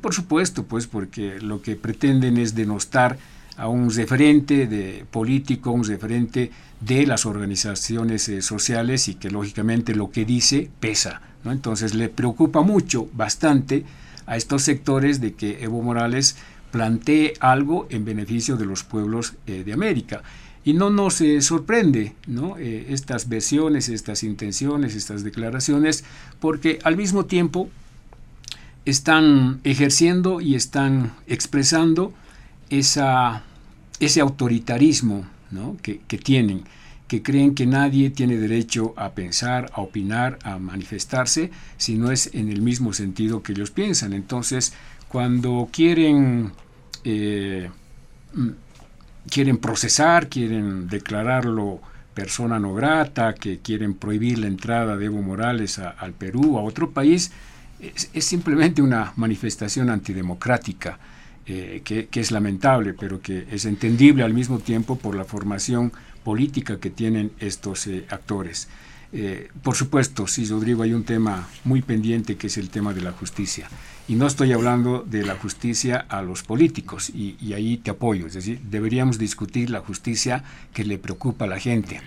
por 0.00 0.12
supuesto, 0.12 0.64
pues 0.64 0.86
porque 0.86 1.40
lo 1.40 1.62
que 1.62 1.76
pretenden 1.76 2.36
es 2.36 2.54
denostar 2.54 3.16
a 3.56 3.68
un 3.68 3.90
referente 3.90 4.66
de 4.66 5.04
político, 5.10 5.70
un 5.70 5.84
referente 5.84 6.50
de 6.80 7.06
las 7.06 7.26
organizaciones 7.26 8.30
sociales 8.40 9.08
y 9.08 9.14
que 9.14 9.30
lógicamente 9.30 9.94
lo 9.94 10.10
que 10.10 10.24
dice 10.24 10.68
pesa. 10.80 11.20
¿no? 11.44 11.52
Entonces 11.52 11.94
le 11.94 12.08
preocupa 12.08 12.62
mucho, 12.62 13.08
bastante, 13.12 13.84
a 14.26 14.36
estos 14.36 14.62
sectores 14.62 15.20
de 15.20 15.34
que 15.34 15.62
Evo 15.62 15.82
Morales 15.82 16.36
plantee 16.70 17.34
algo 17.40 17.86
en 17.90 18.04
beneficio 18.04 18.56
de 18.56 18.64
los 18.64 18.82
pueblos 18.82 19.34
eh, 19.46 19.62
de 19.64 19.72
América. 19.72 20.22
Y 20.64 20.74
no 20.74 20.90
nos 20.90 21.22
sorprende. 21.40 22.14
Eh, 22.58 22.86
estas 22.90 23.28
versiones, 23.28 23.88
estas 23.88 24.22
intenciones, 24.22 24.94
estas 24.94 25.24
declaraciones, 25.24 26.04
porque 26.40 26.78
al 26.84 26.96
mismo 26.96 27.26
tiempo 27.26 27.68
están 28.84 29.60
ejerciendo 29.64 30.40
y 30.40 30.54
están 30.54 31.12
expresando 31.26 32.12
esa, 32.70 33.42
ese 34.00 34.20
autoritarismo 34.20 35.26
que, 35.82 36.18
tienen, 36.18 36.64
que 37.06 37.22
creen 37.22 37.54
que 37.54 37.66
nadie 37.66 38.10
tiene 38.10 38.36
derecho 38.36 38.94
a 38.96 39.10
pensar, 39.10 39.70
a 39.74 39.82
opinar, 39.82 40.38
a 40.42 40.58
manifestarse, 40.58 41.50
si 41.76 41.96
no 41.96 42.10
es 42.10 42.30
en 42.32 42.48
el 42.48 42.62
mismo 42.62 42.92
sentido 42.92 43.42
que 43.42 43.52
ellos 43.52 43.70
piensan. 43.70 44.12
Entonces, 44.12 44.72
cuando 45.08 45.68
quieren 45.70 46.52
eh, 47.04 47.68
quieren 49.28 49.58
procesar, 49.58 50.28
quieren 50.28 50.88
declararlo 50.88 51.80
persona 52.14 52.58
no 52.58 52.74
grata, 52.74 53.34
que 53.34 53.60
quieren 53.60 53.94
prohibir 53.94 54.38
la 54.38 54.46
entrada 54.46 54.96
de 54.96 55.06
Evo 55.06 55.22
Morales 55.22 55.78
al 55.78 56.12
Perú, 56.12 56.58
a 56.58 56.62
otro 56.62 56.90
país, 56.90 57.32
es, 57.80 58.24
simplemente 58.24 58.82
una 58.82 59.12
manifestación 59.16 59.90
antidemocrática 59.90 60.98
eh, 61.46 61.80
que, 61.84 62.08
es 62.12 62.30
lamentable, 62.30 62.94
pero 62.94 63.20
que 63.20 63.46
es 63.50 63.64
entendible 63.64 64.22
al 64.22 64.34
mismo 64.34 64.58
tiempo 64.58 64.96
por 64.96 65.16
la 65.16 65.24
formación 65.24 65.92
política 66.22 66.78
que 66.78 66.90
tienen 66.90 67.32
estos 67.40 67.86
eh, 67.86 68.04
actores. 68.10 68.68
por 69.62 69.74
supuesto, 69.74 70.26
sí, 70.26 70.46
Rodrigo, 70.46 70.82
hay 70.82 70.94
un 70.94 71.04
tema 71.04 71.46
muy 71.64 71.82
pendiente 71.82 72.36
que 72.36 72.46
es 72.46 72.56
el 72.56 72.70
tema 72.70 72.94
de 72.94 73.02
la 73.02 73.12
justicia. 73.12 73.68
Y 74.08 74.16
no 74.16 74.26
estoy 74.26 74.52
hablando 74.52 75.04
de 75.06 75.24
la 75.24 75.36
justicia 75.36 76.06
a 76.08 76.22
los 76.22 76.42
políticos, 76.42 77.10
y, 77.10 77.52
ahí 77.52 77.76
te 77.76 77.90
apoyo. 77.90 78.26
Es 78.26 78.34
decir, 78.34 78.60
deberíamos 78.68 79.18
discutir 79.18 79.70
la 79.70 79.80
justicia 79.80 80.44
que 80.74 80.84
le 80.84 80.98
preocupa 80.98 81.44
a 81.44 81.48
la 81.48 81.60
gente, 81.60 82.00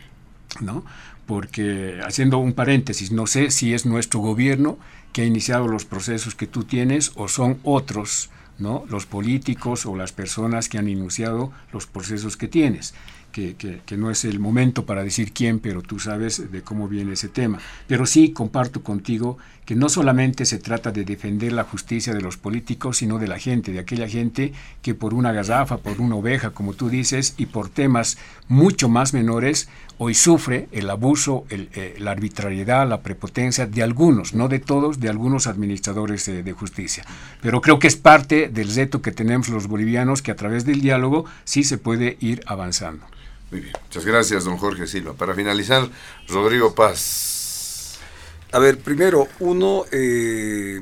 ¿no? 0.60 0.84
Porque, 1.26 2.00
haciendo 2.06 2.38
un 2.38 2.54
paréntesis, 2.54 3.12
no 3.12 3.28
sé 3.28 3.50
si 3.50 3.74
es 3.74 3.86
nuestro 3.86 4.20
gobierno 4.20 4.78
que 5.14 5.22
ha 5.22 5.26
iniciado 5.26 5.68
los 5.68 5.86
procesos 5.86 6.36
que 6.36 6.48
tú 6.48 6.66
tienes 6.66 7.14
o 7.16 7.28
son 7.28 7.60
otros, 7.64 8.30
¿no? 8.60 8.84
Los 8.90 9.06
políticos 9.06 9.86
o 9.86 9.96
las 9.96 10.12
personas 10.12 10.70
que 10.70 10.78
han 10.78 10.90
iniciado 10.90 11.52
los 11.72 11.88
procesos 11.88 12.38
que 12.38 12.48
tienes 12.48 12.94
que, 13.36 13.98
no 13.98 14.10
es 14.10 14.24
el 14.24 14.40
momento 14.40 14.86
para 14.86 15.04
decir 15.04 15.34
quién, 15.34 15.60
pero 15.60 15.82
tú 15.82 16.00
sabes 16.00 16.52
de 16.52 16.62
cómo 16.62 16.88
viene 16.88 17.14
ese 17.14 17.28
tema. 17.28 17.60
Pero 17.88 18.06
sí 18.06 18.32
comparto 18.32 18.82
contigo 18.82 19.38
que 19.66 19.76
no 19.76 19.90
solamente 19.90 20.46
se 20.46 20.60
trata 20.60 20.92
de 20.92 21.04
defender 21.04 21.52
la 21.52 21.64
justicia 21.64 22.14
de 22.14 22.22
los 22.22 22.38
políticos, 22.38 22.98
sino 22.98 23.18
de 23.18 23.28
la 23.28 23.40
gente, 23.40 23.72
de 23.72 23.80
aquella 23.80 24.08
gente 24.08 24.54
que 24.82 24.94
por 24.94 25.14
una 25.14 25.32
garrafa, 25.32 25.78
por 25.78 26.00
una 26.00 26.16
oveja, 26.16 26.52
como 26.52 26.74
tú 26.74 26.90
dices, 26.90 27.34
y 27.38 27.48
por 27.48 27.70
temas 27.70 28.18
mucho 28.48 28.90
más 28.90 29.14
menores, 29.14 29.68
hoy 29.98 30.14
sufre 30.14 30.68
el 30.72 30.90
abuso, 30.90 31.46
eh, 31.50 31.96
la 32.00 32.12
arbitrariedad, 32.12 32.88
la 32.88 33.02
prepotencia 33.02 33.66
de 33.66 33.82
algunos, 33.82 34.34
no 34.34 34.48
de 34.48 34.60
todos, 34.60 35.00
de 35.00 35.10
algunos 35.10 35.48
administradores 35.48 36.26
de 36.26 36.52
justicia. 36.54 37.04
Pero 37.42 37.62
creo 37.62 37.80
que 37.80 37.88
es 37.88 37.96
parte 37.96 38.50
del 38.50 38.74
reto 38.74 39.02
que 39.02 39.12
tenemos 39.12 39.50
los 39.50 39.68
bolivianos, 39.68 40.22
que 40.22 40.32
a 40.32 40.36
través 40.36 40.66
del 40.66 40.82
diálogo 40.82 41.26
sí 41.44 41.64
se 41.64 41.78
puede 41.78 42.18
ir 42.20 42.44
avanzando. 42.46 43.06
Muy 43.52 43.62
bien, 43.62 43.74
muchas 43.84 44.06
gracias, 44.06 44.44
don 44.44 44.58
Jorge 44.58 44.88
Silva. 44.88 45.14
Para 45.14 45.34
finalizar, 45.34 45.88
Rodrigo 46.28 46.76
Paz. 46.76 47.35
A 48.52 48.60
ver, 48.60 48.80
primero, 48.80 49.28
uno, 49.40 49.86
eh, 49.92 50.82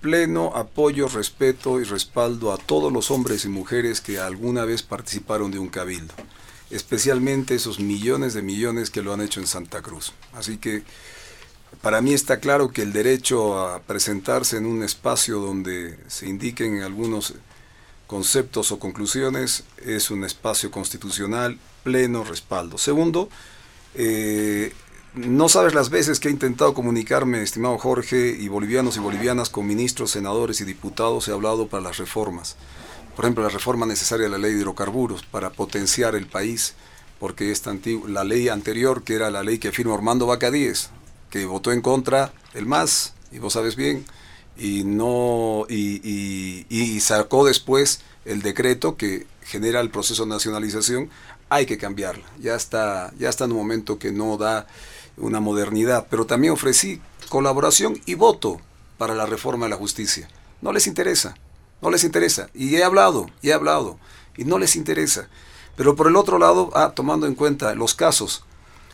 pleno 0.00 0.52
apoyo, 0.54 1.08
respeto 1.08 1.80
y 1.80 1.84
respaldo 1.84 2.52
a 2.52 2.58
todos 2.58 2.92
los 2.92 3.10
hombres 3.10 3.44
y 3.44 3.48
mujeres 3.48 4.00
que 4.00 4.18
alguna 4.18 4.64
vez 4.64 4.82
participaron 4.82 5.50
de 5.50 5.58
un 5.58 5.68
cabildo, 5.68 6.14
especialmente 6.70 7.54
esos 7.54 7.80
millones 7.80 8.34
de 8.34 8.42
millones 8.42 8.90
que 8.90 9.02
lo 9.02 9.12
han 9.12 9.20
hecho 9.20 9.40
en 9.40 9.46
Santa 9.46 9.82
Cruz. 9.82 10.12
Así 10.34 10.58
que 10.58 10.82
para 11.82 12.00
mí 12.00 12.12
está 12.12 12.38
claro 12.40 12.70
que 12.70 12.82
el 12.82 12.92
derecho 12.92 13.58
a 13.58 13.80
presentarse 13.80 14.56
en 14.56 14.66
un 14.66 14.82
espacio 14.82 15.38
donde 15.38 15.98
se 16.08 16.28
indiquen 16.28 16.82
algunos 16.82 17.34
conceptos 18.06 18.72
o 18.72 18.78
conclusiones 18.78 19.64
es 19.84 20.10
un 20.10 20.24
espacio 20.24 20.70
constitucional 20.70 21.58
pleno 21.84 22.24
respaldo. 22.24 22.78
Segundo, 22.78 23.28
eh, 23.94 24.72
no 25.14 25.48
sabes 25.48 25.74
las 25.74 25.90
veces 25.90 26.20
que 26.20 26.28
he 26.28 26.30
intentado 26.30 26.74
comunicarme, 26.74 27.42
estimado 27.42 27.78
Jorge, 27.78 28.36
y 28.38 28.48
bolivianos 28.48 28.96
y 28.96 29.00
bolivianas 29.00 29.50
con 29.50 29.66
ministros, 29.66 30.10
senadores 30.10 30.60
y 30.60 30.64
diputados, 30.64 31.28
he 31.28 31.32
hablado 31.32 31.68
para 31.68 31.82
las 31.82 31.98
reformas. 31.98 32.56
Por 33.16 33.24
ejemplo, 33.24 33.42
la 33.42 33.50
reforma 33.50 33.86
necesaria 33.86 34.26
de 34.26 34.30
la 34.30 34.38
ley 34.38 34.52
de 34.52 34.60
hidrocarburos 34.60 35.24
para 35.24 35.50
potenciar 35.50 36.14
el 36.14 36.26
país, 36.26 36.74
porque 37.18 37.50
esta 37.50 37.74
la 38.06 38.22
ley 38.22 38.48
anterior, 38.48 39.02
que 39.02 39.14
era 39.14 39.30
la 39.30 39.42
ley 39.42 39.58
que 39.58 39.72
firma 39.72 39.94
Armando 39.94 40.26
Bacadíes, 40.26 40.90
que 41.30 41.46
votó 41.46 41.72
en 41.72 41.80
contra 41.80 42.32
el 42.54 42.66
MAS, 42.66 43.14
y 43.32 43.38
vos 43.38 43.54
sabes 43.54 43.76
bien, 43.76 44.04
y 44.56 44.84
no 44.84 45.66
y, 45.68 46.66
y, 46.68 47.00
sacó 47.00 47.44
después 47.44 48.02
el 48.24 48.42
decreto 48.42 48.96
que 48.96 49.26
genera 49.42 49.80
el 49.80 49.90
proceso 49.90 50.24
de 50.24 50.30
nacionalización, 50.30 51.10
hay 51.48 51.66
que 51.66 51.78
cambiarla. 51.78 52.24
Ya 52.40 52.54
está, 52.54 53.12
ya 53.18 53.28
está 53.28 53.44
en 53.44 53.52
un 53.52 53.58
momento 53.58 53.98
que 53.98 54.12
no 54.12 54.36
da 54.36 54.66
una 55.20 55.40
modernidad, 55.40 56.06
pero 56.10 56.26
también 56.26 56.52
ofrecí 56.52 57.00
colaboración 57.28 58.00
y 58.06 58.14
voto 58.14 58.60
para 58.96 59.14
la 59.14 59.26
reforma 59.26 59.66
de 59.66 59.70
la 59.70 59.76
justicia. 59.76 60.28
No 60.60 60.72
les 60.72 60.86
interesa, 60.86 61.36
no 61.80 61.90
les 61.90 62.04
interesa. 62.04 62.50
Y 62.54 62.74
he 62.74 62.84
hablado, 62.84 63.30
y 63.42 63.50
he 63.50 63.52
hablado, 63.52 63.98
y 64.36 64.44
no 64.44 64.58
les 64.58 64.76
interesa. 64.76 65.28
Pero 65.76 65.94
por 65.94 66.08
el 66.08 66.16
otro 66.16 66.38
lado, 66.38 66.70
ah, 66.74 66.92
tomando 66.94 67.26
en 67.26 67.34
cuenta 67.34 67.74
los 67.74 67.94
casos, 67.94 68.44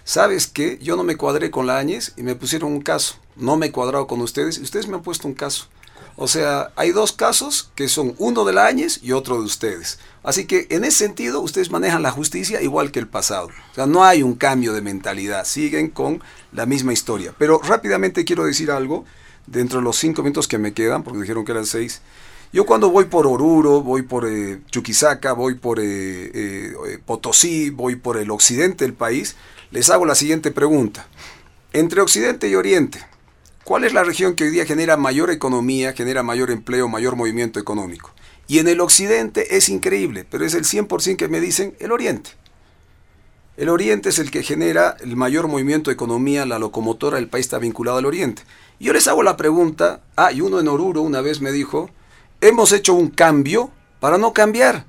¿sabes 0.04 0.46
qué? 0.46 0.78
Yo 0.82 0.96
no 0.96 1.02
me 1.02 1.16
cuadré 1.16 1.50
con 1.50 1.66
la 1.66 1.78
Áñez 1.78 2.12
y 2.16 2.22
me 2.22 2.34
pusieron 2.34 2.72
un 2.72 2.82
caso. 2.82 3.16
No 3.36 3.56
me 3.56 3.66
he 3.66 3.72
cuadrado 3.72 4.06
con 4.06 4.20
ustedes 4.20 4.58
y 4.58 4.62
ustedes 4.62 4.86
me 4.86 4.96
han 4.96 5.02
puesto 5.02 5.26
un 5.26 5.34
caso. 5.34 5.68
O 6.16 6.28
sea, 6.28 6.70
hay 6.76 6.92
dos 6.92 7.12
casos 7.12 7.70
que 7.74 7.88
son 7.88 8.14
uno 8.18 8.44
de 8.44 8.52
la 8.52 8.70
y 9.02 9.12
otro 9.12 9.38
de 9.38 9.44
ustedes. 9.44 9.98
Así 10.22 10.46
que 10.46 10.66
en 10.70 10.84
ese 10.84 10.98
sentido, 10.98 11.40
ustedes 11.40 11.70
manejan 11.70 12.02
la 12.02 12.10
justicia 12.10 12.62
igual 12.62 12.92
que 12.92 13.00
el 13.00 13.08
pasado. 13.08 13.48
O 13.72 13.74
sea, 13.74 13.86
no 13.86 14.04
hay 14.04 14.22
un 14.22 14.34
cambio 14.34 14.72
de 14.72 14.80
mentalidad, 14.80 15.44
siguen 15.44 15.90
con 15.90 16.22
la 16.52 16.66
misma 16.66 16.92
historia. 16.92 17.34
Pero 17.36 17.60
rápidamente 17.62 18.24
quiero 18.24 18.44
decir 18.44 18.70
algo, 18.70 19.04
dentro 19.46 19.80
de 19.80 19.84
los 19.84 19.96
cinco 19.96 20.22
minutos 20.22 20.48
que 20.48 20.58
me 20.58 20.72
quedan, 20.72 21.02
porque 21.02 21.20
dijeron 21.20 21.44
que 21.44 21.52
eran 21.52 21.66
seis. 21.66 22.00
Yo 22.52 22.64
cuando 22.66 22.90
voy 22.90 23.06
por 23.06 23.26
Oruro, 23.26 23.82
voy 23.82 24.02
por 24.02 24.26
eh, 24.26 24.60
Chuquisaca, 24.70 25.32
voy 25.32 25.56
por 25.56 25.80
eh, 25.80 25.84
eh, 26.32 26.98
Potosí, 27.04 27.70
voy 27.70 27.96
por 27.96 28.16
el 28.16 28.30
occidente 28.30 28.84
del 28.84 28.94
país, 28.94 29.34
les 29.72 29.90
hago 29.90 30.06
la 30.06 30.14
siguiente 30.14 30.52
pregunta. 30.52 31.06
Entre 31.72 32.00
occidente 32.00 32.48
y 32.48 32.54
oriente, 32.54 33.04
¿cuál 33.64 33.84
es 33.84 33.92
la 33.92 34.04
región 34.04 34.34
que 34.34 34.44
hoy 34.44 34.50
día 34.50 34.66
genera 34.66 34.96
mayor 34.96 35.30
economía, 35.30 35.92
genera 35.92 36.22
mayor 36.22 36.50
empleo, 36.50 36.88
mayor 36.88 37.16
movimiento 37.16 37.58
económico? 37.58 38.12
Y 38.46 38.58
en 38.58 38.68
el 38.68 38.80
occidente 38.80 39.56
es 39.56 39.68
increíble, 39.68 40.26
pero 40.28 40.44
es 40.44 40.54
el 40.54 40.64
100% 40.64 41.16
que 41.16 41.28
me 41.28 41.40
dicen 41.40 41.74
el 41.78 41.92
oriente. 41.92 42.30
El 43.56 43.68
oriente 43.68 44.08
es 44.08 44.18
el 44.18 44.30
que 44.30 44.42
genera 44.42 44.96
el 45.00 45.16
mayor 45.16 45.46
movimiento 45.46 45.90
de 45.90 45.94
economía, 45.94 46.44
la 46.44 46.58
locomotora 46.58 47.16
del 47.16 47.28
país 47.28 47.46
está 47.46 47.58
vinculado 47.58 47.98
al 47.98 48.06
oriente. 48.06 48.42
Yo 48.80 48.92
les 48.92 49.06
hago 49.06 49.22
la 49.22 49.36
pregunta, 49.36 50.02
ah, 50.16 50.32
y 50.32 50.40
uno 50.40 50.58
en 50.58 50.68
Oruro 50.68 51.02
una 51.02 51.20
vez 51.20 51.40
me 51.40 51.52
dijo, 51.52 51.88
hemos 52.40 52.72
hecho 52.72 52.94
un 52.94 53.08
cambio 53.08 53.70
para 54.00 54.18
no 54.18 54.32
cambiar. 54.32 54.86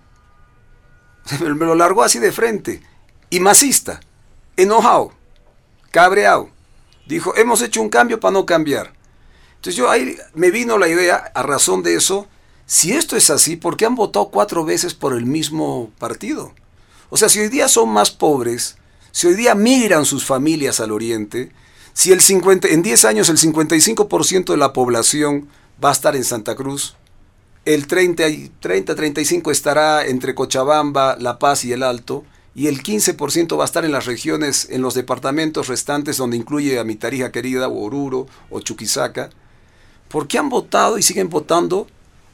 Me 1.41 1.65
lo 1.65 1.75
largó 1.75 2.03
así 2.03 2.19
de 2.19 2.31
frente. 2.31 2.81
Y 3.29 3.39
masista, 3.39 3.99
enojado, 4.57 5.13
cabreado. 5.91 6.49
Dijo, 7.07 7.35
hemos 7.35 7.61
hecho 7.61 7.81
un 7.81 7.89
cambio 7.89 8.19
para 8.19 8.33
no 8.33 8.45
cambiar. 8.45 8.93
Entonces 9.55 9.75
yo 9.75 9.89
ahí 9.89 10.17
me 10.33 10.51
vino 10.51 10.77
la 10.77 10.87
idea, 10.87 11.31
a 11.33 11.43
razón 11.43 11.83
de 11.83 11.95
eso, 11.95 12.27
si 12.65 12.93
esto 12.93 13.15
es 13.15 13.29
así, 13.29 13.55
¿por 13.55 13.77
qué 13.77 13.85
han 13.85 13.95
votado 13.95 14.29
cuatro 14.29 14.65
veces 14.65 14.93
por 14.93 15.13
el 15.13 15.25
mismo 15.25 15.91
partido? 15.99 16.53
O 17.09 17.17
sea, 17.17 17.29
si 17.29 17.39
hoy 17.39 17.49
día 17.49 17.67
son 17.67 17.89
más 17.89 18.11
pobres, 18.11 18.77
si 19.11 19.27
hoy 19.27 19.35
día 19.35 19.55
migran 19.55 20.05
sus 20.05 20.25
familias 20.25 20.79
al 20.79 20.91
oriente, 20.91 21.51
si 21.93 22.11
el 22.11 22.21
50, 22.21 22.67
en 22.67 22.81
10 22.81 23.05
años 23.05 23.29
el 23.29 23.37
55% 23.37 24.45
de 24.51 24.57
la 24.57 24.73
población 24.73 25.47
va 25.83 25.89
a 25.89 25.93
estar 25.93 26.15
en 26.15 26.23
Santa 26.23 26.55
Cruz, 26.55 26.95
el 27.63 27.87
30-35 27.87 29.51
estará 29.51 30.05
entre 30.05 30.35
Cochabamba, 30.35 31.15
La 31.19 31.39
Paz 31.39 31.65
y 31.65 31.71
el 31.71 31.83
Alto, 31.83 32.23
y 32.55 32.67
el 32.67 32.81
15% 32.81 33.59
va 33.59 33.63
a 33.63 33.65
estar 33.65 33.83
en 33.83 33.91
las 33.91 34.05
regiones, 34.05 34.69
en 34.71 34.81
los 34.81 34.93
departamentos 34.93 35.67
restantes 35.67 36.15
donde 36.15 36.37
incluye 36.37 36.79
a 36.79 36.85
mi 36.85 36.95
Tarija 36.95 37.31
querida, 37.31 37.67
o 37.67 37.83
Oruro, 37.83 38.27
o 38.49 38.61
Chuquisaca. 38.61 39.29
¿Por 40.07 40.27
qué 40.27 40.37
han 40.37 40.47
votado 40.47 40.97
y 40.97 41.03
siguen 41.03 41.29
votando 41.29 41.85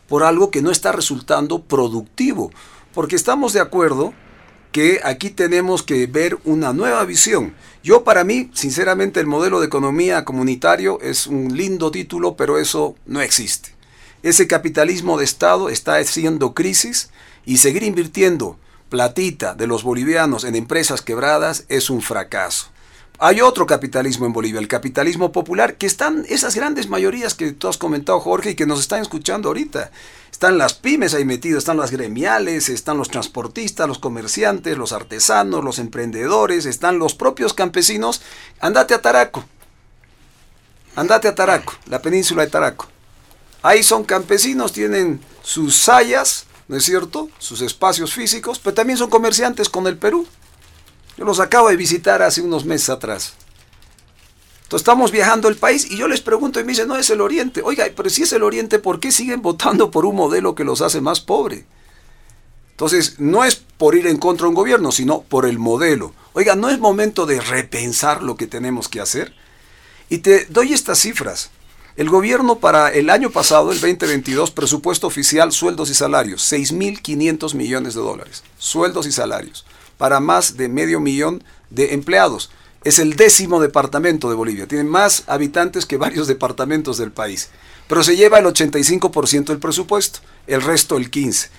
por 0.07 0.23
algo 0.23 0.51
que 0.51 0.61
no 0.61 0.69
está 0.69 0.91
resultando 0.91 1.63
productivo? 1.63 2.51
Porque 2.93 3.15
estamos 3.15 3.53
de 3.53 3.61
acuerdo 3.61 4.13
que 4.71 5.01
aquí 5.03 5.31
tenemos 5.31 5.81
que 5.81 6.05
ver 6.05 6.37
una 6.45 6.71
nueva 6.71 7.03
visión. 7.03 7.55
Yo 7.83 8.03
para 8.03 8.23
mí, 8.23 8.51
sinceramente, 8.53 9.19
el 9.19 9.25
modelo 9.25 9.59
de 9.59 9.65
economía 9.65 10.23
comunitario 10.23 11.01
es 11.01 11.25
un 11.25 11.57
lindo 11.57 11.89
título, 11.89 12.35
pero 12.35 12.59
eso 12.59 12.95
no 13.07 13.21
existe. 13.21 13.71
Ese 14.21 14.45
capitalismo 14.45 15.17
de 15.17 15.25
Estado 15.25 15.69
está 15.69 15.95
haciendo 15.95 16.53
crisis 16.53 17.09
y 17.43 17.57
seguir 17.57 17.81
invirtiendo 17.81 18.59
platita 18.91 19.55
de 19.55 19.67
los 19.67 19.83
bolivianos 19.83 20.43
en 20.43 20.53
empresas 20.53 21.01
quebradas 21.01 21.63
es 21.69 21.89
un 21.89 22.01
fracaso. 22.01 22.67
Hay 23.19 23.39
otro 23.39 23.65
capitalismo 23.65 24.25
en 24.25 24.33
Bolivia, 24.33 24.59
el 24.59 24.67
capitalismo 24.67 25.31
popular, 25.31 25.75
que 25.75 25.85
están 25.85 26.25
esas 26.27 26.55
grandes 26.55 26.89
mayorías 26.89 27.33
que 27.33 27.53
tú 27.53 27.69
has 27.69 27.77
comentado, 27.77 28.19
Jorge, 28.19 28.51
y 28.51 28.55
que 28.55 28.65
nos 28.65 28.81
están 28.81 29.01
escuchando 29.01 29.47
ahorita. 29.47 29.91
Están 30.29 30.57
las 30.57 30.73
pymes 30.73 31.13
ahí 31.13 31.23
metidas, 31.23 31.59
están 31.59 31.77
las 31.77 31.91
gremiales, 31.91 32.67
están 32.67 32.97
los 32.97 33.09
transportistas, 33.09 33.87
los 33.87 33.99
comerciantes, 33.99 34.77
los 34.77 34.91
artesanos, 34.91 35.63
los 35.63 35.79
emprendedores, 35.79 36.65
están 36.65 36.99
los 36.99 37.15
propios 37.15 37.53
campesinos. 37.53 38.21
Andate 38.59 38.93
a 38.93 39.01
Taraco. 39.01 39.45
Andate 40.97 41.29
a 41.29 41.35
Taraco, 41.35 41.75
la 41.85 42.01
península 42.01 42.43
de 42.43 42.51
Taraco. 42.51 42.89
Ahí 43.61 43.83
son 43.83 44.03
campesinos, 44.03 44.73
tienen 44.73 45.21
sus 45.43 45.77
sayas, 45.77 46.47
¿no 46.71 46.77
es 46.77 46.85
cierto? 46.85 47.29
Sus 47.37 47.59
espacios 47.59 48.13
físicos, 48.13 48.57
pero 48.57 48.73
también 48.73 48.97
son 48.97 49.09
comerciantes 49.09 49.67
con 49.67 49.87
el 49.87 49.97
Perú. 49.97 50.25
Yo 51.17 51.25
los 51.25 51.41
acabo 51.41 51.67
de 51.67 51.75
visitar 51.75 52.21
hace 52.21 52.41
unos 52.41 52.63
meses 52.63 52.89
atrás. 52.89 53.33
Entonces 54.63 54.83
estamos 54.83 55.11
viajando 55.11 55.49
el 55.49 55.57
país 55.57 55.91
y 55.91 55.97
yo 55.97 56.07
les 56.07 56.21
pregunto 56.21 56.61
y 56.61 56.63
me 56.63 56.71
dicen, 56.71 56.87
no 56.87 56.95
es 56.95 57.09
el 57.09 57.19
Oriente. 57.19 57.61
Oiga, 57.61 57.87
pero 57.93 58.09
si 58.09 58.23
es 58.23 58.31
el 58.31 58.41
Oriente, 58.41 58.79
¿por 58.79 59.01
qué 59.01 59.11
siguen 59.11 59.41
votando 59.41 59.91
por 59.91 60.05
un 60.05 60.15
modelo 60.15 60.55
que 60.55 60.63
los 60.63 60.81
hace 60.81 61.01
más 61.01 61.19
pobres? 61.19 61.65
Entonces, 62.69 63.19
no 63.19 63.43
es 63.43 63.57
por 63.57 63.95
ir 63.95 64.07
en 64.07 64.15
contra 64.15 64.45
de 64.45 64.49
un 64.51 64.55
gobierno, 64.55 64.93
sino 64.93 65.23
por 65.23 65.45
el 65.45 65.59
modelo. 65.59 66.13
Oiga, 66.31 66.55
¿no 66.55 66.69
es 66.69 66.79
momento 66.79 67.25
de 67.25 67.41
repensar 67.41 68.23
lo 68.23 68.37
que 68.37 68.47
tenemos 68.47 68.87
que 68.87 69.01
hacer? 69.01 69.35
Y 70.07 70.19
te 70.19 70.45
doy 70.45 70.71
estas 70.71 70.99
cifras. 70.99 71.51
El 71.97 72.09
gobierno 72.09 72.59
para 72.59 72.89
el 72.89 73.09
año 73.09 73.29
pasado, 73.31 73.71
el 73.71 73.81
2022, 73.81 74.51
presupuesto 74.51 75.07
oficial, 75.07 75.51
sueldos 75.51 75.89
y 75.89 75.93
salarios, 75.93 76.51
6.500 76.51 77.53
millones 77.53 77.95
de 77.95 78.01
dólares. 78.01 78.43
Sueldos 78.57 79.07
y 79.07 79.11
salarios 79.11 79.65
para 80.01 80.19
más 80.19 80.57
de 80.57 80.67
medio 80.67 80.99
millón 80.99 81.43
de 81.69 81.93
empleados. 81.93 82.49
Es 82.83 82.97
el 82.97 83.15
décimo 83.15 83.61
departamento 83.61 84.29
de 84.29 84.35
Bolivia. 84.35 84.65
Tiene 84.65 84.83
más 84.83 85.25
habitantes 85.27 85.85
que 85.85 85.97
varios 85.97 86.25
departamentos 86.25 86.97
del 86.97 87.11
país. 87.11 87.49
Pero 87.87 88.03
se 88.03 88.15
lleva 88.15 88.39
el 88.39 88.45
85% 88.45 89.45
del 89.45 89.59
presupuesto, 89.59 90.21
el 90.47 90.63
resto 90.63 90.97
el 90.97 91.11
15%. 91.11 91.49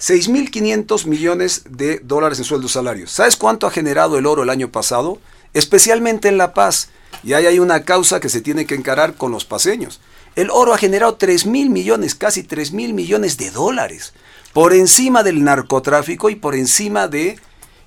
6.500 0.00 1.06
millones 1.06 1.62
de 1.68 2.00
dólares 2.00 2.40
en 2.40 2.44
sueldos 2.44 2.72
y 2.72 2.74
salarios. 2.74 3.12
¿Sabes 3.12 3.36
cuánto 3.36 3.68
ha 3.68 3.70
generado 3.70 4.18
el 4.18 4.26
oro 4.26 4.42
el 4.42 4.50
año 4.50 4.72
pasado? 4.72 5.20
Especialmente 5.54 6.26
en 6.26 6.38
La 6.38 6.54
Paz. 6.54 6.88
Y 7.22 7.34
ahí 7.34 7.46
hay 7.46 7.58
una 7.58 7.84
causa 7.84 8.20
que 8.20 8.28
se 8.28 8.40
tiene 8.40 8.66
que 8.66 8.74
encarar 8.74 9.14
con 9.14 9.32
los 9.32 9.44
paseños. 9.44 10.00
El 10.34 10.50
oro 10.50 10.72
ha 10.72 10.78
generado 10.78 11.14
3 11.14 11.46
mil 11.46 11.70
millones, 11.70 12.14
casi 12.14 12.42
3 12.42 12.72
mil 12.72 12.94
millones 12.94 13.36
de 13.36 13.50
dólares, 13.50 14.14
por 14.52 14.72
encima 14.72 15.22
del 15.22 15.44
narcotráfico 15.44 16.30
y 16.30 16.36
por 16.36 16.54
encima 16.54 17.08
de 17.08 17.38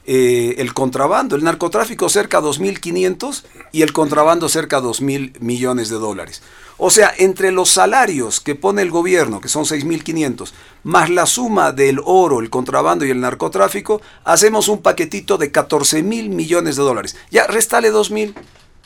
eh, 0.08 0.56
el 0.60 0.74
contrabando. 0.76 1.36
El 1.36 1.44
narcotráfico 1.44 2.10
cerca 2.10 2.40
de 2.40 2.48
2.500 2.48 3.44
y 3.72 3.82
el 3.82 3.92
contrabando 3.92 4.48
cerca 4.50 4.80
de 4.80 4.88
2.000 4.88 5.40
millones 5.40 5.90
de 5.90 5.96
dólares. 5.96 6.44
O 6.78 6.92
sea, 6.92 7.12
entre 7.18 7.52
los 7.52 7.70
salarios 7.70 8.40
que 8.40 8.54
pone 8.54 8.84
el 8.84 8.92
gobierno, 8.92 9.42
que 9.42 9.48
son 9.48 9.64
6.500, 9.64 10.52
más 10.84 11.10
la 11.10 11.26
suma 11.26 11.72
del 11.72 12.00
oro, 12.04 12.40
el 12.40 12.52
contrabando 12.52 13.04
y 13.06 13.10
el 13.10 13.22
narcotráfico, 13.22 14.00
hacemos 14.26 14.68
un 14.68 14.84
paquetito 14.84 15.40
de 15.40 15.52
14 15.52 16.04
mil 16.04 16.30
millones 16.30 16.76
de 16.76 16.84
dólares. 16.84 17.16
Ya, 17.32 17.48
restale 17.48 17.92
2.000, 17.92 18.36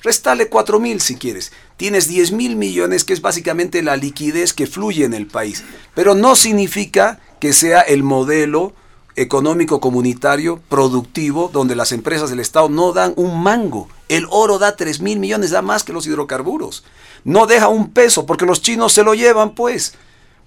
restale 0.04 0.50
4 0.50 0.80
mil 0.80 1.02
si 1.02 1.16
quieres. 1.16 1.52
Tienes 1.78 2.08
10 2.08 2.32
mil 2.34 2.56
millones, 2.56 3.04
que 3.04 3.14
es 3.14 3.22
básicamente 3.22 3.82
la 3.82 3.96
liquidez 3.98 4.54
que 4.54 4.68
fluye 4.68 5.06
en 5.06 5.14
el 5.14 5.28
país. 5.28 5.64
Pero 5.96 6.16
no 6.16 6.36
significa 6.36 7.20
que 7.40 7.54
sea 7.54 7.82
el 7.82 8.04
modelo 8.04 8.74
económico 9.16 9.80
comunitario 9.82 10.62
productivo 10.70 11.50
donde 11.52 11.76
las 11.76 11.92
empresas 11.92 12.30
del 12.30 12.40
Estado 12.40 12.70
no 12.70 12.94
dan 12.94 13.14
un 13.18 13.42
mango. 13.42 13.90
El 14.08 14.26
oro 14.30 14.60
da 14.60 14.76
3 14.76 15.02
mil 15.02 15.20
millones, 15.20 15.52
da 15.52 15.62
más 15.62 15.84
que 15.84 15.94
los 15.94 16.08
hidrocarburos. 16.08 16.84
No 17.24 17.46
deja 17.46 17.68
un 17.68 17.92
peso 17.92 18.26
porque 18.26 18.46
los 18.46 18.62
chinos 18.62 18.94
se 18.94 19.04
lo 19.04 19.14
llevan, 19.14 19.56
pues. 19.56 19.94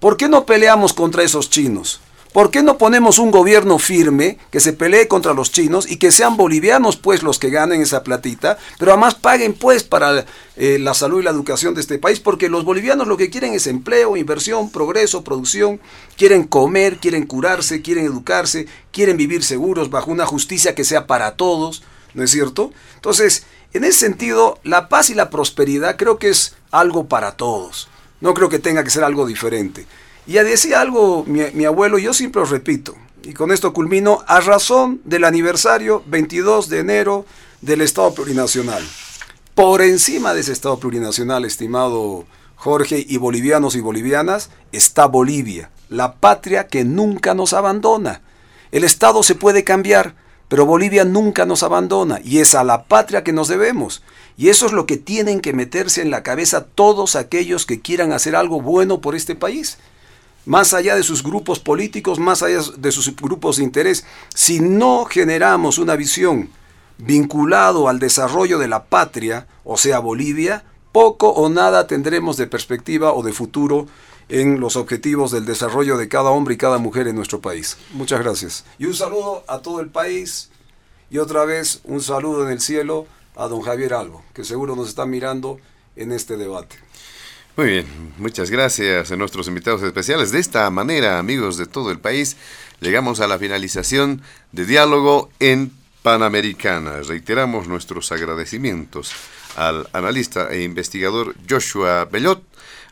¿Por 0.01 0.17
qué 0.17 0.29
no 0.29 0.47
peleamos 0.47 0.93
contra 0.95 1.23
esos 1.23 1.51
chinos? 1.51 2.01
¿Por 2.33 2.51
qué 2.51 2.63
no 2.63 2.79
ponemos 2.79 3.19
un 3.19 3.31
gobierno 3.31 3.79
firme 3.79 4.39
que 4.51 4.61
se 4.61 4.73
pelee 4.73 5.07
contra 5.07 5.35
los 5.35 5.53
chinos 5.53 5.91
y 5.91 5.97
que 5.97 6.11
sean 6.11 6.39
bolivianos 6.39 6.97
pues 6.97 7.23
los 7.23 7.39
que 7.39 7.51
ganen 7.51 7.83
esa 7.83 8.03
platita, 8.03 8.57
pero 8.79 8.93
además 8.93 9.15
paguen 9.15 9.53
pues 9.53 9.85
para 9.85 10.25
eh, 10.57 10.79
la 10.79 10.95
salud 10.95 11.21
y 11.21 11.25
la 11.25 11.31
educación 11.31 11.75
de 11.75 11.83
este 11.83 11.99
país? 11.99 12.21
Porque 12.21 12.49
los 12.49 12.65
bolivianos 12.65 13.07
lo 13.07 13.19
que 13.19 13.29
quieren 13.29 13.53
es 13.53 13.67
empleo, 13.67 14.17
inversión, 14.17 14.71
progreso, 14.71 15.25
producción, 15.25 15.79
quieren 16.17 16.45
comer, 16.45 16.97
quieren 16.97 17.27
curarse, 17.27 17.83
quieren 17.83 18.07
educarse, 18.07 18.67
quieren 18.93 19.19
vivir 19.19 19.45
seguros 19.45 19.91
bajo 19.91 20.11
una 20.11 20.25
justicia 20.25 20.75
que 20.75 20.85
sea 20.85 21.07
para 21.07 21.37
todos, 21.37 21.83
¿no 22.15 22.25
es 22.25 22.31
cierto? 22.31 22.73
Entonces, 22.95 23.45
en 23.75 23.85
ese 23.85 23.99
sentido, 23.99 24.59
la 24.65 24.89
paz 24.89 25.11
y 25.11 25.15
la 25.15 25.29
prosperidad 25.29 25.99
creo 25.99 26.19
que 26.19 26.31
es 26.31 26.55
algo 26.71 27.09
para 27.09 27.33
todos. 27.33 27.89
No 28.23 28.33
creo 28.33 28.49
que 28.49 28.59
tenga 28.59 28.85
que 28.85 28.91
ser 28.91 29.05
algo 29.05 29.27
diferente. 29.27 29.87
Y 30.27 30.33
ya 30.33 30.45
decía 30.45 30.81
algo 30.81 31.25
mi, 31.27 31.65
abuelo, 31.65 31.99
yo 31.99 32.15
siempre 32.15 32.41
lo 32.43 32.47
repito, 32.47 32.95
y 33.25 33.33
con 33.33 33.51
esto 33.51 33.73
culmino, 33.73 34.23
a 34.29 34.41
razón 34.41 35.01
del 35.05 35.25
aniversario 35.25 36.03
22 36.07 36.69
de 36.69 36.79
enero 36.79 37.27
del 37.61 37.81
Estado 37.81 38.15
Plurinacional. 38.15 38.83
Por 39.55 39.83
encima 39.83 40.33
de 40.33 40.41
ese 40.41 40.53
Estado 40.53 40.79
Plurinacional, 40.79 41.45
estimado 41.45 42.25
Jorge, 42.55 43.05
y 43.07 43.17
bolivianos 43.17 43.75
y 43.75 43.81
bolivianas, 43.81 44.51
está 44.71 45.07
Bolivia, 45.07 45.71
la 45.89 46.15
patria 46.15 46.69
que 46.69 46.85
nunca 46.85 47.35
nos 47.35 47.53
abandona. 47.53 48.23
El 48.71 48.85
Estado 48.85 49.25
se 49.25 49.35
puede 49.35 49.65
cambiar, 49.65 50.15
pero 50.47 50.67
Bolivia 50.67 51.05
nunca 51.05 51.47
nos 51.47 51.65
abandona 51.65 52.21
y 52.23 52.39
es 52.39 52.55
a 52.55 52.63
la 52.63 52.85
patria 52.85 53.25
que 53.25 53.33
nos 53.33 53.49
debemos. 53.49 54.05
Y 54.37 54.49
eso 54.51 54.67
es 54.67 54.73
lo 54.73 54.87
que 54.87 54.97
tienen 54.97 55.41
que 55.41 55.53
meterse 55.53 56.01
en 56.01 56.11
la 56.11 56.23
cabeza 56.23 56.65
todos 56.65 57.17
aquellos 57.17 57.67
que 57.67 57.81
quieran 57.81 58.13
hacer 58.13 58.37
algo 58.37 58.61
bueno 58.61 59.01
por 59.01 59.17
este 59.17 59.35
país 59.35 59.79
más 60.45 60.75
allá 60.75 60.97
de 60.97 61.03
sus 61.03 61.23
grupos 61.23 61.61
políticos, 61.61 62.19
más 62.19 62.43
allá 62.43 62.61
de 62.77 62.93
sus 62.93 63.15
grupos 63.17 63.57
de 63.57 63.65
interés, 63.65 64.05
si 64.35 64.61
no 64.61 65.05
generamos 65.05 65.79
una 65.79 65.97
visión 65.97 66.51
vinculado 66.99 67.89
al 67.89 67.99
desarrollo 67.99 68.59
de 68.59 68.69
la 68.69 68.85
patria, 68.85 69.47
o 69.65 69.77
sea, 69.77 69.99
Bolivia, 69.99 70.65
poco 70.93 71.31
o 71.31 71.49
nada 71.49 71.87
tendremos 71.87 72.37
de 72.37 72.47
perspectiva 72.47 73.13
o 73.13 73.23
de 73.23 73.33
futuro 73.33 73.87
en 74.29 74.61
los 74.61 74.77
objetivos 74.77 75.31
del 75.31 75.45
desarrollo 75.45 75.97
de 75.97 76.09
cada 76.09 76.31
hombre 76.31 76.55
y 76.55 76.59
cada 76.59 76.79
mujer 76.79 77.09
en 77.09 77.17
nuestro 77.17 77.41
país. 77.41 77.77
Muchas 77.93 78.21
gracias. 78.21 78.65
Y 78.79 78.87
un 78.87 78.95
saludo 78.95 79.45
a 79.49 79.59
todo 79.59 79.81
el 79.81 79.89
país 79.89 80.51
y 81.11 81.19
otra 81.19 81.45
vez 81.45 81.81
un 81.85 82.01
saludo 82.01 82.47
en 82.47 82.53
el 82.53 82.61
cielo 82.61 83.07
a 83.37 83.49
don 83.49 83.63
Javier 83.63 83.95
Albo, 83.95 84.23
que 84.35 84.45
seguro 84.45 84.77
nos 84.77 84.89
está 84.89 85.07
mirando 85.07 85.59
en 85.97 86.13
este 86.13 86.37
debate. 86.37 86.77
Muy 87.55 87.67
bien, 87.67 87.87
muchas 88.17 88.51
gracias 88.51 89.13
a 89.13 89.17
nuestros 89.17 89.47
invitados 89.47 89.83
especiales. 89.83 90.33
De 90.33 90.41
esta 90.41 90.71
manera, 90.71 91.19
amigos 91.19 91.59
de 91.59 91.67
todo 91.67 91.91
el 91.91 92.01
país, 92.01 92.39
llegamos 92.81 93.21
a 93.21 93.27
la 93.27 93.39
finalización 93.39 94.23
de 94.53 94.65
diálogo 94.65 95.31
en 95.39 95.71
Panamericana. 96.03 97.03
Reiteramos 97.03 97.69
nuestros 97.69 98.11
agradecimientos 98.11 99.13
al 99.55 99.87
analista 99.93 100.51
e 100.51 100.63
investigador 100.63 101.35
Joshua 101.47 102.07
Bellot, 102.07 102.43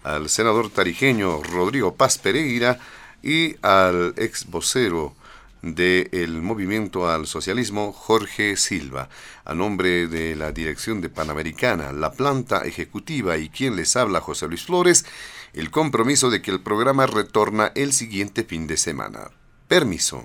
al 0.02 0.28
senador 0.28 0.68
tarijeño 0.68 1.42
Rodrigo 1.42 1.94
Paz 1.94 2.18
Pereira 2.18 2.78
y 3.22 3.56
al 3.62 4.12
ex 4.18 4.44
vocero 4.44 5.14
del 5.62 6.42
movimiento 6.42 7.08
al 7.08 7.26
socialismo 7.26 7.92
Jorge 7.92 8.56
Silva. 8.56 9.08
A 9.44 9.54
nombre 9.54 10.06
de 10.06 10.36
la 10.36 10.52
dirección 10.52 11.00
de 11.00 11.08
Panamericana, 11.08 11.92
la 11.92 12.12
planta 12.12 12.62
ejecutiva 12.62 13.36
y 13.38 13.48
quien 13.48 13.76
les 13.76 13.96
habla 13.96 14.20
José 14.20 14.48
Luis 14.48 14.64
Flores, 14.64 15.04
el 15.52 15.70
compromiso 15.70 16.30
de 16.30 16.42
que 16.42 16.50
el 16.50 16.60
programa 16.60 17.06
retorna 17.06 17.72
el 17.74 17.92
siguiente 17.92 18.44
fin 18.44 18.66
de 18.66 18.76
semana. 18.76 19.30
Permiso. 19.68 20.24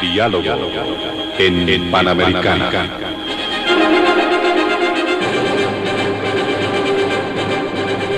Diálogo 0.00 0.54
en 1.38 1.90
Panamericana. 1.90 3.07